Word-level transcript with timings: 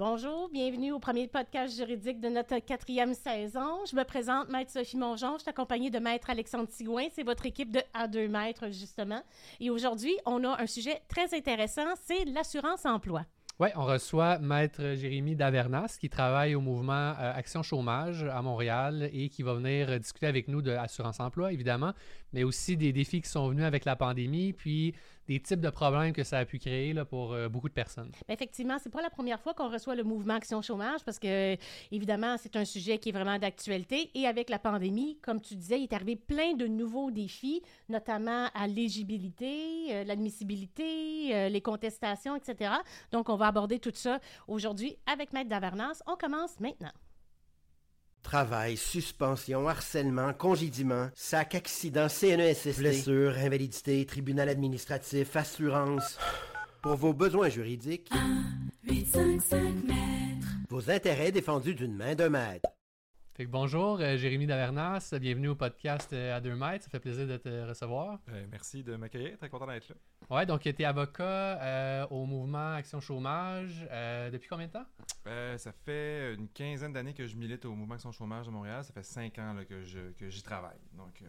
Bonjour, 0.00 0.48
bienvenue 0.48 0.92
au 0.92 0.98
premier 0.98 1.28
podcast 1.28 1.76
juridique 1.76 2.20
de 2.20 2.30
notre 2.30 2.58
quatrième 2.60 3.12
saison. 3.12 3.84
Je 3.84 3.94
me 3.94 4.02
présente, 4.02 4.48
Maître 4.48 4.70
Sophie 4.70 4.96
Mongeon. 4.96 5.34
Je 5.34 5.42
suis 5.42 5.50
accompagnée 5.50 5.90
de 5.90 5.98
Maître 5.98 6.30
Alexandre 6.30 6.68
Tigouin. 6.68 7.08
C'est 7.12 7.22
votre 7.22 7.44
équipe 7.44 7.70
de 7.70 7.82
A2 7.94 8.30
Maîtres, 8.30 8.70
justement. 8.70 9.20
Et 9.60 9.68
aujourd'hui, 9.68 10.16
on 10.24 10.42
a 10.44 10.58
un 10.58 10.66
sujet 10.66 11.02
très 11.06 11.36
intéressant, 11.36 11.84
c'est 12.00 12.24
l'assurance 12.24 12.86
emploi. 12.86 13.26
Oui, 13.58 13.68
on 13.76 13.84
reçoit 13.84 14.38
Maître 14.38 14.94
Jérémy 14.94 15.36
Davernas 15.36 15.98
qui 16.00 16.08
travaille 16.08 16.54
au 16.54 16.62
mouvement 16.62 17.12
euh, 17.20 17.34
Action 17.34 17.62
Chômage 17.62 18.24
à 18.24 18.40
Montréal 18.40 19.10
et 19.12 19.28
qui 19.28 19.42
va 19.42 19.52
venir 19.52 20.00
discuter 20.00 20.26
avec 20.26 20.48
nous 20.48 20.62
de 20.62 20.70
l'assurance 20.70 21.20
emploi, 21.20 21.52
évidemment, 21.52 21.92
mais 22.32 22.42
aussi 22.42 22.78
des 22.78 22.94
défis 22.94 23.20
qui 23.20 23.28
sont 23.28 23.50
venus 23.50 23.66
avec 23.66 23.84
la 23.84 23.96
pandémie, 23.96 24.54
puis 24.54 24.94
des 25.30 25.38
types 25.38 25.60
de 25.60 25.70
problèmes 25.70 26.12
que 26.12 26.24
ça 26.24 26.38
a 26.38 26.44
pu 26.44 26.58
créer 26.58 26.92
là, 26.92 27.04
pour 27.04 27.32
euh, 27.32 27.48
beaucoup 27.48 27.68
de 27.68 27.72
personnes. 27.72 28.10
Ben, 28.26 28.34
effectivement, 28.34 28.78
c'est 28.82 28.90
pas 28.90 29.00
la 29.00 29.10
première 29.10 29.40
fois 29.40 29.54
qu'on 29.54 29.70
reçoit 29.70 29.94
le 29.94 30.02
mouvement 30.02 30.34
Action 30.34 30.60
Chômage 30.60 31.04
parce 31.04 31.20
que, 31.20 31.56
évidemment, 31.92 32.34
c'est 32.36 32.56
un 32.56 32.64
sujet 32.64 32.98
qui 32.98 33.10
est 33.10 33.12
vraiment 33.12 33.38
d'actualité. 33.38 34.10
Et 34.16 34.26
avec 34.26 34.50
la 34.50 34.58
pandémie, 34.58 35.18
comme 35.22 35.40
tu 35.40 35.54
disais, 35.54 35.78
il 35.78 35.84
est 35.84 35.92
arrivé 35.92 36.16
plein 36.16 36.54
de 36.54 36.66
nouveaux 36.66 37.12
défis, 37.12 37.62
notamment 37.88 38.48
à 38.54 38.66
l'éligibilité, 38.66 39.86
euh, 39.90 40.02
l'admissibilité, 40.02 41.32
euh, 41.32 41.48
les 41.48 41.60
contestations, 41.60 42.34
etc. 42.34 42.72
Donc, 43.12 43.28
on 43.28 43.36
va 43.36 43.46
aborder 43.46 43.78
tout 43.78 43.92
ça 43.94 44.18
aujourd'hui 44.48 44.96
avec 45.06 45.32
Maître 45.32 45.48
Davernas. 45.48 46.02
On 46.08 46.16
commence 46.16 46.58
maintenant. 46.58 46.90
Travail, 48.22 48.76
suspension, 48.76 49.66
harcèlement, 49.68 50.32
congédiement, 50.32 51.08
sac, 51.14 51.54
accident, 51.54 52.08
CNESST, 52.08 52.78
blessure, 52.78 53.36
invalidité, 53.38 54.04
tribunal 54.06 54.48
administratif, 54.48 55.34
assurance. 55.36 56.18
Pour 56.82 56.96
vos 56.96 57.12
besoins 57.12 57.48
juridiques, 57.48 58.10
1, 58.12 58.90
8, 58.92 59.06
5, 59.06 59.40
5 59.42 59.58
mètres. 59.84 60.46
vos 60.70 60.90
intérêts 60.90 61.32
défendus 61.32 61.74
d'une 61.74 61.94
main 61.96 62.14
de 62.14 62.28
maître. 62.28 62.68
Fait 63.40 63.46
que 63.46 63.50
bonjour, 63.50 63.98
euh, 64.02 64.18
Jérémy 64.18 64.46
Davernas, 64.46 65.14
bienvenue 65.18 65.48
au 65.48 65.54
podcast 65.54 66.12
euh, 66.12 66.36
à 66.36 66.42
deux 66.42 66.54
mètres. 66.54 66.84
Ça 66.84 66.90
fait 66.90 67.00
plaisir 67.00 67.26
de 67.26 67.38
te 67.38 67.48
recevoir. 67.66 68.18
Euh, 68.28 68.44
merci 68.50 68.84
de 68.84 68.96
m'accueillir, 68.96 69.38
très 69.38 69.48
content 69.48 69.66
d'être 69.66 69.88
là. 69.88 69.94
Ouais, 70.28 70.44
donc 70.44 70.60
tu 70.60 70.68
es 70.68 70.84
avocat 70.84 71.24
euh, 71.24 72.06
au 72.10 72.26
mouvement 72.26 72.74
Action 72.74 73.00
Chômage 73.00 73.88
depuis 74.30 74.46
combien 74.46 74.66
de 74.66 74.72
temps? 74.72 74.84
Ça 75.56 75.72
fait 75.72 76.34
une 76.34 76.48
quinzaine 76.48 76.92
d'années 76.92 77.14
que 77.14 77.24
je 77.24 77.34
milite 77.34 77.64
au 77.64 77.74
Mouvement 77.74 77.94
Action 77.94 78.12
Chômage 78.12 78.44
de 78.44 78.50
Montréal. 78.50 78.84
Ça 78.84 78.92
fait 78.92 79.02
cinq 79.02 79.38
ans 79.38 79.54
là, 79.54 79.64
que, 79.64 79.80
j'y 80.28 80.42
travaille. 80.42 80.76
Donc 80.92 81.24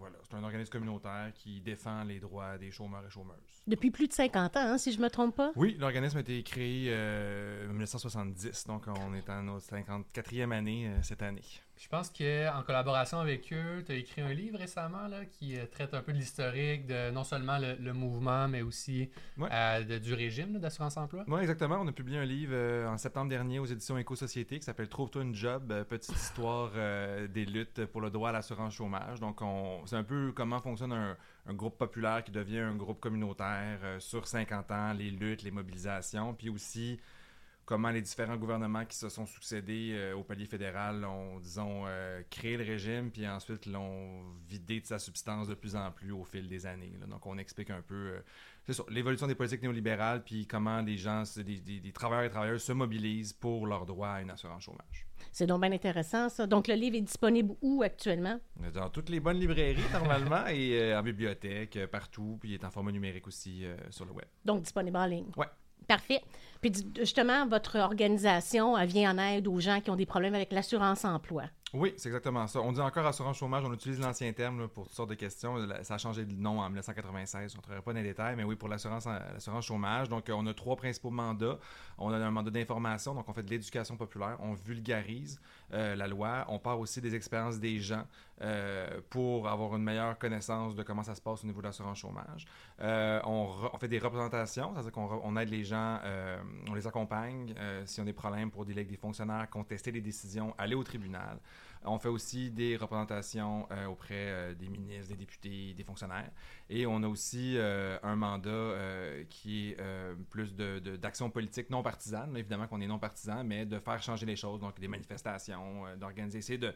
voilà, 0.00 0.16
c'est 0.28 0.34
un 0.34 0.42
organisme 0.42 0.72
communautaire 0.72 1.30
qui 1.34 1.60
défend 1.60 2.04
les 2.04 2.20
droits 2.20 2.56
des 2.56 2.70
chômeurs 2.70 3.04
et 3.06 3.10
chômeuses. 3.10 3.62
Depuis 3.66 3.90
plus 3.90 4.08
de 4.08 4.12
50 4.14 4.56
ans, 4.56 4.60
hein, 4.60 4.78
si 4.78 4.92
je 4.92 5.00
me 5.00 5.10
trompe 5.10 5.36
pas? 5.36 5.52
Oui, 5.56 5.76
l'organisme 5.78 6.16
a 6.16 6.20
été 6.22 6.42
créé 6.42 6.86
euh, 6.88 7.66
en 7.66 7.72
1970, 7.72 8.66
donc 8.66 8.86
on 8.88 9.14
est 9.14 9.28
en 9.28 9.42
notre 9.42 9.66
54e 9.66 10.52
année 10.52 10.88
euh, 10.88 11.02
cette 11.02 11.22
année. 11.22 11.44
Je 11.82 11.88
pense 11.88 12.10
qu'en 12.10 12.62
collaboration 12.62 13.20
avec 13.20 13.50
eux, 13.54 13.82
tu 13.86 13.92
as 13.92 13.94
écrit 13.94 14.20
un 14.20 14.34
livre 14.34 14.58
récemment 14.58 15.08
là, 15.08 15.24
qui 15.24 15.58
euh, 15.58 15.64
traite 15.64 15.94
un 15.94 16.02
peu 16.02 16.12
de 16.12 16.18
l'historique 16.18 16.86
de 16.86 17.10
non 17.10 17.24
seulement 17.24 17.56
le, 17.56 17.74
le 17.80 17.94
mouvement, 17.94 18.48
mais 18.48 18.60
aussi 18.60 19.08
Ouais. 19.38 19.48
euh, 19.50 19.82
de- 19.84 19.96
du 19.96 20.12
régime 20.12 20.58
d'assurance-emploi. 20.58 21.24
Oui, 21.26 21.40
exactement. 21.40 21.78
On 21.80 21.88
a 21.88 21.92
publié 21.92 22.18
un 22.18 22.26
livre 22.26 22.52
euh, 22.54 22.86
en 22.86 22.98
septembre 22.98 23.30
dernier 23.30 23.58
aux 23.60 23.64
éditions 23.64 23.96
Éco-Société 23.96 24.58
qui 24.58 24.64
s'appelle 24.66 24.90
Trouve-toi 24.90 25.22
une 25.22 25.34
job, 25.34 25.72
petite 25.88 26.14
histoire 26.14 26.72
euh, 26.76 27.26
des 27.28 27.46
luttes 27.46 27.86
pour 27.86 28.02
le 28.02 28.10
droit 28.10 28.28
à 28.28 28.32
l'assurance 28.32 28.74
chômage. 28.74 29.18
Donc, 29.18 29.40
on, 29.40 29.80
c'est 29.86 29.96
un 29.96 30.04
peu 30.04 30.32
comment 30.36 30.60
fonctionne 30.60 30.92
un, 30.92 31.16
un 31.46 31.54
groupe 31.54 31.78
populaire 31.78 32.22
qui 32.22 32.30
devient 32.30 32.58
un 32.58 32.76
groupe 32.76 33.00
communautaire 33.00 33.78
sur 34.00 34.26
50 34.26 34.70
ans, 34.70 34.92
les 34.92 35.10
luttes, 35.10 35.42
les 35.44 35.50
mobilisations, 35.50 36.34
puis 36.34 36.50
aussi 36.50 37.00
comment 37.70 37.90
les 37.90 38.02
différents 38.02 38.36
gouvernements 38.36 38.84
qui 38.84 38.96
se 38.96 39.08
sont 39.08 39.26
succédés 39.26 39.92
euh, 39.92 40.16
au 40.16 40.24
palier 40.24 40.46
fédéral 40.46 41.04
ont, 41.04 41.38
disons, 41.38 41.84
euh, 41.86 42.20
créé 42.28 42.56
le 42.56 42.64
régime, 42.64 43.12
puis 43.12 43.28
ensuite 43.28 43.64
l'ont 43.66 44.24
vidé 44.48 44.80
de 44.80 44.86
sa 44.86 44.98
substance 44.98 45.46
de 45.46 45.54
plus 45.54 45.76
en 45.76 45.92
plus 45.92 46.10
au 46.10 46.24
fil 46.24 46.48
des 46.48 46.66
années. 46.66 46.92
là. 46.98 47.06
Donc, 47.06 47.24
on 47.26 47.38
explique 47.38 47.70
un 47.70 47.80
peu 47.80 47.94
euh, 47.94 48.74
l'évolution 48.88 49.28
des 49.28 49.36
politiques 49.36 49.62
néolibérales, 49.62 50.24
puis 50.24 50.48
comment 50.48 50.80
les 50.80 50.96
gens, 50.96 51.22
des, 51.36 51.60
des- 51.60 51.78
des 51.78 51.92
travailleurs 51.92 52.24
et 52.24 52.30
travailleuses 52.30 52.64
se 52.64 52.72
mobilisent 52.72 53.34
pour 53.34 53.68
leur 53.68 53.86
droit 53.86 54.08
à 54.08 54.20
une 54.20 54.30
assurance 54.30 54.64
chômage. 54.64 55.06
C'est 55.30 55.46
donc 55.46 55.60
bien 55.60 55.70
intéressant, 55.70 56.28
ça. 56.28 56.48
Donc, 56.48 56.66
le 56.66 56.74
livre 56.74 56.96
est 56.96 57.02
disponible 57.02 57.54
où 57.62 57.84
actuellement? 57.84 58.40
Dans 58.74 58.90
toutes 58.90 59.10
les 59.10 59.20
bonnes 59.20 59.38
librairies, 59.38 59.78
normalement, 59.92 60.48
et 60.48 60.92
en 60.92 61.04
bibliothèque, 61.04 61.78
partout, 61.92 62.36
puis 62.40 62.50
il 62.50 62.54
est 62.54 62.64
en 62.64 62.70
format 62.72 62.90
numérique 62.90 63.28
aussi 63.28 63.64
sur 63.90 64.06
le 64.06 64.10
web. 64.10 64.26
Donc, 64.44 64.62
disponible 64.62 64.96
en 64.96 65.06
ligne? 65.06 65.30
Ouais. 65.36 65.46
Parfait. 65.90 66.22
Puis 66.60 66.72
justement, 66.96 67.48
votre 67.48 67.76
organisation 67.80 68.76
vient 68.86 69.12
en 69.12 69.18
aide 69.18 69.48
aux 69.48 69.58
gens 69.58 69.80
qui 69.80 69.90
ont 69.90 69.96
des 69.96 70.06
problèmes 70.06 70.36
avec 70.36 70.52
l'assurance 70.52 71.04
emploi. 71.04 71.46
Oui, 71.72 71.94
c'est 71.96 72.08
exactement 72.08 72.46
ça. 72.46 72.60
On 72.60 72.70
dit 72.70 72.80
encore 72.80 73.06
assurance 73.06 73.38
chômage, 73.38 73.64
on 73.64 73.72
utilise 73.72 73.98
l'ancien 73.98 74.32
terme 74.32 74.68
pour 74.68 74.84
toutes 74.84 74.94
sortes 74.94 75.10
de 75.10 75.14
questions. 75.16 75.56
Ça 75.82 75.94
a 75.94 75.98
changé 75.98 76.24
de 76.24 76.32
nom 76.32 76.60
en 76.60 76.68
1996, 76.68 77.54
on 77.54 77.58
ne 77.58 77.62
travaillera 77.62 77.84
pas 77.84 77.92
dans 77.92 77.98
les 77.98 78.08
détails, 78.08 78.36
mais 78.36 78.44
oui, 78.44 78.54
pour 78.54 78.68
l'assurance 78.68 79.06
l'assurance 79.06 79.66
chômage. 79.66 80.08
Donc, 80.08 80.28
euh, 80.28 80.34
on 80.36 80.46
a 80.46 80.54
trois 80.54 80.76
principaux 80.76 81.10
mandats. 81.10 81.58
On 81.98 82.12
a 82.12 82.16
un 82.16 82.30
mandat 82.30 82.50
d'information, 82.50 83.14
donc 83.14 83.28
on 83.28 83.32
fait 83.32 83.42
de 83.42 83.50
l'éducation 83.50 83.96
populaire, 83.96 84.36
on 84.40 84.54
vulgarise 84.54 85.40
euh, 85.72 85.94
la 85.94 86.08
loi, 86.08 86.44
on 86.48 86.58
part 86.58 86.78
aussi 86.80 87.00
des 87.00 87.14
expériences 87.14 87.58
des 87.58 87.78
gens 87.78 88.04
euh, 88.42 89.00
pour 89.10 89.48
avoir 89.48 89.76
une 89.76 89.82
meilleure 89.82 90.18
connaissance 90.18 90.74
de 90.74 90.82
comment 90.82 91.02
ça 91.02 91.14
se 91.14 91.20
passe 91.20 91.44
au 91.44 91.46
niveau 91.46 91.60
de 91.60 91.66
l'assurance 91.66 91.98
chômage. 91.98 92.46
Euh, 92.80 93.20
on, 93.24 93.50
on 93.72 93.78
fait 93.78 93.88
des 93.88 93.98
représentations, 93.98 94.72
c'est-à-dire 94.72 94.92
qu'on 94.92 95.20
on 95.22 95.36
aide 95.36 95.50
les 95.50 95.64
gens, 95.64 96.00
on 96.68 96.74
les 96.74 96.86
accompagne 96.86 97.54
euh, 97.58 97.84
s'ils 97.86 98.02
ont 98.02 98.06
des 98.06 98.12
problèmes 98.12 98.50
pour 98.50 98.62
avec 98.62 98.88
des 98.88 98.96
fonctionnaires, 98.96 99.48
contester 99.50 99.90
les 99.90 100.00
décisions, 100.00 100.54
aller 100.56 100.74
au 100.74 100.84
tribunal. 100.84 101.38
On 101.84 101.98
fait 101.98 102.08
aussi 102.08 102.50
des 102.50 102.76
représentations 102.76 103.66
euh, 103.70 103.86
auprès 103.86 104.14
euh, 104.28 104.54
des 104.54 104.68
ministres, 104.68 105.08
des 105.08 105.16
députés, 105.16 105.72
des 105.72 105.84
fonctionnaires. 105.84 106.30
Et 106.68 106.86
on 106.86 107.02
a 107.02 107.08
aussi 107.08 107.56
euh, 107.56 107.98
un 108.02 108.16
mandat 108.16 108.74
qui 109.30 109.70
est 109.70 109.76
plus 110.28 110.54
d'action 110.54 111.30
politique 111.30 111.70
non 111.70 111.82
partisane. 111.82 112.36
Évidemment 112.36 112.66
qu'on 112.66 112.80
est 112.80 112.86
non 112.86 112.98
partisan, 112.98 113.44
mais 113.44 113.64
de 113.64 113.78
faire 113.78 114.02
changer 114.02 114.26
les 114.26 114.36
choses, 114.36 114.60
donc 114.60 114.78
des 114.78 114.88
manifestations, 114.88 115.84
d'organiser, 115.96 116.38
essayer 116.38 116.58
de, 116.58 116.74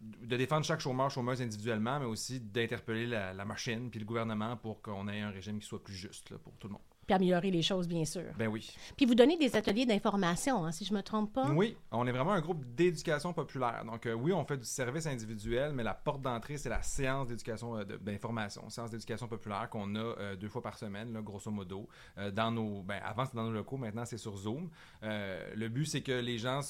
de 0.00 0.36
défendre 0.36 0.64
chaque 0.64 0.80
chômeur, 0.80 1.10
chômeuse 1.10 1.42
individuellement, 1.42 1.98
mais 1.98 2.06
aussi 2.06 2.40
d'interpeller 2.40 3.06
la, 3.06 3.44
machine 3.44 3.90
puis 3.90 4.00
le 4.00 4.06
gouvernement 4.06 4.56
pour 4.56 4.82
qu'on 4.82 5.08
ait 5.08 5.20
un 5.20 5.30
régime 5.30 5.58
qui 5.58 5.66
soit 5.66 5.82
plus 5.82 5.94
juste 5.94 6.36
pour 6.38 6.56
tout 6.58 6.68
le 6.68 6.74
monde. 6.74 6.82
Puis 7.06 7.14
améliorer 7.14 7.50
les 7.50 7.62
choses, 7.62 7.86
bien 7.86 8.04
sûr. 8.04 8.24
Ben 8.38 8.48
oui. 8.48 8.74
Puis 8.96 9.06
vous 9.06 9.14
donnez 9.14 9.36
des 9.36 9.56
ateliers 9.56 9.86
d'information, 9.86 10.64
hein, 10.64 10.72
si 10.72 10.84
je 10.84 10.94
me 10.94 11.02
trompe 11.02 11.32
pas. 11.32 11.50
Oui, 11.50 11.76
on 11.90 12.06
est 12.06 12.12
vraiment 12.12 12.32
un 12.32 12.40
groupe 12.40 12.64
d'éducation 12.74 13.32
populaire. 13.32 13.84
Donc, 13.84 14.06
euh, 14.06 14.12
oui, 14.12 14.32
on 14.32 14.44
fait 14.44 14.56
du 14.56 14.64
service 14.64 15.06
individuel, 15.06 15.72
mais 15.72 15.82
la 15.82 15.94
porte 15.94 16.22
d'entrée, 16.22 16.56
c'est 16.56 16.68
la 16.68 16.82
séance 16.82 17.28
d'éducation 17.28 17.76
euh, 17.76 17.84
d'information, 17.84 18.68
séance 18.70 18.90
d'éducation 18.90 19.28
populaire 19.28 19.68
qu'on 19.70 19.94
a 19.94 19.98
euh, 19.98 20.36
deux 20.36 20.48
fois 20.48 20.62
par 20.62 20.78
semaine, 20.78 21.12
là, 21.12 21.20
grosso 21.20 21.50
modo. 21.50 21.88
Dans 22.32 22.50
nos, 22.50 22.82
ben, 22.82 23.00
avant, 23.04 23.24
c'était 23.24 23.36
dans 23.36 23.44
nos 23.44 23.52
locaux, 23.52 23.76
maintenant, 23.76 24.04
c'est 24.04 24.18
sur 24.18 24.36
Zoom. 24.36 24.70
Le 25.02 25.68
but, 25.68 25.86
c'est 25.86 26.02
que 26.02 26.12
les 26.12 26.38
gens 26.38 26.60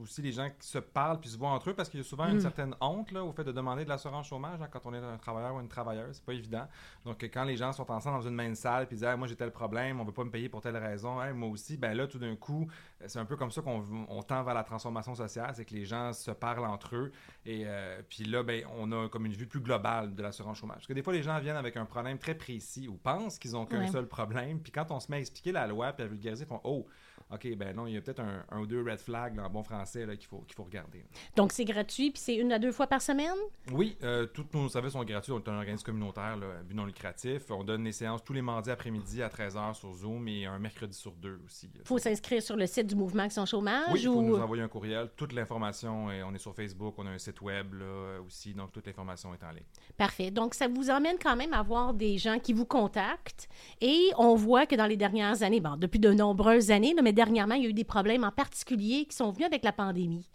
aussi 0.00 0.22
les 0.22 0.32
gens 0.32 0.48
qui 0.50 0.66
se 0.68 0.78
parlent 0.78 1.18
puis 1.18 1.30
se 1.30 1.36
voient 1.38 1.50
entre 1.50 1.70
eux 1.70 1.74
parce 1.74 1.88
qu'il 1.88 1.98
y 1.98 2.02
a 2.02 2.04
souvent 2.04 2.28
une 2.28 2.36
Mm. 2.36 2.40
certaine 2.40 2.74
honte 2.80 3.10
là, 3.10 3.24
au 3.24 3.32
fait 3.32 3.44
de 3.44 3.52
demander 3.52 3.84
de 3.84 3.88
l'assurance 3.88 4.26
chômage 4.28 4.60
hein, 4.60 4.68
quand 4.70 4.84
on 4.84 4.92
est 4.94 4.98
un 4.98 5.16
travailleur 5.16 5.54
ou 5.54 5.60
une 5.60 5.68
travailleuse, 5.68 6.16
c'est 6.16 6.24
pas 6.24 6.34
évident. 6.34 6.66
Donc 7.04 7.22
quand 7.24 7.44
les 7.44 7.56
gens 7.56 7.72
sont 7.72 7.90
ensemble 7.90 8.18
dans 8.22 8.28
une 8.28 8.34
même 8.34 8.54
salle 8.54 8.86
puis 8.86 8.96
disent 8.96 9.04
Ah, 9.04 9.16
moi 9.16 9.26
j'ai 9.26 9.36
tel 9.36 9.50
problème, 9.50 10.00
on 10.00 10.04
veut 10.04 10.12
pas 10.12 10.24
me 10.24 10.30
payer 10.30 10.48
pour 10.48 10.60
telle 10.60 10.76
raison, 10.76 11.22
Hey, 11.22 11.32
moi 11.32 11.48
aussi, 11.48 11.76
ben 11.76 11.94
là 11.96 12.06
tout 12.06 12.18
d'un 12.18 12.36
coup, 12.36 12.68
euh, 13.00 13.04
c'est 13.08 13.18
un 13.18 13.24
peu 13.24 13.36
comme 13.36 13.50
ça 13.50 13.62
qu'on 13.62 13.82
on 14.08 14.22
tend 14.22 14.42
vers 14.42 14.54
la 14.54 14.64
transformation 14.64 15.14
sociale, 15.14 15.52
c'est 15.54 15.64
que 15.64 15.74
les 15.74 15.84
gens 15.86 16.12
se 16.12 16.30
parlent 16.30 16.66
entre 16.66 16.94
eux 16.96 17.12
et 17.46 17.62
euh, 17.66 18.02
puis 18.08 18.24
là 18.24 18.42
ben 18.42 18.64
on 18.76 18.92
a 18.92 19.08
comme 19.08 19.26
une 19.26 19.32
vue 19.32 19.46
plus 19.46 19.60
globale 19.60 20.14
de 20.14 20.22
l'assurance 20.22 20.58
chômage. 20.58 20.76
Parce 20.76 20.86
que 20.86 20.92
des 20.92 21.02
fois 21.02 21.12
les 21.12 21.22
gens 21.22 21.38
viennent 21.40 21.56
avec 21.56 21.76
un 21.76 21.86
problème 21.86 22.18
très 22.18 22.34
précis 22.34 22.88
ou 22.88 22.96
pensent 22.96 23.38
qu'ils 23.38 23.56
ont 23.56 23.64
qu'un 23.66 23.80
Ouais. 23.80 23.88
seul 23.88 24.06
problème, 24.06 24.60
puis 24.60 24.70
quand 24.70 24.90
on 24.90 25.00
se 25.00 25.10
met 25.10 25.16
à 25.16 25.20
expliquer 25.20 25.52
la 25.52 25.66
loi 25.66 25.92
puis 25.92 26.04
à 26.04 26.06
vulgariser, 26.08 26.44
ils 26.44 26.48
font 26.48 26.60
oh 26.64 26.86
OK, 27.30 27.56
ben 27.56 27.76
non, 27.76 27.86
il 27.86 27.94
y 27.94 27.96
a 27.96 28.00
peut-être 28.00 28.20
un, 28.20 28.44
un 28.50 28.60
ou 28.60 28.66
deux 28.66 28.82
red 28.82 29.00
flags 29.00 29.38
en 29.38 29.50
bon 29.50 29.62
français 29.62 30.06
qu'il 30.16 30.26
faut, 30.26 30.38
qu'il 30.46 30.54
faut 30.54 30.64
regarder. 30.64 31.04
Donc, 31.36 31.52
c'est 31.52 31.64
gratuit, 31.64 32.10
puis 32.10 32.20
c'est 32.20 32.36
une 32.36 32.52
à 32.52 32.58
deux 32.58 32.72
fois 32.72 32.86
par 32.86 33.02
semaine? 33.02 33.36
Oui, 33.72 33.96
euh, 34.02 34.26
tous 34.26 34.46
nos 34.54 34.68
services 34.68 34.92
sont 34.92 35.04
gratuits. 35.04 35.32
On 35.32 35.38
est 35.38 35.48
un 35.48 35.58
organisme 35.58 35.84
communautaire, 35.84 36.36
là, 36.36 36.46
but 36.66 36.74
non 36.74 36.86
lucratif. 36.86 37.50
On 37.50 37.64
donne 37.64 37.84
les 37.84 37.92
séances 37.92 38.24
tous 38.24 38.32
les 38.32 38.42
mardis 38.42 38.70
après-midi 38.70 39.22
à 39.22 39.28
13h 39.28 39.74
sur 39.74 39.92
Zoom 39.92 40.26
et 40.28 40.46
un 40.46 40.58
mercredi 40.58 40.96
sur 40.96 41.12
deux 41.12 41.40
aussi. 41.44 41.68
Il 41.74 41.86
faut 41.86 41.98
s'inscrire 41.98 42.42
sur 42.42 42.56
le 42.56 42.66
site 42.66 42.86
du 42.86 42.94
mouvement 42.94 43.24
Action 43.24 43.44
Chômage 43.44 43.88
Oui, 43.92 44.00
il 44.00 44.06
faut 44.06 44.14
ou... 44.14 44.22
nous 44.22 44.36
envoyer 44.36 44.62
un 44.62 44.68
courriel. 44.68 45.10
Toute 45.16 45.32
l'information, 45.32 46.06
on 46.06 46.34
est 46.34 46.38
sur 46.38 46.54
Facebook, 46.54 46.94
on 46.98 47.06
a 47.06 47.10
un 47.10 47.18
site 47.18 47.40
web 47.42 47.74
là, 47.74 48.20
aussi, 48.26 48.54
donc 48.54 48.72
toute 48.72 48.86
l'information 48.86 49.34
est 49.34 49.44
en 49.44 49.50
ligne. 49.50 49.64
Parfait. 49.96 50.30
Donc, 50.30 50.54
ça 50.54 50.68
vous 50.68 50.88
emmène 50.88 51.16
quand 51.22 51.36
même 51.36 51.52
à 51.52 51.62
voir 51.62 51.92
des 51.92 52.16
gens 52.16 52.38
qui 52.38 52.52
vous 52.52 52.64
contactent. 52.64 53.48
Et 53.80 54.10
on 54.16 54.34
voit 54.34 54.66
que 54.66 54.76
dans 54.76 54.86
les 54.86 54.96
dernières 54.96 55.42
années, 55.42 55.60
bon, 55.60 55.76
depuis 55.76 55.98
de 55.98 56.12
nombreuses 56.12 56.70
années, 56.70 56.94
là, 56.94 57.02
mais 57.02 57.12
dernièrement, 57.18 57.56
il 57.56 57.64
y 57.64 57.66
a 57.66 57.70
eu 57.70 57.74
des 57.74 57.82
problèmes 57.82 58.22
en 58.22 58.30
particulier 58.30 59.04
qui 59.04 59.16
sont 59.16 59.32
venus 59.32 59.46
avec 59.46 59.64
la 59.64 59.72
pandémie. 59.72 60.30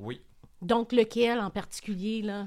Oui. 0.00 0.22
Donc, 0.62 0.92
lequel 0.92 1.38
en 1.38 1.50
particulier, 1.50 2.22
là? 2.22 2.46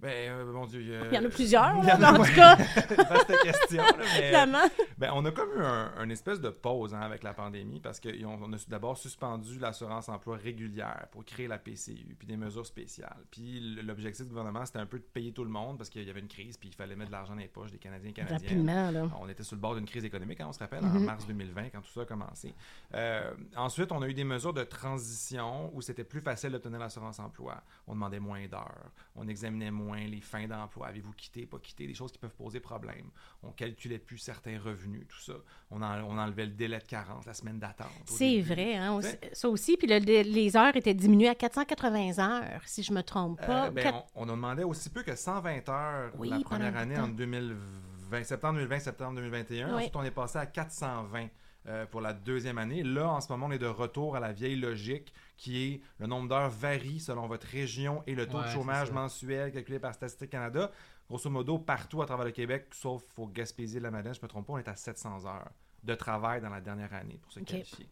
Ben, 0.00 0.30
euh, 0.30 0.52
mon 0.52 0.64
Dieu. 0.66 0.80
Il 0.80 1.14
y 1.14 1.18
en 1.18 1.24
a 1.24 1.28
plusieurs, 1.28 1.76
y 1.82 1.86
là, 1.86 1.98
en 1.98 2.02
a- 2.02 2.12
en 2.20 2.24
tout 2.24 2.34
cas. 2.34 2.56
Vaste 3.04 3.42
question, 3.42 3.82
là, 3.82 3.92
mais, 3.98 4.26
Finalement. 4.28 4.62
ben, 4.96 5.10
on 5.14 5.24
a 5.26 5.30
comme 5.30 5.50
eu 5.58 5.62
un, 5.62 5.92
un 5.98 6.08
espèce 6.08 6.40
de 6.40 6.48
pause 6.48 6.94
hein, 6.94 7.00
avec 7.02 7.22
la 7.22 7.34
pandémie 7.34 7.80
parce 7.80 8.00
qu'on 8.00 8.10
on 8.42 8.52
a 8.52 8.56
d'abord 8.68 8.96
suspendu 8.96 9.58
l'assurance 9.58 10.08
emploi 10.08 10.36
régulière 10.36 11.06
pour 11.12 11.24
créer 11.24 11.48
la 11.48 11.58
PCU, 11.58 12.16
puis 12.18 12.26
des 12.26 12.36
mesures 12.38 12.64
spéciales. 12.66 13.24
Puis 13.30 13.60
l'objectif 13.82 14.24
du 14.24 14.30
gouvernement, 14.30 14.64
c'était 14.64 14.78
un 14.78 14.86
peu 14.86 14.98
de 14.98 15.04
payer 15.04 15.32
tout 15.32 15.44
le 15.44 15.50
monde 15.50 15.76
parce 15.76 15.90
qu'il 15.90 16.02
y 16.04 16.10
avait 16.10 16.20
une 16.20 16.28
crise, 16.28 16.56
puis 16.56 16.70
il 16.70 16.74
fallait 16.74 16.96
mettre 16.96 17.10
de 17.10 17.16
l'argent 17.16 17.34
dans 17.34 17.40
les 17.40 17.48
poches 17.48 17.70
des 17.72 17.78
Canadiens 17.78 18.10
et 18.10 18.14
Canadiennes. 18.14 18.40
Rapidement, 18.40 18.90
là. 18.90 19.10
On 19.20 19.28
était 19.28 19.42
sur 19.42 19.56
le 19.56 19.60
bord 19.60 19.74
d'une 19.74 19.84
crise 19.86 20.04
économique, 20.04 20.40
hein, 20.40 20.46
on 20.48 20.52
se 20.52 20.58
rappelle, 20.60 20.84
en 20.84 20.88
Mhm. 20.88 21.04
mars 21.04 21.26
2020, 21.26 21.68
quand 21.70 21.80
tout 21.82 21.90
ça 21.92 22.00
a 22.02 22.04
commencé. 22.06 22.54
Euh, 22.94 23.32
ensuite, 23.56 23.92
on 23.92 24.00
a 24.00 24.08
eu 24.08 24.14
des 24.14 24.24
mesures 24.24 24.54
de 24.54 24.62
transition 24.64 25.70
où 25.74 25.82
c'était 25.82 26.04
plus 26.04 26.20
facile 26.20 26.50
d'obtenir 26.52 26.78
l'assurance 26.78 27.18
emploi. 27.18 27.62
On 27.86 27.94
demandait 27.94 28.20
moins 28.20 28.46
d'heures, 28.46 28.90
on 29.16 29.28
examinait 29.28 29.70
moins 29.70 29.89
les 29.94 30.20
fins 30.20 30.46
d'emploi. 30.46 30.88
Avez-vous 30.88 31.12
quitté, 31.12 31.46
pas 31.46 31.58
quitté, 31.58 31.86
des 31.86 31.94
choses 31.94 32.12
qui 32.12 32.18
peuvent 32.18 32.34
poser 32.34 32.60
problème. 32.60 33.10
On 33.42 33.50
calculait 33.52 33.98
plus 33.98 34.18
certains 34.18 34.58
revenus, 34.60 35.06
tout 35.08 35.20
ça. 35.20 35.34
On, 35.70 35.82
en- 35.82 36.02
on 36.04 36.18
enlevait 36.18 36.46
le 36.46 36.52
délai 36.52 36.78
de 36.78 36.84
carence, 36.84 37.26
la 37.26 37.34
semaine 37.34 37.58
d'attente. 37.58 37.88
C'est 38.06 38.40
vrai, 38.40 38.76
hein, 38.76 39.00
ça 39.32 39.48
aussi. 39.48 39.76
Puis 39.76 39.86
le- 39.86 39.98
le- 39.98 40.22
les 40.30 40.56
heures 40.56 40.74
étaient 40.76 40.94
diminuées 40.94 41.28
à 41.28 41.34
480 41.34 42.18
heures, 42.18 42.62
si 42.66 42.82
je 42.82 42.92
me 42.92 43.02
trompe 43.02 43.40
Euh, 43.42 43.46
pas. 43.46 43.70
ben, 43.70 43.82
Quatre- 43.82 44.06
on, 44.14 44.22
on 44.22 44.28
en 44.30 44.36
demandait 44.36 44.64
aussi 44.64 44.90
peu 44.90 45.02
que 45.02 45.14
120 45.16 45.68
heures 45.68 46.12
Oui, 46.18 46.28
la 46.28 46.40
première 46.40 46.76
année 46.76 46.98
en 46.98 47.08
2020, 47.08 48.24
septembre 48.24 48.54
2020, 48.54 48.78
septembre 48.80 49.14
2021. 49.16 49.68
Oui. 49.68 49.74
Ensuite, 49.74 49.96
on 49.96 50.02
est 50.02 50.10
passé 50.10 50.38
à 50.38 50.46
420 50.46 51.28
euh, 51.66 51.86
pour 51.86 52.00
la 52.00 52.12
deuxième 52.12 52.58
année. 52.58 52.82
Là, 52.82 53.08
en 53.08 53.20
ce 53.20 53.30
moment, 53.30 53.46
on 53.46 53.50
est 53.52 53.58
de 53.58 53.66
retour 53.66 54.16
à 54.16 54.20
la 54.20 54.32
vieille 54.32 54.56
logique 54.56 55.12
qui 55.36 55.62
est 55.64 55.80
le 55.98 56.06
nombre 56.06 56.28
d'heures 56.28 56.50
varie 56.50 57.00
selon 57.00 57.26
votre 57.26 57.46
région 57.46 58.02
et 58.06 58.14
le 58.14 58.26
taux 58.26 58.38
Ouais, 58.38 58.44
de 58.44 58.50
chômage 58.50 58.90
mensuel 58.90 59.52
calculé 59.52 59.78
par 59.78 59.94
Statistique 59.94 60.30
Canada. 60.30 60.70
Grosso 61.08 61.28
modo, 61.28 61.58
partout 61.58 62.02
à 62.02 62.06
travers 62.06 62.24
le 62.24 62.30
Québec, 62.32 62.68
sauf 62.72 63.02
au 63.18 63.26
Gaspésie 63.26 63.78
et 63.78 63.80
la 63.80 63.90
Madeleine, 63.90 64.14
je 64.14 64.20
ne 64.20 64.24
me 64.24 64.28
trompe 64.28 64.46
pas, 64.46 64.52
on 64.54 64.58
est 64.58 64.68
à 64.68 64.76
700 64.76 65.26
heures 65.26 65.50
de 65.82 65.94
travail 65.94 66.40
dans 66.40 66.50
la 66.50 66.60
dernière 66.60 66.92
année 66.94 67.18
pour 67.20 67.32
se 67.32 67.40
Ok. 67.40 67.46
qualifier. 67.46 67.88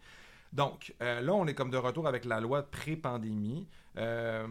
Donc, 0.52 0.94
euh, 1.02 1.20
là, 1.20 1.34
on 1.34 1.46
est 1.46 1.54
comme 1.54 1.70
de 1.70 1.76
retour 1.76 2.06
avec 2.06 2.24
la 2.24 2.40
loi 2.40 2.62
pré-pandémie. 2.62 3.66
Euh, 3.98 4.46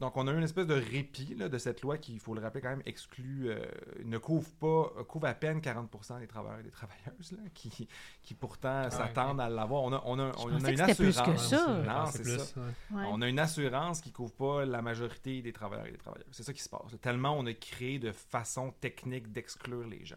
donc, 0.00 0.16
on 0.16 0.26
a 0.26 0.32
eu 0.32 0.36
une 0.36 0.44
espèce 0.44 0.66
de 0.66 0.74
répit 0.74 1.34
là, 1.36 1.48
de 1.48 1.58
cette 1.58 1.82
loi 1.82 1.98
qui, 1.98 2.14
il 2.14 2.20
faut 2.20 2.34
le 2.34 2.40
rappeler 2.40 2.62
quand 2.62 2.70
même, 2.70 2.82
exclut, 2.86 3.50
euh, 3.50 3.60
ne 4.04 4.16
couvre 4.16 4.48
pas, 4.60 5.04
couvre 5.04 5.26
à 5.26 5.34
peine 5.34 5.58
40% 5.58 6.20
des 6.20 6.26
travailleurs 6.26 6.60
et 6.60 6.62
des 6.62 6.70
travailleuses 6.70 7.32
là, 7.32 7.42
qui, 7.52 7.88
qui 8.22 8.34
pourtant 8.34 8.88
s'attendent 8.90 9.40
à 9.40 9.48
l'avoir. 9.48 9.82
On 9.82 9.92
a, 9.92 10.02
on 10.06 10.18
a, 10.18 10.32
on 10.38 10.48
a 10.48 10.52
pensais 10.52 10.70
une 10.70 10.76
c'était 10.78 10.94
plus 10.94 11.16
que 11.16 11.30
assurance. 11.30 11.48
ça. 11.48 11.82
Non, 11.82 12.06
c'est 12.06 12.24
ça. 12.24 12.60
ouais. 12.60 13.04
On 13.08 13.20
a 13.20 13.28
une 13.28 13.38
assurance 13.38 14.00
qui 14.00 14.12
couvre 14.12 14.32
pas 14.32 14.64
la 14.64 14.80
majorité 14.80 15.42
des 15.42 15.52
travailleurs 15.52 15.86
et 15.86 15.92
des 15.92 15.98
travailleuses. 15.98 16.28
C'est 16.30 16.44
ça 16.44 16.52
qui 16.52 16.62
se 16.62 16.68
passe. 16.68 16.96
Tellement 17.00 17.36
on 17.36 17.44
a 17.46 17.52
créé 17.52 17.98
de 17.98 18.12
façon 18.12 18.72
technique 18.80 19.32
d'exclure 19.32 19.86
les 19.86 20.04
gens. 20.04 20.16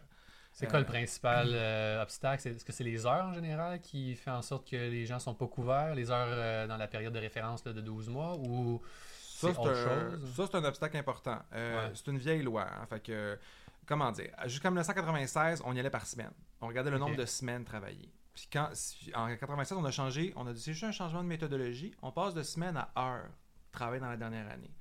C'est 0.58 0.66
quoi 0.66 0.76
Euh, 0.78 0.80
le 0.80 0.86
principal 0.86 1.48
euh, 1.52 2.02
obstacle? 2.02 2.48
Est-ce 2.48 2.64
que 2.64 2.72
c'est 2.72 2.82
les 2.84 3.04
heures 3.04 3.26
en 3.26 3.32
général 3.34 3.80
qui 3.80 4.14
fait 4.16 4.30
en 4.30 4.40
sorte 4.42 4.68
que 4.70 4.76
les 4.76 5.04
gens 5.04 5.18
sont 5.18 5.34
pas 5.34 5.46
couverts, 5.46 5.94
les 5.94 6.10
heures 6.10 6.26
euh, 6.30 6.66
dans 6.66 6.78
la 6.78 6.88
période 6.88 7.12
de 7.12 7.18
référence 7.18 7.64
là, 7.64 7.72
de 7.74 7.80
12 7.82 8.08
mois, 8.08 8.36
ou 8.38 8.80
Ça, 9.20 9.48
c'est 9.52 9.58
autre 9.60 9.70
un, 9.70 10.10
chose? 10.18 10.34
ça, 10.34 10.46
c'est 10.50 10.56
un 10.56 10.64
obstacle 10.64 10.96
important. 10.96 11.38
Euh, 11.52 11.86
Ouais. 11.88 11.92
C'est 11.94 12.06
une 12.10 12.16
vieille 12.18 12.42
loi. 12.42 12.62
hein. 12.66 12.86
Fait 12.88 13.00
que, 13.00 13.38
comment 13.86 14.10
dire, 14.12 14.30
jusqu'en 14.46 14.70
1996, 14.70 15.62
on 15.66 15.74
y 15.76 15.78
allait 15.80 15.90
par 15.90 16.06
semaine. 16.06 16.32
On 16.62 16.68
regardait 16.68 16.90
le 16.90 16.98
nombre 16.98 17.16
de 17.16 17.26
semaines 17.26 17.64
travaillées. 17.64 18.10
Puis 18.34 18.48
quand, 18.52 18.70
en 19.14 19.28
96, 19.28 19.76
on 19.78 19.84
a 19.84 19.90
changé, 19.90 20.32
on 20.36 20.46
a 20.46 20.52
dit 20.54 20.60
c'est 20.60 20.72
juste 20.72 20.84
un 20.84 20.92
changement 20.92 21.22
de 21.22 21.28
méthodologie. 21.28 21.94
On 22.02 22.12
passe 22.12 22.32
de 22.34 22.42
semaine 22.42 22.76
à 22.76 22.90
heure 22.98 23.28
travailler 23.72 24.00
dans 24.00 24.08
la 24.10 24.16
dernière 24.16 24.48
année. 24.50 24.74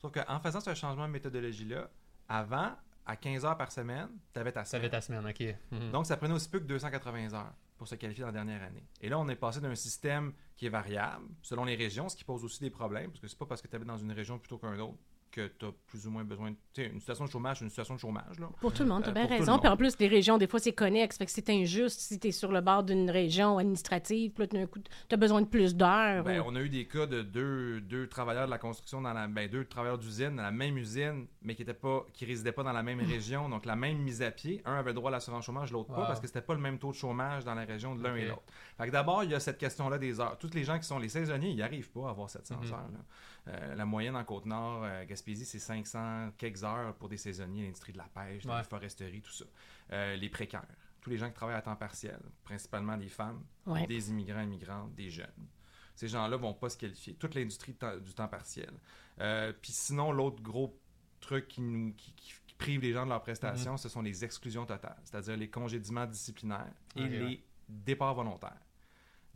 Sauf 0.00 0.10
qu'en 0.12 0.40
faisant 0.40 0.60
ce 0.60 0.74
changement 0.74 1.06
de 1.06 1.12
méthodologie-là, 1.12 1.88
avant, 2.30 2.72
à 3.08 3.16
15 3.16 3.44
heures 3.44 3.56
par 3.56 3.72
semaine, 3.72 4.08
tu 4.32 4.38
avais 4.38 4.52
ta 4.52 4.64
Ça 4.64 4.72
semaine. 4.72 4.82
fait 4.82 4.90
ta 4.90 5.00
semaine, 5.00 5.26
ok. 5.26 5.54
Mhm. 5.72 5.90
Donc, 5.90 6.06
ça 6.06 6.16
prenait 6.16 6.34
aussi 6.34 6.48
peu 6.48 6.60
que 6.60 6.64
280 6.66 7.32
heures 7.34 7.52
pour 7.76 7.88
se 7.88 7.94
qualifier 7.94 8.20
dans 8.22 8.28
la 8.28 8.32
dernière 8.32 8.62
année. 8.62 8.84
Et 9.00 9.08
là, 9.08 9.18
on 9.18 9.26
est 9.28 9.34
passé 9.36 9.60
d'un 9.60 9.74
système 9.74 10.32
qui 10.56 10.66
est 10.66 10.70
variable 10.70 11.24
selon 11.42 11.64
les 11.64 11.74
régions, 11.74 12.08
ce 12.08 12.16
qui 12.16 12.24
pose 12.24 12.44
aussi 12.44 12.60
des 12.60 12.70
problèmes, 12.70 13.10
parce 13.10 13.20
que 13.20 13.26
c'est 13.28 13.38
pas 13.38 13.46
parce 13.46 13.62
que 13.62 13.68
tu 13.68 13.74
habites 13.76 13.88
dans 13.88 13.96
une 13.98 14.12
région 14.12 14.38
plutôt 14.38 14.58
qu'un 14.58 14.78
autre 14.78 14.98
que 15.46 15.52
tu 15.58 15.66
as 15.66 15.72
plus 15.86 16.06
ou 16.06 16.10
moins 16.10 16.24
besoin 16.24 16.50
de. 16.50 16.56
Tu 16.72 16.82
sais, 16.82 16.88
une 16.88 16.98
situation 17.00 17.24
de 17.26 17.30
chômage, 17.30 17.58
c'est 17.58 17.64
une 17.64 17.70
situation 17.70 17.94
de 17.94 18.00
chômage. 18.00 18.38
Là. 18.40 18.48
Pour 18.60 18.72
tout 18.72 18.82
le 18.82 18.88
monde, 18.88 19.02
tu 19.02 19.08
as 19.08 19.12
Euh, 19.12 19.14
bien 19.14 19.26
raison. 19.26 19.58
Puis 19.58 19.68
en 19.68 19.76
plus, 19.76 19.96
les 19.98 20.08
régions, 20.08 20.38
des 20.38 20.46
fois, 20.46 20.58
c'est 20.60 20.72
connexe. 20.72 21.16
Fait 21.18 21.26
que 21.26 21.30
c'est 21.32 21.48
injuste 21.50 22.00
si 22.00 22.18
tu 22.18 22.28
es 22.28 22.32
sur 22.32 22.50
le 22.52 22.60
bord 22.60 22.82
d'une 22.82 23.10
région 23.10 23.58
administrative. 23.58 24.32
Puis 24.32 24.44
là, 24.50 24.66
tu 25.08 25.14
as 25.14 25.16
besoin 25.16 25.42
de 25.42 25.46
plus 25.46 25.74
d'heures. 25.76 26.24
Ben, 26.24 26.40
ou- 26.40 26.44
on 26.46 26.54
a 26.56 26.60
eu 26.60 26.68
des 26.68 26.86
cas 26.86 27.06
de 27.06 27.22
deux, 27.22 27.80
deux 27.80 28.06
travailleurs 28.08 28.46
de 28.46 28.50
la 28.50 28.58
construction, 28.58 29.00
dans 29.00 29.12
la, 29.12 29.26
ben, 29.28 29.48
deux 29.48 29.64
travailleurs 29.64 29.98
d'usine 29.98 30.36
dans 30.36 30.42
la 30.42 30.50
même 30.50 30.76
usine, 30.76 31.26
mais 31.42 31.54
qui 31.54 31.62
étaient 31.62 31.74
pas, 31.74 32.04
qui 32.12 32.24
résidaient 32.24 32.52
pas 32.52 32.62
dans 32.64 32.72
la 32.72 32.82
même 32.82 33.00
région. 33.00 33.48
Donc, 33.48 33.64
la 33.66 33.76
même 33.76 33.98
mise 33.98 34.22
à 34.22 34.30
pied. 34.30 34.60
Un 34.64 34.74
avait 34.74 34.90
le 34.90 34.94
droit 34.94 35.10
à 35.10 35.12
l'assurance 35.12 35.44
chômage, 35.44 35.70
l'autre 35.72 35.94
pas, 35.94 36.06
parce 36.06 36.20
que 36.20 36.26
c'était 36.26 36.40
pas 36.42 36.54
le 36.54 36.60
même 36.60 36.78
taux 36.78 36.90
de 36.90 36.96
chômage 36.96 37.44
dans 37.44 37.54
la 37.54 37.64
région 37.64 37.94
de 37.94 38.02
l'un 38.02 38.14
et 38.16 38.24
Ok. 38.24 38.28
l'autre. 38.30 38.42
Fait 38.76 38.86
que 38.86 38.92
d'abord, 38.92 39.24
il 39.24 39.30
y 39.30 39.34
a 39.34 39.40
cette 39.40 39.58
question-là 39.58 39.98
des 39.98 40.20
heures. 40.20 40.36
Tous 40.38 40.50
les 40.54 40.64
gens 40.64 40.78
qui 40.78 40.84
sont 40.86 40.98
les 40.98 41.08
saisonniers, 41.08 41.50
ils 41.50 41.56
n'y 41.56 41.62
arrivent 41.62 41.90
pas 41.90 42.06
à 42.06 42.10
avoir 42.10 42.28
700 42.30 42.56
Mhm. 42.62 42.72
heures. 42.72 42.78
là. 42.92 42.98
Euh, 43.46 43.74
la 43.74 43.84
moyenne 43.86 44.16
en 44.16 44.24
Côte-Nord, 44.24 44.84
euh, 44.84 45.04
Gaspésie, 45.06 45.46
c'est 45.46 45.58
500 45.58 46.32
quelques 46.36 46.64
heures 46.64 46.94
pour 46.96 47.08
des 47.08 47.16
saisonniers, 47.16 47.62
l'industrie 47.62 47.92
de 47.92 47.98
la 47.98 48.08
pêche, 48.08 48.42
de 48.44 48.48
la 48.58 48.64
foresterie, 48.64 49.22
tout 49.22 49.32
ça. 49.32 49.44
Euh, 49.92 50.16
les 50.16 50.28
précaires, 50.28 50.66
tous 51.00 51.08
les 51.10 51.16
gens 51.16 51.28
qui 51.28 51.34
travaillent 51.34 51.56
à 51.56 51.62
temps 51.62 51.76
partiel, 51.76 52.18
principalement 52.44 52.96
des 52.96 53.08
femmes, 53.08 53.42
Ouais. 53.66 53.86
des 53.86 54.10
immigrants, 54.10 54.42
immigrantes, 54.42 54.94
des 54.94 55.08
jeunes. 55.08 55.46
Ces 55.94 56.08
gens-là 56.08 56.36
vont 56.36 56.52
pas 56.54 56.68
se 56.68 56.76
qualifier. 56.76 57.14
Toute 57.14 57.34
l'industrie 57.34 57.74
du 58.04 58.14
temps 58.14 58.28
partiel. 58.28 58.70
Euh, 59.20 59.52
Puis 59.60 59.72
sinon, 59.72 60.12
l'autre 60.12 60.42
gros 60.42 60.78
truc 61.20 61.48
qui, 61.48 61.60
nous, 61.60 61.92
qui, 61.94 62.12
qui- 62.14 62.32
qui 62.46 62.54
prive 62.54 62.80
les 62.82 62.92
gens 62.92 63.04
de 63.04 63.10
leurs 63.10 63.22
prestations, 63.22 63.76
ce 63.76 63.88
sont 63.88 64.02
les 64.02 64.24
exclusions 64.24 64.64
totales, 64.66 64.96
c'est-à-dire 65.04 65.36
les 65.36 65.48
congédiements 65.50 66.06
disciplinaires 66.06 66.72
et 66.96 67.00
les 67.08 67.44
départs 67.68 68.14
volontaires. 68.14 68.60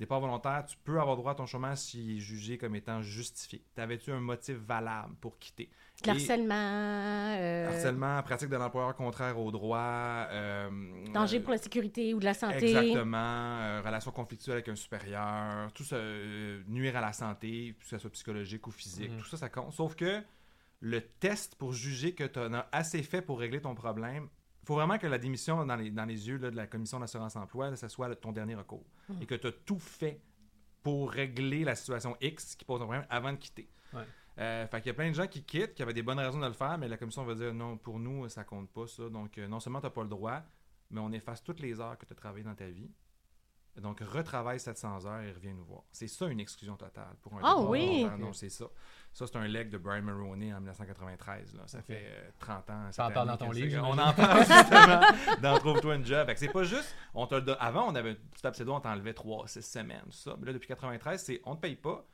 Départ 0.02 0.18
volontaire, 0.18 0.64
tu 0.66 0.76
peux 0.82 1.00
avoir 1.00 1.16
droit 1.16 1.30
à 1.30 1.34
ton 1.36 1.46
chômage 1.46 1.78
s'il 1.78 2.16
est 2.16 2.18
jugé 2.18 2.58
comme 2.58 2.74
étant 2.74 3.00
justifié. 3.02 3.62
T'avais-tu 3.76 4.10
un 4.10 4.18
motif 4.18 4.56
valable 4.56 5.14
pour 5.20 5.38
quitter? 5.38 5.70
Et- 6.02 6.06
L'harcèlement. 6.08 6.54
euh, 7.38 7.68
Harcèlement, 7.68 8.20
pratique 8.24 8.48
de 8.48 8.56
l'employeur 8.56 8.96
contraire 8.96 9.38
au 9.38 9.52
droit. 9.52 9.78
euh, 10.32 10.68
Danger 11.14 11.38
euh, 11.38 11.42
pour 11.42 11.52
la 11.52 11.58
sécurité 11.58 12.14
ou 12.14 12.18
de 12.18 12.24
la 12.24 12.34
santé. 12.34 12.56
Exactement. 12.76 13.16
euh, 13.16 13.80
relation 13.84 14.10
conflictuelle 14.10 14.54
avec 14.54 14.68
un 14.70 14.74
supérieur, 14.74 15.72
tout 15.72 15.84
ça, 15.84 15.94
euh, 15.94 16.64
nuire 16.66 16.96
à 16.96 17.00
la 17.00 17.12
santé, 17.12 17.76
que 17.78 17.86
ce 17.86 17.96
soit 17.98 18.10
psychologique 18.10 18.66
ou 18.66 18.72
physique, 18.72 19.12
Mhm. 19.12 19.18
tout 19.18 19.26
ça, 19.26 19.36
ça 19.36 19.50
compte. 19.50 19.72
Sauf 19.72 19.94
que 19.94 20.20
le 20.80 21.00
test 21.00 21.54
pour 21.54 21.72
juger 21.72 22.12
que 22.16 22.24
tu 22.24 22.40
en 22.40 22.54
as 22.54 22.66
assez 22.72 23.04
fait 23.04 23.22
pour 23.22 23.38
régler 23.38 23.60
ton 23.60 23.76
problème, 23.76 24.28
faut 24.64 24.74
vraiment 24.74 24.98
que 24.98 25.06
la 25.06 25.18
démission 25.18 25.64
dans 25.64 25.76
les, 25.76 25.90
dans 25.90 26.04
les 26.04 26.28
yeux 26.28 26.38
là, 26.38 26.50
de 26.50 26.56
la 26.56 26.66
Commission 26.66 27.00
d'assurance-emploi, 27.00 27.70
là, 27.70 27.76
ça 27.76 27.88
soit 27.88 28.14
ton 28.16 28.32
dernier 28.32 28.54
recours. 28.54 28.84
Mhm. 29.08 29.22
Et 29.22 29.26
que 29.26 29.34
tu 29.34 29.46
as 29.48 29.52
tout 29.52 29.78
fait 29.78 30.20
pour 30.82 31.10
régler 31.10 31.64
la 31.64 31.74
situation 31.74 32.16
X 32.20 32.56
qui 32.56 32.64
pose 32.64 32.80
un 32.80 32.84
problème 32.84 33.06
avant 33.08 33.32
de 33.32 33.38
quitter. 33.38 33.68
Ouais. 33.92 34.02
Euh, 34.38 34.66
fait 34.66 34.80
qu'il 34.80 34.86
y 34.88 34.90
a 34.90 34.94
plein 34.94 35.10
de 35.10 35.14
gens 35.14 35.26
qui 35.26 35.42
quittent, 35.42 35.74
qui 35.74 35.82
avaient 35.82 35.92
des 35.92 36.02
bonnes 36.02 36.18
raisons 36.18 36.40
de 36.40 36.46
le 36.46 36.52
faire, 36.52 36.78
mais 36.78 36.88
la 36.88 36.96
commission 36.96 37.24
va 37.24 37.34
dire 37.34 37.52
non, 37.52 37.76
pour 37.76 37.98
nous, 37.98 38.28
ça 38.28 38.44
compte 38.44 38.70
pas 38.70 38.86
ça. 38.86 39.08
Donc, 39.08 39.36
euh, 39.38 39.46
non 39.46 39.60
seulement 39.60 39.80
tu 39.80 39.86
n'as 39.86 39.90
pas 39.90 40.02
le 40.02 40.08
droit, 40.08 40.42
mais 40.90 41.00
on 41.00 41.12
efface 41.12 41.42
toutes 41.42 41.60
les 41.60 41.80
heures 41.80 41.98
que 41.98 42.06
tu 42.06 42.12
as 42.12 42.16
travaillées 42.16 42.44
dans 42.44 42.54
ta 42.54 42.68
vie. 42.68 42.90
Donc, 43.80 44.00
retravaille 44.00 44.60
700 44.60 45.06
heures 45.06 45.22
et 45.22 45.32
reviens 45.32 45.54
nous 45.54 45.64
voir. 45.64 45.82
C'est 45.92 46.06
ça 46.06 46.26
une 46.26 46.40
exclusion 46.40 46.76
totale 46.76 47.16
pour 47.22 47.32
un 47.34 47.38
Ah 47.42 47.54
départ 47.54 47.70
oui! 47.70 48.02
volontaire. 48.02 48.18
Non, 48.18 48.32
c'est 48.34 48.50
ça. 48.50 48.66
Ça, 49.14 49.26
c'est 49.26 49.36
un 49.36 49.46
leg 49.48 49.70
de 49.70 49.78
Brian 49.78 50.02
Maroney 50.02 50.52
en 50.52 50.58
1993. 50.60 51.54
Là. 51.54 51.62
Ça 51.66 51.80
fait 51.80 52.04
euh, 52.06 52.30
30 52.38 52.70
ans. 52.70 52.84
cette 52.90 52.96
T'en 52.96 53.10
parles 53.10 53.28
année 53.30 53.38
dans 53.38 53.46
ton 53.46 53.50
livre, 53.52 53.82
On 53.88 53.98
en 53.98 54.12
parle 54.12 54.38
justement 54.46 55.00
dans 55.40 55.58
Trouve-toi 55.58 55.94
une 55.96 56.04
job. 56.04 56.30
C'est 56.36 56.52
pas 56.52 56.64
juste, 56.64 56.94
on 57.14 57.26
te 57.26 57.34
le 57.36 57.42
donne- 57.42 57.56
Avant, 57.60 57.90
on 57.90 57.94
avait 57.94 58.10
un 58.10 58.14
petit 58.14 58.50
pseudo, 58.50 58.74
on 58.74 58.80
t'enlevait 58.80 59.14
3, 59.14 59.48
6 59.48 59.62
semaines, 59.62 60.02
tout 60.04 60.12
ça. 60.12 60.36
Mais 60.38 60.46
là, 60.46 60.52
depuis 60.52 60.68
93, 60.68 61.22
c'est 61.22 61.40
on 61.44 61.56
te 61.56 61.60
paye 61.62 61.76
pas 61.76 62.04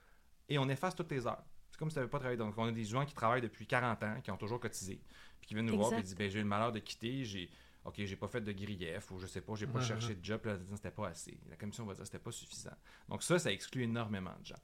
et 0.48 0.58
on 0.58 0.68
efface 0.68 0.94
toutes 0.94 1.08
tes 1.08 1.26
heures. 1.26 1.42
C'est 1.70 1.78
comme 1.78 1.90
si 1.90 1.94
tu 1.94 1.98
n'avais 1.98 2.10
pas 2.10 2.18
travaillé. 2.18 2.38
Donc, 2.38 2.54
on 2.56 2.66
a 2.68 2.72
des 2.72 2.84
gens 2.84 3.04
qui 3.04 3.14
travaillent 3.14 3.42
depuis 3.42 3.66
40 3.66 4.02
ans, 4.04 4.20
qui 4.22 4.30
ont 4.30 4.36
toujours 4.36 4.60
cotisé, 4.60 5.00
puis 5.40 5.48
qui 5.48 5.54
viennent 5.54 5.66
nous 5.66 5.76
voir 5.76 5.92
et 5.94 6.02
disent 6.02 6.16
ben, 6.16 6.30
J'ai 6.30 6.38
eu 6.38 6.42
le 6.42 6.48
malheur 6.48 6.70
de 6.72 6.78
quitter, 6.78 7.24
j'ai. 7.24 7.50
OK, 7.88 7.94
j'ai 8.04 8.16
pas 8.16 8.28
fait 8.28 8.40
de 8.40 8.52
grief 8.52 9.10
ou 9.10 9.18
je 9.18 9.26
sais 9.26 9.40
pas, 9.40 9.54
j'ai 9.54 9.66
pas 9.66 9.78
Mhm. 9.78 9.84
cherché 9.84 10.14
de 10.14 10.24
job, 10.24 10.40
puis 10.42 10.50
là, 10.50 10.58
c'était 10.74 10.90
pas 10.90 11.08
assez. 11.08 11.38
La 11.48 11.56
commission 11.56 11.84
va 11.86 11.94
dire 11.94 12.02
que 12.02 12.06
c'était 12.06 12.18
pas 12.22 12.30
suffisant. 12.32 12.76
Donc, 13.08 13.22
ça, 13.22 13.38
ça 13.38 13.50
exclut 13.50 13.82
énormément 13.84 14.34
de 14.40 14.46
gens. 14.46 14.56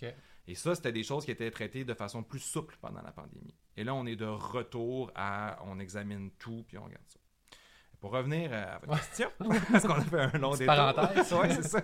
Et 0.47 0.55
ça, 0.55 0.75
c'était 0.75 0.93
des 0.93 1.03
choses 1.03 1.25
qui 1.25 1.31
étaient 1.31 1.51
traitées 1.51 1.85
de 1.85 1.95
façon 1.95 2.23
plus 2.23 2.41
souple 2.41 2.77
pendant 2.81 3.01
la 3.03 3.13
pandémie. 3.13 3.55
Et 3.77 3.85
là, 3.85 3.95
on 3.95 4.05
est 4.07 4.17
de 4.17 4.27
retour 4.27 5.11
à 5.15 5.59
on 5.65 5.79
examine 5.79 6.31
tout 6.33 6.65
puis 6.69 6.77
on 6.79 6.85
regarde 6.85 7.05
ça. 7.09 7.19
Pour 7.99 8.11
revenir 8.13 8.53
à 8.53 8.79
votre 8.81 9.01
question, 9.01 9.31
parce 9.73 9.87
qu'on 9.87 9.95
a 9.95 10.01
fait 10.03 10.21
un 10.21 10.39
long 10.39 10.55
parenthèse. 10.59 11.33
ouais, 11.33 11.51
c'est 11.55 11.63
ça. 11.63 11.83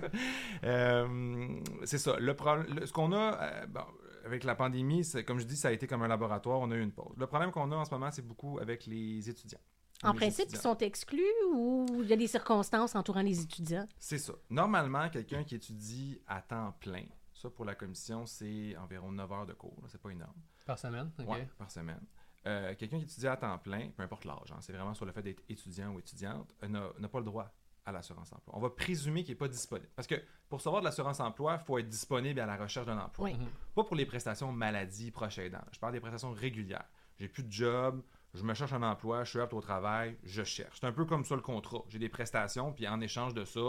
Euh, 0.65 1.61
c'est 1.85 1.99
ça. 1.99 2.17
Le 2.19 2.35
problème, 2.35 2.67
le- 2.75 2.87
ce 2.87 2.93
qu'on 2.93 3.13
a 3.13 3.41
euh, 3.43 3.67
bon, 3.67 3.85
avec 4.25 4.45
la 4.45 4.55
pandémie, 4.55 5.05
c'est 5.05 5.25
comme 5.25 5.39
je 5.41 5.47
dis, 5.47 5.57
ça 5.57 5.69
a 5.69 5.73
été 5.73 5.87
comme 5.87 6.03
un 6.03 6.09
laboratoire. 6.09 6.61
On 6.61 6.71
a 6.71 6.77
eu 6.77 6.83
une 6.83 6.93
pause. 6.93 7.15
Le 7.17 7.27
problème 7.27 7.51
qu'on 7.51 7.71
a 7.73 7.77
en 7.77 7.85
ce 7.85 7.91
moment, 7.91 8.11
c'est 8.11 8.27
beaucoup 8.27 8.59
avec 8.59 8.87
les 8.87 9.29
étudiants. 9.31 9.61
En 10.03 10.15
principe, 10.15 10.47
ils 10.51 10.57
sont 10.59 10.77
exclus 10.79 11.23
ou 11.53 11.87
il 12.03 12.09
y 12.09 12.13
a 12.13 12.17
des 12.17 12.27
circonstances 12.27 12.95
entourant 12.95 13.23
les 13.23 13.41
étudiants? 13.43 13.87
C'est 13.99 14.19
ça. 14.19 14.33
Normalement, 14.49 15.09
quelqu'un 15.11 15.45
qui 15.45 15.55
étudie 15.57 16.19
à 16.27 16.41
temps 16.41 16.75
plein, 16.81 17.05
ça 17.35 17.51
pour 17.51 17.65
la 17.65 17.75
commission, 17.75 18.25
c'est 18.27 18.77
environ 18.77 19.13
9 19.13 19.33
heures 19.33 19.47
de 19.47 19.53
cours. 19.53 19.77
C'est 19.89 20.01
pas 20.01 20.11
énorme. 20.11 20.33
Par 20.65 20.79
semaine? 20.79 21.11
Ouais, 21.27 21.49
par 21.59 21.71
semaine. 21.71 22.01
euh, 22.47 22.75
quelqu'un 22.75 22.99
qui 22.99 23.05
étudie 23.05 23.27
à 23.27 23.37
temps 23.37 23.59
plein, 23.59 23.91
peu 23.91 24.03
importe 24.03 24.25
l'âge, 24.25 24.51
hein, 24.53 24.59
c'est 24.61 24.73
vraiment 24.73 24.95
sur 24.95 25.05
le 25.05 25.13
fait 25.13 25.23
d'être 25.23 25.43
étudiant 25.49 25.93
ou 25.93 25.99
étudiante, 25.99 26.55
euh, 26.63 26.69
n'a 26.99 27.09
pas 27.09 27.19
le 27.19 27.25
droit 27.27 27.53
à 27.85 27.93
l'assurance 27.93 28.33
emploi. 28.33 28.55
On 28.57 28.61
va 28.61 28.71
présumer 28.71 29.23
qu'il 29.25 29.33
n'est 29.33 29.39
pas 29.39 29.49
disponible. 29.49 29.89
Parce 29.97 30.07
que 30.07 30.15
pour 30.49 30.59
recevoir 30.59 30.81
de 30.81 30.87
l'assurance 30.87 31.21
emploi, 31.21 31.59
il 31.61 31.65
faut 31.65 31.79
être 31.79 31.89
disponible 31.89 32.41
à 32.41 32.47
la 32.47 32.57
recherche 32.57 32.87
d'un 32.87 32.99
emploi. 32.99 33.29
Oui. 33.31 33.37
Pas 33.75 33.85
pour 33.85 33.97
les 33.97 34.07
prestations 34.07 34.53
maladie, 34.53 35.11
proche 35.11 35.39
aidant. 35.39 35.61
Je 35.73 35.79
parle 35.79 35.93
des 35.93 36.01
prestations 36.01 36.31
régulières. 36.33 36.85
J'ai 37.19 37.29
plus 37.29 37.43
de 37.43 37.51
job, 37.53 38.03
je 38.35 38.43
me 38.43 38.55
cherche 38.55 38.73
un 38.73 38.83
emploi, 38.83 39.25
je 39.25 39.31
suis 39.31 39.41
apte 39.41 39.53
au 39.55 39.61
travail, 39.61 40.17
je 40.25 40.43
cherche. 40.45 40.79
C'est 40.81 40.87
un 40.87 40.93
peu 40.93 41.05
comme 41.05 41.25
ça 41.25 41.35
le 41.35 41.41
contrat. 41.43 41.83
J'ai 41.89 41.99
des 41.99 42.09
prestations, 42.09 42.73
puis 42.73 42.87
en 42.87 43.01
échange 43.01 43.35
de 43.35 43.45
ça, 43.45 43.61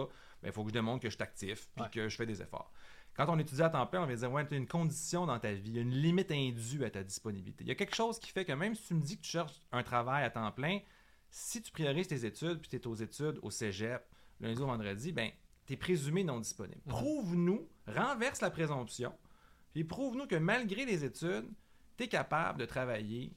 ben, 0.41 0.49
il 0.49 0.51
faut 0.51 0.63
que 0.63 0.69
je 0.69 0.73
démontre 0.73 1.01
que 1.01 1.09
je 1.09 1.15
suis 1.15 1.23
actif, 1.23 1.67
puis 1.75 1.83
Ouais. 1.83 1.89
que 1.91 2.07
je 2.09 2.15
fais 2.15 2.25
des 2.25 2.41
efforts. 2.41 2.71
Quand 3.15 3.25
on 3.27 3.37
étudie 3.39 3.61
à 3.61 3.69
temps 3.69 3.85
plein, 3.87 4.03
on 4.03 4.05
va 4.05 4.15
dire, 4.15 4.31
ouais, 4.31 4.47
tu 4.47 4.53
as 4.53 4.57
une 4.57 4.67
condition 4.67 5.25
dans 5.25 5.37
ta 5.39 5.51
vie, 5.51 5.69
il 5.71 5.75
y 5.75 5.79
a 5.79 5.81
une 5.81 5.93
limite 5.95 6.31
indue 6.31 6.85
à 6.85 6.89
ta 6.89 7.03
disponibilité. 7.03 7.63
Il 7.63 7.67
y 7.67 7.71
a 7.71 7.75
quelque 7.75 7.95
chose 7.95 8.17
qui 8.19 8.31
fait 8.31 8.45
que 8.45 8.53
même 8.53 8.73
si 8.75 8.87
tu 8.87 8.93
me 8.93 9.01
dis 9.01 9.17
que 9.17 9.23
tu 9.23 9.31
cherches 9.31 9.59
un 9.71 9.83
travail 9.83 10.23
à 10.23 10.29
temps 10.29 10.51
plein, 10.51 10.79
si 11.29 11.61
tu 11.61 11.71
priorises 11.71 12.07
tes 12.07 12.25
études, 12.25 12.59
puis 12.59 12.69
tu 12.69 12.75
es 12.77 12.87
aux 12.87 12.95
études 12.95 13.39
au 13.41 13.49
cégep, 13.51 14.03
lundi 14.39 14.61
au 14.61 14.65
vendredi, 14.65 15.11
ben, 15.11 15.29
tu 15.65 15.73
es 15.73 15.77
présumé 15.77 16.23
non 16.23 16.39
disponible. 16.39 16.81
Prouve-nous, 16.87 17.67
renverse 17.87 18.41
la 18.41 18.49
présomption, 18.49 19.13
puis 19.73 19.83
prouve-nous 19.83 20.27
que 20.27 20.35
malgré 20.35 20.85
les 20.85 21.03
études, 21.03 21.49
tu 21.97 22.05
es 22.05 22.07
capable 22.07 22.59
de 22.59 22.65
travailler 22.65 23.33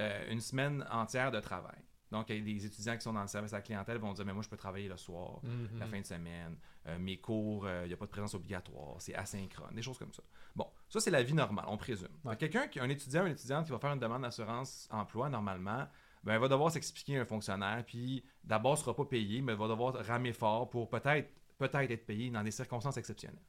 euh, 0.00 0.30
une 0.32 0.40
semaine 0.40 0.86
entière 0.90 1.30
de 1.30 1.40
travail. 1.40 1.76
Donc, 2.10 2.30
il 2.30 2.36
y 2.36 2.40
a 2.40 2.42
des 2.54 2.64
étudiants 2.64 2.94
qui 2.96 3.02
sont 3.02 3.12
dans 3.12 3.20
le 3.20 3.26
service 3.28 3.52
à 3.52 3.56
la 3.56 3.62
clientèle 3.62 3.98
vont 3.98 4.12
dire 4.14 4.24
Mais 4.24 4.32
moi, 4.32 4.42
je 4.42 4.48
peux 4.48 4.56
travailler 4.56 4.88
le 4.88 4.96
soir, 4.96 5.40
Mhm. 5.42 5.78
la 5.78 5.86
fin 5.86 6.00
de 6.00 6.06
semaine, 6.06 6.56
euh, 6.86 6.98
mes 6.98 7.18
cours, 7.18 7.66
euh, 7.66 7.82
il 7.84 7.88
n'y 7.88 7.92
a 7.94 7.96
pas 7.98 8.06
de 8.06 8.10
présence 8.10 8.32
obligatoire, 8.34 8.94
c'est 8.98 9.14
asynchrone, 9.14 9.74
des 9.74 9.82
choses 9.82 9.98
comme 9.98 10.12
ça. 10.14 10.22
Bon, 10.56 10.66
ça, 10.88 11.00
c'est 11.00 11.10
la 11.10 11.22
vie 11.22 11.34
normale, 11.34 11.66
on 11.68 11.76
présume. 11.76 12.08
Ouais. 12.24 12.34
Quelqu'un 12.36 12.66
qui 12.68 12.80
un 12.80 12.88
étudiant 12.88 13.24
ou 13.24 13.26
une 13.26 13.32
étudiante 13.32 13.66
qui 13.66 13.72
va 13.72 13.78
faire 13.78 13.92
une 13.92 14.00
demande 14.00 14.22
d'assurance 14.22 14.88
emploi, 14.90 15.28
normalement, 15.28 15.86
ben, 16.24 16.32
elle 16.34 16.40
va 16.40 16.48
devoir 16.48 16.70
s'expliquer 16.72 17.18
à 17.18 17.22
un 17.22 17.24
fonctionnaire, 17.26 17.84
puis 17.86 18.24
d'abord, 18.42 18.72
ne 18.72 18.76
sera 18.78 18.96
pas 18.96 19.04
payé, 19.04 19.42
mais 19.42 19.52
elle 19.52 19.58
va 19.58 19.68
devoir 19.68 19.94
ramer 20.06 20.32
fort 20.32 20.70
pour 20.70 20.88
peut-être 20.88 21.28
peut-être 21.58 21.90
être 21.90 22.06
payé 22.06 22.30
dans 22.30 22.42
des 22.44 22.52
circonstances 22.52 22.96
exceptionnelles. 22.96 23.42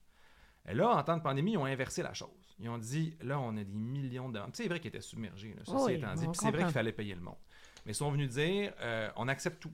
Et 0.68 0.74
là, 0.74 0.90
en 0.90 1.04
temps 1.04 1.16
de 1.16 1.22
pandémie, 1.22 1.52
ils 1.54 1.58
ont 1.58 1.66
inversé 1.66 2.02
la 2.04 2.14
chose. 2.14 2.30
Ils 2.60 2.70
ont 2.70 2.78
dit, 2.78 3.16
là, 3.22 3.40
on 3.40 3.56
a 3.56 3.64
des 3.64 3.74
millions 3.74 4.30
de 4.30 4.40
C'est 4.54 4.68
vrai 4.68 4.80
qu'ils 4.80 4.90
étaient 4.90 5.02
submergés, 5.02 5.54
là, 5.54 5.62
ceci 5.64 5.78
Oui, 5.78 5.94
étant 5.94 6.14
dit. 6.14 6.26
Puis 6.28 6.36
c'est 6.36 6.52
vrai 6.52 6.64
qu'il 6.64 6.74
fallait 6.74 6.92
payer 6.92 7.16
le 7.16 7.22
monde. 7.22 7.38
Mais 7.86 7.94
ils 7.94 7.96
sont 7.96 8.12
venus 8.12 8.30
dire, 8.30 8.74
euh, 8.82 9.10
on 9.16 9.28
accepte 9.28 9.62
tout. 9.62 9.74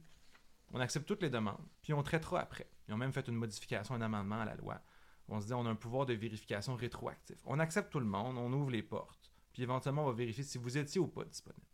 On 0.71 0.79
accepte 0.79 1.07
toutes 1.07 1.21
les 1.21 1.29
demandes, 1.29 1.65
puis 1.81 1.93
on 1.93 2.03
traitera 2.03 2.41
après. 2.41 2.67
Ils 2.87 2.93
ont 2.93 2.97
même 2.97 3.13
fait 3.13 3.27
une 3.27 3.35
modification, 3.35 3.95
un 3.95 4.01
amendement 4.01 4.41
à 4.41 4.45
la 4.45 4.55
loi. 4.55 4.81
On 5.27 5.41
se 5.41 5.47
dit, 5.47 5.53
on 5.53 5.65
a 5.65 5.69
un 5.69 5.75
pouvoir 5.75 6.05
de 6.05 6.13
vérification 6.13 6.75
rétroactif. 6.75 7.37
On 7.45 7.59
accepte 7.59 7.91
tout 7.91 7.99
le 7.99 8.05
monde, 8.05 8.37
on 8.37 8.51
ouvre 8.53 8.69
les 8.69 8.83
portes, 8.83 9.31
puis 9.53 9.63
éventuellement, 9.63 10.03
on 10.03 10.07
va 10.07 10.13
vérifier 10.13 10.43
si 10.43 10.57
vous 10.57 10.77
étiez 10.77 11.01
ou 11.01 11.07
pas 11.07 11.23
disponible. 11.23 11.65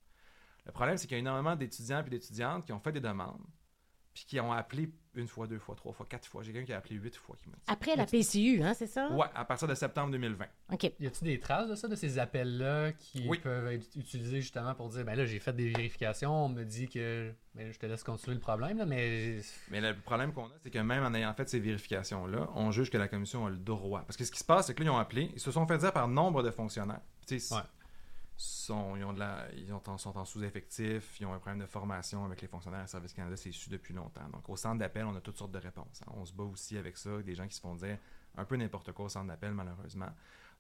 Le 0.66 0.72
problème, 0.72 0.98
c'est 0.98 1.08
qu'il 1.08 1.16
y 1.16 1.18
a 1.18 1.20
énormément 1.20 1.56
d'étudiants 1.56 2.06
et 2.06 2.10
d'étudiantes 2.10 2.66
qui 2.66 2.72
ont 2.72 2.80
fait 2.80 2.92
des 2.92 3.02
demandes, 3.02 3.42
puis 4.14 4.26
qui 4.26 4.40
ont 4.40 4.52
appelé 4.52 4.90
une 5.16 5.28
fois, 5.28 5.46
deux 5.46 5.60
fois, 5.60 5.76
trois 5.76 5.92
fois, 5.92 6.06
quatre 6.10 6.26
fois. 6.26 6.42
J'ai 6.42 6.54
quelqu'un 6.54 6.66
qui 6.68 6.74
a 6.74 6.78
appelé 6.78 6.96
huit 6.96 7.16
fois 7.18 7.36
qui 7.38 7.50
m'a 7.50 7.56
dit. 7.56 7.62
Après 7.68 7.96
la 7.98 8.06
PCU, 8.06 8.62
hein, 8.64 8.74
c'est 8.74 8.88
ça? 8.88 9.10
Ouais, 9.12 9.28
à 9.36 9.44
partir 9.44 9.68
de 9.68 9.76
septembre 9.76 10.12
2020. 10.12 10.46
OK. 10.72 10.84
Y 10.84 11.08
a-t-il 11.08 11.24
des 11.26 11.40
traces 11.40 11.68
de 11.70 11.76
ça, 11.76 11.88
de 11.90 11.96
ces 11.96 12.18
appels-là 12.18 12.94
qui 12.94 13.26
Oui. 13.28 13.40
peuvent 13.40 13.68
être 13.68 13.88
utilisés 13.98 14.40
justement 14.42 14.74
pour 14.74 14.88
dire 14.90 15.04
ben 15.04 15.16
là, 15.16 15.26
j'ai 15.26 15.40
fait 15.40 15.54
des 15.54 15.70
vérifications, 15.70 16.46
on 16.46 16.50
me 16.50 16.64
dit 16.64 16.88
que 16.88 17.34
ben, 17.56 17.72
je 17.74 17.78
te 17.78 17.86
laisse 17.86 18.04
continuer 18.04 18.36
le 18.36 18.42
problème, 18.42 18.78
là, 18.78 18.86
mais. 18.86 19.40
Mais 19.70 19.82
le 19.82 19.98
problème 20.00 20.32
qu'on 20.32 20.46
a, 20.46 20.54
c'est 20.64 20.72
que 20.72 20.80
même 20.80 21.04
en 21.04 21.14
ayant 21.14 21.34
fait 21.34 21.50
ces 21.50 21.60
vérifications-là, 21.60 22.50
on 22.56 22.72
juge 22.72 22.90
que 22.90 22.98
la 22.98 23.10
commission 23.10 23.46
a 23.46 23.50
le 23.50 23.58
droit. 23.58 24.02
Parce 24.06 24.16
que 24.16 24.24
ce 24.24 24.32
qui 24.32 24.40
se 24.40 24.46
passe, 24.46 24.68
c'est 24.68 24.74
que 24.74 24.82
là, 24.84 24.90
ils 24.90 24.94
ont 24.94 24.98
appelé, 24.98 25.30
ils 25.34 25.40
se 25.42 25.52
sont 25.52 25.68
fait 25.68 25.78
dire 25.78 25.92
par 25.92 26.08
nombre 26.08 26.42
de 26.44 26.52
fonctionnaires. 26.52 27.02
Tu 27.28 27.38
sais, 27.40 27.54
Ouais. 27.56 27.62
Sont, 28.42 28.96
ils, 28.96 29.04
ont 29.04 29.14
de 29.14 29.20
la, 29.20 29.48
ils 29.56 29.72
ont 29.74 29.82
en- 29.88 29.98
sont 29.98 30.18
en 30.18 30.26
sous-effectif, 30.26 31.20
ils 31.20 31.26
ont 31.26 31.34
un 31.34 31.40
problème 31.40 31.60
de 31.60 31.66
formation 31.66 32.26
avec 32.26 32.42
les 32.42 32.48
fonctionnaires 32.48 32.82
à 32.82 32.88
Service 32.88 33.14
Canada, 33.14 33.36
c'est 33.38 33.52
su 33.52 33.70
depuis 33.70 33.94
longtemps. 33.94 34.28
Donc, 34.34 34.48
au 34.50 34.56
centre 34.56 34.80
d'appel, 34.80 35.06
on 35.06 35.16
a 35.16 35.22
toutes 35.22 35.38
sortes 35.38 35.52
de 35.52 35.60
réponses. 35.60 36.02
hein. 36.06 36.12
On 36.16 36.26
se 36.26 36.34
bat 36.34 36.44
aussi 36.44 36.78
avec 36.78 36.98
ça, 36.98 37.22
des 37.22 37.36
gens 37.36 37.48
qui 37.48 37.56
se 37.56 37.62
font 37.62 37.76
dire 37.76 37.98
un 38.36 38.46
peu 38.46 38.56
n'importe 38.56 38.92
quoi 38.94 39.06
au 39.06 39.10
centre 39.10 39.28
d'appel, 39.28 39.54
malheureusement. 39.54 40.10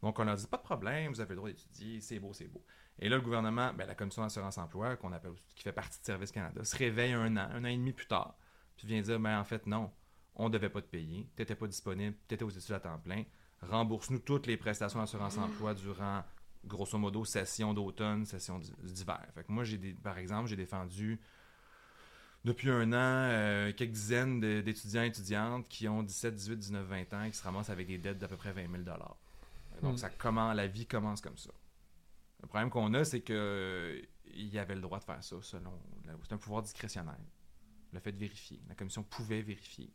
Donc, 0.01 0.17
on 0.19 0.23
leur 0.23 0.35
dit 0.35 0.47
pas 0.47 0.57
de 0.57 0.63
problème, 0.63 1.11
vous 1.13 1.21
avez 1.21 1.29
le 1.31 1.35
droit 1.37 1.49
d'étudier, 1.49 2.01
c'est 2.01 2.19
beau, 2.19 2.33
c'est 2.33 2.47
beau. 2.47 2.63
Et 2.99 3.07
là, 3.09 3.15
le 3.17 3.21
gouvernement, 3.21 3.71
ben, 3.73 3.85
la 3.87 3.95
commission 3.95 4.21
d'assurance-emploi, 4.23 4.95
qu'on 4.97 5.11
appelle 5.13 5.33
qui 5.55 5.63
fait 5.63 5.71
partie 5.71 5.99
de 5.99 6.05
Service 6.05 6.31
Canada, 6.31 6.63
se 6.63 6.75
réveille 6.75 7.13
un 7.13 7.37
an, 7.37 7.49
un 7.51 7.63
an 7.63 7.67
et 7.67 7.77
demi 7.77 7.93
plus 7.93 8.07
tard, 8.07 8.35
puis 8.75 8.87
vient 8.87 9.01
dire 9.01 9.19
ben, 9.19 9.39
en 9.39 9.43
fait, 9.43 9.65
non, 9.67 9.91
on 10.35 10.49
devait 10.49 10.69
pas 10.69 10.81
te 10.81 10.87
payer, 10.87 11.29
tu 11.35 11.41
n'étais 11.41 11.55
pas 11.55 11.67
disponible, 11.67 12.15
tu 12.27 12.35
étais 12.35 12.43
aux 12.43 12.49
études 12.49 12.73
à 12.75 12.79
temps 12.79 12.97
plein, 12.99 13.23
rembourse-nous 13.61 14.19
toutes 14.19 14.47
les 14.47 14.57
prestations 14.57 14.99
d'assurance-emploi 14.99 15.73
durant, 15.75 16.23
grosso 16.65 16.97
modo, 16.97 17.25
session 17.25 17.73
d'automne, 17.73 18.25
session 18.25 18.59
d'hiver. 18.59 19.25
Fait 19.33 19.43
que 19.43 19.51
moi, 19.51 19.63
j'ai 19.63 19.77
des, 19.77 19.93
par 19.93 20.17
exemple, 20.17 20.47
j'ai 20.47 20.55
défendu 20.55 21.19
depuis 22.43 22.69
un 22.69 22.91
an 22.93 23.29
euh, 23.29 23.71
quelques 23.73 23.91
dizaines 23.91 24.39
d'étudiants 24.39 25.03
et 25.03 25.07
étudiantes 25.07 25.67
qui 25.67 25.87
ont 25.87 26.01
17, 26.03 26.35
18, 26.35 26.57
19, 26.57 26.87
20 26.87 27.13
ans 27.13 27.23
et 27.23 27.31
qui 27.31 27.37
se 27.37 27.43
ramassent 27.43 27.69
avec 27.69 27.87
des 27.87 27.97
dettes 27.97 28.17
d'à 28.17 28.27
peu 28.27 28.37
près 28.37 28.51
20 28.51 28.69
000 28.71 28.83
Donc, 29.81 29.93
Hmm. 29.93 29.97
ça 29.97 30.09
commence, 30.09 30.55
la 30.55 30.67
vie 30.67 30.85
commence 30.85 31.21
comme 31.21 31.37
ça. 31.37 31.51
Le 32.41 32.47
problème 32.47 32.69
qu'on 32.69 32.93
a, 32.93 33.03
c'est 33.03 33.21
que 33.21 33.33
euh, 33.33 34.01
il 34.33 34.47
y 34.47 34.59
avait 34.59 34.75
le 34.75 34.81
droit 34.81 34.99
de 34.99 35.03
faire 35.03 35.23
ça 35.23 35.35
selon. 35.41 35.71
C'est 36.23 36.33
un 36.33 36.37
pouvoir 36.37 36.63
discrétionnaire. 36.63 37.17
Le 37.93 37.99
fait 37.99 38.11
de 38.11 38.17
vérifier. 38.17 38.61
La 38.67 38.75
commission 38.75 39.03
pouvait 39.03 39.41
vérifier. 39.41 39.91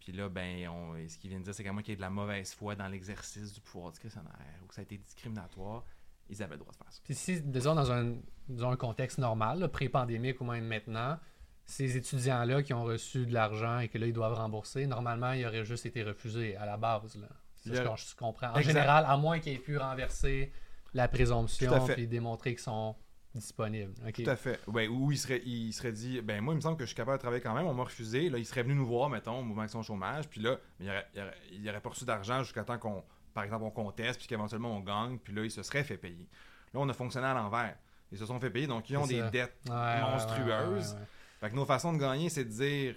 Puis 0.00 0.12
là, 0.12 0.28
ben, 0.28 0.68
on, 0.68 0.94
ce 1.08 1.18
qu'ils 1.18 1.30
viennent 1.30 1.40
de 1.40 1.46
dire, 1.46 1.54
c'est 1.54 1.64
qu'à 1.64 1.72
moins 1.72 1.82
qu'il 1.82 1.92
y 1.92 1.94
ait 1.94 1.96
de 1.96 2.02
la 2.02 2.10
mauvaise 2.10 2.52
foi 2.54 2.76
dans 2.76 2.88
l'exercice 2.88 3.52
du 3.52 3.60
pouvoir 3.60 3.90
discrétionnaire 3.90 4.60
ou 4.62 4.66
que 4.66 4.74
ça 4.74 4.82
a 4.82 4.84
été 4.84 4.98
discriminatoire, 4.98 5.84
ils 6.28 6.42
avaient 6.42 6.54
le 6.54 6.60
droit 6.60 6.72
de 6.72 6.76
faire 6.76 6.92
ça. 6.92 7.00
Puis 7.04 7.14
si, 7.14 7.40
disons, 7.40 7.74
dans 7.74 7.92
un, 7.92 8.14
disons, 8.48 8.70
un 8.70 8.76
contexte 8.76 9.18
normal, 9.18 9.68
pré-pandémique 9.70 10.40
ou 10.40 10.44
même 10.44 10.66
maintenant, 10.66 11.18
ces 11.66 11.96
étudiants-là 11.96 12.62
qui 12.62 12.74
ont 12.74 12.84
reçu 12.84 13.26
de 13.26 13.32
l'argent 13.32 13.78
et 13.78 13.88
que 13.88 13.98
là, 13.98 14.06
ils 14.06 14.12
doivent 14.12 14.34
rembourser, 14.34 14.86
normalement, 14.86 15.32
ils 15.32 15.46
auraient 15.46 15.64
juste 15.64 15.86
été 15.86 16.02
refusés 16.02 16.56
à 16.56 16.66
la 16.66 16.76
base. 16.76 17.16
Là. 17.16 17.28
C'est 17.56 17.74
ce 17.74 17.80
que 17.80 17.96
je 17.96 18.16
comprends. 18.16 18.48
En 18.48 18.56
Exact. 18.56 18.72
général, 18.72 19.04
à 19.06 19.16
moins 19.16 19.38
qu'ils 19.40 19.54
aient 19.54 19.58
pu 19.58 19.78
renverser 19.78 20.52
la 20.92 21.08
présomption 21.08 21.88
et 21.96 22.06
démontrer 22.06 22.50
qu'ils 22.50 22.62
sont 22.62 22.94
disponibles. 23.34 23.94
Tout 24.12 24.22
à 24.26 24.36
fait. 24.36 24.60
Ouais, 24.68 24.86
ou 24.86 25.10
il 25.10 25.18
serait, 25.18 25.42
il 25.44 25.72
serait 25.72 25.92
dit, 25.92 26.20
ben 26.20 26.40
moi, 26.40 26.54
il 26.54 26.56
me 26.56 26.60
semble 26.60 26.76
que 26.76 26.84
je 26.84 26.88
suis 26.88 26.96
capable 26.96 27.18
de 27.18 27.22
travailler 27.22 27.42
quand 27.42 27.54
même, 27.54 27.66
on 27.66 27.74
m'a 27.74 27.82
refusé. 27.82 28.28
Là, 28.30 28.38
il 28.38 28.46
serait 28.46 28.62
venu 28.62 28.74
nous 28.74 28.86
voir, 28.86 29.08
mettons, 29.08 29.40
au 29.40 29.42
mouvement 29.42 29.62
Action 29.62 29.82
Chômage, 29.82 30.28
puis 30.28 30.40
là, 30.40 30.58
il 30.78 30.88
aurait, 30.88 31.06
il 31.14 31.20
aurait, 31.20 31.34
il 31.52 31.68
aurait 31.68 31.80
pas 31.80 31.88
reçu 31.90 32.04
d'argent 32.04 32.42
jusqu'à 32.44 32.62
temps 32.62 32.78
qu'on, 32.78 33.02
par 33.34 33.44
exemple, 33.44 33.64
on 33.64 33.70
conteste, 33.70 34.18
puis 34.20 34.28
qu'éventuellement 34.28 34.76
on 34.76 34.80
gagne, 34.80 35.18
puis 35.18 35.34
là, 35.34 35.44
il 35.44 35.50
se 35.50 35.62
serait 35.62 35.84
fait 35.84 35.96
payer. 35.98 36.28
Là, 36.72 36.80
on 36.80 36.88
a 36.88 36.92
fonctionné 36.94 37.26
à 37.26 37.34
l'envers. 37.34 37.76
Ils 38.12 38.18
se 38.18 38.26
sont 38.26 38.38
fait 38.38 38.50
payer, 38.50 38.66
donc 38.66 38.88
ils 38.88 38.96
ont 38.96 39.06
des 39.06 39.18
ça. 39.20 39.30
dettes 39.30 39.56
Ouais, 39.68 39.74
ouais, 39.74 39.78
ouais, 39.78 40.00
monstrueuses. 40.00 40.92
ouais, 40.94 41.00
ouais. 41.00 41.06
Fait 41.40 41.50
que 41.50 41.54
nos 41.56 41.64
façons 41.66 41.92
de 41.92 41.98
gagner, 41.98 42.30
c'est 42.30 42.44
de 42.44 42.50
dire, 42.50 42.96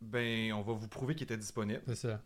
ben, 0.00 0.52
on 0.52 0.62
va 0.62 0.72
vous 0.72 0.88
prouver 0.88 1.14
qu'il 1.14 1.24
était 1.24 1.36
disponible. 1.36 1.82
C'est 1.86 1.96
ça. 1.96 2.20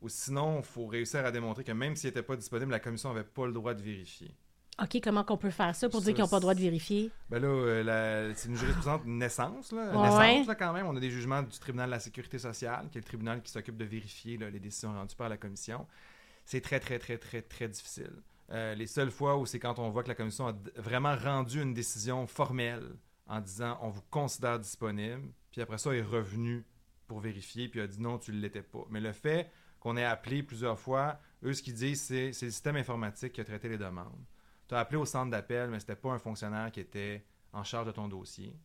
Ou 0.00 0.08
sinon, 0.08 0.58
il 0.58 0.64
faut 0.64 0.86
réussir 0.86 1.24
à 1.24 1.30
démontrer 1.30 1.64
que 1.64 1.72
même 1.72 1.96
s'il 1.96 2.08
n'était 2.08 2.22
pas 2.22 2.36
disponible, 2.36 2.70
la 2.70 2.80
commission 2.80 3.12
n'avait 3.12 3.26
pas 3.26 3.46
le 3.46 3.52
droit 3.52 3.74
de 3.74 3.82
vérifier. 3.82 4.34
OK, 4.80 5.00
comment 5.02 5.24
qu'on 5.24 5.36
peut 5.36 5.50
faire 5.50 5.74
ça 5.74 5.88
pour 5.88 5.98
Ça, 5.98 6.04
dire 6.06 6.14
qu'ils 6.14 6.22
n'ont 6.22 6.28
pas 6.30 6.36
le 6.36 6.42
droit 6.42 6.54
de 6.54 6.60
vérifier? 6.60 7.10
Ben 7.28 7.42
là, 7.42 7.48
euh, 7.48 8.32
c'est 8.36 8.48
une 8.48 8.54
jurisprudence 8.56 9.02
de 9.02 9.08
naissance, 9.10 9.72
là. 9.72 9.90
Ouais. 9.90 10.28
Naissance, 10.28 10.46
là, 10.46 10.54
quand 10.54 10.72
même. 10.72 10.86
On 10.86 10.96
a 10.96 11.00
des 11.00 11.10
jugements 11.10 11.42
du 11.42 11.58
tribunal 11.58 11.86
de 11.86 11.90
la 11.94 11.98
sécurité 11.98 12.38
sociale, 12.38 12.88
qui 12.92 12.98
est 12.98 13.00
le 13.00 13.06
tribunal 13.06 13.42
qui 13.42 13.50
s'occupe 13.50 13.76
de 13.76 13.84
vérifier 13.84 14.36
là, 14.36 14.48
les 14.50 14.60
décisions 14.60 14.92
rendues 14.92 15.16
par 15.16 15.28
la 15.28 15.36
commission. 15.36 15.84
C'est 16.50 16.62
très, 16.62 16.80
très, 16.80 16.98
très, 16.98 17.18
très, 17.18 17.42
très 17.42 17.68
difficile. 17.68 18.22
Euh, 18.50 18.74
les 18.74 18.86
seules 18.86 19.10
fois 19.10 19.36
où 19.36 19.44
c'est 19.44 19.58
quand 19.58 19.78
on 19.78 19.90
voit 19.90 20.02
que 20.02 20.08
la 20.08 20.14
commission 20.14 20.48
a 20.48 20.54
vraiment 20.76 21.14
rendu 21.14 21.60
une 21.60 21.74
décision 21.74 22.26
formelle 22.26 22.96
en 23.26 23.38
disant 23.42 23.78
on 23.82 23.90
vous 23.90 24.00
considère 24.10 24.58
disponible, 24.58 25.28
puis 25.50 25.60
après 25.60 25.76
ça, 25.76 25.92
est 25.94 26.00
revenu 26.00 26.64
pour 27.06 27.20
vérifier, 27.20 27.68
puis 27.68 27.82
a 27.82 27.86
dit 27.86 28.00
non, 28.00 28.16
tu 28.18 28.32
ne 28.32 28.38
l'étais 28.40 28.62
pas. 28.62 28.86
Mais 28.88 29.00
le 29.00 29.12
fait 29.12 29.50
qu'on 29.78 29.98
ait 29.98 30.04
appelé 30.06 30.42
plusieurs 30.42 30.78
fois, 30.78 31.20
eux, 31.44 31.52
ce 31.52 31.62
qu'ils 31.62 31.74
disent, 31.74 32.00
c'est 32.00 32.32
c'est 32.32 32.46
le 32.46 32.52
système 32.52 32.76
informatique 32.76 33.34
qui 33.34 33.42
a 33.42 33.44
traité 33.44 33.68
les 33.68 33.76
demandes. 33.76 34.24
Tu 34.68 34.74
as 34.74 34.78
appelé 34.78 34.96
au 34.96 35.04
centre 35.04 35.30
d'appel, 35.30 35.68
mais 35.68 35.80
c'était 35.80 35.96
pas 35.96 36.12
un 36.12 36.18
fonctionnaire 36.18 36.72
qui 36.72 36.80
était 36.80 37.26
en 37.52 37.62
charge 37.62 37.88
de 37.88 37.92
ton 37.92 38.08
dossier. 38.08 38.56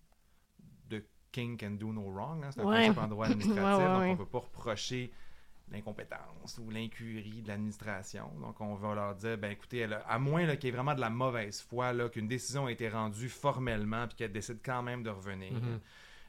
The 0.89 1.03
king 1.33 1.57
can 1.59 1.71
do 1.71 1.91
no 1.91 2.09
wrong. 2.09 2.45
hein, 2.45 2.51
C'est 2.51 2.61
un 2.61 2.65
Ouais. 2.65 2.75
principe 2.85 2.97
en 2.99 3.07
droit 3.09 3.25
administratif. 3.25 3.63
Ouais, 3.77 3.85
ouais, 3.85 3.93
donc, 3.93 4.03
on 4.03 4.11
ne 4.11 4.15
peut 4.15 4.25
pas 4.25 4.39
reprocher 4.39 5.11
l'incompétence 5.71 6.59
ou 6.59 6.69
l'incurie 6.69 7.41
de 7.41 7.47
l'administration. 7.47 8.29
Donc, 8.41 8.59
on 8.61 8.75
va 8.75 8.93
leur 8.93 9.15
dire, 9.15 9.37
ben 9.37 9.51
écoutez, 9.51 9.83
à 9.85 10.19
moins 10.19 10.45
là, 10.45 10.55
qu'il 10.55 10.67
y 10.67 10.69
ait 10.69 10.75
vraiment 10.75 10.93
de 10.95 11.01
la 11.01 11.09
mauvaise 11.09 11.61
foi, 11.61 11.93
là, 11.93 12.09
qu'une 12.09 12.27
décision 12.27 12.67
a 12.67 12.71
été 12.71 12.89
rendue 12.89 13.29
formellement 13.29 14.07
puis 14.07 14.15
qu'elle 14.17 14.31
décide 14.31 14.59
quand 14.63 14.83
même 14.83 15.03
de 15.03 15.09
revenir. 15.09 15.53
Mhm. 15.53 15.79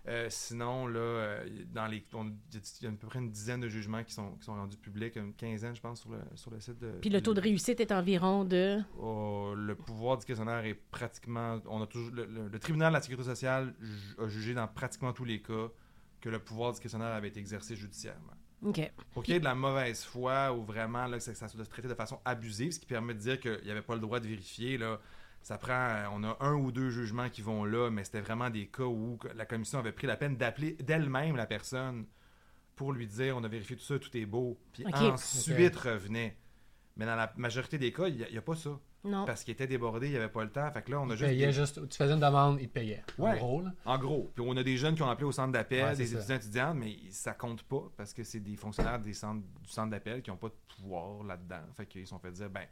Euh, 0.07 0.27
sinon, 0.29 0.87
là, 0.87 0.99
euh, 1.01 1.49
dans 1.73 1.87
les, 1.87 2.05
on- 2.13 2.27
il 2.53 2.83
y 2.83 2.87
a 2.87 2.91
à 2.91 2.93
peu 2.93 3.07
près 3.07 3.21
une 3.21 3.31
dizaine 3.31 3.61
de 3.61 3.69
jugements 3.69 4.05
qui 4.05 4.13
sont, 4.13 4.33
qui 4.37 4.45
sont 4.45 4.55
rendus 4.55 4.77
publics, 4.77 5.17
une 5.17 5.33
quinzaine, 5.33 5.75
je 5.75 5.81
pense, 5.81 6.03
sur 6.03 6.11
le, 6.11 6.19
sur 6.35 6.51
le 6.51 6.61
site 6.61 6.79
de... 6.79 6.91
Puis 7.01 7.09
le 7.09 7.23
taux 7.23 7.33
de 7.33 7.41
réussite 7.41 7.81
est 7.81 7.91
environ 7.91 8.45
de... 8.45 8.81
Oh, 8.99 9.55
le 9.57 9.75
pouvoir 9.75 10.19
discrétionnaire 10.19 10.63
est 10.67 10.75
pratiquement. 10.75 11.59
On 11.67 11.81
a 11.83 11.87
toujours, 11.87 12.13
le, 12.15 12.27
le- 12.27 12.49
le 12.49 12.59
tribunal 12.59 12.91
de 12.93 12.99
la 12.99 13.01
sécurité 13.01 13.25
sociale 13.31 13.75
ju- 13.81 14.15
a 14.23 14.29
jugé 14.29 14.53
dans 14.53 14.69
pratiquement 14.69 15.15
tous 15.15 15.25
les 15.25 15.41
cas 15.41 15.69
que 16.21 16.29
le 16.29 16.39
pouvoir 16.39 16.73
discrétionnaire 16.73 17.09
avait 17.15 17.29
été 17.29 17.41
exercé 17.41 17.75
judiciairement. 17.75 18.33
OK. 18.65 19.29
Ait 19.29 19.39
de 19.41 19.45
la 19.45 19.55
mauvaise 19.55 20.05
foi 20.05 20.53
ou 20.53 20.65
vraiment 20.65 21.07
là, 21.07 21.19
que 21.19 21.23
ça, 21.23 21.35
ça 21.35 21.49
soit 21.49 21.65
traité 21.67 21.89
de 21.89 21.95
façon 21.95 22.21
abusive, 22.25 22.73
ce 22.73 22.81
qui 22.81 22.87
permet 22.87 23.15
de 23.15 23.19
dire 23.21 23.39
qu'il 23.41 23.61
n'y 23.65 23.71
avait 23.71 23.83
pas 23.83 23.95
le 23.95 24.01
droit 24.01 24.21
de 24.21 24.27
vérifier, 24.27 24.79
là, 24.79 25.01
Ça 25.43 25.59
prend, 25.59 26.05
on 26.13 26.25
a 26.25 26.37
un 26.41 26.55
ou 26.55 26.73
deux 26.73 26.89
jugements 26.91 27.29
qui 27.29 27.43
vont 27.43 27.65
là, 27.65 27.91
mais 27.91 28.05
c'était 28.05 28.23
vraiment 28.23 28.49
des 28.51 28.67
cas 28.69 28.85
où 28.85 29.19
la 29.35 29.45
commission 29.45 29.79
avait 29.79 29.93
pris 29.93 30.07
la 30.07 30.17
peine 30.17 30.37
d'appeler 30.37 30.73
d'elle-même 30.81 31.37
la 31.37 31.47
personne 31.47 32.07
pour 32.77 32.93
lui 32.93 33.07
dire 33.07 33.37
on 33.37 33.45
a 33.45 33.49
vérifié 33.49 33.77
tout 33.77 33.85
ça, 33.85 33.99
tout 33.99 34.17
est 34.17 34.27
beau, 34.27 34.59
puis 34.73 34.85
Ok. 34.87 34.95
ensuite 34.95 35.77
revenait. 35.77 36.39
Mais 36.97 37.07
dans 37.07 37.17
la 37.17 37.33
majorité 37.37 37.77
des 37.79 37.93
cas, 37.93 38.09
il 38.09 38.17
n'y 38.17 38.39
a, 38.39 38.43
pas 38.43 38.57
ça. 38.57 38.81
Non. 39.05 39.25
Parce 39.27 39.45
qu'il 39.45 39.53
était 39.53 39.67
débordé, 39.67 40.07
il 40.07 40.11
n'y 40.13 40.17
avait 40.17 40.29
pas 40.29 40.43
le 40.45 40.51
temps. 40.51 40.71
Fait 40.73 40.83
que 40.83 40.91
là, 40.91 41.01
on 41.01 41.11
a 41.11 41.15
Il 41.15 41.19
juste. 41.19 41.31
payait 41.31 41.47
des- 41.47 41.53
juste- 41.53 41.89
tu 41.89 41.97
faisais 41.97 42.13
une 42.15 42.21
demande, 42.21 42.59
il 42.61 42.69
te 42.69 42.73
payait. 42.73 43.03
En 43.19 43.25
Ouais. 43.25 43.39
gros, 43.39 43.61
là. 43.61 43.73
En 43.85 43.99
gros. 43.99 44.31
Puis 44.35 44.45
on 44.47 44.57
a 44.57 44.63
des 44.63 44.77
jeunes 44.79 44.95
qui 44.95 45.03
ont 45.03 45.11
appelé 45.11 45.27
au 45.27 45.33
centre 45.33 45.53
d'appel, 45.53 45.85
Ouais, 45.85 45.97
des 45.97 46.07
ça. 46.07 46.17
étudiants 46.19 46.37
étudiantes, 46.37 46.77
mais 46.79 46.97
ça 47.11 47.33
compte 47.35 47.63
pas 47.65 47.83
parce 47.97 48.15
que 48.15 48.25
c'est 48.25 48.41
des 48.41 48.57
fonctionnaires 48.57 48.99
des 48.99 49.13
centres, 49.13 49.45
du 49.63 49.69
centre 49.71 49.91
d'appel 49.91 50.23
qui 50.23 50.31
n'ont 50.31 50.37
pas 50.39 50.49
de 50.49 50.55
pouvoir 50.77 51.23
là-dedans. 51.23 51.61
Fait 51.75 51.85
qu'ils 51.87 52.03
se 52.07 52.11
sont 52.11 52.19
fait 52.19 52.33
dire 52.33 52.49
ben, 52.49 52.65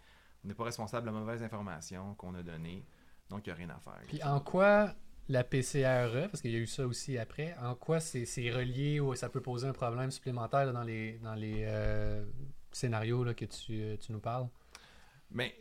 on 0.44 0.48
n'est 0.48 0.54
pas 0.54 0.64
responsable 0.64 1.06
de 1.06 1.12
la 1.12 1.18
mauvaise 1.20 1.42
information 1.42 2.14
qu'on 2.14 2.34
a 2.34 2.42
donnée, 2.42 2.84
donc 3.28 3.46
il 3.46 3.50
n'y 3.50 3.52
a 3.52 3.56
rien 3.56 3.70
à 3.70 3.78
faire. 3.78 4.00
Puis 4.08 4.22
en 4.24 4.40
quoi 4.40 4.94
la 5.28 5.44
PCRE, 5.44 6.28
parce 6.30 6.40
qu'il 6.40 6.50
y 6.50 6.56
a 6.56 6.58
eu 6.58 6.66
ça 6.66 6.86
aussi 6.86 7.16
après, 7.18 7.54
en 7.62 7.74
quoi 7.74 8.00
c'est 8.00 8.24
relié 8.50 9.00
ou 9.00 9.14
ça 9.14 9.28
peut 9.28 9.40
poser 9.42 9.68
un 9.68 9.72
problème 9.72 10.10
supplémentaire 10.10 10.64
là, 10.66 10.72
dans 10.72 10.82
les, 10.82 11.18
dans 11.22 11.34
les 11.34 11.62
euh, 11.66 12.24
scénarios 12.72 13.22
là, 13.22 13.34
que 13.34 13.44
tu, 13.44 13.80
euh, 13.82 13.96
tu 13.98 14.12
nous 14.12 14.18
parles? 14.18 14.48
Mais 15.30 15.54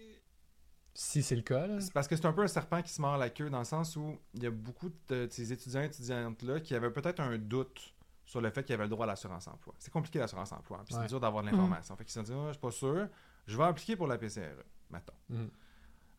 Si 0.94 1.24
c'est 1.24 1.36
le 1.36 1.42
cas, 1.42 1.68
là. 1.68 1.80
c'est 1.80 1.94
parce 1.94 2.08
que 2.08 2.16
c'est 2.16 2.26
un 2.26 2.34
peu 2.34 2.42
un 2.44 2.48
serpent 2.48 2.82
qui 2.82 2.92
se 2.92 3.02
mord 3.02 3.18
la 3.18 3.30
queue 3.30 3.50
dans 3.50 3.60
le 3.60 3.66
sens 3.66 3.96
où 3.96 4.20
il 4.34 4.44
y 4.44 4.46
a 4.48 4.52
beaucoup 4.52 4.90
de, 5.08 5.26
de 5.26 5.28
ces 5.32 5.54
étudiants 5.54 5.82
et 5.82 5.86
étudiantes-là 5.86 6.60
qui 6.60 6.76
avaient 6.76 6.92
peut-être 6.92 7.20
un 7.22 7.38
doute 7.38 7.94
sur 8.26 8.42
le 8.42 8.50
fait 8.50 8.64
qu'ils 8.64 8.74
avaient 8.76 8.84
le 8.84 8.90
droit 8.90 9.06
à 9.06 9.08
l'assurance 9.08 9.48
emploi. 9.48 9.74
C'est 9.80 9.92
compliqué 9.92 10.20
l'assurance 10.20 10.52
emploi, 10.52 10.82
puis 10.86 10.96
Ouais. 10.96 11.02
c'est 11.02 11.08
dur 11.08 11.20
d'avoir 11.20 11.44
de 11.44 11.50
l'information. 11.50 11.96
Fait 11.96 12.04
qu'ils 12.04 12.14
se 12.14 12.20
sont 12.20 12.24
dit, 12.24 12.34
Ah, 12.34 12.48
je 12.48 12.52
suis 12.54 12.60
pas 12.62 12.72
sûr, 12.72 13.08
je 13.48 13.58
vais 13.58 13.64
appliquer 13.64 13.96
pour 13.96 14.08
la 14.08 14.18
PCRE, 14.18 14.64
mettons. 14.90 15.14
Mhm. 15.30 15.50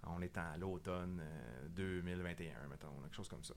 On 0.08 0.20
est 0.20 0.36
à 0.36 0.56
l'automne 0.56 1.20
euh, 1.22 1.68
2021, 1.68 2.66
mettons, 2.68 2.88
quelque 3.02 3.14
chose 3.16 3.28
comme 3.28 3.44
ça. 3.44 3.54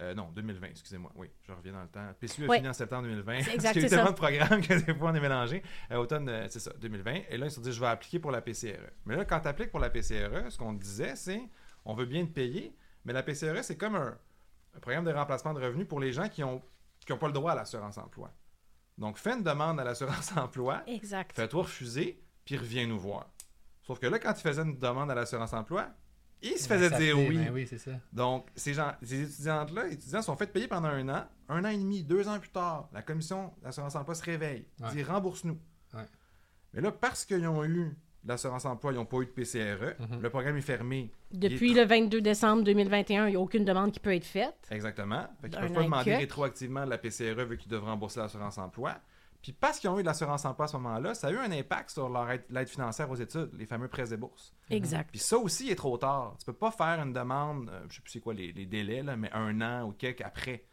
Euh, 0.00 0.14
non, 0.14 0.30
2020, 0.32 0.68
excusez-moi. 0.68 1.10
Oui, 1.16 1.28
je 1.42 1.52
reviens 1.52 1.72
dans 1.72 1.82
le 1.82 1.88
temps. 1.88 2.06
PSU 2.20 2.44
a 2.44 2.48
Ouais. 2.48 2.56
fini 2.58 2.68
en 2.68 2.72
septembre 2.72 3.02
2020. 3.08 3.42
C'est 3.42 3.56
parce 3.56 3.72
qu'il 3.72 3.80
y 3.80 3.84
a 3.84 3.86
eu 3.86 3.90
tellement 3.90 4.04
ça. 4.06 4.10
de 4.12 4.16
programmes 4.16 4.60
que 4.62 4.74
des 4.86 4.94
fois 4.94 5.10
on 5.10 5.14
est 5.14 5.20
mélangé. 5.20 5.62
Euh, 5.90 5.96
automne, 5.96 6.28
euh, 6.28 6.46
c'est 6.48 6.60
ça, 6.60 6.72
2020. 6.80 7.22
Et 7.30 7.36
là, 7.36 7.46
ils 7.46 7.50
se 7.50 7.56
sont 7.56 7.62
dit, 7.62 7.72
je 7.72 7.80
vais 7.80 7.86
appliquer 7.88 8.18
pour 8.20 8.30
la 8.30 8.40
PCRE. 8.40 8.90
Mais 9.06 9.16
là, 9.16 9.24
quand 9.24 9.40
tu 9.40 9.48
appliques 9.48 9.70
pour 9.70 9.80
la 9.80 9.90
PCRE, 9.90 10.50
ce 10.52 10.56
qu'on 10.58 10.72
disait, 10.72 11.16
c'est, 11.16 11.42
on 11.84 11.94
veut 11.94 12.06
bien 12.06 12.24
te 12.26 12.30
payer, 12.30 12.76
mais 13.04 13.12
la 13.12 13.22
PCRE, 13.24 13.62
c'est 13.64 13.76
comme 13.76 13.96
un, 13.96 14.16
un 14.74 14.78
programme 14.80 15.04
de 15.04 15.12
remplacement 15.12 15.52
de 15.52 15.60
revenus 15.60 15.88
pour 15.88 15.98
les 15.98 16.12
gens 16.12 16.28
qui 16.28 16.44
ont, 16.44 16.62
qui 17.04 17.12
ont 17.12 17.18
pas 17.18 17.26
le 17.26 17.32
droit 17.32 17.52
à 17.52 17.54
l'assurance 17.56 17.98
emploi. 17.98 18.32
Donc, 18.98 19.16
fais 19.18 19.32
une 19.32 19.42
demande 19.42 19.80
à 19.80 19.84
l'assurance 19.84 20.32
emploi, 20.36 20.82
Exact. 20.86 21.34
fais-toi 21.34 21.62
refuser, 21.62 22.22
puis 22.44 22.56
reviens 22.56 22.86
nous 22.86 22.98
voir. 23.00 23.30
Sauf 23.82 23.98
que 23.98 24.06
là, 24.06 24.18
quand 24.20 24.32
tu 24.34 24.42
faisais 24.42 24.62
une 24.62 24.78
demande 24.78 25.10
à 25.10 25.14
l'assurance 25.16 25.52
emploi, 25.54 25.88
ils 26.42 26.58
se 26.58 26.68
faisaient 26.68 26.88
Ça 26.90 26.98
dire 26.98 27.16
fait- 27.16 27.28
oui. 27.28 27.36
ben 27.36 27.50
oui, 27.52 27.66
c'est 27.68 27.78
ça. 27.78 27.90
Donc, 28.12 28.46
ces, 28.54 28.74
gens, 28.74 28.92
ces 29.02 29.22
étudiantes-là, 29.22 29.84
les 29.86 29.94
étudiants 29.94 30.22
sont 30.22 30.36
fait 30.36 30.46
payer 30.52 30.68
pendant 30.68 30.88
un 30.88 31.08
an. 31.08 31.24
Un 31.48 31.64
an 31.64 31.68
et 31.68 31.76
demi, 31.78 32.02
deux 32.02 32.28
ans 32.28 32.38
plus 32.38 32.50
tard, 32.50 32.88
la 32.92 33.02
commission 33.02 33.52
d'assurance 33.62 33.94
emploi 33.96 34.14
se 34.14 34.22
réveille. 34.22 34.66
Ouais. 34.80 34.90
Dit 34.92 35.02
rembourse-nous. 35.02 35.58
Ouais. 35.94 36.02
Mais 36.74 36.80
là, 36.82 36.92
parce 36.92 37.24
qu'ils 37.24 37.46
ont 37.46 37.64
eu 37.64 37.96
l'assurance 38.24 38.64
emploi, 38.66 38.92
ils 38.92 38.96
n'ont 38.96 39.06
pas 39.06 39.18
eu 39.20 39.26
de 39.26 39.30
PCRE, 39.30 39.94
Mhm. 39.98 40.20
le 40.20 40.28
programme 40.30 40.56
est 40.56 40.60
fermé. 40.60 41.10
Depuis 41.32 41.72
est 41.72 41.80
le 41.82 41.84
22 41.86 42.20
décembre 42.20 42.62
2021, 42.64 43.26
il 43.26 43.30
n'y 43.30 43.36
a 43.36 43.40
aucune 43.40 43.64
demande 43.64 43.90
qui 43.92 44.00
peut 44.00 44.14
être 44.14 44.24
faite. 44.26 44.54
Exactement. 44.70 45.26
Fait 45.40 45.48
qu'ils 45.48 45.58
Un 45.58 45.62
peuvent 45.62 45.72
pas 45.72 45.82
demander 45.84 46.16
rétroactivement 46.16 46.84
de 46.84 46.90
la 46.90 46.98
PCRE 46.98 47.44
vu 47.46 47.56
qu'ils 47.56 47.70
devraient 47.70 47.90
rembourser 47.90 48.20
l'assurance 48.20 48.58
emploi. 48.58 48.96
Puis 49.42 49.52
parce 49.52 49.78
qu'ils 49.78 49.88
ont 49.88 49.98
eu 49.98 50.02
de 50.02 50.06
l'assurance 50.06 50.44
emploi 50.44 50.64
à 50.64 50.68
ce 50.68 50.76
moment-là, 50.78 51.14
ça 51.14 51.28
a 51.28 51.30
eu 51.30 51.36
un 51.38 51.52
impact 51.52 51.90
sur 51.90 52.08
leur 52.08 52.28
aide, 52.30 52.44
l'aide 52.50 52.68
financière 52.68 53.08
aux 53.10 53.14
études, 53.16 53.50
les 53.56 53.66
fameux 53.66 53.88
prêts 53.88 54.12
et 54.12 54.16
bourses. 54.16 54.52
Exact. 54.68 55.08
Puis 55.10 55.20
ça 55.20 55.38
aussi 55.38 55.66
il 55.66 55.70
est 55.70 55.76
trop 55.76 55.96
tard. 55.96 56.34
Tu 56.38 56.44
peux 56.46 56.52
pas 56.52 56.70
faire 56.72 57.00
une 57.02 57.12
demande, 57.12 57.70
euh, 57.70 57.80
je 57.88 57.96
sais 57.96 58.02
plus 58.02 58.10
c'est 58.12 58.20
quoi 58.20 58.34
les, 58.34 58.52
les 58.52 58.66
délais, 58.66 59.02
là, 59.02 59.16
mais 59.16 59.30
un 59.32 59.60
an 59.60 59.86
ou 59.88 59.92
quelques 59.92 60.22
après. 60.22 60.64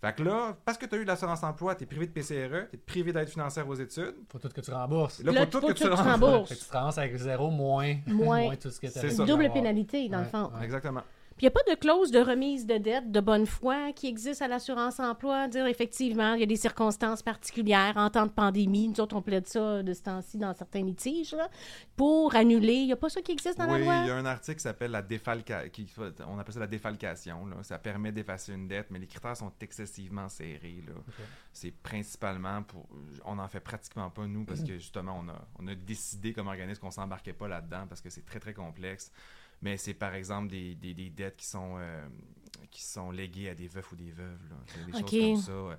Fait 0.00 0.14
que 0.14 0.22
là, 0.22 0.56
parce 0.64 0.76
que 0.78 0.84
tu 0.86 0.94
as 0.94 0.98
eu 0.98 1.02
de 1.02 1.06
l'assurance 1.08 1.42
emploi, 1.42 1.74
tu 1.74 1.84
es 1.84 1.86
privé 1.86 2.06
de 2.06 2.12
PCRE, 2.12 2.68
tu 2.70 2.76
es 2.76 2.78
privé 2.78 3.12
d'aide 3.12 3.28
financière 3.28 3.66
aux 3.66 3.74
études. 3.74 4.14
Faut 4.30 4.38
tout 4.38 4.50
que 4.50 4.60
tu 4.60 4.70
rembourses. 4.70 5.22
Là, 5.22 5.32
Là, 5.32 5.40
faut 5.46 5.58
tout 5.58 5.66
que 5.66 5.72
que 5.72 5.78
tu 5.78 5.84
rembourses. 5.88 6.06
rembourses. 6.12 6.48
Fait 6.50 6.54
que 6.54 6.60
tu 6.60 6.68
te 6.68 7.00
avec 7.00 7.16
zéro 7.16 7.50
moins, 7.50 7.96
Moins. 8.06 8.54
tout 8.60 8.70
ce 8.70 8.78
que 8.78 8.86
tu 8.86 8.92
C'est 8.92 8.98
avais 9.00 9.10
ça. 9.10 9.24
dû 9.24 9.30
Double 9.30 9.50
pénalité, 9.52 10.08
dans 10.08 10.20
le 10.20 10.26
fond. 10.26 10.50
ouais. 10.54 10.64
Exactement. 10.64 11.02
Puis 11.36 11.44
il 11.44 11.44
n'y 11.44 11.48
a 11.48 11.50
pas 11.50 11.70
de 11.70 11.78
clause 11.78 12.10
de 12.10 12.18
remise 12.18 12.66
de 12.66 12.78
dette 12.78 13.12
de 13.12 13.20
bonne 13.20 13.44
foi 13.44 13.92
qui 13.92 14.06
existe 14.06 14.40
à 14.40 14.48
l'assurance 14.48 14.98
emploi? 15.00 15.48
Dire 15.48 15.66
effectivement, 15.66 16.32
il 16.32 16.40
y 16.40 16.42
a 16.42 16.46
des 16.46 16.56
circonstances 16.56 17.22
particulières 17.22 17.92
en 17.96 18.08
temps 18.08 18.24
de 18.24 18.30
pandémie. 18.30 18.88
Nous 18.88 19.00
autres, 19.00 19.14
on 19.16 19.20
plaide 19.20 19.46
ça 19.46 19.82
de 19.82 19.92
ce 19.92 20.02
temps-ci 20.02 20.38
dans 20.38 20.54
certains 20.54 20.82
litiges. 20.82 21.34
là, 21.34 21.50
pour 21.94 22.34
annuler. 22.34 22.74
Il 22.74 22.86
n'y 22.86 22.92
a 22.92 22.96
pas 22.96 23.10
ça 23.10 23.20
qui 23.20 23.32
existe 23.32 23.58
dans 23.58 23.66
oui, 23.66 23.80
la 23.80 23.84
loi? 23.84 23.94
il 24.04 24.08
y 24.08 24.10
a 24.10 24.16
un 24.16 24.24
article 24.24 24.56
qui 24.56 24.62
s'appelle 24.62 24.90
la 24.90 25.02
défalcation. 25.02 25.84
On 26.26 26.38
appelle 26.38 26.54
ça 26.54 26.60
la 26.60 26.66
défalcation. 26.66 27.46
là. 27.46 27.56
Ça 27.62 27.78
permet 27.78 28.12
d'effacer 28.12 28.54
une 28.54 28.66
dette, 28.68 28.86
mais 28.90 28.98
les 28.98 29.06
critères 29.06 29.36
sont 29.36 29.52
excessivement 29.60 30.28
serrés. 30.28 30.82
là. 30.86 30.94
C'est 31.52 31.70
principalement 31.70 32.62
pour. 32.62 32.88
On 33.24 33.34
n'en 33.34 33.48
fait 33.48 33.60
pratiquement 33.60 34.10
pas, 34.10 34.26
nous, 34.26 34.44
parce 34.44 34.62
que 34.62 34.74
justement, 34.78 35.20
on 35.22 35.28
a, 35.28 35.48
on 35.58 35.66
a 35.68 35.74
décidé 35.74 36.32
comme 36.32 36.48
organisme 36.48 36.80
qu'on 36.80 36.90
s'embarquait 36.90 37.32
pas 37.32 37.48
là-dedans 37.48 37.86
parce 37.88 38.00
que 38.00 38.10
c'est 38.10 38.24
très, 38.24 38.40
très 38.40 38.54
complexe. 38.54 39.10
Mais 39.62 39.76
c'est 39.76 39.94
par 39.94 40.14
exemple 40.14 40.48
des, 40.48 40.74
des- 40.74 40.94
des 40.94 41.10
dettes 41.10 41.36
qui 41.36 41.46
sont, 41.46 41.76
euh, 41.78 42.06
qui 42.70 42.82
sont 42.82 43.10
léguées 43.10 43.48
à 43.50 43.54
des 43.54 43.68
veufs 43.68 43.90
ou 43.92 43.96
des 43.96 44.10
veuves. 44.10 44.38
là. 44.50 44.56
Des 44.86 44.92
choses 44.92 45.10
comme 45.10 45.36
ça. 45.36 45.52
Euh, 45.52 45.76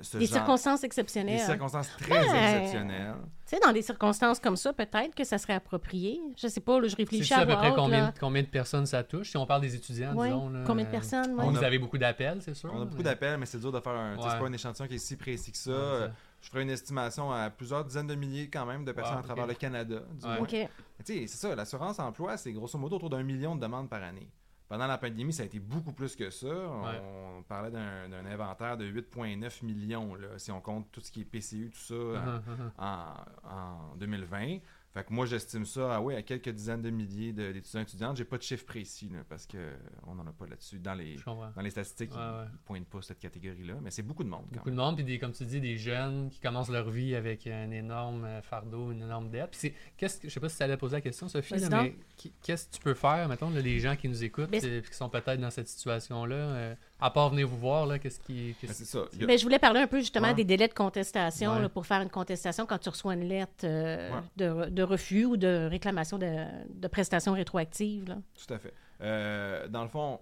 ce 0.00 0.18
Des 0.18 0.26
genre- 0.26 0.34
circonstances 0.38 0.80
Des 0.80 0.86
exceptionnelles. 0.86 1.38
circonstances 1.40 1.88
très 2.00 2.10
Ouais. 2.18 2.24
exceptionnelles. 2.56 3.14
Tu 3.46 3.54
sais, 3.56 3.60
dans 3.64 3.72
des 3.72 3.82
circonstances 3.82 4.40
comme 4.40 4.56
ça, 4.56 4.72
peut-être 4.72 5.14
que 5.14 5.24
ça 5.24 5.38
serait 5.38 5.52
approprié. 5.54 6.20
Je 6.36 6.48
sais 6.48 6.60
pas, 6.60 6.80
là, 6.80 6.88
je 6.88 6.96
réfléchis 6.96 7.26
ça 7.28 7.38
à 7.38 7.40
à 7.42 7.46
peu 7.46 7.54
près 7.54 7.70
haute, 7.70 7.76
combien, 8.18 8.42
de 8.42 8.48
personnes 8.48 8.86
ça 8.86 9.04
touche? 9.04 9.30
Si 9.30 9.36
on 9.36 9.46
parle 9.46 9.60
des 9.62 9.74
étudiants, 9.74 10.14
Ouais. 10.14 10.28
disons. 10.28 10.48
là, 10.50 10.64
Combien 10.66 10.84
de 10.84 10.88
euh, 10.88 10.92
personnes? 10.92 11.34
ouais. 11.34 11.44
On 11.44 11.50
vous 11.50 11.62
a- 11.62 11.66
avez 11.66 11.78
beaucoup 11.78 11.96
d'appels, 11.98 12.40
c'est 12.42 12.54
sûr. 12.54 12.70
On 12.74 12.82
a 12.82 12.84
beaucoup 12.86 12.96
mais- 12.98 13.02
d'appels, 13.04 13.38
mais 13.38 13.46
c'est 13.46 13.60
dur 13.60 13.70
de 13.70 13.80
faire 13.80 13.92
un. 13.92 14.16
C'est 14.18 14.24
Ouais. 14.24 14.38
pas 14.40 14.46
un 14.46 14.52
échantillon 14.52 14.88
qui 14.88 14.94
est 14.94 14.98
si 14.98 15.16
précis 15.16 15.52
que 15.52 15.58
ça. 15.58 16.10
Je 16.40 16.50
ferai 16.50 16.62
une 16.62 16.70
estimation 16.70 17.32
à 17.32 17.50
plusieurs 17.50 17.84
dizaines 17.84 18.06
de 18.06 18.14
milliers 18.14 18.48
quand 18.48 18.64
même 18.64 18.84
de 18.84 18.92
personnes 18.92 19.14
Wow, 19.16 19.20
à 19.20 19.24
travers 19.24 19.46
le 19.46 19.54
Canada. 19.54 20.00
du 20.12 20.24
Ouais. 20.24 20.32
moins. 20.34 20.42
OK. 20.42 20.52
Mais 20.52 20.68
Tu 21.04 21.12
sais, 21.14 21.26
c'est 21.26 21.48
ça, 21.48 21.54
l'assurance 21.56 21.98
emploi, 21.98 22.36
c'est 22.36 22.52
grosso 22.52 22.78
modo 22.78 22.96
autour 22.96 23.10
d'un 23.10 23.22
million 23.22 23.56
de 23.56 23.60
demandes 23.60 23.88
par 23.88 24.02
année. 24.02 24.30
Pendant 24.68 24.86
la 24.86 24.98
pandémie, 24.98 25.32
ça 25.32 25.44
a 25.44 25.46
été 25.46 25.58
beaucoup 25.58 25.92
plus 25.92 26.14
que 26.14 26.28
ça. 26.28 26.46
On 26.46 27.42
parlait 27.42 27.70
d'un 27.70 28.26
inventaire 28.26 28.76
de 28.76 28.84
8,9 28.84 29.62
millions, 29.64 30.14
là, 30.14 30.28
si 30.36 30.52
on 30.52 30.60
compte 30.60 30.92
tout 30.92 31.00
ce 31.00 31.10
qui 31.10 31.22
est 31.22 31.24
PCU, 31.24 31.70
tout 31.70 31.78
ça, 31.80 31.94
Mhm, 31.94 32.42
mhm. 32.46 32.70
en, 32.78 33.14
en 33.50 33.96
2020. 33.96 34.58
Fait 34.98 35.04
que 35.04 35.12
moi, 35.12 35.26
j'estime 35.26 35.64
ça 35.64 35.94
ah 35.94 36.00
oui, 36.00 36.16
à 36.16 36.22
quelques 36.22 36.48
dizaines 36.48 36.82
de 36.82 36.90
milliers 36.90 37.32
d'étudiants 37.32 37.78
et 37.80 37.82
étudiantes. 37.84 38.16
J'ai 38.16 38.24
pas 38.24 38.36
de 38.36 38.42
chiffre 38.42 38.64
précis, 38.64 39.08
là, 39.12 39.20
parce 39.28 39.46
qu'on 39.46 40.14
n'en 40.14 40.26
a 40.26 40.32
pas 40.32 40.46
là-dessus. 40.46 40.80
Dans 40.80 40.94
les, 40.94 41.14
dans 41.24 41.62
les 41.62 41.70
statistiques, 41.70 42.10
Ouais, 42.10 42.16
ouais. 42.16 42.44
ils 42.48 42.52
ne 42.52 42.58
pointent 42.64 42.88
pas 42.88 43.02
cette 43.02 43.20
catégorie-là, 43.20 43.74
mais 43.80 43.92
c'est 43.92 44.02
beaucoup 44.02 44.24
de 44.24 44.28
monde 44.28 44.46
quand 44.48 44.54
Beaucoup 44.56 44.70
même. 44.70 44.76
de 44.76 44.80
monde, 44.82 44.96
puis 44.96 45.04
des, 45.04 45.18
comme 45.20 45.30
tu 45.32 45.44
dis, 45.44 45.60
des 45.60 45.76
jeunes 45.76 46.30
qui 46.30 46.40
commencent 46.40 46.70
leur 46.70 46.90
vie 46.90 47.14
avec 47.14 47.46
un 47.46 47.70
énorme 47.70 48.24
euh, 48.24 48.42
fardeau, 48.42 48.90
une 48.90 49.02
énorme 49.02 49.30
dette. 49.30 49.50
Puis 49.52 49.60
c'est, 49.60 49.74
qu'est-ce 49.96 50.18
que, 50.20 50.28
je 50.28 50.34
sais 50.34 50.40
pas 50.40 50.48
si 50.48 50.56
tu 50.56 50.62
allais 50.64 50.76
poser 50.76 50.96
la 50.96 51.00
question, 51.00 51.28
Sophie, 51.28 51.58
là, 51.58 51.82
mais 51.82 51.96
qui- 52.16 52.32
qu'est-ce 52.42 52.66
que 52.68 52.74
tu 52.76 52.82
peux 52.82 52.94
faire, 52.94 53.28
mettons, 53.28 53.50
là, 53.50 53.60
les 53.60 53.78
gens 53.78 53.94
qui 53.94 54.08
nous 54.08 54.24
écoutent, 54.24 54.50
Ben, 54.50 54.60
euh, 54.64 54.80
qui 54.80 54.94
sont 54.94 55.08
peut-être 55.08 55.40
dans 55.40 55.50
cette 55.52 55.68
situation-là, 55.68 56.34
euh, 56.34 56.74
à 57.00 57.10
part 57.10 57.30
venir 57.30 57.46
vous 57.48 57.56
voir, 57.58 57.86
là, 57.86 57.98
qu'est-ce 57.98 58.18
qui... 58.20 58.32
Mais 58.48 58.54
qu'est-ce- 58.60 58.72
c'est 58.72 58.84
ça. 58.84 58.98
A- 59.00 59.26
Ben, 59.26 59.38
je 59.38 59.42
voulais 59.44 59.58
parler 59.58 59.80
un 59.80 59.86
peu 59.86 59.98
justement 60.00 60.28
Ouais. 60.28 60.34
des 60.34 60.44
délais 60.44 60.68
de 60.68 60.74
contestation 60.74 61.52
Ouais. 61.54 61.62
là, 61.62 61.68
pour 61.68 61.86
faire 61.86 62.00
une 62.02 62.10
contestation 62.10 62.66
quand 62.66 62.78
tu 62.78 62.88
reçois 62.88 63.14
une 63.14 63.28
lettre 63.28 63.64
euh, 63.64 64.10
Ouais. 64.12 64.20
de, 64.36 64.70
de 64.70 64.82
refus 64.82 65.24
ou 65.24 65.36
de 65.36 65.68
réclamation 65.70 66.18
de, 66.18 66.44
de 66.72 66.88
prestations 66.88 67.32
rétroactives. 67.34 68.08
là. 68.08 68.16
Tout 68.46 68.52
à 68.54 68.58
fait. 68.58 68.74
Euh, 69.00 69.68
dans 69.68 69.82
le 69.82 69.88
fond, 69.88 70.20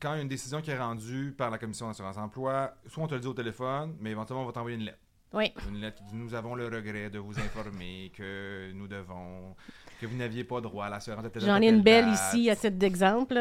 quand 0.00 0.12
il 0.14 0.16
y 0.16 0.18
a 0.20 0.22
une 0.22 0.28
décision 0.28 0.60
qui 0.60 0.70
est 0.70 0.78
rendue 0.78 1.34
par 1.36 1.50
la 1.50 1.58
Commission 1.58 1.88
d'assurance 1.88 2.16
emploi, 2.16 2.74
soit 2.88 3.02
on 3.02 3.08
te 3.08 3.14
le 3.14 3.20
dit 3.20 3.26
au 3.28 3.34
téléphone, 3.34 3.96
mais 4.00 4.10
éventuellement 4.10 4.42
on 4.44 4.46
va 4.46 4.52
t'envoyer 4.52 4.76
une 4.76 4.84
lettre. 4.84 4.98
Oui. 5.32 5.50
Une 5.68 5.80
lettre 5.80 5.96
qui 5.96 6.04
dit 6.04 6.14
Nous 6.16 6.34
avons 6.34 6.54
le 6.54 6.66
regret 6.66 7.08
de 7.08 7.18
vous 7.18 7.38
informer 7.40 8.12
que 8.16 8.70
nous 8.74 8.86
devons, 8.86 9.54
que 10.00 10.06
vous 10.06 10.16
n'aviez 10.16 10.44
pas 10.44 10.60
droit 10.60 10.84
à 10.86 10.90
l'assurance 10.90 11.24
de 11.24 11.30
J'en 11.40 11.60
ai 11.62 11.68
une 11.68 11.82
belle 11.82 12.04
date. 12.04 12.14
ici 12.14 12.50
à 12.50 12.54
titre 12.56 12.76
d'exemple. 12.76 13.38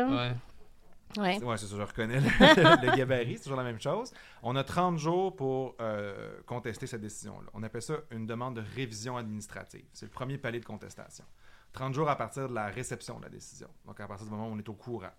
Ouais, 1.17 1.58
c'est 1.58 1.65
ça, 1.65 1.76
je 1.76 1.82
reconnais 1.82 2.19
le, 2.19 2.28
le 2.91 2.95
gabarit, 2.95 3.38
c'est 3.38 3.43
toujours 3.43 3.58
la 3.58 3.63
même 3.63 3.80
chose. 3.80 4.12
On 4.43 4.56
a 4.56 4.63
30 4.63 4.97
jours 4.97 5.36
pour 5.36 5.76
euh, 5.80 6.39
contester 6.45 6.88
cette 6.88 7.02
décision-là. 7.02 7.50
On 7.54 7.63
appelle 7.63 7.82
ça 7.82 7.95
une 8.12 8.26
demande 8.26 8.56
de 8.56 8.63
révision 8.76 9.17
administrative. 9.17 9.86
C'est 9.93 10.06
le 10.06 10.12
premier 10.12 10.38
palier 10.38 10.60
de 10.60 10.65
contestation. 10.65 11.26
30 11.74 11.93
jours 11.93 12.10
à 12.10 12.15
partir 12.17 12.50
de 12.50 12.54
la 12.54 12.67
réception 12.67 13.17
de 13.19 13.24
la 13.24 13.30
décision. 13.30 13.67
Donc, 13.86 14.00
à 14.00 14.08
partir 14.08 14.26
du 14.26 14.32
moment 14.32 14.47
où 14.47 14.54
on 14.54 14.58
est 14.58 14.69
au 14.69 14.74
courant. 14.74 15.12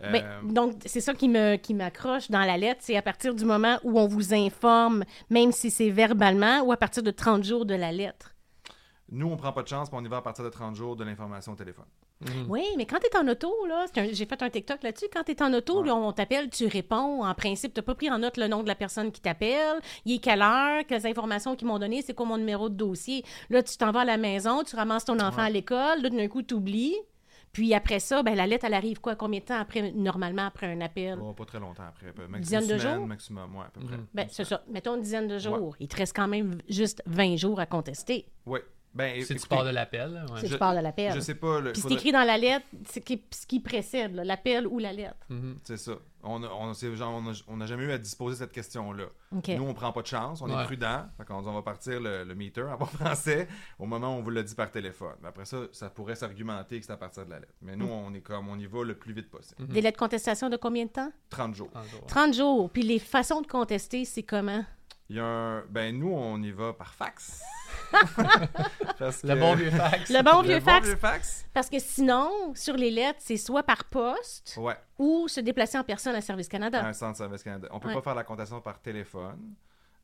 Euh, 0.00 0.12
Ben, 0.12 0.52
donc, 0.52 0.76
c'est 0.86 1.00
ça 1.00 1.12
qui 1.12 1.28
me 1.28 1.56
qui 1.56 1.74
m'accroche 1.74 2.30
dans 2.30 2.44
la 2.44 2.56
lettre, 2.56 2.80
c'est 2.84 2.96
à 2.96 3.02
partir 3.02 3.34
du 3.34 3.44
moment 3.44 3.78
où 3.82 3.98
on 3.98 4.06
vous 4.06 4.32
informe, 4.32 5.04
même 5.28 5.50
si 5.50 5.72
c'est 5.72 5.90
verbalement, 5.90 6.60
ou 6.60 6.70
à 6.70 6.76
partir 6.76 7.02
de 7.02 7.10
30 7.10 7.42
jours 7.42 7.66
de 7.66 7.74
la 7.74 7.90
lettre? 7.90 8.34
nous, 9.10 9.26
on 9.26 9.36
prend 9.36 9.52
pas 9.52 9.62
de 9.62 9.68
chance, 9.68 9.88
puis 9.88 9.98
on 9.98 10.04
y 10.04 10.08
va 10.08 10.18
à 10.18 10.22
partir 10.22 10.44
de 10.44 10.50
30 10.50 10.74
jours 10.74 10.96
de 10.96 11.04
l'information 11.04 11.52
au 11.52 11.56
téléphone. 11.56 11.86
Mhm. 12.20 12.46
Oui, 12.48 12.64
mais 12.76 12.84
quand 12.84 12.98
tu 12.98 13.06
es 13.06 13.16
en 13.16 13.28
auto, 13.28 13.52
là, 13.66 13.86
j'ai 14.12 14.26
fait 14.26 14.42
un 14.42 14.50
TikTok 14.50 14.82
là-dessus, 14.82 15.06
quand 15.12 15.22
tu 15.22 15.32
es 15.32 15.42
en 15.42 15.52
auto, 15.54 15.80
Ouais. 15.82 15.86
là, 15.88 15.94
on 15.94 16.12
t'appelle, 16.12 16.50
tu 16.50 16.66
réponds. 16.66 17.24
En 17.24 17.34
principe, 17.34 17.72
tu 17.74 17.82
pas 17.82 17.94
pris 17.94 18.10
en 18.10 18.18
note 18.18 18.36
le 18.38 18.48
nom 18.48 18.62
de 18.62 18.68
la 18.68 18.74
personne 18.74 19.12
qui 19.12 19.20
t'appelle, 19.20 19.78
il 20.04 20.16
est 20.16 20.18
quelle 20.18 20.42
heure, 20.42 20.84
quelles 20.88 21.06
informations 21.06 21.54
qu'ils 21.54 21.68
m'ont 21.68 21.78
donné, 21.78 22.02
c'est 22.02 22.14
quoi 22.14 22.26
mon 22.26 22.38
numéro 22.38 22.68
de 22.68 22.74
dossier. 22.74 23.24
Là, 23.50 23.62
tu 23.62 23.76
t'en 23.76 23.92
vas 23.92 24.00
à 24.00 24.04
la 24.04 24.16
maison, 24.16 24.64
tu 24.64 24.74
ramasses 24.74 25.04
ton 25.04 25.18
enfant 25.20 25.42
Ouais. 25.42 25.46
à 25.46 25.50
l'école, 25.50 26.02
là, 26.02 26.10
d'un 26.10 26.28
coup, 26.28 26.42
tu 26.42 26.54
oublies. 26.54 26.96
Puis 27.52 27.72
après 27.72 27.98
ça, 27.98 28.22
ben, 28.22 28.34
la 28.34 28.46
lettre, 28.46 28.66
elle 28.66 28.74
arrive 28.74 29.00
quoi? 29.00 29.14
Combien 29.16 29.40
de 29.40 29.44
temps 29.46 29.58
après, 29.58 29.90
normalement, 29.92 30.46
après 30.46 30.66
un 30.66 30.80
appel? 30.82 31.18
Oh, 31.22 31.32
pas 31.32 31.44
très 31.46 31.58
longtemps 31.58 31.84
après. 31.88 32.12
peu- 32.12 32.26
Maximum 32.26 32.40
Dizaine 32.62 32.66
de 32.66 32.74
une 32.84 32.94
jours? 32.98 33.06
Maximum, 33.06 33.56
ouais, 33.56 33.64
à 33.66 33.70
peu 33.70 33.80
près. 33.80 33.96
Mhm. 33.96 34.06
Ben, 34.12 34.26
c'est 34.30 34.44
ça. 34.44 34.62
Mettons 34.68 34.96
une 34.96 35.00
dizaine 35.02 35.28
de 35.28 35.38
jours. 35.38 35.74
Il 35.80 35.88
te 35.88 35.96
reste 35.96 36.14
quand 36.14 36.28
même 36.28 36.58
juste 36.68 37.02
20 37.06 37.36
jours 37.36 37.58
à 37.58 37.64
contester. 37.66 38.26
Oui. 38.44 38.58
Ben, 38.94 39.20
C'est 39.22 39.34
du 39.34 39.40
écoutez, 39.40 39.54
part 39.54 39.64
de 39.64 39.70
l'appel. 39.70 40.24
ouais. 40.30 40.40
C'est 40.40 40.46
Je- 40.48 40.52
tu 40.54 40.58
parles 40.58 40.76
de 40.78 40.82
l'appel. 40.82 41.12
Je 41.14 41.20
sais 41.20 41.34
pas. 41.34 41.60
le- 41.60 41.72
Puis 41.72 41.76
c'est 41.76 41.82
faudrait- 41.82 41.96
écrit 41.98 42.12
dans 42.12 42.24
la 42.24 42.36
lettre, 42.38 42.66
c'est 42.88 43.00
qui- 43.00 43.22
ce 43.30 43.46
qui 43.46 43.60
précède, 43.60 44.14
l'appel 44.16 44.66
ou 44.66 44.78
la 44.78 44.92
lettre. 44.92 45.16
Mhm. 45.28 45.58
C'est 45.62 45.76
ça. 45.76 45.92
On 46.24 46.40
n'a 46.40 46.48
on, 46.52 46.74
c'est 46.74 46.94
genre, 46.96 47.14
on 47.14 47.30
a- 47.30 47.42
on 47.46 47.60
a 47.60 47.66
jamais 47.66 47.84
eu 47.84 47.92
à 47.92 47.98
disposer 47.98 48.36
cette 48.38 48.50
question-là. 48.50 49.04
Nous, 49.30 49.62
on 49.64 49.72
prend 49.74 49.92
pas 49.92 50.02
de 50.02 50.06
chance, 50.08 50.42
on 50.42 50.48
est 50.48 50.64
prudent. 50.64 51.04
Dit, 51.18 51.24
on 51.30 51.52
va 51.52 51.62
partir 51.62 52.00
le, 52.00 52.24
le 52.24 52.34
meter 52.34 52.62
en 52.62 52.76
bon 52.78 52.86
français 52.86 53.46
au 53.78 53.86
moment 53.86 54.16
où 54.16 54.18
on 54.18 54.22
vous 54.22 54.30
l'a 54.30 54.42
dit 54.42 54.54
par 54.56 54.70
téléphone. 54.70 55.14
Mais 55.22 55.28
après 55.28 55.44
ça, 55.44 55.58
ça 55.70 55.90
pourrait 55.90 56.16
s'argumenter 56.16 56.80
que 56.80 56.86
c'est 56.86 56.92
à 56.92 56.96
partir 56.96 57.24
de 57.24 57.30
la 57.30 57.38
lettre. 57.40 57.52
Mais 57.62 57.76
nous, 57.76 57.86
Mm. 57.86 57.90
on 57.90 58.14
est 58.14 58.20
comme, 58.20 58.48
on 58.48 58.58
y 58.58 58.66
va 58.66 58.82
le 58.82 58.94
plus 58.96 59.12
vite 59.12 59.30
possible. 59.30 59.62
Mhm. 59.62 59.68
Délai 59.68 59.92
de 59.92 59.96
contestation 59.96 60.48
de 60.48 60.56
combien 60.56 60.86
de 60.86 60.90
temps? 60.90 61.12
30 61.30 61.54
jours. 61.54 61.70
En 61.74 61.82
gros. 61.82 62.06
30 62.08 62.34
jours. 62.34 62.68
Puis 62.70 62.82
les 62.82 62.98
façons 62.98 63.40
de 63.40 63.46
contester, 63.46 64.04
c'est 64.04 64.24
comment? 64.24 64.64
Il 65.10 65.16
y 65.16 65.20
a 65.20 65.24
un... 65.24 65.64
Ben, 65.70 65.96
nous, 65.98 66.10
on 66.12 66.42
y 66.42 66.50
va 66.50 66.72
par 66.74 66.92
fax. 66.92 67.40
Parce 68.98 69.22
Le 69.22 69.34
bon 69.34 69.54
vieux 69.54 69.70
fax. 69.70 70.10
Le 70.10 70.22
bon 70.22 70.42
Le 70.42 70.48
vieux 70.48 70.58
bon 70.58 70.64
fax. 70.64 70.86
vieux 70.86 70.96
fax? 70.96 71.46
Parce 71.52 71.68
que 71.70 71.78
sinon, 71.78 72.30
sur 72.54 72.74
les 72.74 72.90
lettres, 72.90 73.20
c'est 73.22 73.36
soit 73.36 73.62
par 73.62 73.84
poste 73.84 74.56
Ouais, 74.60 74.76
ou 74.98 75.28
se 75.28 75.40
déplacer 75.40 75.78
en 75.78 75.84
personne 75.84 76.14
à 76.14 76.20
Service 76.20 76.48
Canada. 76.48 76.80
à 76.84 76.88
un 76.88 76.92
centre 76.92 77.16
service 77.16 77.42
Canada. 77.42 77.68
On 77.70 77.80
peut 77.80 77.88
Ouais. 77.88 77.94
pas 77.94 78.02
faire 78.02 78.14
la 78.14 78.24
contestation 78.24 78.60
par 78.60 78.80
téléphone. 78.80 79.54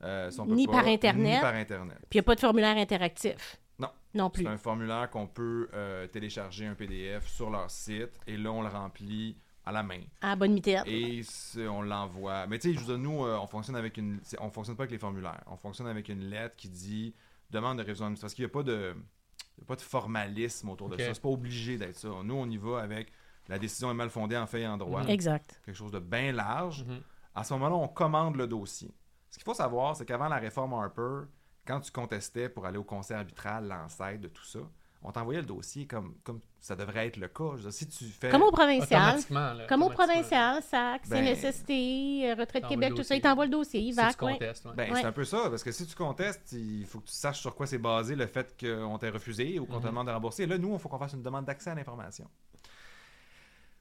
Euh, 0.03 0.31
peut 0.31 0.43
Ni 0.55 0.67
pas- 0.67 0.73
par 0.73 0.87
Internet. 0.87 1.35
Ni 1.37 1.41
par 1.41 1.55
Internet. 1.55 1.97
Puis 2.11 2.13
il 2.13 2.17
n'y 2.19 2.21
a 2.21 2.25
pas 2.25 2.35
de 2.35 2.41
formulaire 2.41 2.77
interactif. 2.77 3.57
Non. 3.79 3.89
Non 4.15 4.31
plus. 4.31 4.45
C'est 4.45 4.51
un 4.51 4.59
formulaire 4.59 5.09
qu'on 5.11 5.27
peut 5.27 5.69
euh, 5.75 6.07
télécharger 6.09 6.67
un 6.67 6.75
PDF 6.75 7.27
sur 7.29 7.51
leur 7.51 7.71
site 7.71 8.11
et 8.27 8.37
là, 8.37 8.53
on 8.53 8.63
le 8.63 8.69
remplit 8.69 9.37
à 9.67 9.73
la 9.73 9.83
main. 9.83 10.01
À 10.21 10.37
bonne 10.37 10.53
mitaine. 10.53 10.83
Et 10.87 11.23
on 11.69 11.81
l'envoie. 11.83 12.47
Mais 12.47 12.59
tu 12.59 12.69
sais, 12.69 12.75
je 12.75 12.81
veux 12.81 12.87
dire, 12.87 12.99
nous, 12.99 13.25
euh, 13.25 13.39
on 13.41 13.47
fonctionne 13.47 13.77
avec 13.77 13.97
une. 13.97 14.21
On 14.41 14.51
fonctionne 14.51 14.77
pas 14.77 14.83
avec 14.83 14.93
les 14.93 14.99
formulaires. 14.99 15.41
On 15.47 15.57
fonctionne 15.57 15.87
avec 15.87 16.09
une 16.11 16.29
lettre 16.29 16.55
qui 16.57 16.69
dit 16.69 17.15
demande 17.55 17.79
de 17.79 17.83
révision 17.83 18.07
administrative. 18.07 18.23
Parce 18.23 18.35
qu'il 18.35 18.45
n'y 18.45 18.51
a 18.51 18.53
pas 18.53 18.63
de. 18.63 18.95
il 19.57 19.61
y 19.61 19.65
a 19.65 19.67
pas 19.67 19.77
de 19.77 19.81
formalisme 19.81 20.69
autour 20.69 20.89
de 20.89 20.97
ça. 20.99 21.15
C'est 21.15 21.23
pas 21.23 21.29
obligé 21.29 21.79
d'être 21.79 21.97
ça. 21.97 22.09
Nous, 22.23 22.35
on 22.35 22.49
y 22.49 22.57
va 22.57 22.81
avec 22.81 23.13
la 23.49 23.59
décision 23.59 23.91
est 23.91 23.95
mal 23.95 24.11
fondée 24.11 24.37
en 24.37 24.47
fait 24.47 24.63
et 24.63 24.67
en 24.67 24.77
droit. 24.77 25.03
Mhm. 25.03 25.11
Exact. 25.11 25.61
Quelque 25.65 25.77
chose 25.77 25.93
de 25.93 25.99
bien 25.99 26.33
large. 26.33 26.85
Mhm. 26.85 27.01
À 27.35 27.45
ce 27.45 27.53
moment-là, 27.55 27.75
on 27.75 27.89
commande 27.89 28.37
le 28.37 28.47
dossier. 28.47 28.95
Ce 29.31 29.39
qu'il 29.39 29.45
faut 29.45 29.55
savoir, 29.55 29.97
c'est 29.97 30.05
qu'avant 30.05 30.29
la 30.29 30.37
réforme 30.37 30.73
Harper, 30.75 31.29
quand 31.67 31.81
tu 31.81 31.91
contestais 31.91 32.49
pour 32.49 32.67
aller 32.67 32.79
au 32.79 32.85
conseil 32.85 33.17
arbitral, 33.17 33.67
l'ancêtre 33.67 34.21
de 34.21 34.29
tout 34.29 34.45
ça, 34.45 34.61
on 35.07 35.13
t'envoyait 35.13 35.41
le 35.41 35.47
dossier 35.47 35.87
comme, 35.87 36.15
comme 36.25 36.41
ça 36.61 36.75
devrait 36.75 37.07
être 37.09 37.19
le 37.19 37.29
cas. 37.29 37.57
Dire, 37.59 37.73
si 37.73 37.87
tu 37.87 38.05
fais. 38.07 38.31
Comme 38.31 38.43
au 38.43 38.51
provincial. 38.51 39.19
Là, 39.31 39.67
Comme 39.69 39.83
au 39.83 39.91
provincial, 39.91 40.63
SAC, 40.63 41.09
Ben, 41.09 41.25
CNSST, 41.37 41.71
euh, 41.71 42.35
Retraite 42.39 42.67
Québec, 42.67 42.91
tout 42.91 42.97
ça, 42.97 43.03
dossier. 43.03 43.17
il 43.17 43.21
t'envoie 43.21 43.45
le 43.45 43.51
dossier, 43.51 43.81
il 43.81 43.93
Si 43.93 43.97
va. 44.01 44.11
tu 44.11 44.17
contestes, 44.17 44.65
ouais. 44.65 44.73
Ben, 44.75 44.93
Ouais. 44.93 45.01
c'est 45.01 45.07
un 45.07 45.13
peu 45.13 45.25
ça, 45.25 45.51
parce 45.51 45.63
que 45.63 45.71
si 45.73 45.87
tu 45.87 45.95
contestes, 45.95 46.53
il 46.53 46.87
faut 46.87 47.01
que 47.01 47.07
tu 47.09 47.13
saches 47.15 47.41
sur 47.41 47.55
quoi 47.55 47.67
c'est 47.67 47.79
basé 47.79 48.17
le 48.17 48.27
fait 48.27 48.57
qu'on 48.59 48.97
t'ait 48.99 49.11
refusé 49.11 49.59
ou 49.59 49.67
qu'on 49.67 49.75
te 49.79 49.85
Mhm. 49.85 49.91
demande 49.91 50.07
de 50.07 50.13
rembourser. 50.13 50.45
Et 50.45 50.47
là, 50.47 50.57
nous, 50.59 50.73
il 50.73 50.79
faut 50.79 50.89
qu'on 50.89 50.99
fasse 50.99 51.13
une 51.13 51.23
demande 51.23 51.45
d'accès 51.45 51.71
à 51.71 51.75
l'information 51.75 52.27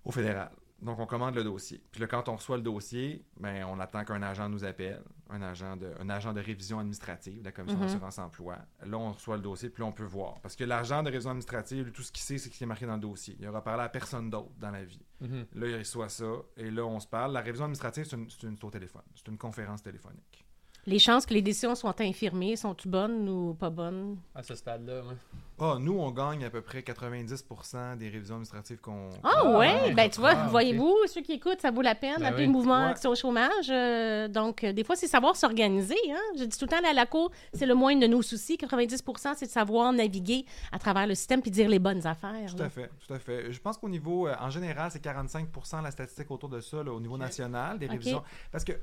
au 0.05 0.11
fédéral. 0.11 0.51
Donc, 0.81 0.99
on 0.99 1.05
commande 1.05 1.35
le 1.35 1.43
dossier. 1.45 1.81
Puis 1.91 2.01
là, 2.01 2.07
quand 2.07 2.27
on 2.27 2.35
reçoit 2.35 2.57
le 2.57 2.63
dossier, 2.63 3.23
ben, 3.39 3.63
on 3.69 3.79
attend 3.79 4.03
qu'un 4.03 4.21
agent 4.21 4.49
nous 4.49 4.65
appelle, 4.65 5.01
un 5.29 5.41
agent 5.41 5.77
de, 5.77 5.93
un 5.99 6.09
agent 6.09 6.33
de 6.33 6.41
révision 6.41 6.77
administrative 6.79 7.39
de 7.39 7.45
la 7.45 7.51
Commission 7.53 7.79
Mhm. 7.79 7.85
d'assurance 7.85 8.19
emploi. 8.19 8.57
Là, 8.85 8.97
on 8.97 9.13
reçoit 9.13 9.37
le 9.37 9.41
dossier, 9.43 9.69
puis 9.69 9.81
là, 9.81 9.87
on 9.87 9.93
peut 9.93 10.03
voir. 10.03 10.41
Parce 10.41 10.57
que 10.57 10.65
l'agent 10.65 11.01
de 11.01 11.09
révision 11.09 11.29
administrative, 11.31 11.91
tout 11.93 12.01
ce 12.01 12.11
qu'il 12.11 12.23
sait, 12.23 12.37
c'est 12.37 12.49
ce 12.49 12.57
qui 12.57 12.63
est 12.63 12.67
marqué 12.67 12.85
dans 12.85 12.95
le 12.95 12.99
dossier. 13.01 13.37
Il 13.39 13.47
aura 13.47 13.63
parlé 13.63 13.83
à 13.83 13.89
personne 13.89 14.29
d'autre 14.29 14.51
dans 14.59 14.71
la 14.71 14.83
vie. 14.83 14.99
Mhm. 15.21 15.45
Là, 15.55 15.67
il 15.67 15.77
reçoit 15.77 16.09
ça, 16.09 16.25
et 16.57 16.69
là, 16.69 16.83
on 16.85 16.99
se 16.99 17.07
parle. 17.07 17.31
La 17.31 17.39
révision 17.41 17.63
administrative, 17.65 18.05
c'est 18.05 18.63
au 18.65 18.69
téléphone. 18.69 19.03
C'est 19.15 19.27
une 19.29 19.37
conférence 19.37 19.81
téléphonique. 19.81 20.42
Les 20.85 20.99
chances 20.99 21.25
que 21.25 21.33
les 21.33 21.41
décisions 21.41 21.75
soient 21.75 21.95
infirmées, 22.01 22.57
sont-tu 22.57 22.89
bonnes 22.89 23.29
ou 23.29 23.53
pas 23.53 23.69
bonnes? 23.69 24.17
À 24.35 24.43
ce 24.43 24.53
stade-là, 24.53 25.01
ouais. 25.01 25.15
Ah, 25.59 25.77
nous, 25.79 25.93
on 25.97 26.11
gagne 26.11 26.43
à 26.43 26.49
peu 26.49 26.61
près 26.61 26.81
90% 26.81 27.95
des 27.97 28.09
révisions 28.09 28.35
administratives 28.35 28.77
qu'on. 28.81 29.09
Ah 29.23 29.29
Ah, 29.43 29.49
ouais, 29.57 29.57
ouais. 29.83 29.93
ben 29.93 30.09
tu 30.09 30.19
vois, 30.19 30.31
Ah, 30.35 30.47
voyez-vous, 30.49 30.93
ceux 31.07 31.21
qui 31.21 31.33
écoutent, 31.33 31.61
ça 31.61 31.71
vaut 31.71 31.81
la 31.81 31.95
peine 31.95 32.15
Ben 32.17 32.23
d'appeler 32.23 32.41
oui. 32.41 32.47
le 32.47 32.51
mouvement 32.51 32.83
Ouais. 32.83 32.89
Action 32.91 33.15
Chômage. 33.15 33.69
euh, 33.69 34.27
donc, 34.27 34.63
euh, 34.63 34.73
des 34.73 34.83
fois, 34.83 34.95
c'est 34.97 35.07
savoir 35.07 35.35
s'organiser. 35.37 35.95
Hein? 36.11 36.19
Je 36.37 36.43
dis 36.43 36.57
tout 36.57 36.65
le 36.65 36.69
temps, 36.69 36.85
à 36.89 36.93
la 36.93 37.05
cour, 37.05 37.31
c'est 37.53 37.65
le 37.67 37.75
moindre 37.75 38.01
de 38.01 38.07
nos 38.07 38.21
soucis. 38.21 38.57
90% 38.57 39.35
c'est 39.37 39.45
de 39.45 39.51
savoir 39.51 39.93
naviguer 39.93 40.45
à 40.73 40.79
travers 40.79 41.07
le 41.07 41.15
système 41.15 41.41
puis 41.41 41.51
dire 41.51 41.69
les 41.69 41.79
bonnes 41.79 42.05
affaires. 42.05 42.49
Tout 42.51 42.57
là. 42.57 42.65
à 42.65 42.69
fait, 42.69 42.89
tout 43.07 43.13
à 43.13 43.19
fait. 43.19 43.51
Je 43.53 43.59
pense 43.61 43.77
qu'au 43.77 43.89
niveau, 43.89 44.27
euh, 44.27 44.35
en 44.41 44.49
général, 44.49 44.89
c'est 44.91 45.01
45% 45.03 45.81
la 45.81 45.91
statistique 45.91 46.29
autour 46.31 46.49
de 46.49 46.59
ça, 46.59 46.83
là, 46.83 46.91
au 46.91 46.99
niveau 46.99 47.17
national, 47.17 47.79
des 47.79 47.87
révisions. 47.87 48.23
Parce 48.51 48.63
que 48.65 48.73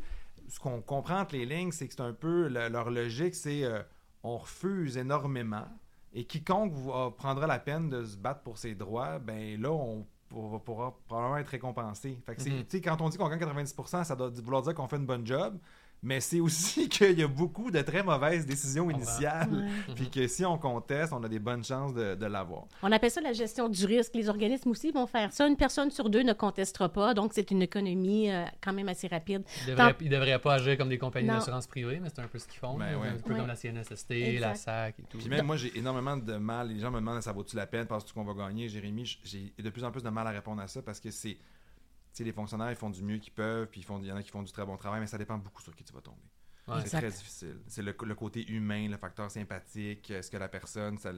ce 0.50 0.58
qu'on 0.60 0.82
comprend 0.82 1.20
entre 1.20 1.34
les 1.36 1.46
lignes, 1.46 1.72
c'est 1.72 1.88
que 1.88 1.94
c'est 1.94 2.02
un 2.02 2.12
peu 2.12 2.48
le- 2.48 2.68
leur 2.68 2.90
logique, 2.90 3.34
c'est 3.34 3.64
euh, 3.64 3.82
on 4.22 4.36
refuse 4.38 4.96
énormément. 4.98 5.66
Et 6.12 6.24
quiconque 6.24 6.72
prendra 7.16 7.46
la 7.46 7.58
peine 7.60 7.88
de 7.88 8.04
se 8.04 8.16
battre 8.16 8.42
pour 8.42 8.58
ses 8.58 8.74
droits, 8.74 9.18
ben 9.20 9.60
là, 9.60 9.70
on 9.70 10.06
pour- 10.28 10.62
pourra 10.62 10.96
probablement 11.06 11.38
être 11.38 11.48
récompensé. 11.48 12.18
Fait 12.26 12.34
que 12.34 12.42
sais, 12.68 12.80
quand 12.80 13.00
on 13.00 13.08
dit 13.08 13.16
qu'on 13.16 13.28
gagne 13.28 13.38
90%, 13.40 14.04
ça 14.04 14.14
doit 14.16 14.28
vouloir 14.28 14.62
dire 14.62 14.74
qu'on 14.74 14.86
fait 14.88 14.96
une 14.96 15.06
bonne 15.06 15.26
job, 15.26 15.58
mais 16.02 16.20
c'est 16.20 16.40
aussi 16.40 16.88
qu'il 16.90 17.18
y 17.18 17.22
a 17.22 17.28
beaucoup 17.28 17.70
de 17.70 17.80
très 17.82 18.02
mauvaises 18.02 18.46
décisions 18.46 18.84
comprends. 18.86 18.98
initiales, 18.98 19.48
Ouais. 19.52 19.68
puis 19.94 20.10
que 20.10 20.26
si 20.26 20.44
on 20.44 20.56
conteste, 20.58 21.12
on 21.12 21.22
a 21.24 21.28
des 21.28 21.38
bonnes 21.38 21.64
chances 21.64 21.92
de, 21.94 22.14
de 22.14 22.26
l'avoir. 22.26 22.64
On 22.82 22.90
appelle 22.92 23.10
ça 23.10 23.20
la 23.20 23.32
gestion 23.32 23.68
du 23.68 23.84
risque. 23.84 24.12
Les 24.14 24.28
organismes 24.28 24.70
aussi 24.70 24.90
vont 24.92 25.06
faire 25.06 25.32
ça. 25.32 25.46
Une 25.46 25.56
personne 25.56 25.90
sur 25.90 26.08
deux 26.10 26.22
ne 26.22 26.32
contestera 26.32 26.88
pas. 26.88 27.12
Donc, 27.14 27.32
c'est 27.34 27.50
une 27.50 27.62
économie 27.62 28.30
euh, 28.30 28.44
quand 28.62 28.72
même 28.72 28.88
assez 28.88 29.08
rapide. 29.08 29.42
Ils 29.66 29.70
devraient, 29.70 29.96
ils 30.00 30.08
devraient 30.08 30.38
pas 30.38 30.54
agir 30.54 30.76
comme 30.78 30.88
des 30.88 30.98
compagnies 30.98 31.28
d'assurance 31.28 31.66
privée, 31.66 32.00
mais 32.00 32.08
c'est 32.08 32.20
un 32.22 32.28
peu 32.28 32.38
ce 32.38 32.46
qu'ils 32.46 32.58
font. 32.60 32.76
Ben 32.78 32.96
ouais. 32.98 33.08
Un 33.08 33.16
peu 33.18 33.32
Ouais. 33.32 33.38
comme 33.38 33.46
la 33.48 33.56
CNSST, 33.56 34.10
Exact. 34.12 34.40
la 34.40 34.54
SAC 34.54 34.94
et 34.98 35.02
tout. 35.08 35.18
Puis 35.18 35.28
même 35.28 35.46
moi, 35.46 35.56
j'ai 35.56 35.76
énormément 35.78 36.16
de 36.16 36.36
mal. 36.36 36.68
Les 36.68 36.78
gens 36.80 36.90
me 36.90 36.96
demandent 37.00 37.20
ça 37.22 37.32
vaut-tu 37.32 37.56
la 37.56 37.66
peine, 37.66 37.86
penses-tu 37.86 38.12
qu'on 38.14 38.24
va 38.24 38.34
gagner, 38.34 38.68
Jérémy 38.68 39.18
J'ai 39.24 39.52
de 39.58 39.70
plus 39.70 39.84
en 39.84 39.90
plus 39.90 40.02
de 40.02 40.08
mal 40.10 40.26
à 40.26 40.30
répondre 40.30 40.62
à 40.62 40.66
ça 40.68 40.80
parce 40.82 40.98
que 41.00 41.10
c'est. 41.10 41.36
Sais, 42.20 42.24
les 42.24 42.32
fonctionnaires, 42.32 42.70
ils 42.70 42.76
font 42.76 42.90
du 42.90 43.02
mieux 43.02 43.16
qu'ils 43.16 43.32
peuvent, 43.32 43.66
puis 43.66 43.80
ils 43.80 43.84
font, 43.84 43.98
il 43.98 44.06
y 44.06 44.12
en 44.12 44.16
a 44.16 44.22
qui 44.22 44.30
font 44.30 44.42
du 44.42 44.52
très 44.52 44.66
bon 44.66 44.76
travail, 44.76 45.00
mais 45.00 45.06
ça 45.06 45.16
dépend 45.16 45.38
beaucoup 45.38 45.62
sur 45.62 45.74
qui 45.74 45.84
tu 45.84 45.92
vas 45.94 46.02
tomber. 46.02 46.20
Ouais. 46.68 46.82
C'est 46.84 46.98
très 46.98 47.10
difficile. 47.10 47.56
C'est 47.66 47.82
le, 47.82 47.96
le 48.04 48.14
côté 48.14 48.46
humain, 48.50 48.88
le 48.88 48.98
facteur 48.98 49.30
sympathique. 49.30 50.10
Est-ce 50.10 50.30
que 50.30 50.36
la 50.36 50.48
personne, 50.48 50.98
ça- 50.98 51.12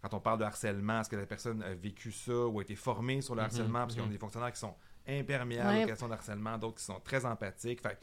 quand 0.00 0.14
on 0.14 0.20
parle 0.20 0.38
de 0.38 0.44
harcèlement, 0.44 1.00
est-ce 1.00 1.10
que 1.10 1.16
la 1.16 1.26
personne 1.26 1.60
a 1.62 1.74
vécu 1.74 2.12
ça 2.12 2.46
ou 2.46 2.60
a 2.60 2.62
été 2.62 2.76
formée 2.76 3.20
sur 3.20 3.34
le 3.34 3.40
Mhm, 3.40 3.46
harcèlement? 3.46 3.80
Parce 3.80 3.94
qu'il 3.94 4.02
y 4.02 4.04
a 4.04 4.06
mhm. 4.06 4.12
des 4.12 4.18
fonctionnaires 4.18 4.52
qui 4.52 4.60
sont 4.60 4.76
imperméables 5.08 5.78
Ouais. 5.78 5.82
aux 5.82 5.86
questions 5.88 6.08
de 6.08 6.14
harcèlement, 6.14 6.56
d'autres 6.56 6.78
qui 6.78 6.84
sont 6.84 7.00
très 7.00 7.26
empathiques. 7.26 7.80
Fait 7.82 7.98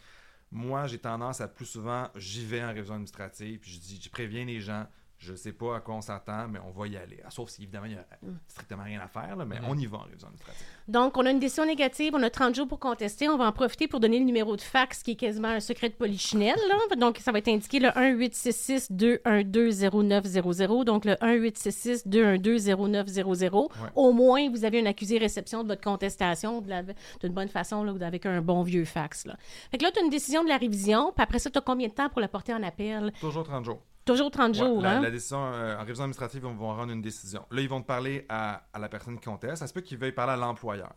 moi, 0.52 0.86
j'ai 0.88 1.00
tendance 1.00 1.40
à 1.42 1.48
plus 1.48 1.66
souvent, 1.66 2.10
j'y 2.16 2.46
vais 2.46 2.62
en 2.64 2.68
révision 2.74 2.96
administrative, 2.96 3.60
puis 3.60 3.72
je 3.72 3.80
dis, 3.80 4.02
je 4.04 4.10
préviens 4.10 4.44
les 4.46 4.60
gens, 4.60 4.86
je 5.24 5.36
sais 5.36 5.54
pas 5.54 5.76
à 5.76 5.80
quoi 5.82 5.94
on 5.96 6.02
s'attend, 6.02 6.48
mais 6.48 6.58
on 6.66 6.72
va 6.72 6.88
y 6.88 6.98
aller. 6.98 7.20
Ah, 7.24 7.30
Sauf 7.30 7.50
si, 7.50 7.62
évidemment, 7.62 7.86
il 7.86 7.92
y 7.94 7.96
a 7.96 8.04
Mm. 8.24 8.38
strictement 8.48 8.84
rien 8.84 9.00
à 9.02 9.08
faire, 9.08 9.36
là, 9.36 9.46
mais 9.46 9.60
Mhm. 9.60 9.66
on 9.70 9.78
y 9.78 9.86
va 9.86 10.00
en 10.00 10.02
révision 10.02 10.28
administrative. 10.28 10.66
Donc, 10.88 11.16
on 11.16 11.24
a 11.26 11.30
une 11.32 11.40
décision 11.40 11.64
négative, 11.66 12.14
on 12.16 12.24
a 12.24 12.30
30 12.32 12.56
jours 12.56 12.68
pour 12.68 12.80
contester. 12.80 13.30
On 13.30 13.38
va 13.38 13.46
en 13.48 13.52
profiter 13.52 13.88
pour 13.88 14.00
donner 14.00 14.18
le 14.20 14.26
numéro 14.26 14.56
de 14.56 14.62
fax 14.62 15.04
qui 15.04 15.12
est 15.12 15.16
quasiment 15.16 15.50
un 15.50 15.60
secret 15.60 15.90
de 15.90 15.94
polichinelle. 15.94 16.58
là. 16.68 16.96
Donc, 16.96 17.20
ça 17.20 17.32
va 17.32 17.38
être 17.38 17.48
indiqué 17.50 17.80
le 17.80 17.90
1-866-212-0900. 17.90 20.84
Donc, 20.86 21.06
le 21.06 21.16
1-866-212-0900. 21.22 23.70
Ouais. 23.82 23.90
Au 23.96 24.12
moins, 24.12 24.50
vous 24.50 24.66
avez 24.66 24.80
une 24.80 24.88
accusé 24.88 25.18
réception 25.18 25.64
de 25.64 25.68
votre 25.68 25.82
contestation 25.84 26.62
d'une 26.62 27.34
bonne 27.34 27.50
façon, 27.50 27.84
là, 27.84 27.94
avec 28.06 28.26
un 28.26 28.42
bon 28.42 28.64
vieux 28.64 28.86
fax. 28.86 29.26
Là. 29.26 29.36
Fait 29.70 29.78
que 29.78 29.84
là, 29.84 29.92
tu 29.92 30.00
as 30.00 30.04
une 30.04 30.10
décision 30.10 30.44
de 30.44 30.50
la 30.50 30.58
révision, 30.58 31.12
puis 31.16 31.24
après 31.24 31.40
ça, 31.40 31.50
tu 31.50 31.58
as 31.58 31.62
combien 31.62 31.88
de 31.88 31.94
temps 31.94 32.10
pour 32.10 32.22
la 32.22 32.28
porter 32.28 32.54
en 32.54 32.64
appel? 32.64 33.12
Toujours 33.20 33.44
30 33.44 33.66
jours. 33.66 33.82
Toujours 34.06 34.32
30 34.32 34.56
Ouais, 34.58 34.66
jours, 34.66 34.82
la, 34.82 34.98
hein? 34.98 35.02
la 35.02 35.12
décision 35.12 35.44
euh, 35.54 35.76
en 35.76 35.82
révision 35.82 36.04
administrative, 36.04 36.42
ils 36.44 36.58
vont 36.58 36.76
rendre 36.76 36.92
une 36.92 37.02
décision. 37.02 37.46
Là, 37.52 37.62
ils 37.62 37.70
vont 37.70 37.82
te 37.82 37.86
parler 37.88 38.26
à, 38.30 38.64
à 38.74 38.80
la 38.80 38.90
personne 38.90 39.20
qui 39.20 39.26
conteste. 39.26 39.58
Ça 39.58 39.68
se 39.68 39.74
peut 39.74 39.82
qu'ils 39.82 39.98
veuillent 39.98 40.12
parler 40.12 40.34
à 40.34 40.38
l'employeur. 40.38 40.94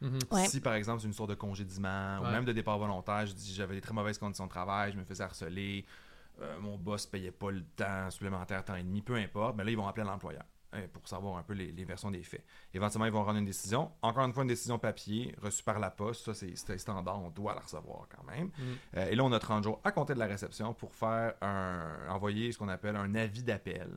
Mhm. 0.00 0.18
Ouais. 0.30 0.46
Si, 0.46 0.60
par 0.60 0.74
exemple, 0.74 1.00
c'est 1.00 1.06
une 1.06 1.12
sorte 1.12 1.30
de 1.30 1.34
congédiement 1.34 2.18
ou 2.20 2.26
même 2.26 2.44
de 2.44 2.52
départ 2.52 2.78
volontaire, 2.78 3.26
je 3.26 3.32
dis 3.32 3.54
j'avais 3.54 3.74
des 3.74 3.80
très 3.80 3.94
mauvaises 3.94 4.18
conditions 4.18 4.44
de 4.44 4.50
travail, 4.50 4.92
je 4.92 4.98
me 4.98 5.04
faisais 5.04 5.22
harceler, 5.24 5.84
euh, 6.42 6.58
mon 6.60 6.76
boss 6.76 7.06
payait 7.06 7.30
pas 7.30 7.50
le 7.50 7.62
temps 7.76 8.10
supplémentaire, 8.10 8.64
temps 8.64 8.74
et 8.74 8.82
demi, 8.82 9.02
peu 9.02 9.14
importe, 9.16 9.56
mais 9.56 9.64
là, 9.64 9.70
ils 9.70 9.76
vont 9.76 9.86
appeler 9.88 10.06
l'employeur 10.06 10.42
hein, 10.42 10.46
pour 10.92 11.06
savoir 11.08 11.36
un 11.36 11.42
peu 11.42 11.54
les, 11.54 11.72
les 11.72 11.84
versions 11.84 12.10
des 12.10 12.22
faits. 12.22 12.44
Éventuellement, 12.72 13.06
ils 13.06 13.12
vont 13.12 13.24
rendre 13.24 13.38
une 13.38 13.44
décision. 13.44 13.90
Encore 14.02 14.24
une 14.24 14.32
fois, 14.32 14.42
une 14.42 14.48
décision 14.48 14.78
papier, 14.78 15.34
reçue 15.42 15.62
par 15.62 15.78
la 15.78 15.90
poste. 15.90 16.24
Ça, 16.24 16.34
c'est 16.34 16.78
standard, 16.78 17.22
on 17.22 17.30
doit 17.30 17.54
la 17.54 17.60
recevoir 17.60 18.06
quand 18.08 18.24
même. 18.24 18.50
Mhm. 18.58 18.76
Euh, 18.96 19.06
et 19.10 19.14
là, 19.14 19.24
on 19.24 19.32
a 19.32 19.38
30 19.38 19.64
jours 19.64 19.80
à 19.84 19.92
compter 19.92 20.14
de 20.14 20.18
la 20.18 20.26
réception 20.26 20.74
pour 20.74 20.94
faire 20.94 21.34
un, 21.40 22.08
envoyer 22.08 22.52
ce 22.52 22.58
qu'on 22.58 22.68
appelle 22.68 22.96
un 22.96 23.14
avis 23.14 23.42
d'appel. 23.42 23.88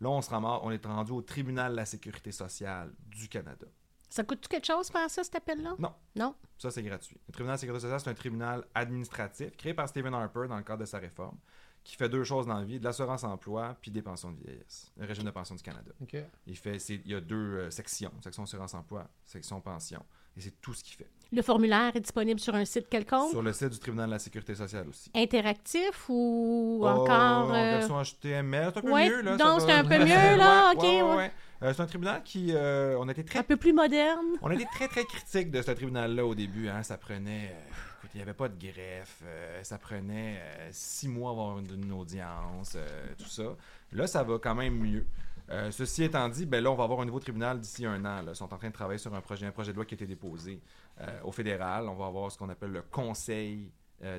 Là, 0.00 0.10
on, 0.10 0.20
se 0.20 0.30
ramasse, 0.30 0.60
on 0.62 0.70
est 0.70 0.84
rendu 0.84 1.12
au 1.12 1.22
tribunal 1.22 1.72
de 1.72 1.76
la 1.76 1.86
sécurité 1.86 2.32
sociale 2.32 2.92
du 3.06 3.28
Canada. 3.28 3.66
Ça 4.08 4.24
coûte-tu 4.24 4.48
quelque 4.48 4.66
chose 4.66 4.88
faire 4.88 5.10
ça, 5.10 5.24
cet 5.24 5.34
appel-là? 5.34 5.74
Non. 5.78 5.92
Non? 6.14 6.34
Ça, 6.58 6.70
c'est 6.70 6.82
gratuit. 6.82 7.18
Le 7.26 7.32
tribunal 7.32 7.56
de 7.56 7.60
sécurité 7.60 7.82
sociale, 7.82 8.00
c'est 8.00 8.10
un 8.10 8.14
tribunal 8.14 8.64
administratif 8.74 9.56
créé 9.56 9.74
par 9.74 9.88
Stephen 9.88 10.14
Harper 10.14 10.46
dans 10.48 10.56
le 10.56 10.62
cadre 10.62 10.80
de 10.80 10.84
sa 10.84 10.98
réforme, 10.98 11.36
qui 11.86 11.96
fait 11.96 12.08
deux 12.08 12.24
choses 12.24 12.46
dans 12.46 12.58
la 12.58 12.64
vie, 12.64 12.78
de 12.80 12.84
l'assurance 12.84 13.22
emploi 13.24 13.76
puis 13.80 13.90
des 13.90 14.02
pensions 14.02 14.30
de 14.32 14.36
vieillesse, 14.44 14.92
le 14.98 15.06
régime 15.06 15.24
de 15.24 15.30
pension 15.30 15.54
du 15.54 15.62
Canada. 15.62 15.92
Il, 16.46 16.56
fait, 16.56 16.78
c'est- 16.78 17.00
il 17.04 17.10
y 17.10 17.14
a 17.14 17.20
deux 17.20 17.36
euh, 17.36 17.70
sections, 17.70 18.10
section 18.22 18.42
assurance 18.42 18.74
emploi, 18.74 19.06
section 19.24 19.60
pension. 19.60 20.02
Et 20.36 20.40
c'est 20.42 20.60
tout 20.60 20.74
ce 20.74 20.84
qu'il 20.84 20.96
fait. 20.96 21.08
Le 21.32 21.40
formulaire 21.42 21.96
est 21.96 22.00
disponible 22.00 22.38
sur 22.38 22.54
un 22.54 22.64
site 22.66 22.88
quelconque, 22.90 23.30
Sur 23.30 23.40
le 23.42 23.52
site 23.52 23.70
du 23.70 23.78
tribunal 23.78 24.06
de 24.08 24.12
la 24.12 24.18
sécurité 24.18 24.54
sociale 24.54 24.86
aussi. 24.88 25.10
interactif 25.14 26.08
ou 26.08 26.80
Oh, 26.82 26.86
encore... 26.86 27.48
En 27.50 27.54
euh, 27.54 27.78
version 27.78 28.02
HTML, 28.02 28.70
c'est 28.72 28.78
un 28.78 28.82
peu 28.82 28.90
ouais, 28.92 29.08
mieux. 29.08 29.22
Là, 29.22 29.36
c'est 29.60 29.72
un 29.72 29.84
peu 29.84 29.98
mieux, 30.04 30.36
là, 30.36 30.72
ok, 30.74 30.82
ouais. 30.82 31.32
Euh, 31.62 31.72
c'est 31.72 31.80
un 31.82 31.86
tribunal 31.86 32.22
qui... 32.22 32.48
euh, 32.52 32.98
on 33.00 33.08
a 33.08 33.12
été 33.12 33.24
très 33.24 33.38
Un 33.38 33.42
peu 33.44 33.56
plus 33.56 33.72
moderne. 33.72 34.26
On 34.42 34.50
a 34.50 34.54
été 34.54 34.66
très, 34.74 34.88
très 34.88 35.04
critique 35.04 35.50
de 35.50 35.62
ce 35.62 35.70
tribunal-là 35.70 36.26
au 36.26 36.34
début. 36.34 36.68
Hein. 36.68 36.82
Ça 36.82 36.98
prenait. 36.98 37.54
Écoute, 38.06 38.14
il 38.14 38.18
n'y 38.18 38.22
avait 38.22 38.34
pas 38.34 38.48
de 38.48 38.58
greffe. 38.58 39.22
euh, 39.24 39.62
ça 39.62 39.78
prenait 39.78 40.38
euh, 40.40 40.68
six 40.70 41.08
mois 41.08 41.32
avant 41.32 41.58
une, 41.58 41.82
une 41.82 41.92
audience, 41.92 42.74
euh, 42.76 43.06
tout 43.18 43.28
ça. 43.28 43.56
Là, 43.92 44.06
ça 44.06 44.22
va 44.22 44.38
quand 44.38 44.54
même 44.54 44.78
mieux. 44.78 45.06
Ceci 45.70 46.02
étant 46.02 46.28
dit, 46.28 46.44
ben 46.44 46.60
là, 46.62 46.72
on 46.72 46.74
va 46.74 46.82
avoir 46.82 47.00
un 47.02 47.04
nouveau 47.04 47.20
tribunal 47.20 47.60
d'ici 47.60 47.86
un 47.86 48.04
an. 48.04 48.20
Là. 48.22 48.32
Ils 48.32 48.34
sont 48.36 48.52
en 48.52 48.58
train 48.58 48.66
de 48.66 48.72
travailler 48.72 48.98
sur 48.98 49.14
un 49.14 49.20
projet, 49.20 49.46
un 49.46 49.52
projet 49.52 49.70
de 49.70 49.76
loi 49.76 49.84
qui 49.84 49.94
a 49.94 49.96
été 49.96 50.04
déposé 50.04 50.60
au 51.22 51.30
fédéral. 51.30 51.88
On 51.88 51.94
va 51.94 52.06
avoir 52.06 52.32
ce 52.32 52.36
qu'on 52.36 52.48
appelle 52.48 52.72
le 52.72 52.82
Conseil 52.82 53.70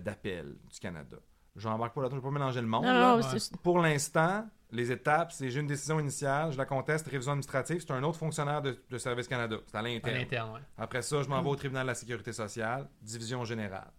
d'appel 0.06 0.56
du 0.72 0.80
Canada. 0.80 1.18
Je 1.58 1.68
n'embarque 1.68 1.94
pas 1.94 2.04
là-dedans, 2.04 2.16
je 2.16 2.22
ne 2.22 2.30
vais 2.30 2.34
pas 2.34 2.40
mélanger 2.40 2.62
le 2.62 2.68
monde. 2.68 2.86
Non, 2.86 3.18
là. 3.18 3.22
Pour 3.62 3.80
l'instant, 3.80 4.48
les 4.72 4.92
étapes, 4.92 5.32
c'est 5.32 5.50
j'ai 5.50 5.60
une 5.60 5.68
décision 5.68 6.00
initiale, 6.00 6.52
je 6.52 6.58
la 6.58 6.66
conteste, 6.66 7.08
révision 7.08 7.32
administrative, 7.32 7.80
c'est 7.80 7.92
un 7.92 8.04
autre 8.04 8.18
fonctionnaire 8.18 8.62
de, 8.62 8.78
de 8.90 8.98
Service 8.98 9.28
Canada. 9.28 9.58
C'est 9.66 9.78
à 9.78 9.82
l'interne. 9.82 10.54
ouais. 10.54 10.60
Après 10.78 11.02
ça, 11.02 11.24
je 11.24 11.30
m'en 11.30 11.42
vais 11.42 11.50
au 11.50 11.56
tribunal 11.56 11.84
de 11.84 11.88
la 11.88 11.96
sécurité 11.96 12.34
sociale, 12.34 12.90
division 13.02 13.46
générale. 13.46 13.92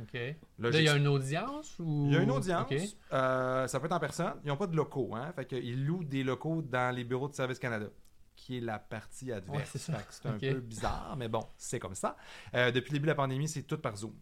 OK. 0.00 0.14
Là, 0.58 0.70
il 0.72 0.82
y 0.82 0.88
a 0.88 0.96
une 0.96 1.06
audience 1.06 1.78
ou... 1.78 2.06
il 2.08 2.14
y 2.14 2.16
a 2.16 2.22
une 2.22 2.30
audience. 2.30 2.68
Euh, 3.12 3.66
ça 3.68 3.78
peut 3.78 3.86
être 3.86 3.92
en 3.92 4.00
personne. 4.00 4.32
Ils 4.44 4.48
n'ont 4.48 4.56
pas 4.56 4.66
de 4.66 4.74
locaux. 4.74 5.14
Hein? 5.14 5.32
Fait 5.36 5.44
qu'ils 5.46 5.86
louent 5.86 6.02
des 6.02 6.24
locaux 6.24 6.62
dans 6.62 6.92
les 6.92 7.04
bureaux 7.04 7.28
de 7.28 7.34
Service 7.34 7.60
Canada, 7.60 7.86
qui 8.34 8.56
est 8.56 8.60
la 8.60 8.80
partie 8.80 9.30
adverse. 9.30 9.88
Ouais, 9.88 9.94
c'est 10.10 10.26
un 10.26 10.38
peu 10.38 10.60
bizarre, 10.60 11.14
mais 11.16 11.28
bon, 11.28 11.46
c'est 11.56 11.78
comme 11.78 11.94
ça. 11.94 12.16
Euh, 12.54 12.72
depuis 12.72 12.90
le 12.90 12.94
début 12.96 13.06
de 13.06 13.12
la 13.12 13.14
pandémie, 13.14 13.46
c'est 13.46 13.62
tout 13.62 13.78
par 13.78 13.96
Zoom. 13.96 14.14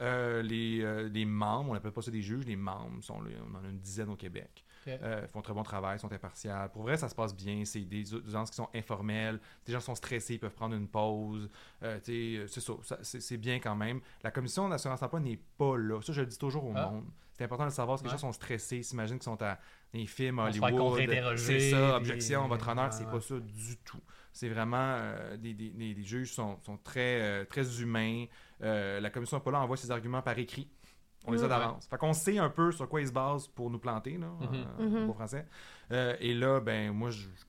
Euh, 0.00 0.42
les, 0.42 1.08
les 1.08 1.24
membres, 1.24 1.70
on 1.70 1.74
n'appelle 1.74 1.92
pas 1.92 2.02
ça 2.02 2.10
des 2.10 2.20
juges, 2.20 2.44
les 2.44 2.56
membres, 2.56 3.02
sont 3.02 3.20
là, 3.20 3.30
on 3.48 3.54
en 3.54 3.64
a 3.64 3.68
une 3.68 3.78
dizaine 3.78 4.08
au 4.10 4.16
Québec. 4.16 4.64
Euh, 4.88 5.26
font 5.28 5.40
un 5.40 5.42
très 5.42 5.52
bon 5.54 5.62
travail, 5.62 5.98
sont 5.98 6.12
impartials. 6.12 6.70
Pour 6.70 6.82
vrai, 6.82 6.96
ça 6.96 7.08
se 7.08 7.14
passe 7.14 7.34
bien. 7.34 7.64
C'est 7.64 7.80
des 7.80 8.14
audiences 8.14 8.50
qui 8.50 8.56
sont 8.56 8.68
informelles. 8.74 9.40
Des 9.64 9.72
gens 9.72 9.80
sont 9.80 9.94
stressés, 9.94 10.34
ils 10.34 10.38
peuvent 10.38 10.54
prendre 10.54 10.74
une 10.76 10.88
pause. 10.88 11.48
Euh, 11.82 11.98
euh, 12.08 12.46
c'est 12.48 13.20
ça, 13.20 13.36
bien 13.36 13.58
quand 13.58 13.74
même. 13.76 14.00
La 14.22 14.30
commission 14.30 14.68
d'assurance 14.68 15.02
emploi 15.02 15.20
n'est 15.20 15.40
pas 15.58 15.76
là. 15.76 16.00
Ça, 16.02 16.12
je 16.12 16.20
le 16.20 16.26
dis 16.26 16.38
toujours 16.38 16.64
au 16.64 16.72
Ah. 16.74 16.90
monde. 16.90 17.04
C'est 17.32 17.44
important 17.44 17.64
de 17.64 17.68
le 17.70 17.74
savoir 17.74 17.96
parce 17.96 18.02
que 18.02 18.06
les 18.06 18.12
gens 18.12 18.18
sont 18.28 18.32
stressés, 18.32 18.78
ils 18.78 18.84
s'imaginent 18.84 19.18
qu'ils 19.18 19.24
sont 19.24 19.42
à 19.42 19.58
des 19.92 20.06
films 20.06 20.36
fait 20.50 20.58
Hollywood. 20.60 20.80
C'est 21.36 21.70
ça, 21.70 21.96
objection, 21.96 22.48
votre 22.48 22.68
honneur, 22.68 22.92
c'est 22.92 23.04
pas 23.04 23.20
ça 23.20 23.38
du 23.38 23.76
tout. 23.84 24.00
C'est 24.32 24.48
vraiment 24.48 24.76
euh, 24.98 25.36
des, 25.36 25.52
des- 25.54 25.70
des- 25.70 25.94
des 25.94 26.02
juges 26.02 26.32
sont, 26.32 26.58
sont 26.62 26.78
très, 26.78 27.44
très 27.46 27.80
humains. 27.82 28.24
La 28.60 29.10
commission 29.10 29.38
pas 29.40 29.50
là 29.50 29.60
envoie 29.60 29.76
ses 29.76 29.90
arguments 29.90 30.22
par 30.22 30.38
écrit. 30.38 30.66
On 31.26 31.32
les 31.32 31.40
a 31.40 31.44
Mhm. 31.44 31.48
d'avance. 31.48 31.86
Fait 31.88 31.96
qu'on 31.98 32.12
sait 32.12 32.38
un 32.38 32.48
peu 32.50 32.70
sur 32.72 32.88
quoi 32.88 33.00
ils 33.00 33.08
se 33.08 33.12
basent 33.12 33.48
pour 33.48 33.70
nous 33.70 33.78
planter, 33.78 34.16
là, 34.18 34.28
euh, 34.42 35.02
en 35.02 35.06
bon 35.06 35.12
français. 35.14 35.46
Euh, 35.92 36.14
et 36.20 36.34
là, 36.34 36.60
ben 36.60 36.92
moi, 36.92 37.10
je- 37.10 37.26
c'est 37.36 37.46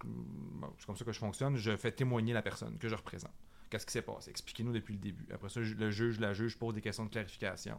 comme 0.85 0.95
ça 0.95 1.05
que 1.05 1.11
je 1.11 1.19
fonctionne. 1.19 1.55
Je 1.55 1.75
fais 1.75 1.91
témoigner 1.91 2.33
la 2.33 2.41
personne 2.41 2.77
que 2.77 2.87
je 2.89 2.95
représente. 2.95 3.31
Qu'est-ce 3.69 3.85
qui 3.85 3.91
s'est 3.93 4.01
passé? 4.01 4.29
Expliquez-nous 4.31 4.71
depuis 4.71 4.93
le 4.93 4.99
début. 4.99 5.27
Après 5.33 5.49
ça, 5.49 5.59
le 5.59 5.91
juge, 5.91 6.19
la 6.19 6.33
juge 6.33 6.57
pose 6.57 6.73
des 6.73 6.81
questions 6.81 7.03
de 7.05 7.09
clarification. 7.09 7.77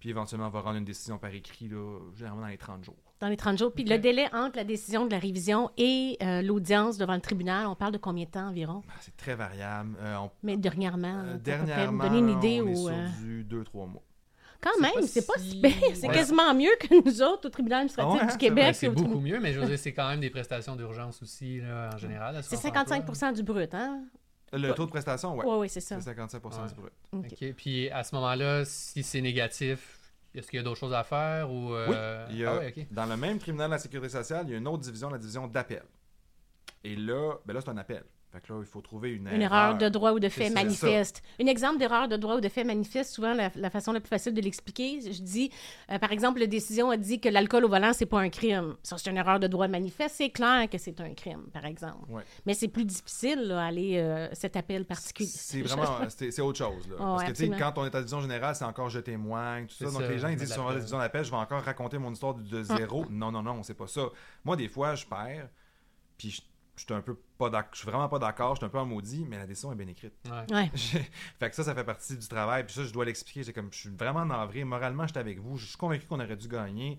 Puis 0.00 0.10
éventuellement, 0.10 0.48
on 0.48 0.50
va 0.50 0.60
rendre 0.62 0.78
une 0.78 0.84
décision 0.84 1.16
par 1.16 1.32
écrit, 1.32 1.68
là, 1.68 2.00
généralement 2.16 2.42
dans 2.42 2.48
les 2.48 2.58
30 2.58 2.82
jours. 2.84 2.96
Dans 3.20 3.28
les 3.28 3.36
30 3.36 3.56
jours. 3.56 3.72
Puis 3.72 3.84
le 3.84 3.98
délai 3.98 4.26
entre 4.34 4.56
la 4.56 4.64
décision 4.64 5.06
de 5.06 5.12
la 5.12 5.20
révision 5.20 5.70
et 5.76 6.16
euh, 6.22 6.42
l'audience 6.42 6.98
devant 6.98 7.14
le 7.14 7.20
tribunal, 7.20 7.68
on 7.68 7.76
parle 7.76 7.92
de 7.92 7.98
combien 7.98 8.24
de 8.24 8.30
temps 8.30 8.48
environ? 8.48 8.82
Ben, 8.84 8.94
C'est 9.00 9.16
très 9.16 9.36
variable. 9.36 9.96
Euh, 10.00 10.16
on- 10.16 10.30
Mais 10.42 10.56
dernièrement, 10.56 11.22
euh, 11.24 11.38
dernièrement, 11.38 12.02
me 12.04 12.08
donner 12.08 12.18
une 12.18 12.36
idée 12.38 12.60
on 12.60 12.66
est 12.66 12.72
ou... 12.72 12.88
sur 12.88 13.24
du 13.24 13.44
2-3 13.44 13.86
mois. 13.86 14.02
Quand 14.62 14.80
même, 14.80 15.02
c'est 15.06 15.26
pas 15.26 15.34
si- 15.38 15.60
pire. 15.60 15.72
C'est 15.94 16.06
Ouais. 16.08 16.14
quasiment 16.14 16.54
mieux 16.54 16.70
que 16.80 16.94
nous 17.04 17.20
autres 17.22 17.46
au 17.48 17.50
tribunal 17.50 17.80
administratif 17.80 18.18
Ah 18.22 18.26
ouais, 18.26 18.32
du 18.32 18.38
Québec. 18.38 18.74
C'est 18.76 18.88
beaucoup 18.88 19.02
tribunal- 19.10 19.32
mieux, 19.34 19.40
mais 19.40 19.52
je 19.52 19.60
veux 19.60 19.66
dire, 19.66 19.78
c'est 19.78 19.92
quand 19.92 20.08
même 20.08 20.20
des 20.20 20.30
prestations 20.30 20.76
d'urgence 20.76 21.20
aussi, 21.22 21.60
là, 21.60 21.90
en 21.92 21.98
général. 21.98 22.34
C'est 22.42 22.54
l'assurance 22.56 22.62
55 22.62 23.00
emploi. 23.10 23.32
du 23.32 23.42
brut, 23.42 23.74
hein? 23.74 24.04
Le 24.52 24.72
taux 24.74 24.84
de 24.86 24.90
prestation, 24.90 25.34
ouais. 25.36 25.44
Oui, 25.46 25.56
oui, 25.60 25.68
c'est 25.68 25.80
ça. 25.80 25.98
C'est 26.00 26.10
55% 26.14 26.66
du 26.68 26.74
brut. 26.74 26.92
OK. 27.12 27.26
OK. 27.32 27.52
Puis 27.56 27.90
à 27.90 28.04
ce 28.04 28.14
moment-là, 28.14 28.64
si 28.64 29.02
c'est 29.02 29.20
négatif, 29.22 29.98
est-ce 30.34 30.46
qu'il 30.48 30.58
y 30.58 30.60
a 30.60 30.62
d'autres 30.62 30.78
choses 30.78 30.92
à 30.94 31.02
faire 31.04 31.50
ou... 31.50 31.72
euh, 31.74 32.26
Il 32.30 32.36
y 32.38 32.44
a- 32.44 32.52
Ah 32.52 32.58
ouais. 32.58 32.86
Dans 32.90 33.06
le 33.06 33.16
même 33.16 33.38
tribunal 33.38 33.68
de 33.68 33.72
la 33.74 33.78
sécurité 33.78 34.10
sociale, 34.10 34.44
il 34.46 34.52
y 34.52 34.54
a 34.54 34.58
une 34.58 34.68
autre 34.68 34.82
division, 34.82 35.08
la 35.10 35.18
division 35.18 35.46
d'appel. 35.48 35.82
Et 36.84 36.96
là, 36.96 37.34
ben 37.46 37.54
là 37.54 37.60
c'est 37.62 37.70
un 37.70 37.76
appel. 37.78 38.04
Fait 38.32 38.40
que 38.40 38.50
là, 38.50 38.60
il 38.60 38.66
faut 38.66 38.80
trouver 38.80 39.10
une, 39.10 39.28
Une 39.28 39.42
erreur 39.42 39.76
de 39.76 39.90
droit 39.90 40.12
ou 40.12 40.18
de 40.18 40.30
fait 40.30 40.48
manifeste. 40.48 41.22
Un 41.38 41.46
exemple 41.46 41.78
d'erreur 41.78 42.08
de 42.08 42.16
droit 42.16 42.36
ou 42.36 42.40
de 42.40 42.48
fait 42.48 42.64
manifeste, 42.64 43.12
souvent 43.12 43.34
la, 43.34 43.50
la 43.54 43.68
façon 43.68 43.92
la 43.92 44.00
plus 44.00 44.08
facile 44.08 44.32
de 44.32 44.40
l'expliquer, 44.40 45.00
je 45.02 45.20
dis, 45.20 45.50
euh, 45.90 45.98
par 45.98 46.12
exemple, 46.12 46.40
la 46.40 46.46
décision 46.46 46.88
a 46.88 46.96
dit 46.96 47.20
que 47.20 47.28
l'alcool 47.28 47.66
au 47.66 47.68
volant, 47.68 47.92
c'est 47.92 48.06
pas 48.06 48.20
un 48.20 48.30
crime. 48.30 48.74
Ça, 48.82 48.96
c'est 48.96 49.10
une 49.10 49.18
erreur 49.18 49.38
de 49.38 49.48
droit 49.48 49.68
manifeste. 49.68 50.14
C'est 50.16 50.30
clair 50.30 50.66
que 50.70 50.78
c'est 50.78 50.98
un 51.02 51.12
crime, 51.12 51.42
par 51.52 51.66
exemple. 51.66 52.10
Ouais. 52.10 52.22
Mais 52.46 52.54
c'est 52.54 52.68
plus 52.68 52.86
difficile, 52.86 53.42
là, 53.48 53.66
aller 53.66 53.98
euh, 53.98 54.28
cet 54.32 54.56
appel 54.56 54.86
particulier. 54.86 55.28
C'est 55.28 55.60
vraiment 55.60 55.98
c'est 56.08 56.40
autre 56.40 56.56
chose. 56.58 56.88
Là. 56.88 56.96
Parce 56.96 57.22
ouais, 57.24 57.28
que 57.32 57.36
tu 57.36 57.44
sais, 57.46 57.58
quand 57.58 57.74
on 57.76 57.84
est 57.84 57.88
à 57.88 57.98
la 57.98 58.00
division 58.00 58.22
générale, 58.22 58.54
c'est 58.54 58.64
encore 58.64 58.88
je 58.88 59.00
témoigne, 59.00 59.66
tout 59.66 59.74
ça. 59.74 59.84
Donc 59.90 60.00
ça, 60.00 60.08
les 60.08 60.18
gens 60.18 60.28
ils 60.28 60.36
on 60.36 60.36
disent 60.36 60.48
met 60.48 60.54
sur 60.54 60.62
la 60.62 60.68
l'appel. 60.68 60.80
division 60.80 60.98
d'appel, 60.98 61.24
je 61.24 61.30
vais 61.30 61.36
encore 61.36 61.62
raconter 61.62 61.98
mon 61.98 62.10
histoire 62.12 62.34
de, 62.34 62.42
de 62.42 62.62
zéro. 62.62 63.04
Non, 63.10 63.30
non, 63.30 63.42
non, 63.42 63.62
c'est 63.62 63.74
pas 63.74 63.86
ça. 63.86 64.06
Moi, 64.42 64.56
des 64.56 64.68
fois, 64.68 64.94
je 64.94 65.04
perds, 65.04 65.50
puis 66.16 66.30
je 66.30 66.40
je 66.76 66.84
suis 66.84 66.94
un 66.94 67.00
peu 67.02 67.16
pas 67.38 67.50
d'accord, 67.50 67.70
je 67.72 67.78
suis 67.78 67.86
vraiment 67.86 68.08
pas 68.08 68.18
d'accord, 68.18 68.54
je 68.54 68.60
suis 68.60 68.66
un 68.66 68.70
peu 68.70 68.78
en 68.78 68.86
maudit, 68.86 69.26
mais 69.28 69.36
la 69.38 69.46
décision 69.46 69.72
est 69.72 69.76
bien 69.76 69.88
écrite. 69.88 70.14
Ouais. 70.24 70.54
Ouais. 70.54 70.70
J'ai- 70.74 71.06
fait 71.38 71.50
que 71.50 71.56
ça, 71.56 71.64
ça 71.64 71.74
fait 71.74 71.84
partie 71.84 72.16
du 72.16 72.26
travail. 72.28 72.64
Puis 72.64 72.74
ça, 72.74 72.84
je 72.84 72.92
dois 72.92 73.04
l'expliquer. 73.04 73.44
C'est 73.44 73.52
comme, 73.52 73.68
je 73.72 73.78
suis 73.78 73.90
vraiment 73.90 74.24
navré. 74.24 74.64
Moralement, 74.64 75.06
j'étais 75.06 75.20
avec 75.20 75.38
vous. 75.38 75.56
Je 75.58 75.66
suis 75.66 75.76
convaincu 75.76 76.06
qu'on 76.06 76.20
aurait 76.20 76.36
dû 76.36 76.48
gagner. 76.48 76.98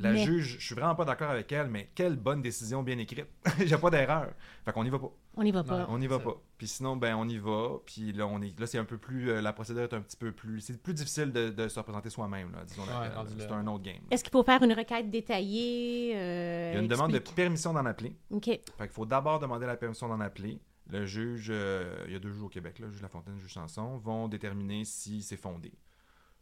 La 0.00 0.12
Mais- 0.12 0.24
juge, 0.24 0.58
je 0.60 0.64
suis 0.66 0.74
vraiment 0.76 0.94
pas 0.94 1.04
d'accord 1.04 1.28
avec 1.30 1.50
elle, 1.50 1.66
mais 1.68 1.90
quelle 1.94 2.14
bonne 2.16 2.40
décision 2.40 2.84
bien 2.84 2.96
écrite. 2.98 3.26
J'ai 3.66 3.76
pas 3.76 3.90
d'erreur. 3.90 4.28
Fait 4.64 4.72
qu'on 4.72 4.84
y 4.84 4.90
va 4.90 4.98
pas. 5.00 5.10
On 5.34 5.42
n'y 5.42 5.50
va 5.50 5.64
pas. 5.64 5.78
Ouais. 5.80 5.84
On 5.88 6.00
y 6.00 6.06
va 6.06 6.20
pas. 6.20 6.36
Puis 6.56 6.68
sinon, 6.68 6.96
ben 6.96 7.14
on 7.16 7.28
y 7.28 7.36
va. 7.38 7.78
Puis 7.84 8.12
là, 8.12 8.26
on 8.26 8.40
est, 8.40 8.58
là, 8.58 8.66
c'est 8.66 8.78
un 8.78 8.84
peu 8.84 8.96
plus, 8.98 9.30
euh, 9.30 9.40
la 9.40 9.52
procédure 9.52 9.82
est 9.82 9.94
un 9.94 10.00
petit 10.00 10.16
peu 10.16 10.30
plus, 10.32 10.60
c'est 10.60 10.80
plus 10.80 10.94
difficile 10.94 11.32
de, 11.32 11.50
de 11.50 11.68
se 11.68 11.78
représenter 11.78 12.10
soi-même. 12.10 12.52
Là, 12.52 12.64
disons. 12.64 12.82
Ouais, 12.82 13.10
c'est 13.38 13.50
un 13.50 13.66
autre 13.66 13.82
game. 13.82 13.96
Est-ce 14.10 14.22
qu'il 14.22 14.32
faut 14.32 14.44
faire 14.44 14.62
une 14.62 14.72
requête 14.72 15.10
détaillée? 15.10 16.12
euh, 16.16 16.70
Il 16.72 16.74
y 16.74 16.78
a 16.78 16.80
une 16.82 16.88
demande 16.88 17.12
de 17.12 17.18
permission 17.18 17.72
d'en 17.72 17.84
appeler. 17.86 18.14
OK. 18.30 18.44
Fait 18.46 18.60
qu'il 18.78 18.88
faut 18.90 19.06
d'abord 19.06 19.38
demander 19.40 19.66
la 19.66 19.76
permission 19.76 20.08
d'en 20.08 20.20
appeler. 20.20 20.60
Le 20.90 21.04
juge, 21.06 21.48
euh, 21.50 22.04
il 22.06 22.12
y 22.12 22.16
a 22.16 22.18
deux 22.18 22.30
juges 22.32 22.42
au 22.42 22.48
Québec, 22.48 22.78
là, 22.78 22.86
le 22.86 22.92
juge 22.92 23.02
Lafontaine, 23.02 23.34
le 23.34 23.40
juge 23.40 23.52
Sanson, 23.52 23.98
vont 23.98 24.26
déterminer 24.28 24.84
si 24.84 25.22
c'est 25.22 25.36
fondé. 25.36 25.72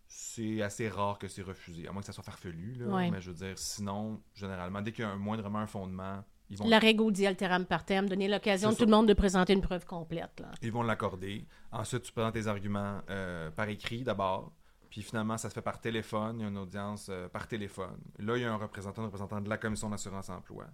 C'est 0.09 0.63
assez 0.63 0.89
rare 0.89 1.19
que 1.19 1.29
c'est 1.29 1.43
refusé, 1.43 1.89
à 1.89 1.93
moins 1.93 2.01
que 2.01 2.07
ça 2.07 2.13
soit 2.13 2.23
farfelu, 2.25 2.75
là, 2.75 2.87
Ouais. 2.87 3.11
mais 3.11 3.21
je 3.21 3.31
veux 3.31 3.37
dire, 3.37 3.59
sinon, 3.59 4.23
généralement, 4.35 4.81
dès 4.81 4.93
qu'il 4.93 5.05
y 5.05 5.07
a 5.07 5.11
un, 5.11 5.17
moindrement 5.17 5.59
un 5.59 5.67
fondement, 5.67 6.23
ils 6.49 6.57
vont 6.57 6.69
La 6.69 6.79
règle 6.79 7.11
dit 7.11 7.27
alteram 7.27 7.65
partem, 7.67 8.09
donner 8.09 8.29
l'occasion 8.29 8.69
à 8.69 8.75
tout 8.75 8.85
le 8.85 8.91
monde 8.93 9.09
de 9.09 9.15
présenter 9.15 9.53
une 9.53 9.63
preuve 9.63 9.85
complète. 9.85 10.39
Là. 10.41 10.53
ils 10.63 10.71
vont 10.71 10.83
l'accorder. 10.83 11.45
Ensuite, 11.73 12.03
tu 12.05 12.13
présentes 12.13 12.35
tes 12.35 12.47
arguments 12.47 13.01
euh, 13.11 13.51
par 13.51 13.69
écrit 13.69 14.05
d'abord. 14.05 14.53
Puis 14.91 15.03
finalement, 15.03 15.37
ça 15.37 15.49
se 15.51 15.55
fait 15.55 15.61
par 15.63 15.81
téléphone. 15.81 16.39
Il 16.39 16.43
y 16.43 16.45
a 16.45 16.49
une 16.49 16.57
audience 16.59 17.09
euh, 17.11 17.29
par 17.29 17.49
téléphone. 17.49 17.99
Là, 18.21 18.37
il 18.37 18.43
y 18.43 18.45
a 18.45 18.53
un 18.53 18.57
représentant, 18.57 19.03
un 19.03 19.07
représentant 19.07 19.41
de 19.41 19.49
la 19.49 19.59
commission 19.59 19.91
d'assurance 19.91 20.29
emploi. 20.29 20.67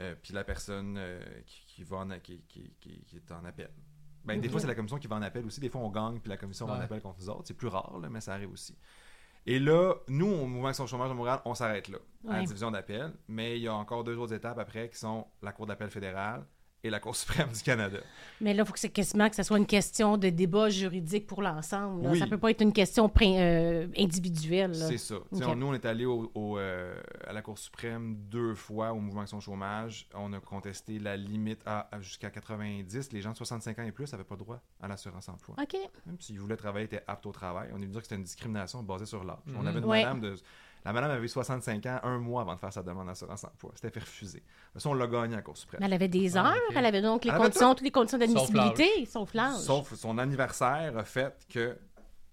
Euh, 0.00 0.14
puis 0.22 0.34
la 0.34 0.44
personne 0.44 0.98
qui, 1.46 1.64
qui 1.66 1.84
va 1.84 1.96
en 1.98 2.10
a- 2.10 2.18
qui, 2.18 2.42
qui- 2.48 2.74
qui- 2.78 3.02
qui 3.04 3.16
est 3.16 3.32
en 3.32 3.44
appel. 3.46 3.70
Ben, 4.24 4.40
Des 4.40 4.48
fois, 4.48 4.60
c'est 4.60 4.66
la 4.66 4.74
commission 4.74 4.98
qui 4.98 5.06
va 5.06 5.16
en 5.16 5.22
appel 5.22 5.44
aussi. 5.44 5.60
Des 5.60 5.68
fois, 5.68 5.80
on 5.80 5.90
gagne, 5.90 6.20
puis 6.20 6.30
la 6.30 6.36
commission 6.36 6.66
va 6.66 6.74
en 6.74 6.80
appel 6.80 7.00
contre 7.00 7.18
nous 7.20 7.28
autres. 7.30 7.42
C'est 7.44 7.54
plus 7.56 7.68
rare, 7.68 7.98
là, 8.00 8.08
mais 8.08 8.20
ça 8.20 8.34
arrive 8.34 8.52
aussi. 8.52 8.76
Et 9.44 9.58
là, 9.58 9.94
nous, 10.06 10.28
au 10.28 10.46
Mouvement 10.46 10.68
Action 10.68 10.86
Chômage 10.86 11.08
de 11.08 11.14
Montréal, 11.14 11.40
on 11.44 11.54
s'arrête 11.54 11.88
là, 11.88 11.98
à 12.28 12.38
la 12.38 12.44
division 12.44 12.70
d'appel. 12.70 13.12
Mais 13.26 13.58
il 13.58 13.62
y 13.62 13.68
a 13.68 13.74
encore 13.74 14.04
deux 14.04 14.16
autres 14.16 14.32
étapes 14.34 14.58
après 14.58 14.88
qui 14.88 14.98
sont 14.98 15.26
la 15.42 15.52
Cour 15.52 15.66
d'appel 15.66 15.90
fédérale 15.90 16.44
et 16.84 16.90
la 16.90 16.98
Cour 17.00 17.14
suprême 17.14 17.48
du 17.52 17.62
Canada. 17.62 17.98
Mais 18.40 18.54
là, 18.54 18.62
il 18.64 18.66
faut 18.66 18.72
que 18.72 18.78
c'est 18.80 18.88
quasiment 18.88 19.28
que 19.30 19.36
ce 19.36 19.42
soit 19.44 19.58
une 19.58 19.66
question 19.66 20.16
de 20.16 20.28
débat 20.30 20.68
juridique 20.68 21.26
pour 21.28 21.40
l'ensemble. 21.42 22.06
Oui. 22.08 22.18
Ça 22.18 22.26
peut 22.26 22.38
pas 22.38 22.50
être 22.50 22.60
une 22.60 22.72
question 22.72 23.10
euh, 23.22 23.86
individuelle. 23.96 24.74
C'est 24.74 24.98
ça. 24.98 25.16
On- 25.30 25.54
nous, 25.54 25.66
on 25.66 25.74
est 25.74 25.84
allé 25.86 26.04
au, 26.04 26.30
au, 26.34 26.58
euh, 26.58 27.00
à 27.26 27.32
la 27.32 27.40
Cour 27.42 27.56
suprême 27.58 28.16
deux 28.28 28.54
fois 28.54 28.92
au 28.92 28.98
mouvement 28.98 29.20
Action 29.22 29.38
Chômage. 29.40 30.08
On 30.14 30.32
a 30.32 30.40
contesté 30.40 30.98
la 30.98 31.16
limite 31.16 31.60
à, 31.66 31.88
à 31.94 32.00
jusqu'à 32.00 32.30
90. 32.30 33.12
Les 33.12 33.20
gens 33.22 33.30
de 33.32 33.36
65 33.36 33.78
ans 33.78 33.82
et 33.84 33.92
plus 33.92 34.10
n'avaient 34.10 34.24
pas 34.24 34.36
droit 34.36 34.60
à 34.80 34.88
l'assurance 34.88 35.28
emploi. 35.28 35.54
OK. 35.62 35.76
Même 36.06 36.16
s'ils 36.20 36.40
voulaient 36.40 36.56
travailler, 36.56 36.86
étaient 36.86 37.04
aptes 37.06 37.26
au 37.26 37.32
travail. 37.32 37.68
On 37.72 37.76
est 37.76 37.80
venu 37.82 37.92
dire 37.92 38.00
que 38.00 38.06
c'était 38.06 38.16
une 38.16 38.24
discrimination 38.24 38.82
basée 38.82 39.06
sur 39.06 39.22
l'âge. 39.22 39.38
On 39.46 39.60
Mhm. 39.60 39.66
avait 39.68 39.78
une 39.78 39.84
Ouais. 39.84 40.02
madame 40.02 40.20
de... 40.20 40.34
La 40.84 40.92
madame 40.92 41.10
avait 41.12 41.24
eu 41.24 41.28
65 41.28 41.86
ans 41.86 42.00
un 42.02 42.18
mois 42.18 42.42
avant 42.42 42.54
de 42.54 42.58
faire 42.60 42.72
sa 42.72 42.82
demande 42.82 43.06
d'assurance 43.06 43.44
emploi. 43.44 43.70
C'était 43.76 43.90
fait 43.90 44.00
refuser. 44.00 44.42
Mais 44.74 44.80
ça, 44.80 44.88
on 44.88 44.94
l'a 44.94 45.06
gagné 45.06 45.34
à 45.34 45.36
la 45.36 45.42
Cour 45.42 45.56
suprême. 45.56 45.78
Mais 45.80 45.86
elle 45.86 45.92
avait 45.92 46.08
des 46.08 46.36
Ah, 46.36 46.48
heures, 46.50 46.56
elle 46.74 46.86
avait 46.86 47.02
donc 47.02 47.24
les 47.24 47.30
Elle 47.30 47.36
avait 47.36 47.44
conditions, 47.44 47.74
toutes 47.74 47.84
les 47.84 47.90
conditions 47.92 48.18
Sauf 48.18 48.28
d'admissibilité, 48.28 49.06
sauf 49.06 49.32
l'âge. 49.34 49.58
Sauf 49.60 49.94
son 49.94 50.18
anniversaire 50.18 50.96
a 50.98 51.04
fait 51.04 51.46
que 51.48 51.76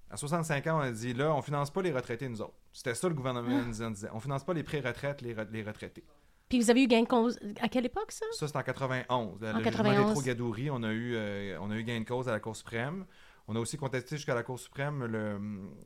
À 0.09 0.17
65 0.17 0.65
ans, 0.67 0.77
on 0.77 0.81
a 0.81 0.91
dit 0.91 1.13
là, 1.13 1.33
on 1.35 1.41
finance 1.43 1.69
pas 1.71 1.81
les 1.83 1.91
retraités, 1.91 2.27
nous 2.27 2.41
autres. 2.41 2.55
C'était 2.73 2.95
ça 2.95 3.07
le 3.07 3.13
gouvernement 3.13 3.61
nous 3.63 3.71
disait. 3.91 4.09
On 4.13 4.19
finance 4.19 4.43
pas 4.43 4.53
les 4.53 4.63
pré-retraites, 4.63 5.21
les, 5.21 5.35
re- 5.35 5.49
les 5.51 5.61
retraités. 5.63 6.03
Puis 6.49 6.59
vous 6.59 6.71
avez 6.71 6.83
eu 6.83 6.87
gain 6.87 7.03
de 7.03 7.07
cause 7.07 7.37
à 7.61 7.69
quelle 7.69 7.85
époque, 7.85 8.11
ça? 8.11 8.25
Ça, 8.31 8.47
c'est 8.47 8.55
en 8.55 8.63
91. 8.63 9.39
Le, 9.39 9.47
En 9.49 9.57
le 9.59 9.63
jugement 9.63 9.71
91. 9.83 10.07
d'Étro 10.07 10.21
Gadouri, 10.23 10.71
on 10.71 10.81
a 10.81 10.91
eu, 10.91 11.13
euh, 11.15 11.57
on 11.61 11.69
a 11.69 11.75
eu 11.75 11.83
gain 11.83 11.99
de 11.99 12.05
cause 12.07 12.27
à 12.27 12.31
la 12.31 12.39
Cour 12.39 12.55
suprême. 12.55 13.05
On 13.47 13.55
a 13.55 13.59
aussi 13.59 13.77
contesté 13.77 14.15
jusqu'à 14.15 14.33
la 14.33 14.41
Cour 14.41 14.57
suprême 14.59 15.05
le, 15.05 15.39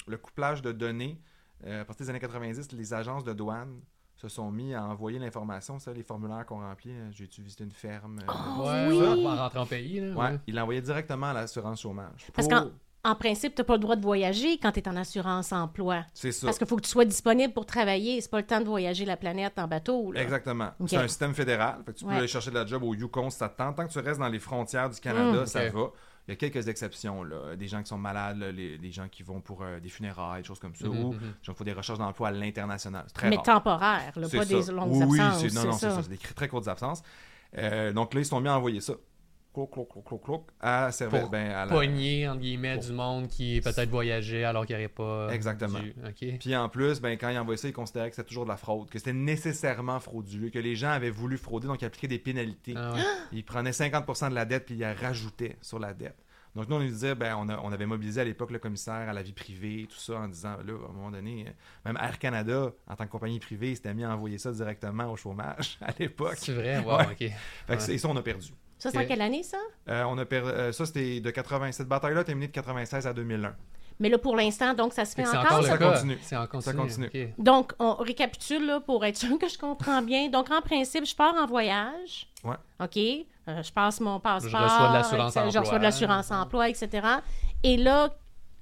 le 0.08 0.18
couplage 0.18 0.62
de 0.62 0.72
données. 0.72 1.20
Euh, 1.66 1.82
à 1.82 1.86
partir 1.86 2.06
des 2.06 2.10
années 2.10 2.20
90, 2.20 2.72
les 2.74 2.94
agences 2.94 3.24
de 3.24 3.34
douane 3.34 3.80
se 4.16 4.28
sont 4.28 4.52
mis 4.52 4.74
à 4.74 4.84
envoyer 4.86 5.20
l'information, 5.20 5.80
ça, 5.80 5.92
les 5.94 6.04
formulaires 6.04 6.46
qu'on 6.46 6.60
remplit. 6.60 6.92
euh, 6.92 7.10
J'ai-tu 7.12 7.42
visité 7.42 7.64
une 7.64 7.72
ferme? 7.72 8.20
euh, 8.20 8.32
Oh, 8.32 8.62
Ouais, 8.64 8.88
oui. 8.90 8.98
ouais, 8.98 9.28
en 9.28 9.36
rentrant 9.36 9.62
en 9.62 9.66
pays. 9.66 10.00
Là, 10.00 10.14
Ouais, 10.16 10.26
ouais. 10.32 10.40
il 10.48 10.56
l'envoyait 10.56 10.82
directement 10.82 11.28
à 11.28 11.34
l'assurance 11.34 11.82
chômage. 11.82 12.28
Parce 12.34 12.48
Pour- 12.48 12.58
qu'en 12.60 12.70
en 13.06 13.16
principe, 13.16 13.54
tu 13.56 13.62
n'as 13.62 13.66
pas 13.66 13.74
le 13.74 13.80
droit 13.80 13.96
de 13.98 14.02
voyager 14.02 14.58
quand 14.60 14.72
tu 14.72 14.80
es 14.80 14.88
en 14.88 14.96
assurance 14.96 15.52
emploi. 15.52 16.06
C'est 16.14 16.32
ça. 16.32 16.48
Parce 16.48 16.58
qu'il 16.58 16.68
faut 16.68 16.78
que 16.78 16.84
tu 16.84 16.90
sois 16.90 17.04
disponible 17.06 17.52
pour 17.54 17.66
travailler. 17.66 18.22
C'est 18.22 18.32
pas 18.32 18.40
le 18.40 18.46
temps 18.46 18.62
de 18.62 18.66
voyager 18.66 19.04
la 19.04 19.18
planète 19.18 19.58
en 19.60 19.68
bateau. 19.68 20.12
là. 20.14 20.22
Exactement. 20.22 20.70
C'est 20.86 20.96
un 20.98 21.08
système 21.10 21.34
fédéral. 21.34 21.80
Fait 21.86 21.92
que 21.94 21.98
tu 21.98 22.06
peux 22.06 22.12
Ouais. 22.12 22.18
aller 22.18 22.28
chercher 22.28 22.50
de 22.52 22.56
la 22.56 22.66
job 22.66 22.84
au 22.84 22.94
Yukon 22.94 23.30
si 23.30 23.38
ça 23.40 23.50
te 23.50 23.58
tente. 23.58 23.76
Tant 23.76 23.86
que 23.88 23.92
tu 23.92 24.00
restes 24.00 24.20
dans 24.22 24.30
les 24.30 24.40
frontières 24.40 24.90
du 24.90 25.00
Canada, 25.02 25.42
Mm. 25.42 25.46
ça 25.48 25.70
va. 25.70 25.88
Il 26.28 26.32
y 26.32 26.34
a 26.34 26.36
quelques 26.38 26.70
exceptions. 26.70 27.24
Là. 27.24 27.56
Des 27.56 27.68
gens 27.68 27.82
qui 27.82 27.90
sont 27.90 27.98
malades, 27.98 28.38
là, 28.38 28.52
les, 28.52 28.78
des 28.78 28.92
gens 28.92 29.10
qui 29.10 29.24
vont 29.24 29.42
pour 29.42 29.62
euh, 29.62 29.80
des 29.80 29.90
funérailles, 29.90 30.42
des 30.42 30.48
choses 30.48 30.60
comme 30.60 30.76
ça. 30.76 30.88
Mhm, 30.88 31.04
Ou 31.04 31.14
mhm. 31.14 31.66
des 31.66 31.74
recherches 31.74 32.00
d'emploi 32.00 32.30
à 32.30 32.32
l'international. 32.32 33.06
Mais 33.24 33.36
rare. 33.36 33.44
temporaire, 33.44 34.14
là, 34.16 34.30
pas 34.30 34.46
ça. 34.46 34.46
des 34.46 34.72
longues 34.72 34.92
oui, 35.08 35.20
absences. 35.20 35.44
Oui, 35.44 35.54
non, 35.54 35.64
non, 35.66 35.72
c'est 35.74 35.90
ça. 35.90 35.96
ça. 35.96 36.04
C'est 36.04 36.10
des 36.10 36.18
très 36.18 36.48
courtes 36.48 36.68
absences. 36.68 37.04
Euh, 37.58 37.92
donc 37.92 38.14
là, 38.14 38.22
ils 38.22 38.26
se 38.26 38.30
sont 38.30 38.40
mis 38.40 38.48
à 38.48 38.58
envoyer 38.58 38.80
ça. 38.80 38.94
À 40.60 40.92
servir 40.92 41.22
Pour 41.22 41.30
ben, 41.30 41.52
à 41.52 41.66
la- 41.66 41.72
Pogner, 41.72 42.28
entre 42.28 42.40
guillemets, 42.42 42.76
Pour- 42.76 42.84
du 42.86 42.92
monde 42.94 43.28
qui 43.28 43.62
peut-être 43.64 43.90
voyageait 43.90 44.44
alors 44.44 44.66
qu'il 44.66 44.76
n'y 44.76 44.82
aurait 44.84 44.90
pas. 44.94 45.30
Exactement. 45.34 45.80
OK. 46.08 46.38
Puis 46.40 46.56
en 46.56 46.70
plus, 46.70 47.00
ben, 47.00 47.18
quand 47.18 47.30
ils 47.30 47.38
envoyaient 47.38 47.58
ça, 47.58 47.68
ils 47.68 47.74
considéraient 47.74 48.10
que 48.10 48.16
c'était 48.16 48.28
toujours 48.28 48.46
de 48.46 48.50
la 48.50 48.58
fraude, 48.58 48.90
que 48.90 48.98
c'était 48.98 49.14
nécessairement 49.14 50.00
frauduleux, 50.00 50.50
que 50.50 50.60
les 50.60 50.76
gens 50.76 50.90
avaient 50.90 51.10
voulu 51.10 51.38
frauder, 51.38 51.68
donc 51.68 51.82
ils 51.82 51.86
appliquaient 51.86 52.08
des 52.08 52.20
pénalités. 52.20 52.74
Ah 52.76 52.94
ouais. 52.94 53.02
Ils 53.32 53.44
prenaient 53.46 53.72
50% 53.72 54.30
de 54.30 54.36
la 54.36 54.46
dette 54.46 54.66
puis 54.66 54.76
ils 54.76 54.80
la 54.82 54.94
rajoutaient 54.94 55.58
sur 55.62 55.80
la 55.80 55.94
dette. 55.94 56.18
Donc 56.56 56.70
nous, 56.70 56.76
on 56.76 56.80
nous 56.80 56.86
disait, 56.88 57.16
ben, 57.16 57.36
on, 57.36 57.50
a- 57.50 57.60
on 57.64 57.72
avait 57.72 57.88
mobilisé 57.88 58.22
à 58.22 58.24
l'époque 58.24 58.52
le 58.52 58.60
commissaire 58.60 59.10
à 59.10 59.14
la 59.14 59.24
vie 59.24 59.34
privée, 59.34 59.88
tout 59.90 59.98
ça, 59.98 60.20
en 60.20 60.28
disant, 60.28 60.58
là, 60.64 60.74
à 60.88 60.90
un 60.90 60.94
moment 60.94 61.10
donné, 61.10 61.46
euh, 61.48 61.52
même 61.86 61.98
Air 62.00 62.20
Canada, 62.20 62.72
en 62.88 62.96
tant 62.96 63.06
que 63.06 63.10
compagnie 63.12 63.40
privée, 63.40 63.74
s'était 63.74 63.92
mis 63.96 64.04
à 64.04 64.12
envoyer 64.14 64.38
ça 64.38 64.52
directement 64.52 65.12
au 65.12 65.16
chômage 65.16 65.80
à 65.82 65.92
l'époque. 65.98 66.36
C'est 66.38 66.54
vrai, 66.54 66.78
wow, 66.78 66.98
Ouais. 66.98 67.06
OK. 67.06 67.18
Fait 67.18 67.32
que 67.68 67.82
Ouais. 67.88 67.94
et 67.96 67.98
ça, 67.98 68.08
on 68.08 68.16
a 68.18 68.22
perdu. 68.22 68.52
Ça, 68.80 68.92
c'est 68.92 68.98
en 68.98 69.06
quelle 69.06 69.22
année, 69.22 69.44
ça? 69.44 69.58
Euh, 69.90 70.04
on 70.08 70.18
a 70.18 70.26
per- 70.26 70.42
euh, 70.46 70.72
ça, 70.72 70.86
c'était 70.86 71.20
de 71.22 71.30
80. 71.32 71.72
Cette 71.72 71.88
bataille-là 71.88 72.22
a 72.22 72.24
terminé 72.24 72.48
de 72.48 72.52
96 72.52 73.08
à 73.08 73.14
2001. 73.14 73.56
Mais 74.00 74.10
là, 74.10 74.18
pour 74.18 74.36
l'instant, 74.36 74.74
donc, 74.74 74.92
ça 74.94 75.06
se 75.06 75.14
fait 75.16 75.26
encore. 75.28 75.40
encore 75.46 75.64
ça? 75.64 75.78
cas. 75.78 75.92
continue. 75.92 76.18
En 76.34 76.48
continu. 76.48 76.76
continue. 76.76 77.08
OK. 77.08 77.28
Donc, 77.38 77.74
on 77.80 77.94
récapitule 77.96 78.66
là, 78.66 78.80
pour 78.80 79.06
être 79.06 79.18
sûr 79.18 79.38
que 79.38 79.48
je 79.48 79.58
comprends 79.58 80.02
bien. 80.02 80.30
Donc, 80.30 80.50
en 80.52 80.62
principe, 80.62 81.06
je 81.06 81.16
pars 81.16 81.36
en 81.36 81.46
voyage. 81.46 82.28
Ouais. 82.44 82.56
OK. 82.82 82.98
Euh, 82.98 83.62
je 83.62 83.72
passe 83.72 84.00
mon 84.02 84.20
passeport. 84.20 84.50
Je 84.52 84.64
reçois 84.66 84.88
de 84.90 84.94
l'assurance 84.94 85.36
etc. 85.38 85.42
Je 85.54 85.60
reçois 85.60 85.62
emploi. 85.62 85.78
de 85.80 85.84
l'assurance 85.84 86.32
emploi, 86.32 86.70
etc. 86.70 87.08
Et 87.64 87.78
là, 87.78 88.10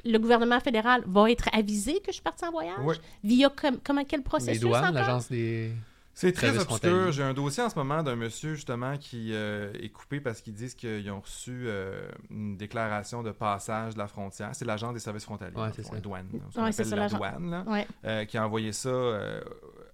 le 0.03 0.17
gouvernement 0.17 0.59
fédéral 0.59 1.03
va 1.07 1.31
être 1.31 1.45
avisé 1.53 1.93
que 2.01 2.07
je 2.07 2.13
suis 2.13 2.21
partie 2.21 2.43
en 2.45 2.51
voyage? 2.51 2.75
Oui. 2.83 2.95
Via 3.23 3.49
com- 3.49 3.77
comment, 3.83 4.03
quel 4.03 4.19
Les 4.19 4.23
processus 4.23 4.59
douanes, 4.59 4.83
encore? 4.83 4.93
l'agence 4.93 5.29
des. 5.29 5.71
C'est 6.13 6.33
très 6.33 6.57
obscur. 6.57 7.11
J'ai 7.11 7.23
un 7.23 7.33
dossier 7.33 7.63
en 7.63 7.69
ce 7.69 7.75
moment 7.75 8.03
d'un 8.03 8.15
monsieur 8.15 8.53
justement 8.55 8.97
qui 8.97 9.33
euh, 9.33 9.71
est 9.73 9.89
coupé 9.89 10.19
parce 10.19 10.41
qu'ils 10.41 10.53
disent 10.53 10.75
qu'ils 10.75 11.09
ont 11.09 11.21
reçu 11.21 11.63
euh, 11.67 12.09
une 12.29 12.57
déclaration 12.57 13.23
de 13.23 13.31
passage 13.31 13.93
de 13.93 13.99
la 13.99 14.07
frontière. 14.07 14.49
C'est 14.53 14.65
l'agence 14.65 14.93
des 14.93 14.99
services 14.99 15.23
frontaliers. 15.23 15.55
Ouais, 15.55 15.69
c'est 15.73 15.83
ça. 15.83 15.93
Ouais, 15.93 16.01
c'est 16.01 16.59
appelle 16.81 16.85
ça, 16.85 16.95
la 16.95 17.01
l'agent- 17.03 17.17
douane, 17.17 17.49
là, 17.49 17.63
Ouais. 17.65 17.87
euh, 18.05 18.25
qui 18.25 18.37
a 18.37 18.45
envoyé 18.45 18.73
ça 18.73 18.89
euh, 18.89 19.41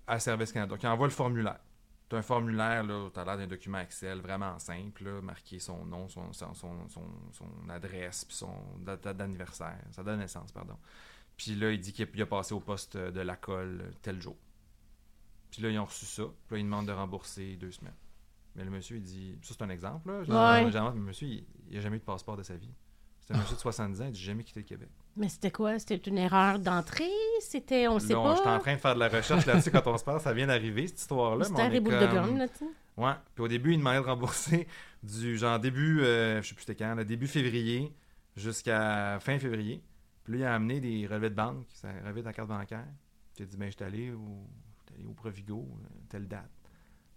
à 0.08 0.20
Service 0.20 0.52
Canada. 0.52 0.72
Donc, 0.74 0.84
il 0.84 0.88
envoie 0.88 1.08
le 1.08 1.14
formulaire. 1.14 1.60
C'est 2.10 2.18
un 2.18 2.22
formulaire, 2.22 2.84
là, 2.84 3.10
tu 3.14 3.20
as 3.20 3.26
l'air 3.26 3.38
d'un 3.38 3.48
document 3.48 3.80
Excel 3.80 4.20
vraiment 4.22 4.58
simple, 4.60 5.04
là, 5.04 5.22
marqué 5.22 5.60
son 5.60 5.86
nom, 5.86 6.08
son, 6.08 6.32
son, 6.34 6.54
son, 6.54 6.88
son- 6.88 7.02
son 7.34 7.70
adresse, 7.70 8.24
puis 8.26 8.36
son 8.38 8.54
date 8.80 9.08
d'anniversaire, 9.16 9.78
sa 9.92 10.04
date 10.04 10.16
de 10.16 10.22
naissance, 10.22 10.52
pardon. 10.54 10.78
Puis 11.36 11.54
là, 11.56 11.70
il 11.72 11.80
dit 11.80 11.92
qu'il 11.94 12.22
a, 12.22 12.26
passé 12.26 12.54
au 12.54 12.62
poste 12.62 12.96
de 12.98 13.20
la 13.22 13.36
colle 13.36 13.92
tel 14.02 14.22
jour. 14.22 14.36
Puis 15.52 15.62
là, 15.62 15.70
ils 15.70 15.80
ont 15.80 15.86
reçu 15.86 16.06
ça. 16.06 16.24
Puis 16.24 16.56
là, 16.56 16.60
ils 16.60 16.64
demandent 16.64 16.88
de 16.88 16.92
rembourser 16.92 17.56
deux 17.56 17.72
semaines. 17.72 17.96
Mais 18.56 18.64
le 18.64 18.72
monsieur, 18.72 18.98
il 18.98 19.04
dit... 19.04 19.38
Ça, 19.42 19.54
c'est 19.58 19.64
un 19.64 19.70
exemple, 19.70 20.10
là. 20.10 20.20
Ouais. 20.20 20.66
Généralement, 20.66 21.00
le 21.00 21.06
monsieur, 21.06 21.28
il 21.28 21.46
n'a 21.72 21.82
jamais 21.82 21.98
eu 21.98 22.00
de 22.00 22.06
passeport 22.06 22.36
de 22.36 22.44
sa 22.44 22.56
vie. 22.56 22.74
C'est 23.20 23.34
un 23.34 23.40
monsieur 23.40 23.56
de 23.56 23.62
70 23.62 24.02
ans, 24.02 24.06
il 24.06 24.12
n'a 24.12 24.14
jamais 24.14 24.44
quitté 24.44 24.62
le 24.62 24.66
Québec. 24.66 24.90
Mais 25.18 25.28
c'était 25.28 25.52
quoi? 25.52 25.78
C'était 25.80 25.98
une 25.98 26.18
erreur 26.18 26.60
d'entrée? 26.60 27.12
C'était, 27.42 27.88
on 27.88 27.96
ne 27.96 28.00
sait 28.00 28.14
pas? 28.14 28.36
J'étais 28.38 28.50
en 28.50 28.60
train 28.60 28.76
de 28.76 28.80
faire 28.80 28.96
de 28.96 29.00
la 29.00 29.10
recherche 29.10 29.46
là-dessus 29.46 29.70
quand 29.70 29.86
on 29.86 29.98
se 29.98 30.04
parle. 30.04 30.22
Ça 30.22 30.34
vient 30.34 30.48
d'arriver, 30.48 30.88
cette 30.88 31.00
histoire-là. 31.00 31.44
C'était 31.44 31.62
un 31.62 31.70
reboot 31.70 31.92
de 31.92 32.08
gomme, 32.08 32.38
là, 32.38 32.48
tu. 32.48 32.64
Ouais. 32.96 33.14
Puis 33.36 33.44
au 33.44 33.48
début, 33.48 33.74
il 33.74 33.78
demandait 33.80 34.00
de 34.00 34.06
rembourser 34.06 34.68
du 35.04 35.38
genre 35.38 35.60
début, 35.60 36.02
euh, 36.02 36.42
je 36.42 36.48
sais 36.48 36.56
plus 36.56 36.64
c'était 36.64 36.84
quand, 36.84 36.96
là, 36.96 37.04
début 37.04 37.28
février 37.28 37.94
jusqu'à 38.36 39.20
fin 39.20 39.38
février. 39.38 39.84
Puis 40.24 40.34
là, 40.34 40.40
il 40.40 40.44
a 40.46 40.56
amené 40.56 40.80
des 40.80 41.06
relevés 41.06 41.30
de 41.30 41.36
banque, 41.36 41.66
ça 41.74 41.90
relevé 42.04 42.24
de 42.24 42.32
carte 42.32 42.48
bancaire. 42.48 42.88
Puis 43.36 43.44
il 43.44 43.44
a 43.44 43.46
dit, 43.46 43.58
ben, 43.58 43.70
je 43.70 43.76
suis 43.76 43.84
allé 43.84 44.12
au, 44.12 44.48
j'étais 44.58 44.67
au 45.08 45.14
Provigo, 45.14 45.68
euh, 45.72 45.88
telle 46.10 46.28
date. 46.28 46.50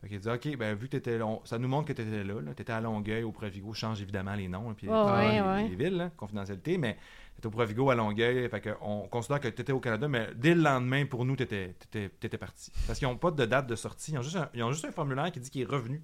Fait 0.01 0.09
qu'il 0.09 0.19
dit, 0.19 0.29
OK, 0.29 0.57
ben, 0.57 0.75
vu 0.75 0.87
que 0.87 0.93
t'étais 0.93 1.19
là, 1.19 1.27
ça 1.45 1.59
nous 1.59 1.69
montre 1.69 1.89
que 1.89 1.93
tu 1.93 2.01
étais 2.01 2.25
là, 2.25 2.41
là. 2.41 2.55
tu 2.55 2.63
étais 2.63 2.73
à 2.73 2.81
Longueuil, 2.81 3.23
au 3.23 3.33
Provigo, 3.33 3.75
change 3.75 4.01
évidemment 4.01 4.35
les 4.35 4.49
noms, 4.49 4.73
puis 4.73 4.89
Ouais, 4.89 5.33
les, 5.33 5.41
ouais, 5.43 5.69
les 5.69 5.77
villes, 5.77 5.97
là, 5.97 6.11
confidentialité, 6.17 6.79
mais 6.79 6.97
tu 7.35 7.39
étais 7.41 7.47
au 7.47 7.51
Provigo 7.51 7.91
à 7.91 7.95
Longueuil, 7.95 8.49
fait 8.49 8.61
que 8.63 8.71
on 8.81 9.09
considère 9.09 9.41
que 9.41 9.49
tu 9.49 9.61
étais 9.61 9.73
au 9.73 9.81
Canada, 9.81 10.09
mais 10.09 10.29
dès 10.35 10.55
le 10.55 10.63
lendemain, 10.63 11.05
pour 11.05 11.27
nous, 11.27 11.37
tu 11.37 11.43
étais, 11.43 12.39
parti. 12.39 12.73
Parce 12.87 12.99
qu'ils 12.99 13.09
n'ont 13.09 13.19
pas 13.19 13.31
de 13.31 13.45
date 13.45 13.67
de 13.67 13.77
sortie, 13.77 14.13
ils 14.13 14.19
ont 14.19 14.23
juste 14.23 14.37
un, 14.37 14.49
ils 14.55 14.63
ont 14.63 14.73
juste 14.73 14.87
un 14.87 14.93
formulaire 14.93 15.31
qui 15.31 15.41
dit 15.41 15.51
qu'il 15.51 15.63
est 15.63 15.71
revenu. 15.71 16.03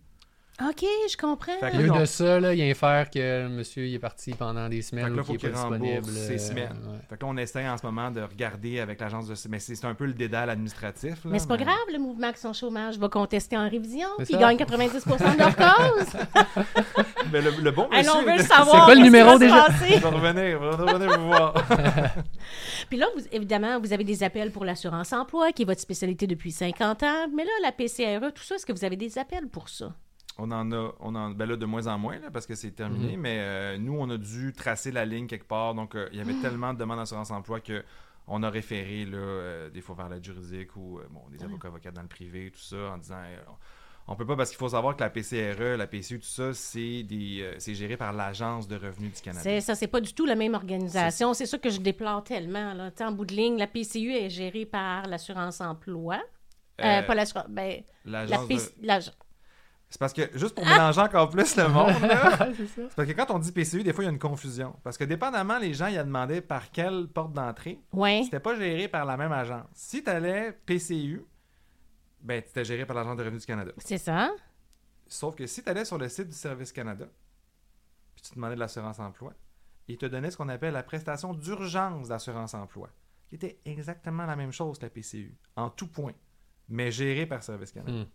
OK, 0.58 0.84
je 1.10 1.16
comprends. 1.18 1.52
Fait 1.60 1.70
que 1.70 1.76
Au 1.76 1.80
lieu 1.80 2.00
de 2.00 2.04
ça, 2.06 2.40
là, 2.40 2.54
il 2.54 2.58
y 2.60 2.62
a 2.62 2.70
un 2.70 2.72
faire 2.74 3.10
que 3.10 3.42
le 3.42 3.48
monsieur 3.50 3.84
il 3.86 3.92
est 3.94 3.98
parti 3.98 4.32
pendant 4.32 4.70
des 4.70 4.76
Fait 4.76 4.82
semaines 4.82 5.10
que 5.10 5.16
là, 5.16 5.20
ou 5.20 5.24
faut 5.26 5.34
qu'il 5.34 5.54
rembourse 5.54 6.08
ses 6.12 6.32
euh, 6.32 6.38
semaines. 6.38 6.78
ouais. 6.86 6.98
Fait 7.10 7.16
que 7.18 7.24
là, 7.24 7.30
on 7.30 7.36
essaie 7.36 7.68
en 7.68 7.76
ce 7.76 7.84
moment 7.84 8.10
de 8.10 8.22
regarder 8.22 8.80
avec 8.80 8.98
l'agence 9.00 9.28
de... 9.28 9.34
Mais 9.50 9.58
c'est 9.58 9.84
un 9.84 9.92
peu 9.94 10.06
le 10.06 10.14
dédale 10.14 10.48
administratif. 10.48 11.24
là, 11.26 11.30
Mais 11.30 11.40
c'est 11.40 11.46
pas 11.48 11.58
grave, 11.58 11.76
le 11.92 11.98
mouvement 11.98 12.28
Action 12.28 12.54
Chômage 12.54 12.96
va 12.98 13.10
contester 13.10 13.58
en 13.58 13.68
révision, 13.68 14.08
puis 14.16 14.28
ils 14.30 14.38
gagnent 14.38 14.56
90 14.56 15.04
de 15.04 15.38
leur 15.38 15.56
cause. 15.56 16.64
Mais 17.32 17.42
le, 17.42 17.50
le 17.50 17.70
bon 17.72 17.88
Hey, 17.92 17.98
monsieur... 17.98 18.12
on 18.14 18.22
veut 18.22 18.36
le 18.36 18.42
c'est- 18.42 18.48
quoi 18.48 18.94
le 18.94 19.02
numéro 19.02 19.38
déjà? 19.38 19.66
passer? 19.66 19.94
Il 19.96 20.00
va 20.00 20.10
revenir, 20.10 20.48
il 20.48 20.56
va 20.56 20.70
revenir 20.70 21.18
vous 21.20 21.26
voir. 21.26 21.52
Puis 22.88 22.98
là, 22.98 23.06
vous, 23.14 23.22
évidemment, 23.32 23.78
vous 23.80 23.92
avez 23.92 24.04
des 24.04 24.22
appels 24.22 24.50
pour 24.52 24.64
l'assurance 24.64 25.12
emploi, 25.12 25.52
qui 25.52 25.62
est 25.62 25.66
votre 25.66 25.80
spécialité 25.80 26.26
depuis 26.26 26.52
50 26.52 27.02
ans. 27.02 27.26
Mais 27.34 27.44
là, 27.44 27.50
la 27.62 27.72
PCRE, 27.72 28.32
tout 28.32 28.42
ça, 28.42 28.54
est-ce 28.54 28.64
que 28.64 28.72
vous 28.72 28.84
avez 28.84 28.96
des 28.96 29.18
appels 29.18 29.48
pour 29.48 29.68
ça? 29.68 29.92
On 30.38 30.50
en 30.50 30.70
a, 30.72 30.92
on 31.00 31.14
en, 31.14 31.30
ben 31.30 31.46
là, 31.48 31.56
de 31.56 31.64
moins 31.66 31.86
en 31.86 31.96
moins, 31.98 32.18
là, 32.18 32.30
parce 32.30 32.46
que 32.46 32.54
c'est 32.54 32.72
terminé, 32.72 33.16
Mhm. 33.16 33.20
mais 33.22 33.36
euh, 33.40 33.78
nous, 33.78 33.96
on 33.98 34.08
a 34.10 34.18
dû 34.18 34.52
tracer 34.52 34.90
la 34.92 35.04
ligne 35.06 35.26
quelque 35.26 35.46
part. 35.48 35.74
Donc, 35.74 35.94
euh, 35.94 36.08
il 36.12 36.18
y 36.18 36.20
avait 36.20 36.34
tellement 36.42 36.74
de 36.74 36.78
demandes 36.78 36.98
d'assurance-emploi 36.98 37.60
que 37.60 37.82
on 38.28 38.42
a 38.42 38.50
référé, 38.50 39.04
là, 39.04 39.16
euh, 39.16 39.70
des 39.70 39.80
fois 39.80 39.94
vers 39.94 40.08
l'aide 40.08 40.24
juridique 40.24 40.74
ou, 40.76 41.00
bon, 41.10 41.22
des 41.30 41.42
avocats 41.44 41.68
avocats 41.68 41.90
dans 41.92 42.02
le 42.02 42.08
privé, 42.08 42.50
tout 42.52 42.60
ça, 42.60 42.76
en 42.92 42.98
disant, 42.98 43.16
on 44.08 44.14
peut 44.14 44.26
pas, 44.26 44.36
parce 44.36 44.50
qu'il 44.50 44.58
faut 44.58 44.68
savoir 44.68 44.94
que 44.96 45.00
la 45.02 45.10
PCRE, 45.10 45.76
la 45.78 45.86
PCU, 45.86 46.18
tout 46.20 46.26
ça, 46.26 46.52
c'est 46.52 47.02
des, 47.04 47.54
c'est 47.58 47.74
géré 47.74 47.96
par 47.96 48.12
l'Agence 48.12 48.68
de 48.68 48.76
revenus 48.76 49.14
du 49.14 49.20
Canada. 49.22 49.42
C'est, 49.42 49.60
ça, 49.60 49.74
c'est 49.74 49.86
pas 49.88 50.00
du 50.00 50.12
tout 50.12 50.26
la 50.26 50.34
même 50.36 50.54
organisation. 50.54 51.34
C'est 51.34 51.46
ça 51.46 51.56
que 51.58 51.70
je 51.70 51.80
déplore 51.80 52.22
tellement. 52.24 52.74
Là. 52.74 52.90
En 53.00 53.12
bout 53.12 53.24
de 53.24 53.34
ligne, 53.34 53.56
la 53.58 53.66
PCU 53.68 54.12
est 54.12 54.28
gérée 54.30 54.66
par 54.66 55.06
l'assurance 55.06 55.60
emploi. 55.60 56.20
Pas 56.76 57.14
l'assurance. 57.14 57.48
Ben, 57.48 57.82
la 58.04 58.26
de- 58.26 59.00
C'est 59.88 59.98
parce 60.00 60.12
que, 60.12 60.36
juste 60.36 60.54
pour 60.54 60.64
mélanger 60.66 61.00
encore 61.00 61.30
plus 61.30 61.56
le 61.56 61.68
monde, 61.68 62.00
là, 62.02 62.48
c'est 62.56 62.94
parce 62.96 63.08
que 63.08 63.12
quand 63.12 63.30
on 63.30 63.38
dit 63.38 63.52
PCU, 63.52 63.84
des 63.84 63.92
fois, 63.92 64.02
il 64.02 64.06
y 64.08 64.10
a 64.10 64.12
une 64.12 64.18
confusion. 64.18 64.74
Parce 64.82 64.98
que 64.98 65.04
dépendamment, 65.04 65.58
les 65.58 65.74
gens, 65.74 65.86
ils 65.86 65.96
a 65.96 66.02
demandé 66.04 66.40
par 66.40 66.70
quelle 66.72 67.06
porte 67.06 67.32
d'entrée, 67.32 67.80
Ouais. 67.92 68.22
c'était 68.24 68.40
pas 68.40 68.56
géré 68.56 68.88
par 68.88 69.04
la 69.04 69.16
même 69.16 69.32
agence. 69.32 69.66
Si 69.72 70.02
tu 70.02 70.10
allais 70.10 70.52
PCU, 70.66 71.24
ben, 72.20 72.42
c'était 72.44 72.64
géré 72.64 72.84
par 72.84 72.96
l'Agence 72.96 73.16
de 73.16 73.22
revenus 73.22 73.42
du 73.42 73.46
Canada. 73.46 73.70
C'est 73.78 73.98
ça. 73.98 74.30
Sauf 75.06 75.36
que 75.36 75.46
si 75.46 75.62
tu 75.62 75.68
allais 75.68 75.84
sur 75.84 75.98
le 75.98 76.08
site 76.08 76.28
du 76.28 76.34
Service 76.34 76.72
Canada, 76.72 77.06
puis 78.16 78.24
tu 78.24 78.34
demandais 78.34 78.56
de 78.56 78.60
l'assurance 78.60 78.98
emploi, 78.98 79.32
ils 79.86 79.96
te 79.96 80.06
donnaient 80.06 80.32
ce 80.32 80.36
qu'on 80.36 80.48
appelle 80.48 80.74
la 80.74 80.82
prestation 80.82 81.32
d'urgence 81.32 82.08
d'assurance 82.08 82.54
emploi, 82.54 82.90
qui 83.28 83.36
était 83.36 83.60
exactement 83.64 84.26
la 84.26 84.34
même 84.34 84.50
chose 84.50 84.78
que 84.78 84.86
la 84.86 84.90
PCU, 84.90 85.36
en 85.54 85.70
tout 85.70 85.86
point, 85.86 86.14
mais 86.68 86.90
gérée 86.90 87.26
par 87.26 87.44
Service 87.44 87.70
Canada. 87.70 87.92
Hmm. 88.02 88.06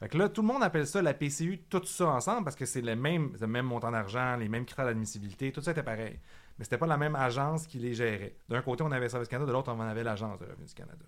Fait 0.00 0.08
que 0.08 0.16
là, 0.16 0.30
tout 0.30 0.40
le 0.40 0.48
monde 0.48 0.62
appelle 0.62 0.86
ça 0.86 1.02
la 1.02 1.12
PCU, 1.12 1.58
tout 1.68 1.84
ça 1.84 2.06
ensemble, 2.06 2.44
parce 2.44 2.56
que 2.56 2.64
c'est 2.64 2.80
le 2.80 2.96
même, 2.96 3.36
montant 3.62 3.90
d'argent, 3.90 4.36
les 4.36 4.48
mêmes 4.48 4.64
critères 4.64 4.86
d'admissibilité, 4.86 5.52
tout 5.52 5.60
ça 5.60 5.72
était 5.72 5.82
pareil. 5.82 6.18
Mais 6.58 6.64
c'était 6.64 6.78
pas 6.78 6.86
la 6.86 6.96
même 6.96 7.14
agence 7.14 7.66
qui 7.66 7.78
les 7.78 7.92
gérait. 7.92 8.34
D'un 8.48 8.62
côté, 8.62 8.82
on 8.82 8.90
avait 8.92 9.10
Service 9.10 9.28
Canada, 9.28 9.48
de 9.48 9.52
l'autre, 9.52 9.70
on 9.76 9.80
avait 9.80 10.02
l'Agence 10.02 10.38
de 10.38 10.46
revenus 10.46 10.68
du 10.68 10.74
Canada. 10.74 11.04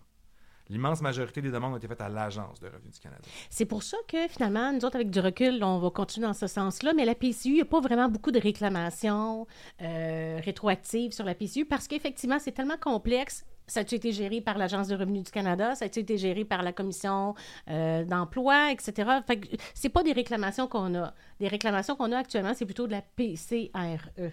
L'immense 0.68 1.00
majorité 1.00 1.40
des 1.40 1.50
demandes 1.50 1.72
ont 1.74 1.76
été 1.76 1.88
faites 1.88 2.02
à 2.02 2.10
l'Agence 2.10 2.60
de 2.60 2.66
revenus 2.66 2.94
du 2.94 3.00
Canada. 3.00 3.22
C'est 3.48 3.64
pour 3.64 3.82
ça 3.82 3.96
que 4.06 4.28
finalement, 4.28 4.72
nous 4.72 4.84
autres, 4.84 4.96
avec 4.96 5.10
du 5.10 5.20
recul, 5.20 5.64
on 5.64 5.78
va 5.78 5.90
continuer 5.90 6.26
dans 6.26 6.34
ce 6.34 6.46
sens-là, 6.46 6.92
mais 6.94 7.06
la 7.06 7.14
PCU, 7.14 7.48
il 7.48 7.54
n'y 7.54 7.60
a 7.62 7.64
pas 7.64 7.80
vraiment 7.80 8.08
beaucoup 8.08 8.30
de 8.30 8.38
réclamations 8.38 9.46
euh, 9.80 10.38
rétroactives 10.44 11.12
sur 11.12 11.24
la 11.24 11.34
PCU 11.34 11.64
parce 11.64 11.88
qu'effectivement, 11.88 12.38
c'est 12.38 12.52
tellement 12.52 12.78
complexe. 12.78 13.44
Ça 13.66 13.80
a 13.80 13.82
été 13.82 14.12
géré 14.12 14.40
par 14.40 14.58
l'Agence 14.58 14.88
de 14.88 14.96
revenus 14.96 15.22
du 15.22 15.30
Canada, 15.30 15.74
ça 15.74 15.84
a 15.84 15.88
été 15.88 16.18
géré 16.18 16.44
par 16.44 16.62
la 16.62 16.72
Commission 16.72 17.34
euh, 17.68 18.04
d'emploi, 18.04 18.72
etc. 18.72 19.10
Fait 19.26 19.38
que 19.38 19.48
c'est 19.74 19.88
pas 19.88 20.02
des 20.02 20.12
réclamations 20.12 20.66
qu'on 20.66 20.94
a. 20.94 21.14
Les 21.40 21.48
réclamations 21.48 21.94
qu'on 21.96 22.12
a 22.12 22.18
actuellement, 22.18 22.52
c'est 22.54 22.66
plutôt 22.66 22.86
de 22.86 22.92
la 22.92 23.02
PCRE. 23.02 24.30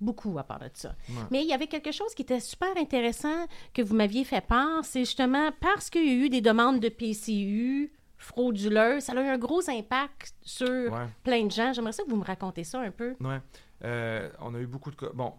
Beaucoup 0.00 0.38
à 0.38 0.44
part 0.44 0.60
de 0.60 0.70
ça. 0.72 0.94
Ouais. 1.10 1.14
Mais 1.30 1.42
il 1.42 1.48
y 1.48 1.52
avait 1.52 1.66
quelque 1.66 1.92
chose 1.92 2.14
qui 2.14 2.22
était 2.22 2.40
super 2.40 2.74
intéressant 2.78 3.46
que 3.74 3.82
vous 3.82 3.94
m'aviez 3.94 4.24
fait 4.24 4.40
part, 4.40 4.82
c'est 4.84 5.00
justement 5.00 5.50
parce 5.60 5.90
qu'il 5.90 6.06
y 6.06 6.10
a 6.10 6.24
eu 6.24 6.28
des 6.30 6.40
demandes 6.40 6.80
de 6.80 6.88
PCU 6.88 7.92
frauduleuses, 8.16 9.02
ça 9.04 9.12
a 9.12 9.16
eu 9.16 9.28
un 9.28 9.36
gros 9.38 9.68
impact 9.68 10.34
sur 10.42 10.68
Ouais. 10.92 11.06
plein 11.22 11.44
de 11.44 11.50
gens. 11.50 11.72
J'aimerais 11.72 11.92
ça 11.92 12.02
que 12.04 12.08
vous 12.10 12.16
me 12.16 12.24
racontez 12.24 12.64
ça 12.64 12.80
un 12.80 12.90
peu. 12.90 13.14
Ouais. 13.20 13.40
Euh, 13.84 14.30
on 14.40 14.54
a 14.54 14.58
eu 14.58 14.66
beaucoup 14.66 14.90
de 14.90 14.96
cas. 14.96 15.08
Bon, 15.14 15.32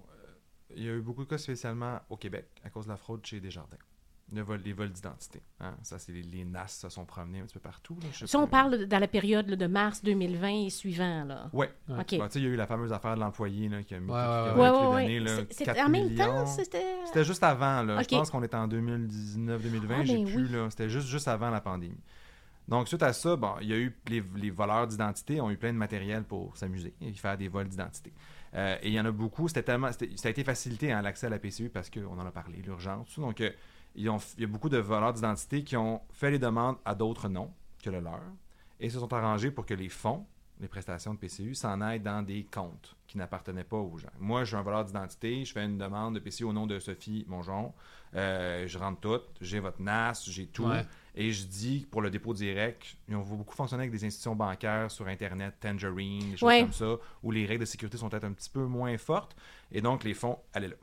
il 0.76 0.84
y 0.84 0.90
a 0.90 0.94
eu 0.94 1.02
beaucoup 1.02 1.24
de 1.24 1.30
cas 1.30 1.38
spécialement 1.38 2.00
au 2.10 2.18
Québec 2.18 2.48
à 2.64 2.70
cause 2.70 2.86
de 2.86 2.92
la 2.92 2.98
fraude 2.98 3.26
chez 3.26 3.40
Desjardins. 3.40 3.78
Le 4.34 4.42
vol, 4.44 4.62
les 4.64 4.72
vols 4.72 4.92
d'identité. 4.92 5.42
Hein? 5.60 5.76
Ça, 5.84 6.00
c'est 6.00 6.14
les, 6.14 6.22
les 6.22 6.46
NAS 6.46 6.70
se 6.70 6.88
sont 6.88 7.04
promenés 7.04 7.42
un 7.42 7.44
petit 7.44 7.56
peu 7.56 7.60
partout. 7.60 7.98
Là, 8.02 8.08
Si 8.26 8.34
on 8.38 8.48
parle 8.48 8.78
de- 8.80 8.86
dans 8.86 9.00
la 9.00 9.10
période 9.10 9.50
là, 9.50 9.58
de 9.58 9.68
mars 9.68 10.02
2020 10.04 10.68
et 10.68 10.70
suivant, 10.70 11.26
là. 11.26 11.50
Ouais. 11.52 11.70
Sais, 12.08 12.40
il 12.40 12.44
y 12.44 12.46
a 12.46 12.50
eu 12.50 12.56
la 12.56 12.66
fameuse 12.66 12.94
affaire 12.94 13.16
de 13.16 13.20
l'employé 13.20 13.68
là, 13.68 13.84
qui 13.84 13.94
a 13.94 14.00
mis 14.00 14.10
Ouais, 14.10 14.16
qui 14.16 14.22
a 14.22 14.56
ouais, 14.56 14.96
Ouais, 14.96 15.08
les 15.08 15.20
données, 15.20 15.46
4 15.48 15.80
en 15.86 15.90
même 15.90 16.16
temps, 16.16 16.32
millions. 16.32 16.46
c'était. 16.46 16.96
C'était 17.08 17.26
juste 17.26 17.44
avant, 17.44 17.84
là. 17.84 17.98
Ok. 17.98 18.08
Je 18.10 18.16
pense 18.16 18.30
qu'on 18.32 18.42
était 18.44 18.56
en 18.56 18.70
2019-2020, 18.70 19.96
Ah, 20.00 20.04
j'ai 20.06 20.18
ben 20.18 20.26
plus, 20.26 20.44
oui. 20.46 20.50
là. 20.50 20.70
C'était 20.70 20.90
juste, 20.90 21.08
juste 21.08 21.28
avant 21.28 21.50
la 21.50 21.60
pandémie. 21.60 22.00
Donc, 22.70 22.88
suite 22.88 23.04
à 23.04 23.12
ça, 23.12 23.36
bon, 23.36 23.56
il 23.62 23.68
y 23.68 23.74
a 23.74 23.78
eu 23.78 23.94
les, 24.08 24.24
les 24.38 24.50
voleurs 24.50 24.88
d'identité 24.88 25.42
ont 25.42 25.52
eu 25.52 25.58
plein 25.58 25.74
de 25.74 25.78
matériel 25.78 26.24
pour 26.24 26.56
s'amuser 26.56 26.94
et 27.02 27.12
faire 27.14 27.38
des 27.38 27.50
vols 27.50 27.68
d'identité. 27.68 28.14
Euh, 28.54 28.78
et 28.82 28.90
il 28.90 28.94
y 28.94 29.00
en 29.00 29.06
a 29.06 29.12
beaucoup. 29.12 29.48
C'était 29.48 29.64
tellement, 29.64 29.92
ça 29.92 30.28
a 30.28 30.30
été 30.30 30.44
facilité 30.44 30.92
hein, 30.92 31.02
l'accès 31.02 31.28
à 31.28 31.30
la 31.30 31.40
PCU 31.40 31.70
parce 31.70 31.90
qu'on 31.90 32.20
en 32.20 32.26
a 32.26 32.32
parlé, 32.32 32.58
l'urgence. 32.62 33.18
Donc, 33.20 33.42
euh, 33.42 33.52
ils 33.96 34.10
il 34.38 34.42
y 34.42 34.44
a 34.44 34.48
beaucoup 34.48 34.70
de 34.70 34.78
voleurs 34.78 35.14
d'identité 35.14 35.64
qui 35.64 35.76
ont 35.78 36.02
fait 36.12 36.32
les 36.32 36.40
demandes 36.40 36.78
à 36.86 36.96
d'autres 36.96 37.30
noms 37.30 37.52
que 37.84 37.90
le 37.90 38.00
leur 38.00 38.22
et 38.82 38.90
se 38.90 39.00
sont 39.00 39.14
arrangés 39.14 39.52
pour 39.52 39.66
que 39.66 39.74
les 39.74 39.90
fonds, 39.90 40.26
les 40.60 40.68
prestations 40.68 41.14
de 41.14 41.20
PCU, 41.20 41.54
s'en 41.56 41.82
aillent 41.82 42.00
dans 42.00 42.24
des 42.24 42.44
comptes 42.44 42.96
qui 43.08 43.18
n'appartenaient 43.18 43.64
pas 43.64 43.78
aux 43.78 43.98
gens. 43.98 44.10
Moi, 44.20 44.44
je 44.44 44.50
suis 44.50 44.56
un 44.56 44.62
voleur 44.64 44.84
d'identité, 44.84 45.46
je 45.46 45.54
fais 45.54 45.64
une 45.64 45.78
demande 45.78 46.16
de 46.16 46.20
PCU 46.20 46.46
au 46.46 46.54
nom 46.54 46.66
de 46.66 46.80
Sophie 46.80 47.24
Mongeon. 47.28 47.74
Euh, 48.16 48.68
je 48.68 48.78
rentre 48.78 49.00
tout, 49.00 49.22
j'ai 49.40 49.60
votre 49.60 49.82
NAS, 49.82 50.24
j'ai 50.28 50.48
tout. 50.48 50.68
Et 51.14 51.32
je 51.34 51.46
dis 51.46 51.86
pour 51.92 52.02
le 52.02 52.10
dépôt 52.10 52.34
direct, 52.34 52.96
on 53.10 53.20
va 53.20 53.36
beaucoup 53.36 53.54
fonctionner 53.56 53.84
avec 53.84 53.92
des 53.92 54.06
institutions 54.06 54.36
bancaires 54.36 54.90
sur 54.90 55.08
Internet, 55.08 55.56
Tangerine, 55.60 56.32
des 56.32 56.38
choses 56.38 56.48
Ouais. 56.48 56.62
comme 56.62 56.72
ça, 56.72 56.96
où 57.22 57.32
les 57.32 57.46
règles 57.46 57.62
de 57.62 57.66
sécurité 57.66 57.98
sont 57.98 58.08
peut-être 58.10 58.24
un 58.24 58.32
petit 58.32 58.50
peu 58.50 58.64
moins 58.66 58.98
fortes. 58.98 59.36
Et 59.74 59.82
donc, 59.82 60.04
les 60.06 60.14
fonds, 60.14 60.38
allez 60.54 60.70
là. 60.70 60.76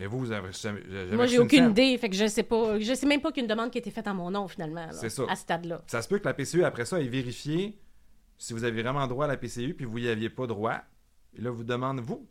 Et 0.00 0.06
vous, 0.06 0.20
vous 0.20 0.32
avez 0.32 0.52
jamais- 0.52 0.80
jamais 0.88 1.16
Moi, 1.16 1.26
j'ai 1.26 1.36
une 1.36 1.42
aucune 1.42 1.70
idée, 1.70 1.98
fait 1.98 2.08
que 2.08 2.16
je 2.16 2.26
sais 2.28 2.44
pas. 2.44 2.78
Je 2.78 2.94
sais 2.94 3.06
même 3.06 3.20
pas 3.20 3.32
qu'une 3.32 3.46
demande 3.48 3.70
qui 3.70 3.78
a 3.78 3.80
été 3.80 3.90
faite 3.90 4.06
en 4.08 4.14
mon 4.14 4.30
nom, 4.30 4.46
finalement, 4.48 4.86
là, 4.86 4.92
C'est 4.92 5.10
ça. 5.10 5.24
à 5.28 5.34
ce 5.34 5.42
stade-là. 5.42 5.82
Ça 5.88 6.00
se 6.02 6.08
peut 6.08 6.18
que 6.18 6.24
la 6.24 6.34
PCU, 6.34 6.64
après 6.64 6.84
ça, 6.86 7.00
ait 7.00 7.08
vérifié 7.08 7.78
si 8.38 8.52
vous 8.54 8.62
avez 8.64 8.80
vraiment 8.82 9.06
droit 9.08 9.24
à 9.24 9.28
la 9.28 9.36
PCU, 9.36 9.74
puis 9.74 9.84
vous 9.84 9.98
n'y 9.98 10.08
aviez 10.08 10.30
pas 10.30 10.46
droit. 10.46 10.80
Et 11.36 11.42
là, 11.42 11.50
vous 11.50 11.64
demande, 11.64 12.00
vous, 12.00 12.26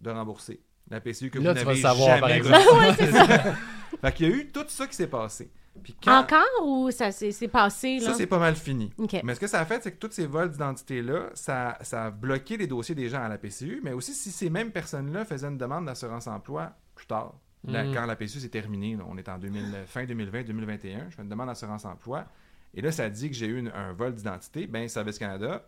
de 0.00 0.10
rembourser 0.10 0.60
la 0.90 1.00
PCU 1.00 1.30
que 1.30 1.38
Là, 1.38 1.52
vous 1.54 1.58
tu 1.60 1.64
vas 1.64 1.70
n'avez 1.70 1.76
le 1.76 1.82
savoir, 1.82 2.20
par 2.20 2.28
jamais 2.28 2.38
exemple. 2.40 2.58
reçue. 2.58 3.56
fait 4.02 4.12
qu'il 4.14 4.28
y 4.28 4.32
a 4.32 4.34
eu 4.34 4.50
tout 4.50 4.64
ça 4.68 4.86
qui 4.88 4.96
s'est 4.96 5.06
passé. 5.06 5.50
Puis 5.82 5.94
quand... 6.02 6.20
Encore 6.20 6.44
ou 6.62 6.90
ça 6.90 7.10
s'est 7.12 7.32
c'est 7.32 7.48
passé, 7.48 7.98
là? 7.98 8.06
Ça, 8.06 8.14
c'est 8.14 8.26
pas 8.26 8.38
mal 8.38 8.54
fini. 8.56 8.92
Mais 9.24 9.34
ce 9.34 9.40
que 9.40 9.46
ça 9.46 9.60
a 9.60 9.64
fait, 9.64 9.82
c'est 9.82 9.92
que 9.92 9.98
tous 9.98 10.12
ces 10.12 10.26
vols 10.26 10.50
d'identité-là, 10.50 11.30
ça, 11.34 11.76
ça 11.82 12.04
a 12.04 12.10
bloqué 12.10 12.56
les 12.56 12.66
dossiers 12.66 12.94
des 12.94 13.08
gens 13.08 13.22
à 13.22 13.28
la 13.28 13.38
PCU, 13.38 13.80
mais 13.82 13.92
aussi 13.92 14.12
si 14.14 14.30
ces 14.30 14.50
mêmes 14.50 14.70
personnes-là 14.70 15.24
faisaient 15.24 15.48
une 15.48 15.58
demande 15.58 15.86
d'assurance-emploi 15.86 16.72
plus 16.94 17.06
tard, 17.06 17.34
Mhm. 17.66 17.94
quand 17.94 18.04
la 18.06 18.14
PCU 18.14 18.40
s'est 18.40 18.50
terminée, 18.50 18.94
là, 18.94 19.04
on 19.08 19.16
est 19.16 19.28
en 19.28 19.38
2000 19.38 19.84
fin 19.86 20.04
2020-2021, 20.04 21.08
je 21.10 21.16
fais 21.16 21.22
une 21.22 21.28
demande 21.30 21.48
d'assurance-emploi, 21.48 22.26
et 22.74 22.82
là, 22.82 22.92
ça 22.92 23.08
dit 23.08 23.30
que 23.30 23.34
j'ai 23.34 23.46
eu 23.46 23.58
une- 23.58 23.68
un 23.74 23.92
vol 23.94 24.14
d'identité, 24.14 24.66
ben 24.66 24.86
Service 24.86 25.18
Canada, 25.18 25.66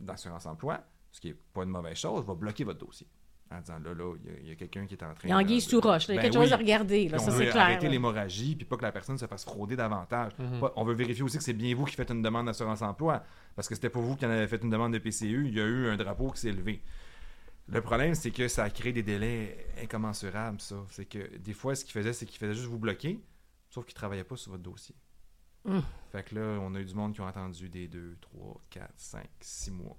d'assurance-emploi, 0.00 0.80
ce 1.10 1.20
qui 1.20 1.28
est 1.28 1.36
pas 1.52 1.62
une 1.62 1.70
mauvaise 1.70 1.96
chose, 1.96 2.24
va 2.26 2.34
bloquer 2.34 2.64
votre 2.64 2.84
dossier. 2.84 3.06
En 3.52 3.60
disant, 3.60 3.78
là, 3.84 3.92
là, 3.94 4.14
il 4.42 4.48
y 4.48 4.52
a- 4.52 4.54
quelqu'un 4.54 4.86
qui 4.86 4.94
est 4.94 5.02
en 5.02 5.12
train 5.14 5.24
Il 5.24 5.30
y 5.30 5.32
a 5.32 5.36
anguille 5.36 5.60
sous 5.60 5.80
roche, 5.80 6.06
il 6.08 6.14
y 6.14 6.18
a 6.18 6.22
Ben 6.22 6.22
quelque 6.30 6.40
chose 6.42 6.52
à 6.52 6.56
regarder, 6.56 7.08
là, 7.08 7.16
Puis 7.18 7.26
ça 7.26 7.32
on 7.32 7.38
c'est 7.38 7.46
clair. 7.48 7.62
arrêter 7.62 7.86
là. 7.86 7.92
l'hémorragie, 7.92 8.56
puis 8.56 8.64
pas 8.64 8.76
que 8.76 8.82
la 8.82 8.92
personne 8.92 9.18
se 9.18 9.26
fasse 9.26 9.44
frauder 9.44 9.76
davantage. 9.76 10.32
Mhm. 10.38 10.60
Pas- 10.60 10.72
on 10.76 10.84
veut 10.84 10.94
vérifier 10.94 11.22
aussi 11.22 11.36
que 11.38 11.44
c'est 11.44 11.52
bien 11.52 11.74
vous 11.74 11.84
qui 11.84 11.94
faites 11.96 12.10
une 12.10 12.22
demande 12.22 12.46
d'assurance-emploi. 12.46 13.22
Parce 13.54 13.68
que 13.68 13.74
c'était 13.74 13.90
pas 13.90 14.00
vous 14.00 14.16
qui 14.16 14.24
en 14.26 14.30
avez 14.30 14.46
fait 14.48 14.62
une 14.62 14.70
demande 14.70 14.92
de 14.92 14.98
PCU, 14.98 15.46
il 15.48 15.54
y 15.54 15.60
a 15.60 15.64
eu 15.64 15.88
un 15.88 15.96
drapeau 15.96 16.30
qui 16.30 16.40
s'est 16.40 16.52
levé. 16.52 16.82
Le 17.68 17.80
problème, 17.80 18.14
c'est 18.14 18.30
que 18.32 18.48
ça 18.48 18.64
a 18.64 18.70
créé 18.70 18.92
des 18.92 19.02
délais 19.02 19.66
incommensurables, 19.82 20.60
ça. 20.60 20.76
C'est 20.90 21.04
que 21.04 21.36
des 21.38 21.52
fois, 21.52 21.74
ce 21.74 21.84
qu'il 21.84 21.92
faisait, 21.92 22.12
c'est 22.12 22.26
qu'il 22.26 22.38
faisait 22.38 22.54
juste 22.54 22.66
vous 22.66 22.78
bloquer, 22.78 23.20
sauf 23.70 23.84
qu'il 23.84 23.94
travaillait 23.94 24.24
pas 24.24 24.36
sur 24.36 24.50
votre 24.52 24.62
dossier. 24.64 24.94
Mm. 25.64 25.78
Fait 26.10 26.24
que 26.24 26.34
là, 26.34 26.58
on 26.60 26.74
a 26.74 26.80
eu 26.80 26.84
du 26.84 26.94
monde 26.94 27.14
qui 27.14 27.20
ont 27.20 27.26
attendu 27.26 27.68
des 27.68 27.86
2, 27.86 28.16
3, 28.20 28.60
4, 28.68 28.92
5, 28.96 29.28
6 29.40 29.70
mois. 29.70 29.96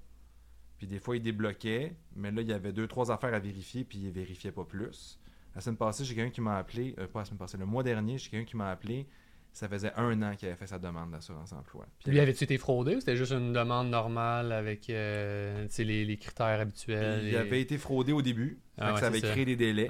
Puis 0.83 0.89
des 0.89 0.99
fois, 0.99 1.15
ils 1.15 1.21
débloquaient, 1.21 1.93
mais 2.17 2.29
là, 2.29 2.41
il 2.41 2.49
y 2.49 2.51
avait 2.51 2.73
deux, 2.73 2.87
trois 2.87 3.09
affaires 3.09 3.33
à 3.33 3.39
vérifier, 3.39 3.85
puis 3.85 3.99
ils 3.99 4.11
vérifiaient 4.11 4.51
pas 4.51 4.65
plus. 4.65 5.17
La 5.55 5.61
semaine 5.61 5.77
passée, 5.77 6.03
j'ai 6.03 6.13
quelqu'un 6.13 6.29
qui 6.29 6.41
m'a 6.41 6.57
appelé, 6.57 6.93
euh, 6.99 7.07
pas 7.07 7.19
la 7.19 7.25
semaine 7.25 7.37
passée, 7.37 7.57
le 7.57 7.65
mois 7.65 7.83
dernier, 7.83 8.17
j'ai 8.17 8.29
quelqu'un 8.29 8.45
qui 8.45 8.57
m'a 8.57 8.69
appelé, 8.69 9.07
ça 9.53 9.69
faisait 9.69 9.93
un 9.95 10.21
an 10.23 10.35
qu'il 10.35 10.49
avait 10.49 10.57
fait 10.57 10.67
sa 10.67 10.79
demande 10.79 11.11
d'assurance-emploi. 11.11 11.85
Puis 12.03 12.11
Lui, 12.11 12.19
avait-tu 12.19 12.43
été 12.43 12.57
fraudé 12.57 12.97
ou 12.97 12.99
c'était 12.99 13.15
juste 13.15 13.31
une 13.31 13.53
demande 13.53 13.89
normale 13.91 14.51
avec 14.51 14.89
euh, 14.89 15.69
les, 15.77 16.03
les 16.03 16.17
critères 16.17 16.59
habituels? 16.59 17.21
il 17.23 17.33
et- 17.33 17.37
avait 17.37 17.61
été 17.61 17.77
fraudé 17.77 18.11
au 18.11 18.21
début, 18.21 18.59
Ah 18.77 18.93
ouais, 18.93 18.99
ça 18.99 19.07
avait 19.07 19.21
ça. 19.21 19.29
créé 19.31 19.45
des 19.45 19.55
délais. 19.55 19.89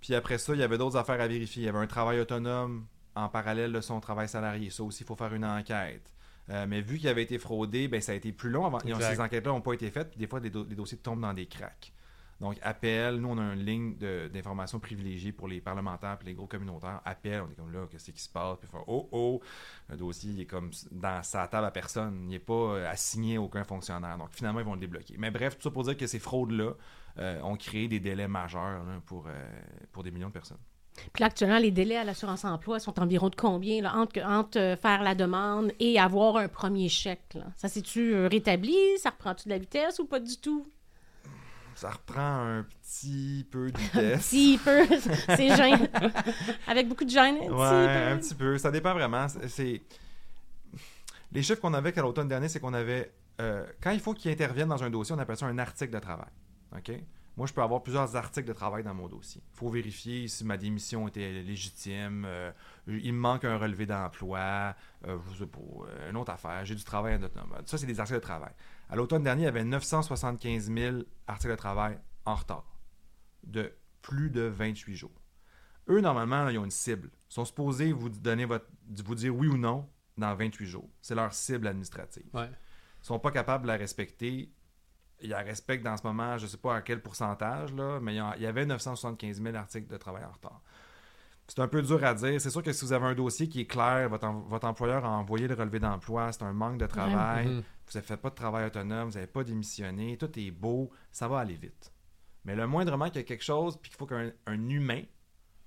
Puis 0.00 0.14
après 0.14 0.38
ça, 0.38 0.54
il 0.54 0.60
y 0.60 0.62
avait 0.62 0.78
d'autres 0.78 0.96
affaires 0.96 1.20
à 1.20 1.26
vérifier. 1.26 1.64
Il 1.64 1.66
y 1.66 1.68
avait 1.68 1.78
un 1.78 1.86
travail 1.88 2.20
autonome 2.20 2.86
en 3.16 3.28
parallèle 3.28 3.72
de 3.72 3.80
son 3.80 3.98
travail 3.98 4.28
salarié. 4.28 4.70
Ça 4.70 4.84
aussi, 4.84 5.02
il 5.02 5.06
faut 5.06 5.16
faire 5.16 5.34
une 5.34 5.44
enquête. 5.44 6.12
Euh, 6.52 6.66
mais 6.68 6.80
vu 6.82 6.98
qu'il 6.98 7.08
avait 7.08 7.22
été 7.22 7.38
fraudé, 7.38 7.88
ben, 7.88 8.00
ça 8.00 8.12
a 8.12 8.14
été 8.14 8.30
plus 8.32 8.50
long 8.50 8.66
avant. 8.66 8.78
et. 8.80 8.92
Ces 9.14 9.20
enquêtes-là 9.20 9.52
n'ont 9.52 9.60
pas 9.62 9.72
été 9.72 9.90
faites. 9.90 10.10
Puis 10.10 10.18
des 10.18 10.26
fois, 10.26 10.38
des 10.40 10.50
do- 10.50 10.66
les 10.68 10.76
dossiers 10.76 10.98
tombent 10.98 11.20
dans 11.22 11.32
des 11.34 11.46
cracks. 11.46 11.92
Donc, 12.40 12.58
appel. 12.62 13.16
Nous, 13.18 13.28
on 13.28 13.38
a 13.38 13.54
une 13.54 13.64
ligne 13.64 13.94
d'information 14.32 14.80
privilégiée 14.80 15.30
pour 15.30 15.46
les 15.46 15.60
parlementaires 15.60 16.18
et 16.20 16.24
les 16.24 16.34
gros 16.34 16.48
communautaires. 16.48 17.00
Appel. 17.04 17.40
On 17.40 17.50
est 17.50 17.54
comme 17.54 17.72
là, 17.72 17.86
qu'est-ce 17.88 18.10
qui 18.10 18.20
se 18.20 18.28
passe? 18.28 18.58
Puis, 18.58 18.68
faire, 18.68 18.82
oh, 18.88 19.08
oh. 19.12 19.40
Le 19.88 19.96
dossier, 19.96 20.32
il 20.32 20.40
est 20.40 20.46
comme 20.46 20.70
dans 20.90 21.22
sa 21.22 21.46
table 21.46 21.66
à 21.66 21.70
personne. 21.70 22.22
Il 22.24 22.28
n'est 22.30 22.38
pas 22.40 22.52
euh, 22.52 22.90
assigné 22.90 23.36
à 23.36 23.40
aucun 23.40 23.62
fonctionnaire. 23.64 24.18
Donc, 24.18 24.30
finalement, 24.32 24.58
ils 24.60 24.66
vont 24.66 24.74
le 24.74 24.80
débloquer. 24.80 25.14
Mais 25.18 25.30
bref, 25.30 25.56
tout 25.56 25.62
ça 25.62 25.70
pour 25.70 25.84
dire 25.84 25.96
que 25.96 26.06
ces 26.08 26.18
fraudes-là 26.18 26.72
euh, 27.18 27.40
ont 27.42 27.56
créé 27.56 27.86
des 27.86 28.00
délais 28.00 28.26
majeurs 28.28 28.84
là, 28.84 29.00
pour, 29.06 29.26
euh, 29.28 29.32
pour 29.92 30.02
des 30.02 30.10
millions 30.10 30.28
de 30.28 30.32
personnes. 30.32 30.58
Puis 31.12 31.20
là, 31.22 31.26
actuellement, 31.26 31.58
les 31.58 31.70
délais 31.70 31.96
à 31.96 32.04
l'assurance-emploi 32.04 32.78
sont 32.78 32.98
environ 33.00 33.28
de 33.28 33.34
combien, 33.34 33.82
là, 33.82 33.94
entre, 33.96 34.20
entre, 34.24 34.58
euh, 34.58 34.76
faire 34.76 35.02
la 35.02 35.14
demande 35.14 35.72
et 35.80 35.98
avoir 35.98 36.36
un 36.36 36.48
premier 36.48 36.88
chèque? 36.88 37.34
Là? 37.34 37.44
Ça 37.56 37.68
s'est-tu 37.68 38.14
euh, 38.14 38.28
rétabli? 38.28 38.76
Ça 38.98 39.10
reprend-tu 39.10 39.44
de 39.48 39.50
la 39.54 39.58
vitesse 39.58 39.98
ou 39.98 40.04
pas 40.06 40.20
du 40.20 40.36
tout? 40.36 40.66
Ça 41.74 41.90
reprend 41.90 42.20
un 42.20 42.64
petit 42.64 43.46
peu 43.50 43.70
de 43.72 43.76
Un 43.94 44.00
vitesse. 44.14 44.28
petit 44.28 44.58
peu. 44.62 44.86
C'est 45.36 45.56
gêne. 45.56 45.88
Avec 46.68 46.86
beaucoup 46.88 47.04
de 47.04 47.10
gêne, 47.10 47.36
un 47.48 47.50
Ouais, 47.52 48.12
un 48.12 48.18
petit 48.18 48.34
peu. 48.34 48.58
Ça 48.58 48.70
dépend 48.70 48.92
vraiment. 48.92 49.26
C'est- 49.48 49.80
les 51.32 51.42
chiffres 51.42 51.60
qu'on 51.60 51.72
avait 51.74 51.98
à 51.98 52.02
l'automne 52.02 52.28
dernier, 52.28 52.48
c'est 52.48 52.60
qu'on 52.60 52.74
avait 52.74 53.10
euh, 53.40 53.64
quand 53.82 53.90
il 53.90 54.00
faut 54.00 54.12
qu'il 54.12 54.30
intervienne 54.30 54.68
dans 54.68 54.82
un 54.84 54.90
dossier, 54.90 55.14
on 55.14 55.18
appelle 55.18 55.36
ça 55.38 55.46
un 55.46 55.58
article 55.58 55.92
de 55.92 55.98
travail. 55.98 56.28
Ok? 56.76 56.92
Moi, 57.36 57.46
je 57.46 57.52
peux 57.54 57.62
avoir 57.62 57.82
plusieurs 57.82 58.14
articles 58.14 58.46
de 58.46 58.52
travail 58.52 58.82
dans 58.84 58.92
mon 58.94 59.08
dossier. 59.08 59.42
Il 59.52 59.56
faut 59.56 59.70
vérifier 59.70 60.28
si 60.28 60.44
ma 60.44 60.56
démission 60.58 61.08
était 61.08 61.42
légitime. 61.42 62.24
euh, 62.26 62.52
il 62.86 63.12
me 63.14 63.18
manque 63.18 63.44
un 63.44 63.56
relevé 63.56 63.86
d'emploi. 63.86 64.74
euh, 65.06 65.18
je 65.32 65.38
sais 65.38 65.46
pas, 65.46 65.58
euh, 65.88 66.10
une 66.10 66.16
autre 66.16 66.30
affaire. 66.32 66.64
J'ai 66.66 66.74
du 66.74 66.84
travail 66.84 67.14
autonome. 67.14 67.54
Ça, 67.64 67.78
c'est 67.78 67.86
des 67.86 67.98
articles 68.00 68.20
de 68.20 68.24
travail. 68.24 68.52
À 68.90 68.96
l'automne 68.96 69.22
dernier, 69.22 69.42
il 69.42 69.44
y 69.46 69.48
avait 69.48 69.64
975 69.64 70.70
000 70.70 70.96
articles 71.26 71.52
de 71.52 71.56
travail 71.56 71.98
en 72.26 72.34
retard 72.34 72.76
de 73.44 73.72
plus 74.02 74.30
de 74.30 74.42
28 74.42 74.94
jours. 74.96 75.22
Eux, 75.88 76.00
normalement, 76.00 76.44
là, 76.44 76.52
ils 76.52 76.58
ont 76.58 76.64
une 76.64 76.70
cible. 76.70 77.10
Ils 77.30 77.34
sont 77.34 77.44
supposés 77.44 77.92
vous 77.92 78.08
donner 78.10 78.44
votre, 78.44 78.66
vous 79.04 79.14
dire 79.14 79.34
oui 79.34 79.48
ou 79.48 79.56
non 79.56 79.88
dans 80.18 80.34
28 80.34 80.66
jours. 80.66 80.88
C'est 81.00 81.14
leur 81.14 81.32
cible 81.32 81.66
administrative. 81.66 82.26
Ouais. 82.34 82.50
Ils 83.02 83.06
sont 83.06 83.18
pas 83.18 83.30
capables 83.30 83.62
de 83.64 83.68
la 83.68 83.76
respecter. 83.76 84.52
Ils 85.22 85.30
la 85.30 85.40
respectent 85.40 85.84
dans 85.84 85.96
ce 85.96 86.02
moment, 86.06 86.36
je 86.38 86.46
sais 86.46 86.56
pas 86.56 86.76
à 86.76 86.82
quel 86.82 87.00
pourcentage, 87.00 87.72
là, 87.74 87.98
mais 88.00 88.14
il 88.14 88.18
y 88.18 88.40
il 88.42 88.46
avait 88.46 88.66
975 88.66 89.40
000 89.42 89.54
articles 89.56 89.88
de 89.90 89.96
travail 89.96 90.24
en 90.24 90.32
retard. 90.32 90.60
C'est 91.48 91.58
un 91.60 91.68
peu 91.68 91.82
dur 91.82 92.02
à 92.04 92.14
dire. 92.14 92.40
C'est 92.40 92.50
sûr 92.50 92.62
que 92.62 92.72
si 92.72 92.84
vous 92.84 92.92
avez 92.92 93.06
un 93.06 93.14
dossier 93.14 93.48
qui 93.48 93.60
est 93.60 93.66
clair, 93.66 94.08
votre, 94.08 94.24
em- 94.26 94.42
votre 94.46 94.66
employeur 94.66 95.04
a 95.04 95.10
envoyé 95.10 95.48
le 95.48 95.54
relevé 95.54 95.80
d'emploi, 95.80 96.32
c'est 96.32 96.42
un 96.44 96.52
manque 96.52 96.78
de 96.78 96.86
travail, 96.86 97.46
Mhm. 97.48 97.56
vous 97.86 97.92
n'avez 97.94 98.06
fait 98.06 98.16
pas 98.16 98.30
de 98.30 98.34
travail 98.34 98.66
autonome, 98.66 99.08
vous 99.08 99.14
n'avez 99.14 99.26
pas 99.26 99.44
démissionné, 99.44 100.16
tout 100.16 100.30
est 100.38 100.50
beau, 100.50 100.90
ça 101.10 101.28
va 101.28 101.40
aller 101.40 101.56
vite. 101.56 101.92
Mais 102.44 102.54
le 102.56 102.66
moindrement 102.66 103.06
qu'il 103.06 103.16
y 103.16 103.20
a 103.20 103.24
quelque 103.24 103.44
chose, 103.44 103.76
puis 103.76 103.90
qu'il 103.90 103.98
faut 103.98 104.06
qu'un 104.06 104.30
un 104.46 104.68
humain 104.68 105.02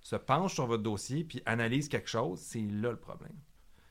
se 0.01 0.15
penche 0.15 0.53
sur 0.53 0.65
votre 0.65 0.83
dossier 0.83 1.23
puis 1.23 1.41
analyse 1.45 1.87
quelque 1.89 2.09
chose, 2.09 2.39
c'est 2.39 2.59
là 2.61 2.91
le 2.91 2.97
problème. 2.99 3.35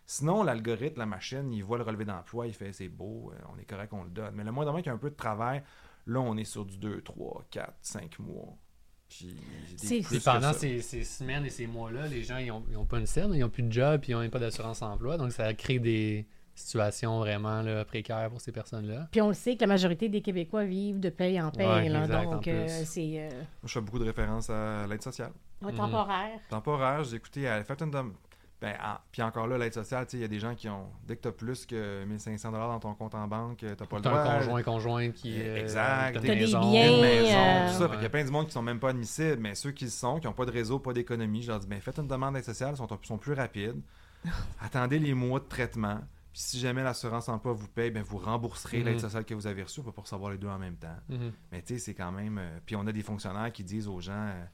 Sinon, 0.07 0.43
l'algorithme, 0.43 0.99
la 0.99 1.07
machine, 1.07 1.53
il 1.53 1.65
voit 1.65 1.79
le 1.79 1.85
relevé 1.85 2.05
d'emploi, 2.05 2.47
il 2.47 2.53
fait 2.55 2.73
c'est 2.73 2.89
beau, 2.89 3.33
euh, 3.33 3.39
on 3.55 3.59
est 3.59 3.65
correct, 3.65 3.93
on 3.93 4.05
le 4.05 4.11
donne. 4.11 4.35
Mais 4.35 4.45
le 4.45 4.53
moindre 4.53 4.71
moment 4.73 4.83
qu'il 4.83 4.89
y 4.89 4.93
a 4.93 4.95
un 4.95 4.99
peu 4.99 5.11
de 5.11 5.15
travail, 5.17 5.63
là, 6.07 6.21
on 6.21 6.37
est 6.37 6.45
sur 6.45 6.65
du 6.65 6.77
2, 6.77 7.01
3, 7.01 7.45
4, 7.51 7.73
5 7.81 8.19
mois. 8.19 8.57
Puis, 9.09 9.37
pendant 10.25 10.53
ces, 10.53 10.81
ces 10.81 11.05
semaines 11.05 11.45
et 11.47 11.51
ces 11.51 11.67
mois-là, 11.67 12.07
les 12.09 12.23
gens, 12.23 12.39
ils 12.39 12.49
n'ont 12.49 12.85
pas 12.85 12.99
une 12.99 13.07
scène, 13.07 13.33
ils 13.35 13.41
n'ont 13.41 13.49
plus 13.49 13.63
de 13.63 13.73
job, 13.73 14.01
puis 14.01 14.13
ils 14.13 14.17
n'ont 14.17 14.29
pas 14.29 14.39
d'assurance 14.39 14.83
emploi. 14.83 15.17
Donc, 15.17 15.33
ça 15.33 15.53
crée 15.55 15.79
des 15.79 16.27
situations 16.57 17.19
vraiment 17.19 17.63
là, 17.63 17.85
précaires 17.85 18.29
pour 18.31 18.41
ces 18.41 18.53
personnes-là. 18.53 19.09
Puis 19.11 19.21
on 19.21 19.29
le 19.29 19.35
sait 19.35 19.57
que 19.57 19.61
la 19.63 19.67
majorité 19.67 20.09
des 20.09 20.21
Québécois 20.21 20.65
vivent 20.65 21.01
de 21.01 21.11
paye 21.11 21.41
en 21.41 21.51
paye. 21.51 21.67
Ouais, 21.67 21.89
là, 21.89 22.01
exact, 22.03 22.27
en 22.27 22.31
donc, 22.33 22.49
euh, 22.49 22.67
c'est 22.85 23.13
euh, 23.19 23.29
Moi, 23.31 23.47
je 23.65 23.73
fais 23.73 23.81
beaucoup 23.81 23.99
de 23.99 24.05
références 24.05 24.51
à 24.51 24.87
l'aide 24.87 25.03
sociale. 25.03 25.33
ouais, 25.63 25.73
Mhm. 25.73 25.79
temporaire. 25.79 26.41
Temporaire, 26.49 27.05
j'ai 27.05 27.17
écouté, 27.17 27.49
une 27.49 27.91
dem- 27.91 28.15
Ben, 28.65 28.75
en- 28.83 28.97
puis 29.13 29.21
encore 29.23 29.47
là, 29.47 29.59
l'aide 29.59 29.75
sociale, 29.75 30.07
tu 30.07 30.13
sais, 30.13 30.17
il 30.19 30.21
y 30.21 30.25
a 30.25 30.29
des 30.29 30.39
gens 30.39 30.55
qui 30.55 30.69
ont. 30.69 30.87
Dès 31.07 31.17
que 31.17 31.23
tu 31.23 31.29
as 31.29 31.33
plus 31.33 31.67
que 31.67 32.05
1500 32.05 32.51
dans 32.51 32.81
ton 32.81 32.95
compte 32.95 33.15
en 33.15 33.27
banque, 33.29 33.59
tu 33.59 33.67
n'as 33.67 33.75
pas 33.77 33.97
le 33.97 34.03
T'as 34.03 34.11
droit. 34.11 34.21
un 34.23 34.39
conjoint, 34.39 34.63
conjointe 34.63 35.13
qui 35.15 35.39
Euh, 35.41 35.57
est. 35.57 35.61
exact. 35.61 36.15
T'as 36.15 36.21
une 36.21 36.27
des 36.27 36.35
maison. 36.41 36.61
biens, 36.71 36.95
une 36.95 37.01
maison, 37.03 37.37
euh, 37.39 37.69
tout 37.73 37.79
ça. 37.83 37.89
Qu'il 37.89 38.03
y 38.03 38.07
a 38.07 38.11
plein 38.11 38.25
de 38.25 38.31
monde 38.31 38.47
qui 38.47 38.53
sont 38.53 38.63
même 38.63 38.81
pas 38.81 38.89
admissibles, 38.91 39.39
mais 39.41 39.55
ceux 39.55 39.73
qui 39.73 39.85
le 39.85 39.91
sont, 39.91 40.19
qui 40.19 40.27
n'ont 40.27 40.33
pas 40.33 40.47
de 40.47 40.51
réseau, 40.53 40.79
pas 40.79 40.93
d'économie, 40.93 41.43
je 41.43 41.49
leur 41.51 41.61
dis, 41.61 41.67
ben, 41.67 41.81
faites 41.81 41.99
une 41.99 42.09
demande 42.09 42.35
d'aide 42.35 42.45
sociale, 42.45 42.73
ils 42.75 42.77
sont, 42.79 42.89
sont 43.03 43.19
plus 43.19 43.35
rapides. 43.35 43.81
Attendez 44.61 44.99
les 44.99 45.15
mois 45.15 45.41
de 45.41 45.45
traitement. 45.45 45.99
Puis 46.33 46.43
si 46.43 46.59
jamais 46.59 46.83
l'assurance 46.83 47.29
emploi 47.29 47.53
vous 47.53 47.69
paye, 47.69 47.91
ben, 47.91 48.03
vous 48.03 48.19
rembourserez 48.19 48.79
Mhm. 48.81 48.85
l'aide 48.87 49.01
sociale 49.01 49.25
que 49.25 49.35
vous 49.35 49.47
avez 49.47 49.63
reçue. 49.63 49.81
On 49.81 49.85
peut 49.85 49.93
pas 49.93 50.03
recevoir 50.03 50.33
les 50.33 50.39
deux 50.39 50.49
en 50.49 50.59
même 50.59 50.77
temps. 50.77 50.97
Mhm. 51.09 51.33
Mais 51.53 51.63
tu 51.63 51.75
sais, 51.75 51.79
c'est 51.79 51.95
quand 51.95 52.11
même. 52.11 52.39
euh, 52.39 52.59
puis 52.67 52.75
on 52.77 52.87
a 52.87 52.93
des 52.93 53.03
fonctionnaires 53.03 53.53
qui 53.53 53.63
disent 53.63 53.87
aux 53.89 54.01
gens 54.01 54.13
euh, 54.15 54.45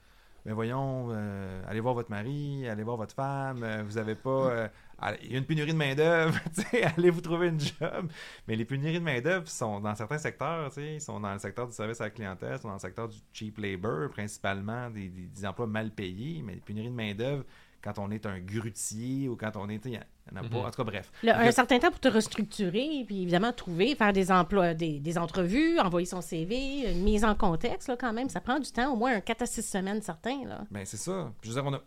Ben 0.47 0.55
voyons, 0.55 1.09
euh, 1.11 1.63
allez 1.69 1.81
voir 1.81 1.93
votre 1.95 2.11
mari, 2.11 2.67
allez 2.69 2.83
voir 2.83 2.97
votre 2.97 3.15
femme, 3.15 3.63
euh, 3.63 3.83
vous 3.85 3.99
avez 3.99 4.15
pas. 4.15 4.31
euh, 4.51 4.69
allez- 4.99 5.19
il 5.25 5.33
y 5.33 5.35
a 5.35 5.39
une 5.39 5.45
pénurie 5.45 5.73
de 5.73 5.77
main-d'œuvre, 5.77 6.39
allez 6.97 7.11
vous 7.11 7.21
trouver 7.21 7.49
une 7.49 7.61
job. 7.61 8.11
Mais 8.49 8.57
les 8.57 8.65
pénuries 8.65 8.99
de 9.01 9.05
main-d'œuvre 9.05 9.47
sont 9.49 9.81
dans 9.81 9.95
certains 9.95 10.17
secteurs, 10.19 10.71
ils 10.79 11.01
sont 11.01 11.21
dans 11.21 11.33
le 11.35 11.39
secteur 11.39 11.67
du 11.67 11.75
service 11.75 12.01
à 12.01 12.05
la 12.05 12.11
clientèle, 12.11 12.59
sont 12.59 12.69
dans 12.69 12.75
le 12.75 12.81
secteur 12.81 13.09
du 13.09 13.19
cheap 13.35 13.59
labor, 13.59 14.09
principalement 14.11 14.89
des, 14.89 15.09
des- 15.11 15.27
des 15.27 15.47
emplois 15.47 15.67
mal 15.67 15.91
payés. 15.91 16.43
Mais 16.43 16.55
les 16.55 16.61
pénuries 16.61 16.89
de 16.89 16.95
main-d'œuvre, 16.95 17.45
quand 17.83 17.99
on 17.99 18.11
est 18.11 18.27
un 18.27 18.39
grutier 18.41 19.29
ou 19.29 19.37
quand 19.37 19.57
on 19.57 19.69
est. 19.69 19.85
y 19.87 19.97
en 19.97 20.37
a 20.37 20.43
pas. 20.43 20.49
Mhm. 20.49 20.57
En 20.57 20.71
tout 20.71 20.77
cas, 20.77 20.85
bref. 20.85 21.11
Le- 21.23 21.33
un 21.33 21.51
certain 21.53 21.79
temps 21.79 21.91
pour 21.91 22.01
te 22.01 22.09
restructurer, 22.09 23.05
puis 23.07 23.23
évidemment 23.23 23.53
trouver, 23.53 23.95
faire 23.95 24.13
des 24.13 24.31
emplois, 24.31 24.75
des, 24.75 25.01
des 25.01 25.19
entrevues, 25.19 25.79
envoyer 25.81 26.07
son 26.07 26.21
CV, 26.21 26.91
une 26.93 27.03
mise 27.03 27.25
en 27.25 27.35
contexte, 27.35 27.89
là, 27.89 27.97
quand 27.97 28.13
même. 28.13 28.29
Ça 28.29 28.41
prend 28.41 28.59
du 28.59 28.71
temps, 28.71 28.93
au 28.93 28.97
moins 28.97 29.15
un 29.17 29.21
4 29.21 29.43
à 29.43 29.47
6 29.47 29.63
semaines, 29.63 30.03
certains. 30.03 30.45
Là. 30.47 30.65
Ben, 30.71 30.85
c'est 30.85 30.97
ça. 30.97 31.33
Je 31.43 31.49
veux 31.49 31.55
dire, 31.55 31.65
on 31.65 31.75
a. 31.75 31.81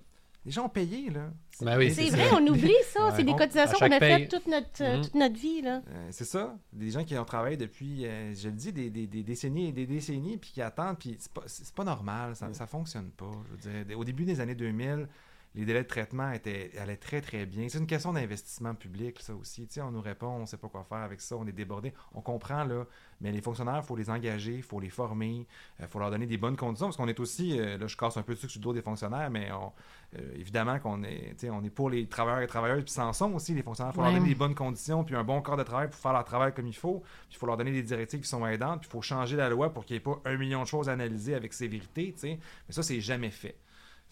Les 0.46 0.52
gens 0.52 0.66
ont 0.66 0.70
payé, 0.70 1.10
là. 1.10 1.30
Ben 1.62 1.78
oui, 1.78 1.90
C'est 1.90 2.10
c'est 2.10 2.18
vrai, 2.18 2.28
ça. 2.28 2.36
on 2.36 2.46
oublie 2.48 2.74
ça. 2.92 3.06
Ouais. 3.06 3.12
c'est 3.16 3.24
des 3.24 3.32
On- 3.32 3.36
cotisations 3.38 3.78
qu'on 3.80 3.92
a 3.94 3.98
faites 4.00 4.30
toute 4.30 4.46
notre, 4.48 4.82
euh, 4.84 4.98
Mhm. 4.98 5.04
toute 5.04 5.16
notre 5.16 5.36
vie. 5.40 5.62
Là. 5.62 5.82
Euh, 5.88 6.08
c'est 6.12 6.26
ça. 6.26 6.58
Des 6.74 6.92
gens 6.92 7.06
qui 7.06 7.18
ont 7.18 7.24
travaillé 7.24 7.56
depuis, 7.56 8.06
euh, 8.06 8.34
je 8.36 8.50
le 8.50 8.54
dis, 8.56 8.74
des, 8.74 8.90
des- 8.90 9.08
des 9.08 9.24
décennies 9.24 9.70
et 9.70 9.72
des 9.72 9.86
décennies, 9.86 10.36
puis 10.36 10.52
qui 10.52 10.62
attendent, 10.62 10.98
puis 11.00 11.16
c'est 11.18 11.32
pas, 11.32 11.44
c'est 11.46 11.74
pas 11.74 11.86
normal, 11.86 12.36
ça, 12.36 12.52
ça 12.54 12.68
fonctionne 12.68 13.10
pas. 13.12 13.32
Je 13.62 13.70
veux 13.70 13.86
dire, 13.86 13.98
au 13.98 14.04
début 14.04 14.26
des 14.26 14.42
années 14.42 14.54
2000, 14.56 15.08
les 15.56 15.66
délais 15.66 15.84
de 15.84 15.88
traitement 15.88 16.32
étaient, 16.32 16.72
allaient 16.80 16.98
très, 16.98 17.22
très 17.22 17.46
bien. 17.46 17.70
C'est 17.70 17.78
une 17.78 17.88
question 17.88 18.14
d'investissement 18.14 18.74
public, 18.74 19.20
ça 19.22 19.36
aussi. 19.36 19.68
Tu 19.68 19.76
sais, 19.76 19.82
on 19.82 19.92
nous 19.92 20.02
répond, 20.02 20.28
on 20.28 20.46
sait 20.46 20.58
pas 20.58 20.68
quoi 20.68 20.84
faire 20.84 21.00
avec 21.00 21.22
ça, 21.22 21.36
on 21.38 21.46
est 21.46 21.52
débordé. 21.52 21.94
On 22.14 22.22
comprend, 22.22 22.64
là, 22.64 22.86
mais 23.22 23.32
les 23.32 23.42
fonctionnaires, 23.42 23.82
il 23.84 23.86
faut 23.86 23.96
les 23.96 24.10
engager, 24.10 24.56
il 24.56 24.64
faut 24.64 24.80
les 24.80 24.90
former, 24.90 25.48
il 25.80 25.88
faut 25.88 26.00
leur 26.00 26.10
donner 26.10 26.26
des 26.26 26.38
bonnes 26.38 26.58
conditions, 26.58 26.88
parce 26.88 26.98
qu'on 26.98 27.08
est 27.08 27.20
aussi, 27.20 27.60
euh, 27.60 27.78
là, 27.78 27.88
je 27.88 27.96
casse 27.96 28.18
un 28.18 28.24
peu 28.24 28.34
dessus 28.34 28.50
sur 28.50 28.60
le 28.60 28.64
dos 28.64 28.74
des 28.74 28.82
fonctionnaires, 28.82 29.30
mais 29.30 29.52
on, 29.52 29.72
euh, 30.18 30.34
évidemment 30.36 30.80
qu'on 30.80 31.04
est, 31.04 31.36
on 31.50 31.62
pour 31.70 31.90
les 31.90 32.08
travailleurs 32.08 32.42
et 32.42 32.48
travailleuses, 32.48 32.84
puis 32.84 32.92
s'en 32.92 33.14
sont 33.14 33.34
aussi, 33.34 33.54
les 33.54 33.64
fonctionnaires. 33.64 33.94
Il 33.94 33.96
faut 33.96 34.02
leur 34.02 34.14
donner 34.14 34.28
des 34.28 34.36
bonnes 34.36 34.56
conditions, 34.56 35.04
puis 35.04 35.16
un 35.16 35.24
bon 35.24 35.42
corps 35.42 35.58
de 35.58 35.64
travail 35.64 35.90
pour 35.90 36.00
faire 36.00 36.14
leur 36.14 36.26
travail 36.26 36.54
comme 36.54 36.68
il 36.68 36.76
faut. 36.76 37.00
Puis 37.00 37.34
il 37.34 37.38
faut 37.38 37.46
leur 37.46 37.58
donner 37.58 37.72
des 37.72 37.84
directives 37.84 38.22
qui 38.22 38.28
sont 38.28 38.46
aidantes, 38.46 38.82
puis 38.82 38.90
il 38.90 38.92
faut 38.92 39.02
changer 39.02 39.36
la 39.36 39.50
loi 39.50 39.74
pour 39.74 39.86
qu'il 39.86 39.96
n'y 39.96 39.98
ait 39.98 40.02
pas 40.02 40.20
un 40.26 40.38
million 40.38 40.64
de 40.64 40.68
choses 40.68 40.90
à 40.90 40.94
analyser 40.94 41.36
avec 41.36 41.54
sévérité, 41.54 42.12
tu 42.14 42.20
sais. 42.20 42.40
Mais 42.68 42.74
ça, 42.74 42.84
c'est 42.84 43.00
jamais 43.02 43.32
fait. 43.32 43.56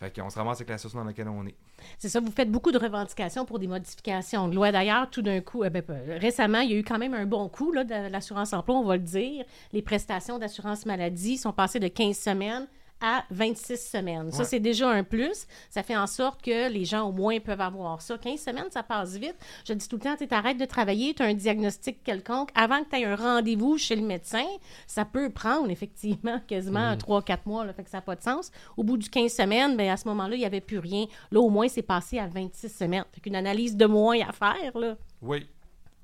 Fait 0.01 0.19
qu'on 0.19 0.31
se 0.31 0.39
ramasse 0.39 0.57
avec 0.57 0.69
la 0.69 0.79
situation 0.79 0.97
dans 0.97 1.05
laquelle 1.05 1.27
on 1.27 1.45
est. 1.45 1.53
C'est 1.99 2.09
ça, 2.09 2.19
vous 2.19 2.31
faites 2.31 2.49
beaucoup 2.49 2.71
de 2.71 2.79
revendications 2.79 3.45
pour 3.45 3.59
des 3.59 3.67
modifications 3.67 4.47
de 4.47 4.55
loi. 4.55 4.71
D'ailleurs, 4.71 5.07
tout 5.11 5.21
d'un 5.21 5.41
coup, 5.41 5.63
euh, 5.63 5.69
ben, 5.69 5.83
euh, 5.91 6.17
récemment, 6.19 6.61
il 6.61 6.71
y 6.71 6.73
a 6.73 6.77
eu 6.79 6.83
quand 6.83 6.97
même 6.97 7.13
un 7.13 7.27
bon 7.27 7.47
coup 7.49 7.71
de 7.71 8.09
l'assurance 8.09 8.51
emploi, 8.51 8.77
on 8.77 8.83
va 8.83 8.97
le 8.97 9.03
dire. 9.03 9.45
Les 9.73 9.83
prestations 9.83 10.39
d'assurance 10.39 10.87
maladie 10.87 11.37
sont 11.37 11.53
passées 11.53 11.79
de 11.79 11.87
15 11.87 12.17
semaines 12.17 12.67
à 13.01 13.23
26 13.31 13.77
semaines. 13.77 14.31
Ça, 14.31 14.43
c'est 14.43 14.59
déjà 14.59 14.89
un 14.89 15.03
plus. 15.03 15.47
Ça 15.69 15.83
fait 15.83 15.97
en 15.97 16.07
sorte 16.07 16.41
que 16.41 16.69
les 16.69 16.85
gens, 16.85 17.07
au 17.07 17.11
moins, 17.11 17.39
peuvent 17.39 17.61
avoir 17.61 18.01
ça. 18.01 18.17
15 18.17 18.39
semaines, 18.39 18.71
ça 18.71 18.83
passe 18.83 19.17
vite. 19.17 19.35
Je 19.67 19.73
dis 19.73 19.87
tout 19.87 19.97
le 19.97 20.03
temps, 20.03 20.15
tu 20.15 20.27
arrêtes 20.33 20.57
de 20.57 20.65
travailler, 20.65 21.13
tu 21.13 21.23
as 21.23 21.25
un 21.25 21.33
diagnostic 21.33 22.03
quelconque. 22.03 22.49
Avant 22.55 22.83
que 22.83 22.89
tu 22.89 22.97
aies 22.97 23.05
un 23.05 23.15
rendez-vous 23.15 23.77
chez 23.77 23.95
le 23.95 24.03
médecin, 24.03 24.45
ça 24.87 25.05
peut 25.05 25.29
prendre 25.29 25.69
effectivement 25.69 26.39
quasiment 26.47 26.95
3-4 26.95 27.39
mois. 27.45 27.65
Là, 27.65 27.73
fait 27.73 27.83
que 27.83 27.89
ça 27.89 27.97
n'a 27.97 28.01
pas 28.01 28.15
de 28.15 28.21
sens. 28.21 28.51
Au 28.77 28.83
bout 28.83 28.97
du 28.97 29.09
15 29.09 29.31
semaines, 29.31 29.77
ben, 29.77 29.89
à 29.89 29.97
ce 29.97 30.07
moment-là, 30.07 30.35
il 30.35 30.39
n'y 30.39 30.45
avait 30.45 30.61
plus 30.61 30.79
rien. 30.79 31.05
Là, 31.31 31.39
au 31.39 31.49
moins, 31.49 31.67
c'est 31.67 31.81
passé 31.81 32.19
à 32.19 32.27
26 32.27 32.69
semaines. 32.69 33.05
Fait 33.13 33.21
qu'une 33.21 33.35
analyse 33.35 33.75
de 33.75 33.85
moins 33.85 34.19
à 34.21 34.31
faire. 34.31 34.77
Là. 34.77 34.95
Oui. 35.21 35.47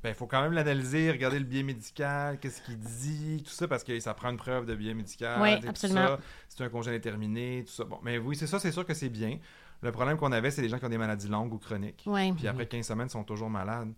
Ben, 0.04 0.10
il 0.10 0.16
faut 0.16 0.28
quand 0.28 0.42
même 0.42 0.54
l'analyser, 0.54 1.12
regarder 1.12 1.40
le 1.40 1.46
biais 1.46 1.64
médical, 1.64 2.40
qu'est-ce 2.40 2.62
qu'il 2.62 2.78
dit, 2.78 3.42
tout 3.44 3.52
ça, 3.52 3.68
parce 3.68 3.84
que 3.84 4.00
ça 4.00 4.14
prend 4.14 4.30
une 4.30 4.38
preuve 4.38 4.66
de 4.66 4.76
biais 4.76 4.94
médical. 4.94 5.42
Oui, 5.42 5.54
absolument. 5.68 6.08
ça. 6.08 6.20
C'est 6.50 6.64
un 6.64 6.70
congé 6.70 6.92
indéterminé, 6.92 7.64
tout 7.66 7.74
ça. 7.74 7.84
Bon, 7.84 8.00
mais 8.04 8.18
oui, 8.20 8.36
c'est 8.36 8.48
ça, 8.48 8.60
c'est 8.60 8.72
sûr 8.72 8.86
que 8.86 8.94
c'est 8.94 9.10
bien. 9.10 9.40
Le 9.82 9.92
problème 9.92 10.18
qu'on 10.18 10.32
avait, 10.32 10.52
c'est 10.52 10.62
les 10.62 10.70
gens 10.70 10.78
qui 10.80 10.86
ont 10.86 10.90
des 10.90 10.98
maladies 10.98 11.28
longues 11.28 11.54
ou 11.54 11.58
chroniques. 11.58 12.04
Ouais. 12.06 12.32
Puis 12.34 12.48
après 12.48 12.68
15 12.68 12.86
semaines, 12.86 13.08
ils 13.08 13.12
sont 13.12 13.24
toujours 13.24 13.50
malades, 13.50 13.92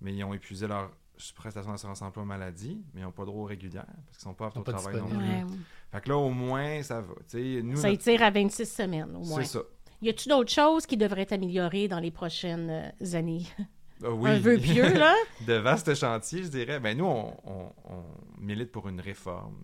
mais 0.00 0.12
ils 0.12 0.24
ont 0.24 0.34
épuisé 0.34 0.66
leur 0.66 0.90
prestation 1.36 1.70
d'assurance 1.70 2.02
emploi 2.02 2.24
maladie, 2.24 2.82
mais 2.92 3.00
ils 3.02 3.04
n'ont 3.04 3.12
pas 3.12 3.22
de 3.22 3.26
droit 3.28 3.48
régulière 3.48 3.86
parce 4.06 4.18
qu'ils 4.18 4.24
sont 4.24 4.34
pas 4.34 4.46
aptes 4.46 4.56
au 4.56 4.62
travail 4.62 4.96
non 4.96 5.06
plus. 5.08 5.16
Ouais. 5.18 5.44
Fait 5.92 6.00
que 6.00 6.08
là, 6.08 6.16
au 6.16 6.30
moins, 6.30 6.82
ça 6.82 7.00
va. 7.00 7.14
Tu 7.30 7.58
sais, 7.58 7.62
nous, 7.62 7.76
Ça 7.76 7.88
notre- 7.90 8.08
étire 8.08 8.22
à 8.24 8.30
26 8.32 8.66
semaines, 8.66 9.14
au 9.14 9.24
moins. 9.24 9.38
c'est 9.42 9.58
ça. 9.58 9.60
Y 10.02 10.08
a-t-il 10.10 10.28
d'autres 10.30 10.50
choses 10.52 10.86
qui 10.86 10.96
devraient 10.96 11.22
être 11.22 11.32
améliorées 11.32 11.86
dans 11.88 12.00
les 12.00 12.10
prochaines 12.10 12.68
euh, 13.00 13.16
années? 13.16 13.46
Ah 14.04 14.10
oui. 14.10 14.30
Un 14.30 14.38
vœu 14.38 14.58
pieux, 14.58 14.92
là? 14.94 15.14
de 15.46 15.54
vastes 15.54 15.94
chantiers, 15.94 16.42
je 16.44 16.48
dirais. 16.48 16.80
Ben, 16.80 16.96
nous, 16.98 17.04
on, 17.06 17.34
on- 17.44 17.72
on 17.84 18.04
milite 18.38 18.70
pour 18.72 18.88
une 18.88 19.00
réforme 19.00 19.56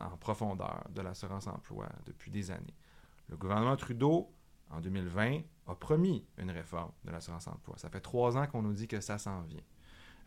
en 0.00 0.16
profondeur 0.16 0.84
de 0.90 1.00
l'assurance 1.02 1.46
emploi 1.46 1.88
depuis 2.06 2.30
des 2.30 2.50
années. 2.50 2.74
Le 3.28 3.36
gouvernement 3.36 3.76
Trudeau, 3.76 4.30
en 4.70 4.80
2020, 4.80 5.40
a 5.68 5.74
promis 5.74 6.24
une 6.38 6.50
réforme 6.50 6.90
de 7.04 7.10
l'assurance 7.12 7.46
emploi. 7.48 7.76
Ça 7.78 7.88
fait 7.88 8.00
trois 8.00 8.36
ans 8.36 8.46
qu'on 8.46 8.62
nous 8.62 8.72
dit 8.72 8.88
que 8.88 9.00
ça 9.00 9.18
s'en 9.18 9.42
vient. 9.42 9.60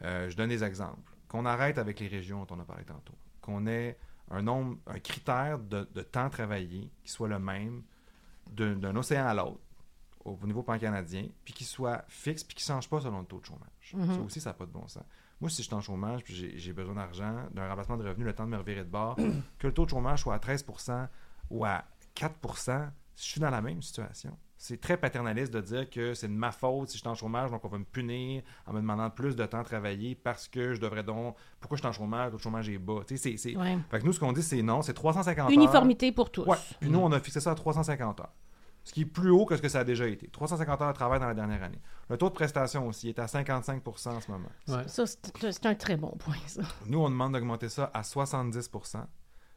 Euh, 0.03 0.29
je 0.29 0.35
donne 0.37 0.49
des 0.49 0.63
exemples. 0.63 1.11
Qu'on 1.27 1.45
arrête 1.45 1.77
avec 1.77 1.99
les 1.99 2.07
régions 2.07 2.45
dont 2.45 2.55
on 2.55 2.59
a 2.59 2.63
parlé 2.65 2.83
tantôt. 2.85 3.15
Qu'on 3.41 3.67
ait 3.67 3.97
un 4.31 4.41
nombre, 4.41 4.77
un 4.87 4.99
critère 4.99 5.59
de, 5.59 5.87
de 5.93 6.01
temps 6.01 6.29
travaillé 6.29 6.89
qui 7.03 7.11
soit 7.11 7.27
le 7.27 7.39
même 7.39 7.83
d'un 8.51 8.95
océan 8.95 9.25
à 9.25 9.33
l'autre 9.33 9.59
au 10.25 10.37
niveau 10.45 10.63
pan-canadien, 10.63 11.27
puis 11.43 11.53
qui 11.53 11.63
soit 11.63 12.03
fixe, 12.07 12.43
puis 12.43 12.55
qui 12.55 12.63
ne 12.69 12.75
change 12.75 12.89
pas 12.89 12.99
selon 13.01 13.19
le 13.19 13.25
taux 13.25 13.39
de 13.39 13.45
chômage. 13.45 13.93
Mhm. 13.93 14.15
Ça 14.15 14.21
aussi, 14.21 14.41
ça 14.41 14.49
n'a 14.49 14.53
pas 14.55 14.65
de 14.65 14.71
bon 14.71 14.87
sens. 14.87 15.03
Moi, 15.39 15.49
si 15.49 15.57
je 15.61 15.67
suis 15.67 15.75
en 15.75 15.81
chômage, 15.81 16.23
puis 16.23 16.33
j'ai- 16.57 16.73
besoin 16.73 16.95
d'argent, 16.95 17.43
d'un 17.51 17.67
remplacement 17.69 17.97
de 17.97 18.07
revenus, 18.07 18.25
le 18.25 18.33
temps 18.33 18.45
de 18.45 18.49
me 18.49 18.57
revirer 18.57 18.83
de 18.83 18.89
bord, 18.89 19.15
que 19.59 19.67
le 19.67 19.73
taux 19.73 19.85
de 19.85 19.89
chômage 19.91 20.21
soit 20.21 20.33
à 20.33 20.39
13% 20.39 21.07
ou 21.51 21.63
à 21.65 21.83
4% 22.15 22.89
je 23.17 23.23
suis 23.23 23.39
dans 23.39 23.49
la 23.49 23.61
même 23.61 23.81
situation. 23.81 24.37
C'est 24.57 24.79
très 24.81 24.97
paternaliste 24.97 25.53
de 25.53 25.61
dire 25.61 25.89
que 25.89 26.13
c'est 26.13 26.27
de 26.27 26.33
ma 26.33 26.51
faute 26.51 26.89
si 26.89 26.97
je 26.97 27.01
suis 27.01 27.07
en 27.09 27.15
chômage, 27.15 27.51
donc 27.51 27.63
on 27.63 27.67
va 27.69 27.77
me 27.77 27.83
punir 27.85 28.41
en 28.65 28.73
me 28.73 28.79
demandant 28.81 29.09
plus 29.09 29.35
de 29.35 29.45
temps 29.45 29.59
à 29.59 29.63
travailler 29.63 30.15
parce 30.15 30.47
que 30.49 30.73
je 30.73 30.81
devrais 30.81 31.03
donc... 31.03 31.35
Pourquoi 31.59 31.77
je 31.77 31.81
suis 31.81 31.87
en 31.87 31.93
chômage? 31.93 32.25
Le 32.27 32.31
taux 32.31 32.37
de 32.37 32.41
chômage 32.41 32.67
est 32.69 32.77
bas. 32.77 33.01
Tu 33.07 33.17
sais, 33.17 33.37
c'est- 33.37 33.55
Ouais. 33.55 33.77
Fait 33.91 33.99
que 33.99 34.05
nous, 34.05 34.11
ce 34.13 34.19
qu'on 34.19 34.31
dit, 34.33 34.41
c'est 34.43 34.61
non, 34.61 34.81
c'est 34.81 34.93
350 34.93 35.45
heures. 35.49 35.51
Uniformité 35.53 36.11
pour 36.11 36.29
tous. 36.31 36.45
Ouais. 36.45 36.57
Puis 36.79 36.89
nous, 36.89 36.99
on 36.99 37.11
a 37.11 37.19
fixé 37.19 37.39
ça 37.39 37.51
à 37.51 37.55
350 37.55 38.19
heures. 38.21 38.33
Ce 38.85 38.93
qui 38.93 39.01
est 39.01 39.05
plus 39.05 39.31
haut 39.31 39.45
que 39.45 39.57
ce 39.57 39.61
que 39.63 39.67
ça 39.67 39.79
a 39.79 39.83
déjà 39.83 40.07
été. 40.07 40.27
350 40.27 40.81
heures 40.81 40.89
de 40.89 40.93
travail 40.93 41.19
dans 41.19 41.27
la 41.27 41.33
dernière 41.33 41.63
année. 41.63 41.81
Le 42.07 42.17
taux 42.17 42.29
de 42.29 42.35
prestation 42.35 42.87
aussi 42.87 43.09
est 43.09 43.17
à 43.17 43.25
55% 43.25 44.09
en 44.09 44.21
ce 44.21 44.31
moment. 44.31 44.51
Ouais. 44.67 44.87
Ça, 44.87 45.05
c'est 45.07 45.65
un 45.65 45.73
très 45.73 45.97
bon 45.97 46.15
point, 46.19 46.37
ça. 46.45 46.61
Nous, 46.85 46.99
on 46.99 47.09
demande 47.09 47.33
d'augmenter 47.33 47.67
ça 47.67 47.89
à 47.95 48.03
70% 48.03 49.03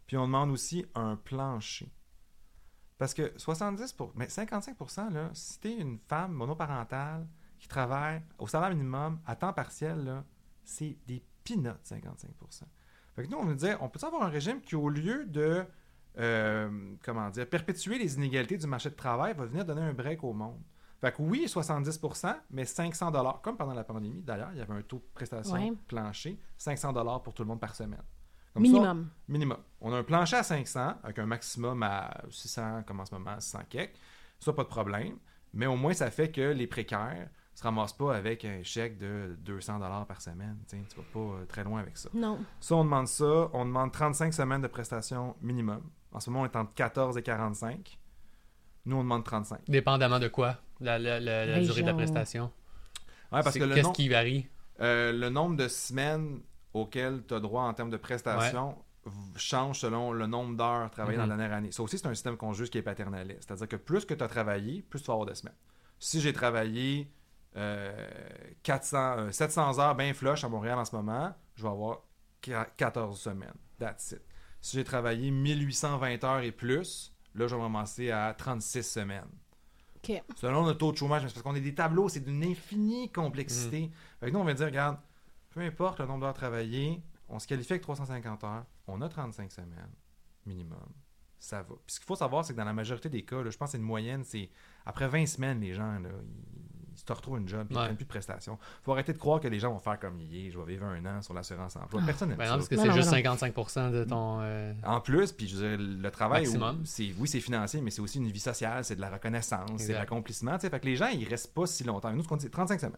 Puis 0.06 0.16
on 0.16 0.24
demande 0.24 0.50
aussi 0.50 0.86
un 0.94 1.16
plancher. 1.16 1.92
Parce 2.96 3.12
que 3.12 3.36
70% 3.36 4.12
mais 4.14 4.30
55 4.30 4.76
là, 5.12 5.30
si 5.34 5.60
t'es 5.60 5.76
une 5.76 5.98
femme 6.08 6.32
monoparentale 6.32 7.28
qui 7.58 7.68
travaille 7.68 8.22
au 8.38 8.46
salaire 8.46 8.70
minimum 8.70 9.20
à 9.26 9.36
temps 9.36 9.52
partiel, 9.52 10.04
là, 10.04 10.24
c'est 10.64 10.96
des 11.06 11.22
peanuts, 11.44 11.70
55 11.82 12.30
Fait 13.14 13.24
que 13.24 13.28
nous, 13.30 13.36
on 13.36 13.44
nous 13.44 13.54
disait, 13.54 13.76
on 13.80 13.90
peut 13.90 14.00
avoir 14.04 14.22
un 14.22 14.30
régime 14.30 14.62
qui, 14.62 14.74
au 14.74 14.88
lieu 14.88 15.26
de 15.26 15.66
euh, 16.18 16.68
comment 17.04 17.28
dire, 17.30 17.48
perpétuer 17.48 17.98
les 17.98 18.16
inégalités 18.16 18.56
du 18.56 18.66
marché 18.66 18.90
de 18.90 18.94
travail, 18.94 19.34
va 19.34 19.46
venir 19.46 19.64
donner 19.64 19.82
un 19.82 19.92
break 19.92 20.22
au 20.24 20.32
monde. 20.32 20.60
Fait 21.00 21.12
que 21.14 21.22
oui, 21.22 21.46
70% 21.46 22.34
mais 22.50 22.64
500 22.64 23.12
comme 23.42 23.56
pendant 23.56 23.74
la 23.74 23.84
pandémie, 23.84 24.20
d'ailleurs, 24.22 24.50
il 24.52 24.58
y 24.58 24.60
avait 24.60 24.74
un 24.74 24.82
taux 24.82 24.96
de 24.98 25.04
prestation 25.14 25.54
Ouais. 25.54 25.72
plancher, 25.86 26.38
500 26.56 27.20
pour 27.20 27.34
tout 27.34 27.42
le 27.42 27.48
monde 27.48 27.60
par 27.60 27.74
semaine. 27.74 28.02
Comme 28.52 28.64
ça, 28.64 28.72
Minimum. 28.72 29.10
Minimum. 29.28 29.58
On 29.80 29.92
a 29.92 29.98
un 29.98 30.02
plancher 30.02 30.36
à 30.36 30.42
500 30.42 30.94
avec 31.04 31.18
un 31.20 31.26
maximum 31.26 31.82
à 31.84 32.10
600, 32.30 32.82
comme 32.84 32.98
en 33.00 33.04
ce 33.04 33.14
moment, 33.14 33.38
600 33.38 33.60
quelques. 33.68 33.94
Ça, 34.40 34.52
pas 34.52 34.64
de 34.64 34.68
problème. 34.68 35.18
Mais 35.52 35.66
au 35.66 35.76
moins, 35.76 35.92
ça 35.94 36.10
fait 36.10 36.30
que 36.30 36.40
les 36.40 36.66
précaires 36.66 37.28
se 37.54 37.62
ramassent 37.62 37.96
pas 37.96 38.14
avec 38.16 38.44
un 38.44 38.62
chèque 38.62 38.98
de 38.98 39.36
200 39.40 39.80
par 40.06 40.20
semaine. 40.20 40.58
Tu 40.68 40.76
sais, 40.76 40.84
tu 40.88 40.96
vas 40.96 41.06
pas 41.12 41.18
euh, 41.40 41.44
très 41.46 41.64
loin 41.64 41.80
avec 41.80 41.96
ça. 41.96 42.08
Non. 42.14 42.38
Ça, 42.60 42.76
on 42.76 42.84
demande 42.84 43.08
ça. 43.08 43.50
On 43.52 43.64
demande 43.64 43.92
35 43.92 44.32
semaines 44.32 44.62
de 44.62 44.68
prestations 44.68 45.34
minimum. 45.40 45.82
En 46.18 46.20
ce 46.20 46.30
moment, 46.30 46.42
on 46.42 46.46
est 46.46 46.56
entre 46.56 46.74
14 46.74 47.16
et 47.16 47.22
45. 47.22 47.96
Nous, 48.86 48.96
on 48.96 49.04
demande 49.04 49.22
35. 49.24 49.60
Dépendamment 49.68 50.18
de 50.18 50.26
quoi? 50.26 50.56
La, 50.80 50.98
la- 50.98 51.20
la- 51.20 51.46
la 51.46 51.60
durée 51.60 51.82
de 51.82 51.86
la 51.86 51.94
prestation? 51.94 52.50
Ouais, 53.30 53.40
parce 53.44 53.56
que 53.56 53.62
le, 53.62 53.72
Qu'est-ce 53.72 53.86
nom- 53.86 53.92
qui 53.92 54.08
varie? 54.08 54.48
Euh, 54.80 55.12
le 55.12 55.28
nombre 55.28 55.54
de 55.56 55.68
semaines 55.68 56.40
auxquelles 56.74 57.22
tu 57.24 57.34
as 57.34 57.38
droit 57.40 57.62
en 57.62 57.72
termes 57.72 57.90
de 57.90 57.96
prestations 57.96 58.76
change 59.36 59.78
selon 59.78 60.10
le 60.10 60.26
nombre 60.26 60.56
d'heures 60.56 60.90
travaillées 60.90 61.18
Mhm. 61.18 61.24
dans 61.24 61.30
la 61.30 61.36
dernière 61.36 61.56
année. 61.56 61.70
Ça 61.70 61.84
aussi, 61.84 61.98
c'est 61.98 62.06
un 62.08 62.14
système 62.14 62.36
qu'on 62.36 62.52
juge 62.52 62.68
qui 62.68 62.78
est 62.78 62.82
paternaliste. 62.82 63.44
C'est-à-dire 63.46 63.68
que 63.68 63.76
plus 63.76 64.04
que 64.04 64.12
tu 64.14 64.24
as 64.24 64.28
travaillé, 64.28 64.82
plus 64.82 65.00
tu 65.00 65.06
vas 65.06 65.12
avoir 65.14 65.28
de 65.28 65.34
semaines. 65.34 65.54
Si 66.00 66.20
j'ai 66.20 66.32
travaillé 66.32 67.12
euh, 67.56 68.06
400, 68.64 69.18
euh, 69.18 69.30
700 69.30 69.78
heures 69.78 69.94
bien 69.94 70.12
flush 70.14 70.42
à 70.42 70.48
Montréal 70.48 70.78
en 70.78 70.84
ce 70.84 70.94
moment, 70.96 71.32
je 71.54 71.62
vais 71.62 71.68
avoir 71.68 72.00
qua- 72.42 72.66
14 72.76 73.20
semaines. 73.20 73.54
That's 73.78 74.12
it. 74.12 74.22
Si 74.60 74.76
j'ai 74.76 74.84
travaillé 74.84 75.30
1820 75.30 76.24
heures 76.24 76.40
et 76.40 76.52
plus, 76.52 77.14
là, 77.34 77.46
je 77.46 77.54
vais 77.54 77.62
ramasser 77.62 78.10
à 78.10 78.34
36 78.34 78.82
semaines. 78.82 79.28
OK. 79.96 80.22
Selon 80.36 80.66
le 80.66 80.74
taux 80.74 80.92
de 80.92 80.96
chômage, 80.96 81.22
parce 81.22 81.42
qu'on 81.42 81.54
est 81.54 81.60
des 81.60 81.74
tableaux, 81.74 82.08
c'est 82.08 82.20
d'une 82.20 82.44
infinie 82.44 83.10
complexité. 83.10 83.90
Fait 84.20 84.26
que 84.26 84.32
nous, 84.32 84.40
on 84.40 84.44
va 84.44 84.54
dire, 84.54 84.66
regarde, 84.66 84.98
peu 85.50 85.60
importe 85.60 86.00
le 86.00 86.06
nombre 86.06 86.20
d'heures 86.20 86.34
travaillées, 86.34 87.02
on 87.28 87.38
se 87.38 87.46
qualifie 87.46 87.74
avec 87.74 87.82
350 87.82 88.44
heures, 88.44 88.64
on 88.86 89.00
a 89.00 89.08
35 89.08 89.50
semaines 89.52 89.92
minimum. 90.46 90.88
Ça 91.38 91.62
va. 91.62 91.74
Puis 91.86 91.94
ce 91.94 92.00
qu'il 92.00 92.06
faut 92.06 92.16
savoir, 92.16 92.44
c'est 92.44 92.52
que 92.52 92.58
dans 92.58 92.64
la 92.64 92.72
majorité 92.72 93.08
des 93.08 93.24
cas, 93.24 93.42
là, 93.42 93.50
je 93.50 93.56
pense 93.56 93.68
que 93.68 93.72
c'est 93.72 93.78
une 93.78 93.84
moyenne, 93.84 94.24
c'est 94.24 94.50
après 94.84 95.06
20 95.06 95.26
semaines, 95.26 95.60
les 95.60 95.74
gens, 95.74 95.98
là, 96.00 96.08
ils, 96.08 96.67
ils 97.08 97.14
se 97.14 97.16
retrouvent 97.16 97.38
une 97.38 97.48
job, 97.48 97.66
puis 97.66 97.74
ils 97.76 97.80
Ouais. 97.80 97.94
plus 97.94 98.04
de 98.04 98.08
prestations. 98.08 98.58
faut 98.82 98.92
arrêter 98.92 99.12
de 99.14 99.18
croire 99.18 99.40
que 99.40 99.48
les 99.48 99.58
gens 99.58 99.72
vont 99.72 99.78
faire 99.78 99.98
comme 99.98 100.20
il 100.20 100.46
est, 100.46 100.50
je 100.50 100.58
vais 100.58 100.64
vivre 100.72 100.84
un 100.84 101.04
an 101.06 101.22
sur 101.22 101.32
l'assurance 101.34 101.74
emploi. 101.76 102.02
Personne 102.04 102.28
n'aime 102.28 102.38
Ben 102.38 102.44
ça. 102.44 102.50
non, 102.52 102.56
parce 102.58 102.68
que 102.68 102.76
c'est 102.76 102.92
juste 102.92 103.10
non. 103.10 103.16
55% 103.16 103.90
de 103.90 104.04
ton. 104.04 104.38
euh, 104.42 104.74
En 104.84 105.00
plus, 105.00 105.32
puis 105.32 105.48
je 105.48 105.56
veux 105.56 105.76
dire, 105.76 105.86
le 106.02 106.10
travail, 106.10 106.42
Maximum. 106.42 106.80
où- 106.80 106.84
c'est 106.84 107.14
oui, 107.18 107.26
c'est 107.28 107.40
financier, 107.40 107.80
mais 107.80 107.90
c'est 107.90 108.00
aussi 108.02 108.18
une 108.18 108.30
vie 108.30 108.38
sociale, 108.40 108.84
c'est 108.84 108.96
de 108.96 109.00
la 109.00 109.10
reconnaissance, 109.10 109.70
c'est 109.78 109.92
l'accomplissement. 109.94 110.54
tu 110.56 110.62
sais. 110.62 110.70
Fait 110.70 110.80
que 110.80 110.86
les 110.86 110.96
gens, 110.96 111.08
ils 111.08 111.26
restent 111.26 111.54
pas 111.54 111.66
si 111.66 111.84
longtemps. 111.84 112.12
Nous, 112.12 112.22
ce 112.22 112.28
qu'on 112.28 112.36
dit, 112.36 112.44
c'est 112.44 112.50
35 112.50 112.78
semaines. 112.80 112.96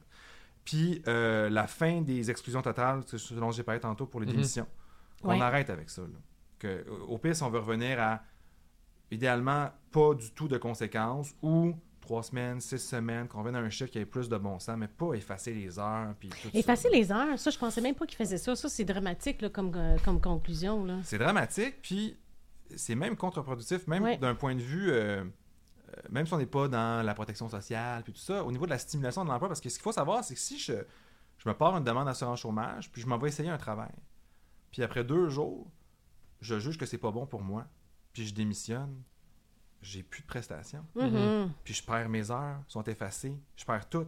Puis 0.64 1.02
euh, 1.08 1.48
la 1.48 1.66
fin 1.66 2.00
des 2.02 2.30
exclusions 2.30 2.62
totales, 2.62 3.02
c'est 3.06 3.18
ce 3.18 3.34
dont 3.34 3.50
j'ai 3.50 3.62
parlé 3.62 3.80
tantôt 3.80 4.06
pour 4.06 4.20
les 4.20 4.26
Mhm. 4.26 4.32
démissions. 4.32 4.66
Ouais. 5.22 5.40
arrête 5.40 5.70
avec 5.70 5.88
ça. 5.90 6.02
là. 6.02 6.08
Que, 6.58 6.84
au 7.08 7.16
pire, 7.18 7.34
si 7.36 7.42
on 7.42 7.50
veut 7.50 7.58
revenir 7.58 8.00
à, 8.00 8.22
idéalement, 9.10 9.70
pas 9.90 10.14
du 10.14 10.30
tout 10.32 10.48
de 10.48 10.56
conséquences 10.58 11.34
ou 11.42 11.74
trois 12.10 12.24
semaines, 12.24 12.60
six 12.60 12.78
semaines, 12.78 13.28
qu'on 13.28 13.38
revienne 13.38 13.54
à 13.54 13.60
un 13.60 13.70
chiffre 13.70 13.88
qui 13.92 14.00
ait 14.00 14.04
plus 14.04 14.28
de 14.28 14.36
bon 14.36 14.58
sens, 14.58 14.76
mais 14.76 14.88
pas 14.88 15.12
effacer 15.14 15.54
les 15.54 15.78
heures. 15.78 16.12
Puis 16.18 16.28
tout 16.28 16.50
ça. 16.50 16.58
Effacer 16.58 16.88
les 16.90 17.12
heures, 17.12 17.38
ça, 17.38 17.50
je 17.50 17.58
pensais 17.58 17.80
même 17.80 17.94
pas 17.94 18.04
qu'il 18.04 18.16
faisait 18.16 18.36
ça. 18.36 18.56
Ça, 18.56 18.68
c'est 18.68 18.84
dramatique 18.84 19.40
là, 19.42 19.48
comme, 19.48 19.70
euh, 19.76 19.96
comme 20.04 20.20
conclusion. 20.20 20.84
C'est 21.04 21.18
dramatique, 21.18 21.76
puis 21.82 22.18
c'est 22.74 22.96
même 22.96 23.14
contre-productif, 23.16 23.86
même 23.86 24.02
Ouais. 24.02 24.16
d'un 24.18 24.34
point 24.34 24.56
de 24.56 24.60
vue, 24.60 24.90
euh, 24.90 25.22
euh, 25.22 25.24
même 26.10 26.26
si 26.26 26.34
on 26.34 26.38
n'est 26.38 26.46
pas 26.46 26.66
dans 26.66 27.06
la 27.06 27.14
protection 27.14 27.48
sociale, 27.48 28.02
puis 28.02 28.12
tout 28.12 28.18
ça, 28.18 28.42
au 28.44 28.50
niveau 28.50 28.64
de 28.64 28.70
la 28.70 28.78
stimulation 28.78 29.24
de 29.24 29.30
l'emploi, 29.30 29.46
parce 29.46 29.60
que 29.60 29.68
ce 29.68 29.76
qu'il 29.76 29.84
faut 29.84 29.92
savoir, 29.92 30.24
c'est 30.24 30.34
que 30.34 30.40
si 30.40 30.58
je, 30.58 30.72
je 31.38 31.48
me 31.48 31.54
pars 31.54 31.76
une 31.76 31.84
demande 31.84 32.06
d'assurance 32.06 32.40
chômage, 32.40 32.90
puis 32.90 33.00
je 33.02 33.06
m'en 33.06 33.18
vais 33.18 33.28
essayer 33.28 33.50
un 33.50 33.58
travail, 33.58 33.94
puis 34.72 34.82
après 34.82 35.04
deux 35.04 35.28
jours, 35.28 35.70
je 36.40 36.58
juge 36.58 36.76
que 36.76 36.86
c'est 36.86 36.98
pas 36.98 37.12
bon 37.12 37.24
pour 37.24 37.40
moi, 37.42 37.66
puis 38.12 38.26
je 38.26 38.34
démissionne, 38.34 39.00
j'ai 39.82 40.02
plus 40.02 40.22
de 40.22 40.26
prestations, 40.26 40.84
Mhm. 40.94 41.50
puis 41.64 41.74
je 41.74 41.82
perds 41.82 42.08
mes 42.08 42.30
heures, 42.30 42.58
sont 42.68 42.82
effacées, 42.84 43.34
je 43.56 43.64
perds 43.64 43.88
tout. 43.88 44.06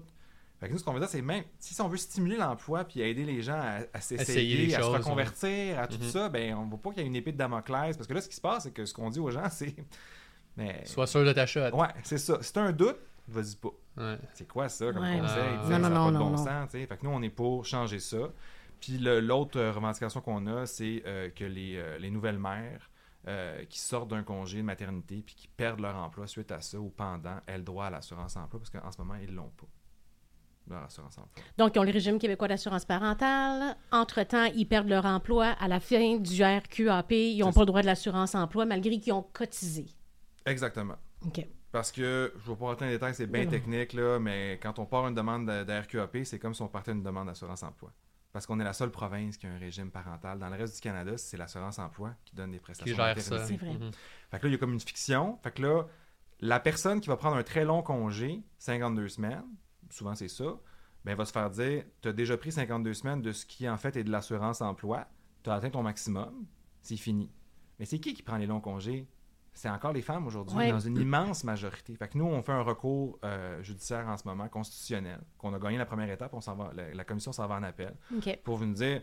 Fait 0.61 0.68
que 0.68 0.73
nous, 0.75 0.79
ce 0.79 0.85
qu'on 0.85 0.93
veut 0.93 1.01
dire, 1.01 1.09
c'est 1.09 1.23
même 1.23 1.43
si 1.59 1.81
on 1.81 1.89
veut 1.89 1.97
stimuler 1.97 2.37
l'emploi 2.37 2.85
puis 2.85 3.01
aider 3.01 3.25
les 3.25 3.43
gens 3.43 3.59
à, 3.59 3.81
à 3.93 3.99
Essayer 3.99 4.18
s'essayer, 4.25 4.75
à 4.77 4.81
se 4.83 4.87
reconvertir, 4.87 5.79
à 5.81 5.89
tout 5.89 5.97
Mhm. 5.99 6.09
ça, 6.09 6.29
ben 6.29 6.55
on 6.55 6.66
ne 6.66 6.70
veut 6.70 6.77
pas 6.77 6.91
qu'il 6.91 7.01
y 7.01 7.05
ait 7.05 7.09
une 7.09 7.16
épée 7.16 7.33
de 7.33 7.37
Damoclès. 7.39 7.97
Parce 7.97 8.07
que 8.07 8.14
là, 8.14 8.20
ce 8.20 8.29
qui 8.29 8.37
se 8.37 8.41
passe, 8.41 8.62
c'est 8.64 8.70
que 8.70 8.85
ce 8.85 8.95
qu'on 8.95 9.11
dit 9.11 9.18
aux 9.18 9.31
gens, 9.31 9.43
c'est. 9.51 9.75
Mais. 10.57 10.85
Sois 10.85 11.07
sûr 11.09 11.25
de 11.25 11.33
ta 11.33 11.47
shot. 11.47 11.70
Ouais, 11.75 11.89
c'est 12.05 12.18
ça. 12.18 12.39
Si 12.43 12.53
t'as 12.53 12.62
un 12.62 12.73
doute, 12.73 12.99
vas-y 13.27 13.57
pas. 13.57 13.70
Ouais. 13.97 14.18
C'est 14.35 14.47
quoi 14.47 14.68
ça 14.68 14.93
comme 14.93 15.03
Ouais. 15.03 15.18
conseil? 15.18 15.43
Tu 15.62 15.66
sais, 15.68 15.79
non, 15.79 15.83
ça 15.85 15.89
non, 15.89 15.89
non, 15.89 16.05
pas 16.05 16.11
de 16.12 16.16
non, 16.18 16.25
bon 16.27 16.31
non. 16.37 16.45
sens, 16.45 16.70
tu. 16.70 16.87
Fait 16.87 16.97
que 16.97 17.05
nous, 17.07 17.11
on 17.11 17.23
est 17.23 17.31
pour 17.31 17.64
changer 17.64 17.99
ça. 17.99 18.18
Puis 18.81 18.99
l'autre 18.99 19.59
euh, 19.59 19.73
revendication 19.73 20.20
qu'on 20.20 20.47
a, 20.47 20.66
c'est 20.66 21.03
euh, 21.07 21.31
que 21.31 21.45
les, 21.45 21.77
euh, 21.77 21.99
les 21.99 22.11
nouvelles 22.11 22.39
mères 22.39 22.89
euh, 23.29 23.64
qui 23.66 23.79
sortent 23.79 24.09
d'un 24.09 24.23
congé 24.23 24.59
de 24.59 24.62
maternité 24.62 25.23
puis 25.25 25.35
qui 25.35 25.49
perdent 25.49 25.81
leur 25.81 25.97
emploi 25.97 26.27
suite 26.27 26.51
à 26.51 26.61
ça 26.61 26.81
ou 26.81 26.91
pendant, 26.91 27.39
elles 27.47 27.59
le 27.59 27.62
droit 27.62 27.87
à 27.87 27.91
l'assurance 27.91 28.37
emploi 28.37 28.61
parce 28.61 28.70
qu'en 28.70 28.91
ce 28.91 29.01
moment, 29.01 29.14
ils 29.14 29.33
l'ont 29.33 29.51
pas. 29.51 29.66
Emploi. 31.18 31.43
Donc, 31.59 31.75
ils 31.75 31.79
ont 31.81 31.83
le 31.83 31.91
régime 31.91 32.18
québécois 32.18 32.49
d'assurance 32.49 32.85
parentale. 32.85 33.77
Entre-temps, 33.91 34.45
ils 34.55 34.64
perdent 34.64 34.89
leur 34.89 35.05
emploi. 35.05 35.47
À 35.47 35.68
la 35.68 35.81
fin 35.81 36.16
du 36.16 36.43
RQAP, 36.43 37.12
ils 37.12 37.41
n'ont 37.41 37.53
pas 37.53 37.61
le 37.61 37.66
droit 37.66 37.83
de 37.83 37.87
l'assurance 37.87 38.35
emploi 38.35 38.64
malgré 38.64 38.99
qu'ils 38.99 39.12
ont 39.12 39.27
cotisé. 39.33 39.87
Exactement. 40.47 40.97
OK. 41.27 41.47
Parce 41.73 41.91
que, 41.91 42.33
je 42.37 42.51
ne 42.51 42.55
vais 42.55 42.59
pas 42.59 42.66
rentrer 42.66 42.87
dans 42.87 42.91
les 42.91 42.97
détails, 42.97 43.14
c'est 43.14 43.27
bien 43.27 43.47
technique, 43.47 43.93
là, 43.95 44.18
mais 44.18 44.59
quand 44.62 44.79
on 44.79 44.85
part 44.87 45.09
une 45.09 45.14
demande 45.14 45.47
de, 45.47 45.64
de 45.64 45.73
RQAP, 45.73 46.18
c'est 46.25 46.39
comme 46.39 46.55
si 46.55 46.62
on 46.62 46.68
partait 46.68 46.93
une 46.93 47.03
demande 47.03 47.29
d'assurance 47.29 47.62
emploi. 47.62 47.91
Parce 48.33 48.47
qu'on 48.47 48.59
est 48.61 48.64
la 48.64 48.72
seule 48.72 48.91
province 48.91 49.37
qui 49.37 49.47
a 49.47 49.51
un 49.53 49.59
régime 49.59 49.91
parental. 49.91 50.39
Dans 50.39 50.49
le 50.49 50.57
reste 50.57 50.76
du 50.76 50.80
Canada, 50.80 51.16
c'est 51.18 51.37
l'assurance 51.37 51.78
emploi 51.78 52.14
qui 52.24 52.35
donne 52.35 52.51
des 52.51 52.59
Qui 52.59 52.62
prestations 52.64 52.97
gère 52.97 53.05
maternité. 53.14 53.37
ça. 53.37 53.45
C'est 53.47 53.57
vrai. 53.57 53.74
Mhm. 53.74 53.91
Fait 54.30 54.39
que 54.39 54.43
là, 54.45 54.49
il 54.49 54.53
y 54.53 54.55
a 54.55 54.59
comme 54.59 54.72
une 54.72 54.80
fiction. 54.80 55.39
Fait 55.43 55.53
que 55.53 55.62
là, 55.62 55.85
la 56.41 56.59
personne 56.59 57.01
qui 57.01 57.09
va 57.09 57.16
prendre 57.16 57.37
un 57.37 57.43
très 57.43 57.64
long 57.64 57.83
congé, 57.83 58.43
52 58.59 59.09
semaines, 59.09 59.45
souvent 59.91 60.14
c'est 60.14 60.28
ça, 60.28 60.57
ben, 61.05 61.14
va 61.14 61.24
se 61.26 61.33
faire 61.33 61.51
dire 61.51 61.85
Tu 62.01 62.09
as 62.09 62.12
déjà 62.12 62.37
pris 62.39 62.53
52 62.53 62.95
semaines 62.95 63.20
de 63.22 63.33
ce 63.33 63.45
qui 63.45 63.68
en 63.68 63.76
fait 63.76 63.97
est 63.97 64.05
de 64.05 64.11
l'assurance 64.11 64.62
emploi, 64.62 65.07
tu 65.43 65.51
as 65.51 65.55
atteint 65.55 65.70
ton 65.70 65.83
maximum, 65.83 66.47
c'est 66.80 66.97
fini. 66.97 67.30
Mais 67.78 67.85
c'est 67.85 67.99
qui 67.99 68.14
qui 68.14 68.22
prend 68.22 68.37
les 68.39 68.47
longs 68.47 68.61
congés? 68.61 69.07
C'est 69.55 69.69
encore 69.69 69.93
les 69.93 70.01
femmes 70.03 70.27
aujourd'hui, 70.27 70.57
Ouais. 70.57 70.71
dans 70.71 70.81
une 70.81 70.97
immense 70.97 71.45
majorité. 71.45 71.95
Fait 71.97 72.09
que 72.09 72.17
nous, 72.17 72.25
on 72.25 72.43
fait 72.43 72.53
un 72.53 72.63
recours 72.63 73.19
euh, 73.25 73.63
judiciaire 73.63 74.09
en 74.09 74.17
ce 74.17 74.27
moment, 74.27 74.49
constitutionnel, 74.49 75.21
qu'on 75.37 75.53
a 75.53 75.59
gagné 75.59 75.77
la 75.79 75.85
première 75.87 76.11
étape, 76.11 76.33
on 76.33 76.41
s'en 76.41 76.55
va, 76.55 76.71
la, 76.75 76.95
la 76.95 77.05
commission 77.05 77.33
s'en 77.33 77.47
va 77.47 77.57
en 77.57 77.63
appel 77.63 77.95
OK. 78.17 78.39
pour 78.45 78.57
vous 78.57 78.67
dire, 78.73 79.03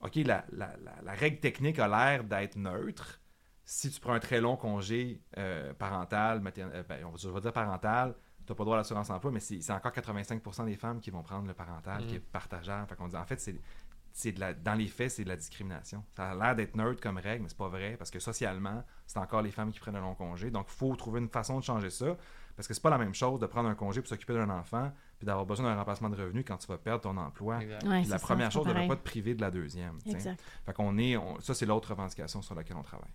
OK, 0.00 0.16
la, 0.16 0.44
la- 0.52 0.74
la- 0.82 1.02
la 1.02 1.12
règle 1.12 1.38
technique 1.40 1.78
a 1.78 1.86
l'air 1.86 2.24
d'être 2.24 2.56
neutre. 2.56 3.20
Si 3.64 3.90
tu 3.90 4.00
prends 4.00 4.14
un 4.14 4.20
très 4.20 4.40
long 4.40 4.56
congé 4.56 5.22
euh, 5.36 5.74
parental, 5.74 6.42
euh, 6.58 6.82
ben, 6.88 7.04
on 7.04 7.10
va, 7.32 7.40
dire 7.40 7.52
parental, 7.52 8.16
tu 8.46 8.52
n'as 8.52 8.56
pas 8.56 8.64
droit 8.64 8.76
à 8.76 8.78
l'assurance 8.78 9.10
emploi, 9.10 9.30
mais 9.30 9.38
c'est 9.40 9.70
encore 9.70 9.92
85% 9.92 10.64
des 10.64 10.76
femmes 10.76 10.98
qui 11.00 11.10
vont 11.10 11.22
prendre 11.22 11.46
le 11.46 11.54
parental, 11.54 12.00
qui 12.06 12.14
Mhm. 12.14 12.16
est 12.16 12.20
partageable. 12.32 12.88
Fait 12.88 12.96
qu'on 12.96 13.06
dit, 13.06 13.16
en 13.16 13.24
fait, 13.26 13.38
c'est 13.38 13.54
c'est 14.12 14.32
de 14.32 14.40
la, 14.40 14.54
dans 14.54 14.74
les 14.74 14.86
faits, 14.88 15.10
c'est 15.12 15.24
de 15.24 15.28
la 15.28 15.36
discrimination. 15.36 16.04
Ça 16.16 16.30
a 16.30 16.34
l'air 16.34 16.54
d'être 16.56 16.76
neutre 16.76 17.00
comme 17.00 17.18
règle, 17.18 17.42
mais 17.42 17.48
c'est 17.48 17.56
pas 17.58 17.68
vrai, 17.68 17.96
parce 17.98 18.10
que 18.10 18.18
socialement, 18.18 18.82
c'est 19.06 19.18
encore 19.18 19.42
les 19.42 19.50
femmes 19.50 19.70
qui 19.72 19.80
prennent 19.80 19.96
un 19.96 20.00
long 20.00 20.14
congé. 20.14 20.50
Donc, 20.50 20.66
il 20.68 20.74
faut 20.74 20.94
trouver 20.96 21.20
une 21.20 21.28
façon 21.28 21.58
de 21.58 21.64
changer 21.64 21.90
ça, 21.90 22.16
parce 22.56 22.66
que 22.68 22.74
c'est 22.74 22.82
pas 22.82 22.90
la 22.90 22.98
même 22.98 23.14
chose 23.14 23.40
de 23.40 23.46
prendre 23.46 23.68
un 23.68 23.74
congé 23.74 24.00
pour 24.00 24.08
s'occuper 24.08 24.34
d'un 24.34 24.50
enfant, 24.50 24.92
puis 25.18 25.26
d'avoir 25.26 25.46
besoin 25.46 25.66
d'un 25.70 25.76
remplacement 25.76 26.10
de 26.10 26.16
revenu 26.16 26.44
quand 26.44 26.56
tu 26.56 26.66
vas 26.66 26.78
perdre 26.78 27.02
ton 27.02 27.16
emploi. 27.16 27.58
Ouais, 27.58 27.78
la 27.84 28.04
ça, 28.04 28.18
première 28.18 28.50
chose, 28.50 28.66
ne 28.66 28.88
pas 28.88 28.96
te 28.96 29.02
priver 29.04 29.34
de 29.34 29.40
la 29.40 29.50
deuxième. 29.50 29.98
Exact. 30.06 30.42
Fait 30.66 30.72
qu'on 30.72 30.98
est, 30.98 31.16
on- 31.16 31.40
ça, 31.40 31.54
c'est 31.54 31.66
l'autre 31.66 31.90
revendication 31.90 32.42
sur 32.42 32.54
laquelle 32.54 32.76
on 32.76 32.82
travaille. 32.82 33.10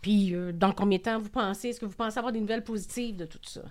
Puis, 0.00 0.34
euh, 0.34 0.52
dans 0.52 0.72
combien 0.72 0.98
de 0.98 1.02
temps 1.02 1.18
vous 1.18 1.30
pensez, 1.30 1.68
est-ce 1.68 1.80
que 1.80 1.86
vous 1.86 1.96
pensez 1.96 2.18
avoir 2.18 2.32
des 2.32 2.40
nouvelles 2.40 2.64
positives 2.64 3.16
de 3.16 3.26
tout 3.26 3.38
ça? 3.42 3.62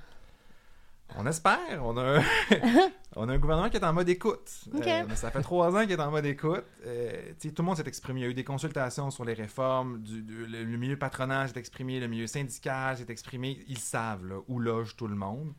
On 1.16 1.26
espère. 1.26 1.84
On 1.84 1.96
a, 1.98 2.20
un, 2.20 2.24
on 3.16 3.30
a 3.30 3.34
un 3.34 3.38
gouvernement 3.38 3.70
qui 3.70 3.78
est 3.78 3.84
en 3.84 3.94
mode 3.94 4.10
écoute. 4.10 4.50
Euh, 4.76 5.16
ça 5.16 5.32
fait 5.32 5.42
trois 5.42 5.76
ans 5.76 5.82
qu'il 5.82 5.92
est 5.92 6.00
en 6.00 6.12
mode 6.12 6.26
écoute. 6.26 6.64
Euh, 6.86 7.34
tout 7.42 7.54
le 7.58 7.64
monde 7.64 7.78
s'est 7.78 7.88
exprimé. 7.88 8.20
Il 8.22 8.24
y 8.24 8.28
a 8.28 8.30
eu 8.30 8.34
des 8.34 8.44
consultations 8.44 9.10
sur 9.10 9.24
les 9.26 9.34
réformes. 9.34 10.02
Du, 10.04 10.22
du- 10.22 10.46
le, 10.46 10.64
le 10.64 10.78
milieu 10.78 10.98
patronal 10.98 11.48
s'est 11.50 11.58
exprimé. 11.60 12.00
Le 12.00 12.08
milieu 12.08 12.28
syndical 12.28 12.98
s'est 12.98 13.06
exprimé. 13.10 13.64
Ils 13.68 13.80
savent 13.80 14.26
là, 14.26 14.40
où 14.48 14.60
loge 14.60 14.96
tout 14.96 15.08
le 15.08 15.16
monde. 15.16 15.54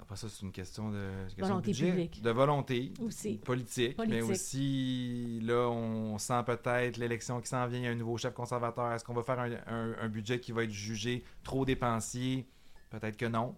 Après 0.00 0.16
ça, 0.16 0.26
c'est 0.28 0.42
une 0.44 0.50
question 0.52 0.90
de, 0.90 0.98
c'est 1.28 1.34
une 1.34 1.36
question 1.36 1.44
de 1.44 1.48
Volonté 1.48 1.70
budget, 1.70 1.86
publique. 1.90 2.22
de 2.22 2.30
volonté, 2.30 2.92
Aussi. 3.06 3.34
politique, 3.44 3.96
mais 4.08 4.20
aussi, 4.22 5.38
là, 5.44 5.68
on 5.68 6.18
sent 6.18 6.42
peut-être 6.44 6.96
l'élection 6.96 7.40
qui 7.40 7.46
s'en 7.46 7.64
vient, 7.68 7.78
il 7.78 7.84
y 7.84 7.86
a 7.86 7.90
un 7.90 7.94
nouveau 7.94 8.16
chef 8.16 8.34
conservateur. 8.34 8.90
Est-ce 8.92 9.04
qu'on 9.04 9.12
va 9.14 9.22
faire 9.22 9.38
un, 9.38 9.52
un- 9.68 9.94
un 10.00 10.08
budget 10.08 10.40
qui 10.40 10.50
va 10.50 10.64
être 10.64 10.70
jugé 10.72 11.22
trop 11.44 11.64
dépensier? 11.64 12.48
Peut-être 12.90 13.16
que 13.16 13.26
non. 13.26 13.54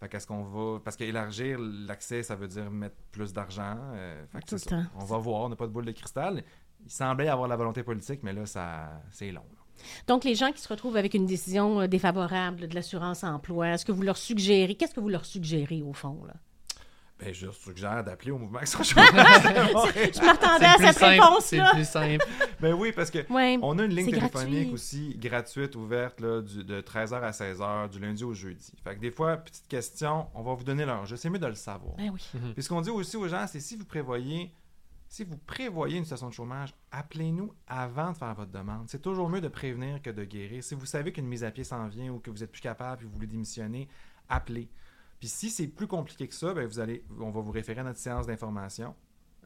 Fait 0.00 0.08
qu'est-ce 0.08 0.26
qu'on 0.26 0.42
va... 0.44 0.80
Parce 0.80 0.96
qu'élargir 0.96 1.58
l'accès, 1.58 2.22
ça 2.22 2.36
veut 2.36 2.48
dire 2.48 2.70
mettre 2.70 2.96
plus 3.12 3.32
d'argent. 3.32 3.76
euh, 3.94 4.24
fait 4.26 4.40
que 4.40 4.44
Tout 4.46 4.58
c'est 4.58 4.70
le 4.70 4.76
ça. 4.76 4.82
temps. 4.84 4.90
On 5.00 5.04
va 5.04 5.18
voir, 5.18 5.40
on 5.42 5.48
n'a 5.48 5.56
pas 5.56 5.66
de 5.66 5.72
boule 5.72 5.86
de 5.86 5.92
cristal. 5.92 6.44
Il 6.84 6.90
semblait 6.90 7.28
avoir 7.28 7.48
la 7.48 7.56
volonté 7.56 7.82
politique, 7.82 8.20
mais 8.22 8.32
là, 8.34 8.44
ça, 8.46 9.00
c'est 9.10 9.30
long. 9.32 9.40
là. 9.50 9.82
Donc, 10.06 10.24
les 10.24 10.34
gens 10.34 10.52
qui 10.52 10.60
se 10.60 10.68
retrouvent 10.68 10.96
avec 10.96 11.14
une 11.14 11.26
décision 11.26 11.80
euh, 11.80 11.86
défavorable 11.86 12.68
de 12.68 12.74
l'assurance 12.74 13.24
emploi, 13.24 13.68
est-ce 13.68 13.84
que 13.86 13.92
vous 13.92 14.02
leur 14.02 14.16
suggérez, 14.16 14.74
qu'est-ce 14.74 14.94
que 14.94 15.00
vous 15.00 15.08
leur 15.08 15.24
suggérez 15.24 15.82
au 15.82 15.92
fond? 15.92 16.22
Là? 16.26 16.34
Ben, 17.18 17.32
je 17.32 17.50
suggère 17.50 18.04
d'appeler 18.04 18.30
au 18.30 18.36
mouvement 18.38 18.58
Action 18.62 18.82
Chômage. 18.82 19.08
Je 19.14 20.20
m'attendais 20.24 20.66
à 20.66 20.74
C'est 20.76 20.86
cette 20.92 20.98
simple, 20.98 20.98
C'est 20.98 21.08
réponse-là. 21.60 21.70
plus 21.72 21.88
simple. 21.88 22.26
ben 22.60 22.74
oui, 22.74 22.92
parce 22.94 23.10
que 23.10 23.32
Ouais. 23.32 23.58
on 23.62 23.78
a 23.78 23.84
une 23.84 23.90
ligne 23.94 24.04
c'est 24.10 24.16
téléphonique 24.16 24.52
gratuit. 24.54 24.72
aussi 24.74 25.16
gratuite, 25.18 25.76
ouverte, 25.76 26.20
là, 26.20 26.42
du- 26.42 26.62
de 26.62 26.80
13h 26.82 27.14
à 27.22 27.30
16h, 27.30 27.88
du 27.88 28.00
lundi 28.00 28.22
au 28.22 28.34
jeudi. 28.34 28.70
Fait 28.84 28.94
que 28.96 29.00
des 29.00 29.10
fois, 29.10 29.38
petite 29.38 29.66
question, 29.66 30.26
on 30.34 30.42
va 30.42 30.52
vous 30.52 30.64
donner 30.64 30.84
l'heure. 30.84 31.06
Je 31.06 31.16
sais 31.16 31.30
mieux 31.30 31.38
de 31.38 31.46
le 31.46 31.54
savoir. 31.54 31.94
Ben 31.96 32.10
oui. 32.12 32.20
Puis 32.52 32.62
ce 32.62 32.68
qu'on 32.68 32.82
dit 32.82 32.90
aussi 32.90 33.16
aux 33.16 33.28
gens, 33.28 33.46
c'est 33.46 33.60
si 33.60 33.76
vous 33.76 33.86
prévoyez, 33.86 34.52
si 35.08 35.24
vous 35.24 35.38
prévoyez 35.38 35.96
une 35.96 36.04
situation 36.04 36.28
de 36.28 36.34
chômage, 36.34 36.74
appelez-nous 36.92 37.50
avant 37.66 38.12
de 38.12 38.16
faire 38.18 38.34
votre 38.34 38.50
demande. 38.52 38.84
C'est 38.88 39.00
toujours 39.00 39.30
mieux 39.30 39.40
de 39.40 39.48
prévenir 39.48 40.02
que 40.02 40.10
de 40.10 40.24
guérir. 40.24 40.62
Si 40.62 40.74
vous 40.74 40.84
savez 40.84 41.12
qu'une 41.12 41.26
mise 41.28 41.44
à 41.44 41.50
pied 41.50 41.64
s'en 41.64 41.88
vient 41.88 42.10
ou 42.12 42.18
que 42.18 42.30
vous 42.30 42.42
êtes 42.44 42.52
plus 42.52 42.60
capable 42.60 43.04
et 43.04 43.06
vous 43.06 43.12
voulez 43.14 43.26
démissionner, 43.26 43.88
appelez. 44.28 44.68
Puis 45.18 45.28
si 45.28 45.50
c'est 45.50 45.66
plus 45.66 45.86
compliqué 45.86 46.28
que 46.28 46.34
ça, 46.34 46.52
ben 46.54 46.66
vous 46.66 46.78
allez, 46.78 47.04
on 47.18 47.30
va 47.30 47.40
vous 47.40 47.52
référer 47.52 47.80
à 47.80 47.84
notre 47.84 47.98
séance 47.98 48.26
d'information 48.26 48.94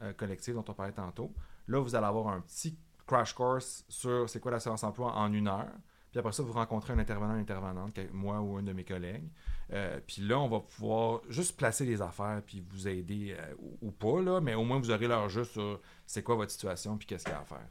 euh, 0.01 0.13
collective 0.13 0.55
dont 0.55 0.65
on 0.67 0.73
parlait 0.73 0.91
tantôt. 0.91 1.33
Là, 1.67 1.79
vous 1.79 1.95
allez 1.95 2.07
avoir 2.07 2.27
un 2.27 2.41
petit 2.41 2.77
crash 3.05 3.33
course 3.33 3.85
sur 3.87 4.29
c'est 4.29 4.39
quoi 4.39 4.51
l'assurance 4.51 4.83
emploi 4.83 5.13
en 5.13 5.31
une 5.31 5.47
heure. 5.47 5.71
Puis 6.11 6.19
après 6.19 6.33
ça, 6.33 6.43
vous 6.43 6.51
rencontrez 6.51 6.91
un 6.91 6.99
intervenant, 6.99 7.35
une 7.35 7.41
intervenante, 7.41 7.97
moi 8.11 8.41
ou 8.41 8.57
un 8.57 8.63
de 8.63 8.73
mes 8.73 8.83
collègues. 8.83 9.29
Euh, 9.71 9.99
puis 10.05 10.21
là, 10.21 10.39
on 10.39 10.49
va 10.49 10.59
pouvoir 10.59 11.21
juste 11.29 11.55
placer 11.57 11.85
les 11.85 12.01
affaires 12.01 12.41
puis 12.45 12.61
vous 12.69 12.87
aider 12.87 13.35
euh, 13.37 13.53
ou, 13.81 13.91
pas, 13.91 14.21
là, 14.21 14.41
mais 14.41 14.53
au 14.53 14.65
moins 14.65 14.79
vous 14.79 14.91
aurez 14.91 15.07
l'heure 15.07 15.29
juste 15.29 15.51
sur 15.51 15.79
c'est 16.05 16.23
quoi 16.23 16.35
votre 16.35 16.51
situation 16.51 16.97
puis 16.97 17.07
qu'est-ce 17.07 17.23
qu'il 17.23 17.33
y 17.33 17.35
a 17.35 17.39
à 17.39 17.45
faire. 17.45 17.65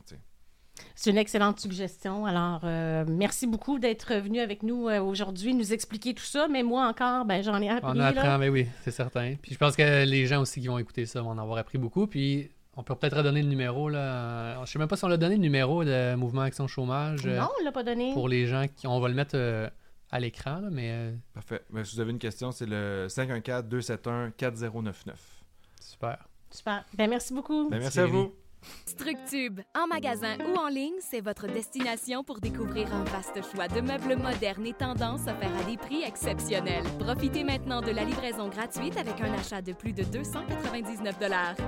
C'est 0.94 1.10
une 1.10 1.18
excellente 1.18 1.60
suggestion. 1.60 2.26
Alors, 2.26 2.60
euh, 2.64 3.04
merci 3.08 3.46
beaucoup 3.46 3.78
d'être 3.78 4.14
venu 4.14 4.40
avec 4.40 4.62
nous 4.62 4.88
euh, 4.88 5.00
aujourd'hui, 5.00 5.54
nous 5.54 5.72
expliquer 5.72 6.14
tout 6.14 6.24
ça. 6.24 6.48
Mais 6.48 6.62
moi 6.62 6.86
encore, 6.86 7.24
ben, 7.24 7.42
j'en 7.42 7.60
ai 7.60 7.68
appris. 7.68 7.90
On 7.90 7.94
là. 7.94 8.08
apprend, 8.08 8.38
mais 8.38 8.48
oui, 8.48 8.66
c'est 8.82 8.90
certain. 8.90 9.34
Puis 9.40 9.54
je 9.54 9.58
pense 9.58 9.76
que 9.76 10.04
les 10.04 10.26
gens 10.26 10.40
aussi 10.40 10.60
qui 10.60 10.68
vont 10.68 10.78
écouter 10.78 11.06
ça 11.06 11.22
vont 11.22 11.30
en 11.30 11.38
avoir 11.38 11.58
appris 11.58 11.78
beaucoup. 11.78 12.06
Puis 12.06 12.50
on 12.76 12.82
peut 12.82 12.94
peut-être 12.94 13.18
redonner 13.18 13.42
le 13.42 13.48
numéro. 13.48 13.88
Là. 13.88 14.64
Je 14.64 14.70
sais 14.70 14.78
même 14.78 14.88
pas 14.88 14.96
si 14.96 15.04
on 15.04 15.08
l'a 15.08 15.16
donné 15.16 15.34
le 15.34 15.40
numéro 15.40 15.84
de 15.84 16.14
Mouvement 16.14 16.42
Action 16.42 16.66
Chômage 16.66 17.26
euh, 17.26 17.38
Non, 17.38 17.48
on 17.60 17.64
l'a 17.64 17.72
pas 17.72 17.82
donné. 17.82 18.12
pour 18.14 18.28
les 18.28 18.46
gens 18.46 18.66
qui. 18.74 18.86
On 18.86 19.00
va 19.00 19.08
le 19.08 19.14
mettre 19.14 19.34
euh, 19.34 19.68
à 20.10 20.20
l'écran, 20.20 20.60
là, 20.60 20.68
mais 20.70 20.90
euh, 20.92 21.12
Parfait. 21.34 21.62
Si 21.84 21.96
vous 21.96 22.00
avez 22.00 22.12
une 22.12 22.18
question, 22.18 22.52
c'est 22.52 22.66
le 22.66 23.06
514-271-4099. 23.08 25.14
super. 25.80 26.18
Super. 26.50 26.84
Ben, 26.94 27.10
merci 27.10 27.34
beaucoup. 27.34 27.68
Ben, 27.68 27.80
merci 27.80 28.00
à 28.00 28.06
vous. 28.06 28.34
Structube, 28.86 29.60
en 29.74 29.86
magasin 29.86 30.36
ou 30.48 30.56
en 30.56 30.68
ligne, 30.68 30.98
c'est 31.00 31.20
votre 31.20 31.46
destination 31.46 32.22
pour 32.22 32.40
découvrir 32.40 32.92
un 32.94 33.04
vaste 33.04 33.40
choix 33.52 33.68
de 33.68 33.80
meubles 33.80 34.16
modernes 34.16 34.66
et 34.66 34.72
tendances 34.72 35.22
offerts 35.22 35.58
à 35.60 35.64
des 35.64 35.76
prix 35.76 36.02
exceptionnels. 36.02 36.84
Profitez 36.98 37.44
maintenant 37.44 37.80
de 37.80 37.90
la 37.90 38.04
livraison 38.04 38.48
gratuite 38.48 38.96
avec 38.96 39.20
un 39.20 39.32
achat 39.34 39.62
de 39.62 39.72
plus 39.72 39.92
de 39.92 40.04
299 40.04 41.16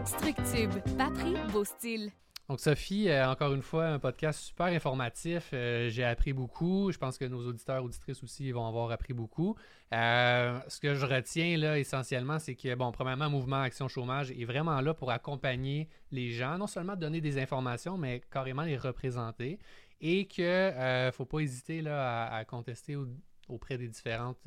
Structube, 0.05 0.97
pas 0.97 1.11
prix, 1.11 1.35
beau 1.53 1.65
style. 1.65 2.11
Donc, 2.49 2.61
Sophie, 2.61 3.09
euh, 3.09 3.31
encore 3.31 3.55
une 3.55 3.63
fois, 3.63 3.87
un 3.87 3.99
podcast 3.99 4.41
super 4.41 4.67
informatif. 4.67 5.51
Euh, 5.55 5.89
J'ai 5.89 6.05
appris 6.05 6.33
beaucoup. 6.33 6.91
Je 6.93 6.99
pense 6.99 7.17
que 7.17 7.25
nos 7.25 7.47
auditeurs, 7.47 7.83
auditrices 7.85 8.23
aussi 8.23 8.51
vont 8.53 8.67
avoir 8.67 8.91
appris 8.91 9.15
beaucoup. 9.15 9.57
Euh, 9.95 10.59
ce 10.69 10.81
que 10.81 10.95
je 10.95 11.07
retiens 11.07 11.57
là, 11.57 11.79
essentiellement, 11.79 12.39
c'est 12.39 12.55
que, 12.57 12.75
bon, 12.75 12.91
premièrement, 12.93 13.31
Mouvement 13.31 13.63
Action 13.63 13.89
Chômage 13.89 14.33
est 14.33 14.45
vraiment 14.45 14.81
là 14.81 14.93
pour 14.93 15.11
accompagner 15.11 15.89
les 16.11 16.31
gens, 16.31 16.59
non 16.59 16.67
seulement 16.67 16.97
donner 16.97 17.21
des 17.21 17.39
informations, 17.41 17.97
mais 17.97 18.21
carrément 18.31 18.63
les 18.63 18.77
représenter. 18.77 19.59
Et 20.01 20.27
que 20.27 21.07
ne 21.07 21.11
faut 21.13 21.25
pas 21.27 21.39
hésiter 21.41 21.81
là, 21.81 22.27
à, 22.27 22.45
contester 22.45 22.97
au- 22.97 23.07
auprès 23.49 23.79
des 23.79 23.89
différentes 23.89 24.47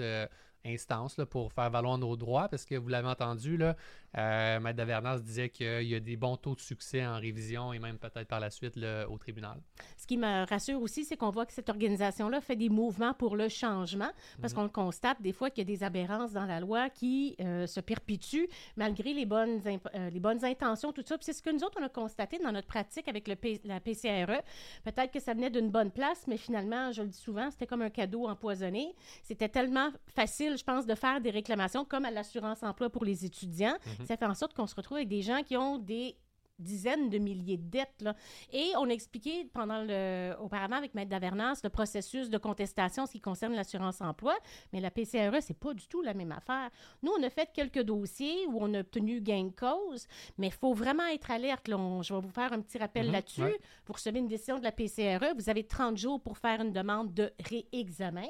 instances 0.65 1.17
là, 1.17 1.25
pour 1.25 1.51
faire 1.53 1.69
valoir 1.69 1.97
nos 1.97 2.15
droits, 2.15 2.47
parce 2.49 2.65
que 2.65 2.75
vous 2.75 2.87
l'avez 2.89 3.07
entendu, 3.07 3.57
là, 3.57 3.75
euh, 4.17 4.59
Maître 4.59 4.77
Davernas 4.77 5.19
disait 5.19 5.49
qu'il 5.49 5.83
y 5.83 5.95
a 5.95 5.99
des 5.99 6.15
bons 6.15 6.37
taux 6.37 6.55
de 6.55 6.61
succès 6.61 7.05
en 7.05 7.17
révision 7.19 7.73
et 7.73 7.79
même 7.79 7.97
peut-être 7.97 8.27
par 8.27 8.39
la 8.39 8.49
suite 8.49 8.75
là, 8.77 9.09
au 9.09 9.17
tribunal. 9.17 9.57
Ce 9.97 10.07
qui 10.07 10.17
me 10.17 10.47
rassure 10.49 10.81
aussi, 10.81 11.03
c'est 11.03 11.17
qu'on 11.17 11.29
voit 11.31 11.45
que 11.45 11.53
cette 11.53 11.69
organisation-là 11.69 12.39
fait 12.41 12.55
des 12.55 12.69
mouvements 12.69 13.13
pour 13.13 13.35
le 13.35 13.49
changement, 13.49 14.09
parce 14.41 14.53
Mhm. 14.53 14.57
qu'on 14.57 14.63
le 14.63 14.69
constate 14.69 15.21
des 15.21 15.33
fois 15.33 15.49
qu'il 15.49 15.67
y 15.69 15.73
a 15.73 15.77
des 15.77 15.83
aberrances 15.83 16.31
dans 16.33 16.45
la 16.45 16.59
loi 16.59 16.89
qui 16.89 17.35
euh, 17.41 17.67
se 17.67 17.79
perpétuent 17.81 18.47
malgré 18.77 19.13
les 19.13 19.25
bonnes, 19.25 19.61
euh, 19.67 20.09
les 20.09 20.19
bonnes 20.19 20.43
intentions, 20.45 20.91
tout 20.93 21.03
ça. 21.05 21.17
Puis 21.17 21.25
c'est 21.25 21.33
ce 21.33 21.41
que 21.41 21.49
nous 21.49 21.63
autres, 21.63 21.77
on 21.79 21.83
a 21.83 21.89
constaté 21.89 22.39
dans 22.39 22.51
notre 22.51 22.67
pratique 22.67 23.07
avec 23.07 23.27
le 23.27 23.35
P- 23.35 23.61
la 23.65 23.79
PCRE. 23.79 24.41
Peut-être 24.83 25.11
que 25.11 25.19
ça 25.19 25.33
venait 25.33 25.49
d'une 25.49 25.69
bonne 25.69 25.91
place, 25.91 26.25
mais 26.27 26.37
finalement, 26.37 26.91
je 26.91 27.01
le 27.01 27.09
dis 27.09 27.17
souvent, 27.17 27.51
c'était 27.51 27.67
comme 27.67 27.81
un 27.81 27.89
cadeau 27.89 28.27
empoisonné. 28.27 28.95
C'était 29.23 29.49
tellement 29.49 29.89
facile, 30.07 30.54
je 30.57 30.63
pense, 30.63 30.85
de 30.85 30.95
faire 30.95 31.21
des 31.21 31.29
réclamations 31.31 31.85
comme 31.85 32.05
à 32.05 32.11
l'assurance 32.11 32.63
emploi 32.63 32.89
pour 32.89 33.05
les 33.05 33.25
étudiants. 33.25 33.75
Ça 34.05 34.17
fait 34.17 34.25
en 34.25 34.33
sorte 34.35 34.53
qu'on 34.53 34.67
se 34.67 34.75
retrouve 34.75 34.97
avec 34.97 35.09
des 35.09 35.21
gens 35.21 35.41
qui 35.43 35.55
ont 35.57 35.77
des 35.77 36.15
dizaines 36.57 37.09
de 37.09 37.17
milliers 37.17 37.57
de 37.57 37.69
dettes. 37.69 38.01
Là. 38.01 38.15
Et 38.53 38.71
on 38.77 38.85
a 38.85 38.93
expliqué 38.93 39.43
pendant 39.53 39.83
le, 39.85 40.33
auparavant 40.39 40.77
avec 40.77 40.95
Maître 40.95 41.09
Davernas 41.09 41.59
le 41.65 41.69
processus 41.69 42.29
de 42.29 42.37
contestation 42.37 43.03
en 43.03 43.05
ce 43.05 43.11
qui 43.11 43.19
concerne 43.19 43.53
l'assurance 43.53 43.99
emploi, 43.99 44.33
mais 44.71 44.79
la 44.79 44.89
PCRE, 44.89 45.35
c'est 45.41 45.59
pas 45.59 45.73
du 45.73 45.85
tout 45.89 46.01
la 46.01 46.13
même 46.13 46.31
affaire. 46.31 46.69
Nous, 47.03 47.11
on 47.19 47.21
a 47.23 47.29
fait 47.29 47.49
quelques 47.53 47.81
dossiers 47.81 48.47
où 48.47 48.59
on 48.61 48.73
a 48.73 48.79
obtenu 48.79 49.19
gain 49.19 49.43
de 49.47 49.53
cause, 49.53 50.07
mais 50.37 50.47
il 50.47 50.53
faut 50.53 50.73
vraiment 50.73 51.05
être 51.07 51.29
alerte. 51.29 51.67
là. 51.67 51.77
On- 51.77 52.01
je 52.01 52.13
vais 52.13 52.21
vous 52.21 52.29
faire 52.29 52.53
un 52.53 52.61
petit 52.61 52.77
rappel 52.77 53.07
Mhm, 53.07 53.11
là-dessus. 53.11 53.41
ouais. 53.43 53.59
Vous 53.85 53.91
recevez 53.91 54.19
une 54.19 54.29
décision 54.29 54.57
de 54.57 54.63
la 54.63 54.71
PCRE, 54.71 55.33
vous 55.37 55.49
avez 55.49 55.65
30 55.65 55.97
jours 55.97 56.21
pour 56.21 56.37
faire 56.37 56.61
une 56.61 56.71
demande 56.71 57.13
de 57.13 57.33
réexamen. 57.49 58.29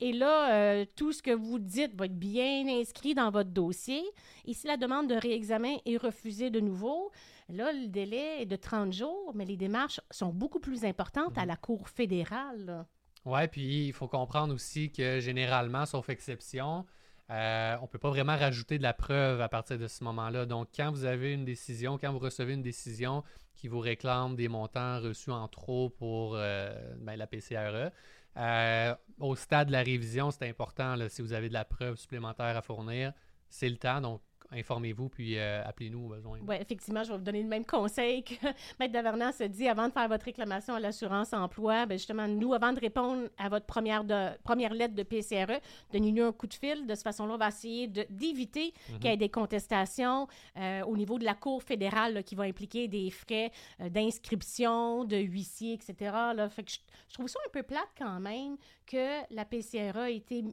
Et 0.00 0.12
là, 0.12 0.54
euh, 0.54 0.84
tout 0.96 1.12
ce 1.12 1.22
que 1.22 1.30
vous 1.30 1.58
dites 1.58 1.94
va 1.94 2.06
être 2.06 2.18
bien 2.18 2.66
inscrit 2.68 3.14
dans 3.14 3.30
votre 3.30 3.50
dossier. 3.50 4.02
Et 4.46 4.54
si 4.54 4.66
la 4.66 4.76
demande 4.76 5.08
de 5.08 5.14
réexamen 5.14 5.76
est 5.84 5.98
refusée 5.98 6.50
de 6.50 6.60
nouveau, 6.60 7.10
là, 7.50 7.72
le 7.72 7.86
délai 7.86 8.42
est 8.42 8.46
de 8.46 8.56
30 8.56 8.92
jours, 8.92 9.32
mais 9.34 9.44
les 9.44 9.58
démarches 9.58 10.00
sont 10.10 10.32
beaucoup 10.32 10.60
plus 10.60 10.84
importantes 10.84 11.36
à 11.36 11.44
la 11.44 11.56
Cour 11.56 11.88
fédérale. 11.88 12.86
Ouais, 13.26 13.46
puis 13.48 13.88
il 13.88 13.92
faut 13.92 14.08
comprendre 14.08 14.54
aussi 14.54 14.90
que 14.90 15.20
généralement, 15.20 15.84
sauf 15.84 16.08
exception, 16.08 16.86
euh, 17.30 17.76
on 17.78 17.82
ne 17.82 17.86
peut 17.86 17.98
pas 17.98 18.08
vraiment 18.08 18.36
rajouter 18.36 18.78
de 18.78 18.82
la 18.82 18.94
preuve 18.94 19.40
à 19.40 19.48
partir 19.48 19.78
de 19.78 19.86
ce 19.86 20.02
moment-là. 20.04 20.46
Donc, 20.46 20.68
quand 20.74 20.90
vous 20.90 21.04
avez 21.04 21.32
une 21.32 21.44
décision, 21.44 21.98
quand 21.98 22.10
vous 22.10 22.18
recevez 22.18 22.54
une 22.54 22.62
décision 22.62 23.22
qui 23.54 23.68
vous 23.68 23.78
réclame 23.78 24.34
des 24.34 24.48
montants 24.48 25.00
reçus 25.00 25.30
en 25.30 25.46
trop 25.46 25.90
pour 25.90 26.34
euh, 26.34 26.72
ben, 26.98 27.16
la 27.16 27.26
PCRE, 27.26 27.92
euh, 28.36 28.94
au 29.18 29.34
stade 29.36 29.68
de 29.68 29.72
la 29.72 29.82
révision, 29.82 30.30
c'est 30.30 30.48
important. 30.48 30.96
si 31.08 31.22
vous 31.22 31.32
avez 31.32 31.48
de 31.48 31.54
la 31.54 31.64
preuve 31.64 31.96
supplémentaire 31.96 32.56
à 32.56 32.62
fournir, 32.62 33.12
c'est 33.48 33.68
le 33.68 33.76
temps. 33.76 34.00
Donc, 34.00 34.22
informez-vous 34.52 35.08
puis 35.08 35.38
euh, 35.38 35.62
appelez-nous 35.64 36.06
au 36.06 36.08
besoin. 36.08 36.38
Oui, 36.46 36.56
effectivement, 36.60 37.02
je 37.04 37.10
vais 37.10 37.18
vous 37.18 37.24
donner 37.24 37.42
le 37.42 37.48
même 37.48 37.64
conseil 37.64 38.24
que 38.24 38.34
Maître 38.80 38.92
Davernas 38.92 39.32
se 39.32 39.44
dit 39.44 39.68
avant 39.68 39.88
de 39.88 39.92
faire 39.92 40.08
votre 40.08 40.24
réclamation 40.24 40.74
à 40.74 40.80
l'assurance 40.80 41.32
emploi. 41.32 41.86
Ben 41.86 41.98
justement, 41.98 42.26
nous, 42.26 42.54
avant 42.54 42.72
de 42.72 42.80
répondre 42.80 43.28
à 43.38 43.48
votre 43.48 43.66
première, 43.66 44.04
de, 44.04 44.36
première 44.42 44.74
lettre 44.74 44.94
de 44.94 45.02
PCRE, 45.02 45.60
donnez-nous 45.92 46.24
un 46.24 46.32
coup 46.32 46.46
de 46.46 46.54
fil. 46.54 46.86
De 46.86 46.94
cette 46.94 47.04
façon-là, 47.04 47.34
on 47.34 47.38
va 47.38 47.48
essayer 47.48 47.86
d'éviter 47.86 48.72
qu'il 49.00 49.10
y 49.10 49.12
ait 49.12 49.16
des 49.16 49.28
contestations 49.28 50.26
euh, 50.56 50.82
au 50.82 50.96
niveau 50.96 51.18
de 51.18 51.24
la 51.24 51.34
Cour 51.34 51.62
fédérale 51.62 52.14
là, 52.14 52.22
qui 52.22 52.34
va 52.34 52.44
impliquer 52.44 52.88
des 52.88 53.10
frais 53.10 53.50
euh, 53.80 53.88
d'inscription, 53.88 55.04
de 55.04 55.16
huissier, 55.16 55.74
etc. 55.74 55.94
Là. 56.34 56.48
Fait 56.48 56.62
que 56.62 56.70
je, 56.70 56.78
je 57.08 57.14
trouve 57.14 57.28
ça 57.28 57.38
un 57.46 57.50
peu 57.50 57.62
plate 57.62 57.88
quand 57.96 58.20
même 58.20 58.56
que 58.86 59.20
la 59.34 59.44
PCRE 59.44 59.96
a 59.98 60.10
été 60.10 60.44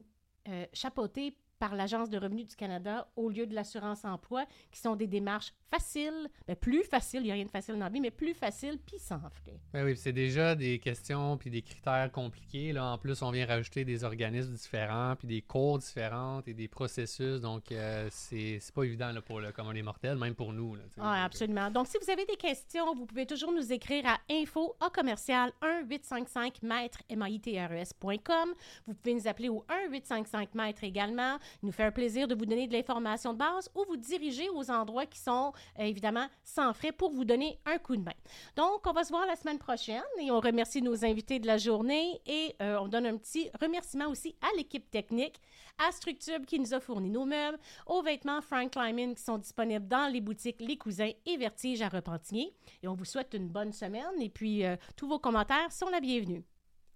euh, 0.48 0.64
chapeautée 0.72 1.36
par 1.58 1.74
l'Agence 1.74 2.10
de 2.10 2.18
revenus 2.18 2.46
du 2.46 2.56
Canada 2.56 3.08
au 3.16 3.28
lieu 3.30 3.46
de 3.46 3.54
l'assurance 3.54 4.04
emploi, 4.04 4.44
qui 4.70 4.80
sont 4.80 4.96
des 4.96 5.06
démarches 5.06 5.52
faciles, 5.70 6.28
ben, 6.46 6.56
plus 6.56 6.84
faciles, 6.84 7.20
il 7.20 7.24
n'y 7.24 7.30
a 7.30 7.34
rien 7.34 7.44
de 7.44 7.50
facile 7.50 7.74
dans 7.74 7.84
la 7.84 7.90
vie, 7.90 8.00
mais 8.00 8.10
plus 8.10 8.34
faciles, 8.34 8.78
puis 8.84 8.98
sans 8.98 9.18
frais. 9.18 9.60
Ben 9.72 9.84
oui, 9.84 9.96
c'est 9.96 10.12
déjà 10.12 10.54
des 10.54 10.78
questions 10.78 11.36
puis 11.36 11.50
des 11.50 11.62
critères 11.62 12.10
compliqués. 12.12 12.72
Là. 12.72 12.92
En 12.92 12.98
plus, 12.98 13.22
on 13.22 13.30
vient 13.30 13.46
rajouter 13.46 13.84
des 13.84 14.04
organismes 14.04 14.54
différents, 14.54 15.14
puis 15.16 15.28
des 15.28 15.42
cours 15.42 15.78
différents 15.78 16.42
et 16.46 16.54
des 16.54 16.68
processus. 16.68 17.40
Donc, 17.40 17.72
euh, 17.72 18.08
c'est 18.10 18.60
pas 18.74 18.84
évident 18.84 19.12
là, 19.12 19.20
pour 19.20 19.40
le 19.40 19.52
commun 19.52 19.74
des 19.74 19.82
mortels, 19.82 20.16
même 20.16 20.34
pour 20.34 20.52
nous. 20.52 20.74
Là. 20.74 20.82
Ah, 20.98 21.24
absolument. 21.24 21.70
Donc, 21.70 21.86
si 21.86 21.98
vous 22.02 22.10
avez 22.10 22.24
des 22.24 22.36
questions, 22.36 22.94
vous 22.94 23.06
pouvez 23.06 23.26
toujours 23.26 23.52
nous 23.52 23.72
écrire 23.72 24.06
à 24.06 24.18
info 24.30 24.76
à 24.80 24.90
commercial 24.90 25.52
1855 25.62 26.62
mètres 26.62 27.02
mitrs.com. 27.10 28.54
Vous 28.86 28.94
pouvez 28.94 29.14
nous 29.14 29.28
appeler 29.28 29.48
au 29.48 29.64
1855 29.68 30.54
mètres 30.54 30.84
également. 30.84 31.38
Il 31.62 31.66
nous 31.66 31.72
fait 31.72 31.84
un 31.84 31.90
plaisir 31.90 32.28
de 32.28 32.34
vous 32.34 32.46
donner 32.46 32.66
de 32.66 32.72
l'information 32.72 33.32
de 33.32 33.38
base 33.38 33.70
ou 33.74 33.84
vous 33.88 33.96
diriger 33.96 34.48
aux 34.50 34.70
endroits 34.70 35.06
qui 35.06 35.18
sont 35.18 35.52
euh, 35.78 35.82
évidemment 35.82 36.26
sans 36.44 36.72
frais 36.72 36.92
pour 36.92 37.10
vous 37.10 37.24
donner 37.24 37.58
un 37.66 37.78
coup 37.78 37.96
de 37.96 38.02
main. 38.02 38.12
Donc, 38.56 38.86
on 38.86 38.92
va 38.92 39.04
se 39.04 39.10
voir 39.10 39.26
la 39.26 39.36
semaine 39.36 39.58
prochaine 39.58 40.02
et 40.20 40.30
on 40.30 40.40
remercie 40.40 40.82
nos 40.82 41.04
invités 41.04 41.38
de 41.38 41.46
la 41.46 41.58
journée 41.58 42.20
et 42.26 42.54
euh, 42.62 42.78
on 42.80 42.88
donne 42.88 43.06
un 43.06 43.16
petit 43.16 43.50
remerciement 43.60 44.08
aussi 44.08 44.34
à 44.42 44.56
l'équipe 44.56 44.90
technique, 44.90 45.40
à 45.78 45.92
Structube 45.92 46.44
qui 46.44 46.58
nous 46.58 46.74
a 46.74 46.80
fourni 46.80 47.10
nos 47.10 47.24
meubles, 47.24 47.58
aux 47.86 48.02
vêtements 48.02 48.40
Frank 48.40 48.74
Lyman 48.74 49.14
qui 49.14 49.22
sont 49.22 49.38
disponibles 49.38 49.86
dans 49.86 50.10
les 50.12 50.20
boutiques 50.20 50.60
Les 50.60 50.76
Cousins 50.76 51.12
et 51.26 51.36
Vertige 51.36 51.82
à 51.82 51.88
Repentigny. 51.88 52.52
Et 52.82 52.88
on 52.88 52.94
vous 52.94 53.04
souhaite 53.04 53.34
une 53.34 53.48
bonne 53.48 53.72
semaine 53.72 54.20
et 54.20 54.28
puis 54.28 54.64
euh, 54.64 54.76
tous 54.96 55.08
vos 55.08 55.18
commentaires 55.18 55.72
sont 55.72 55.88
la 55.88 56.00
bienvenue. 56.00 56.44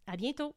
À 0.07 0.17
bientôt! 0.17 0.55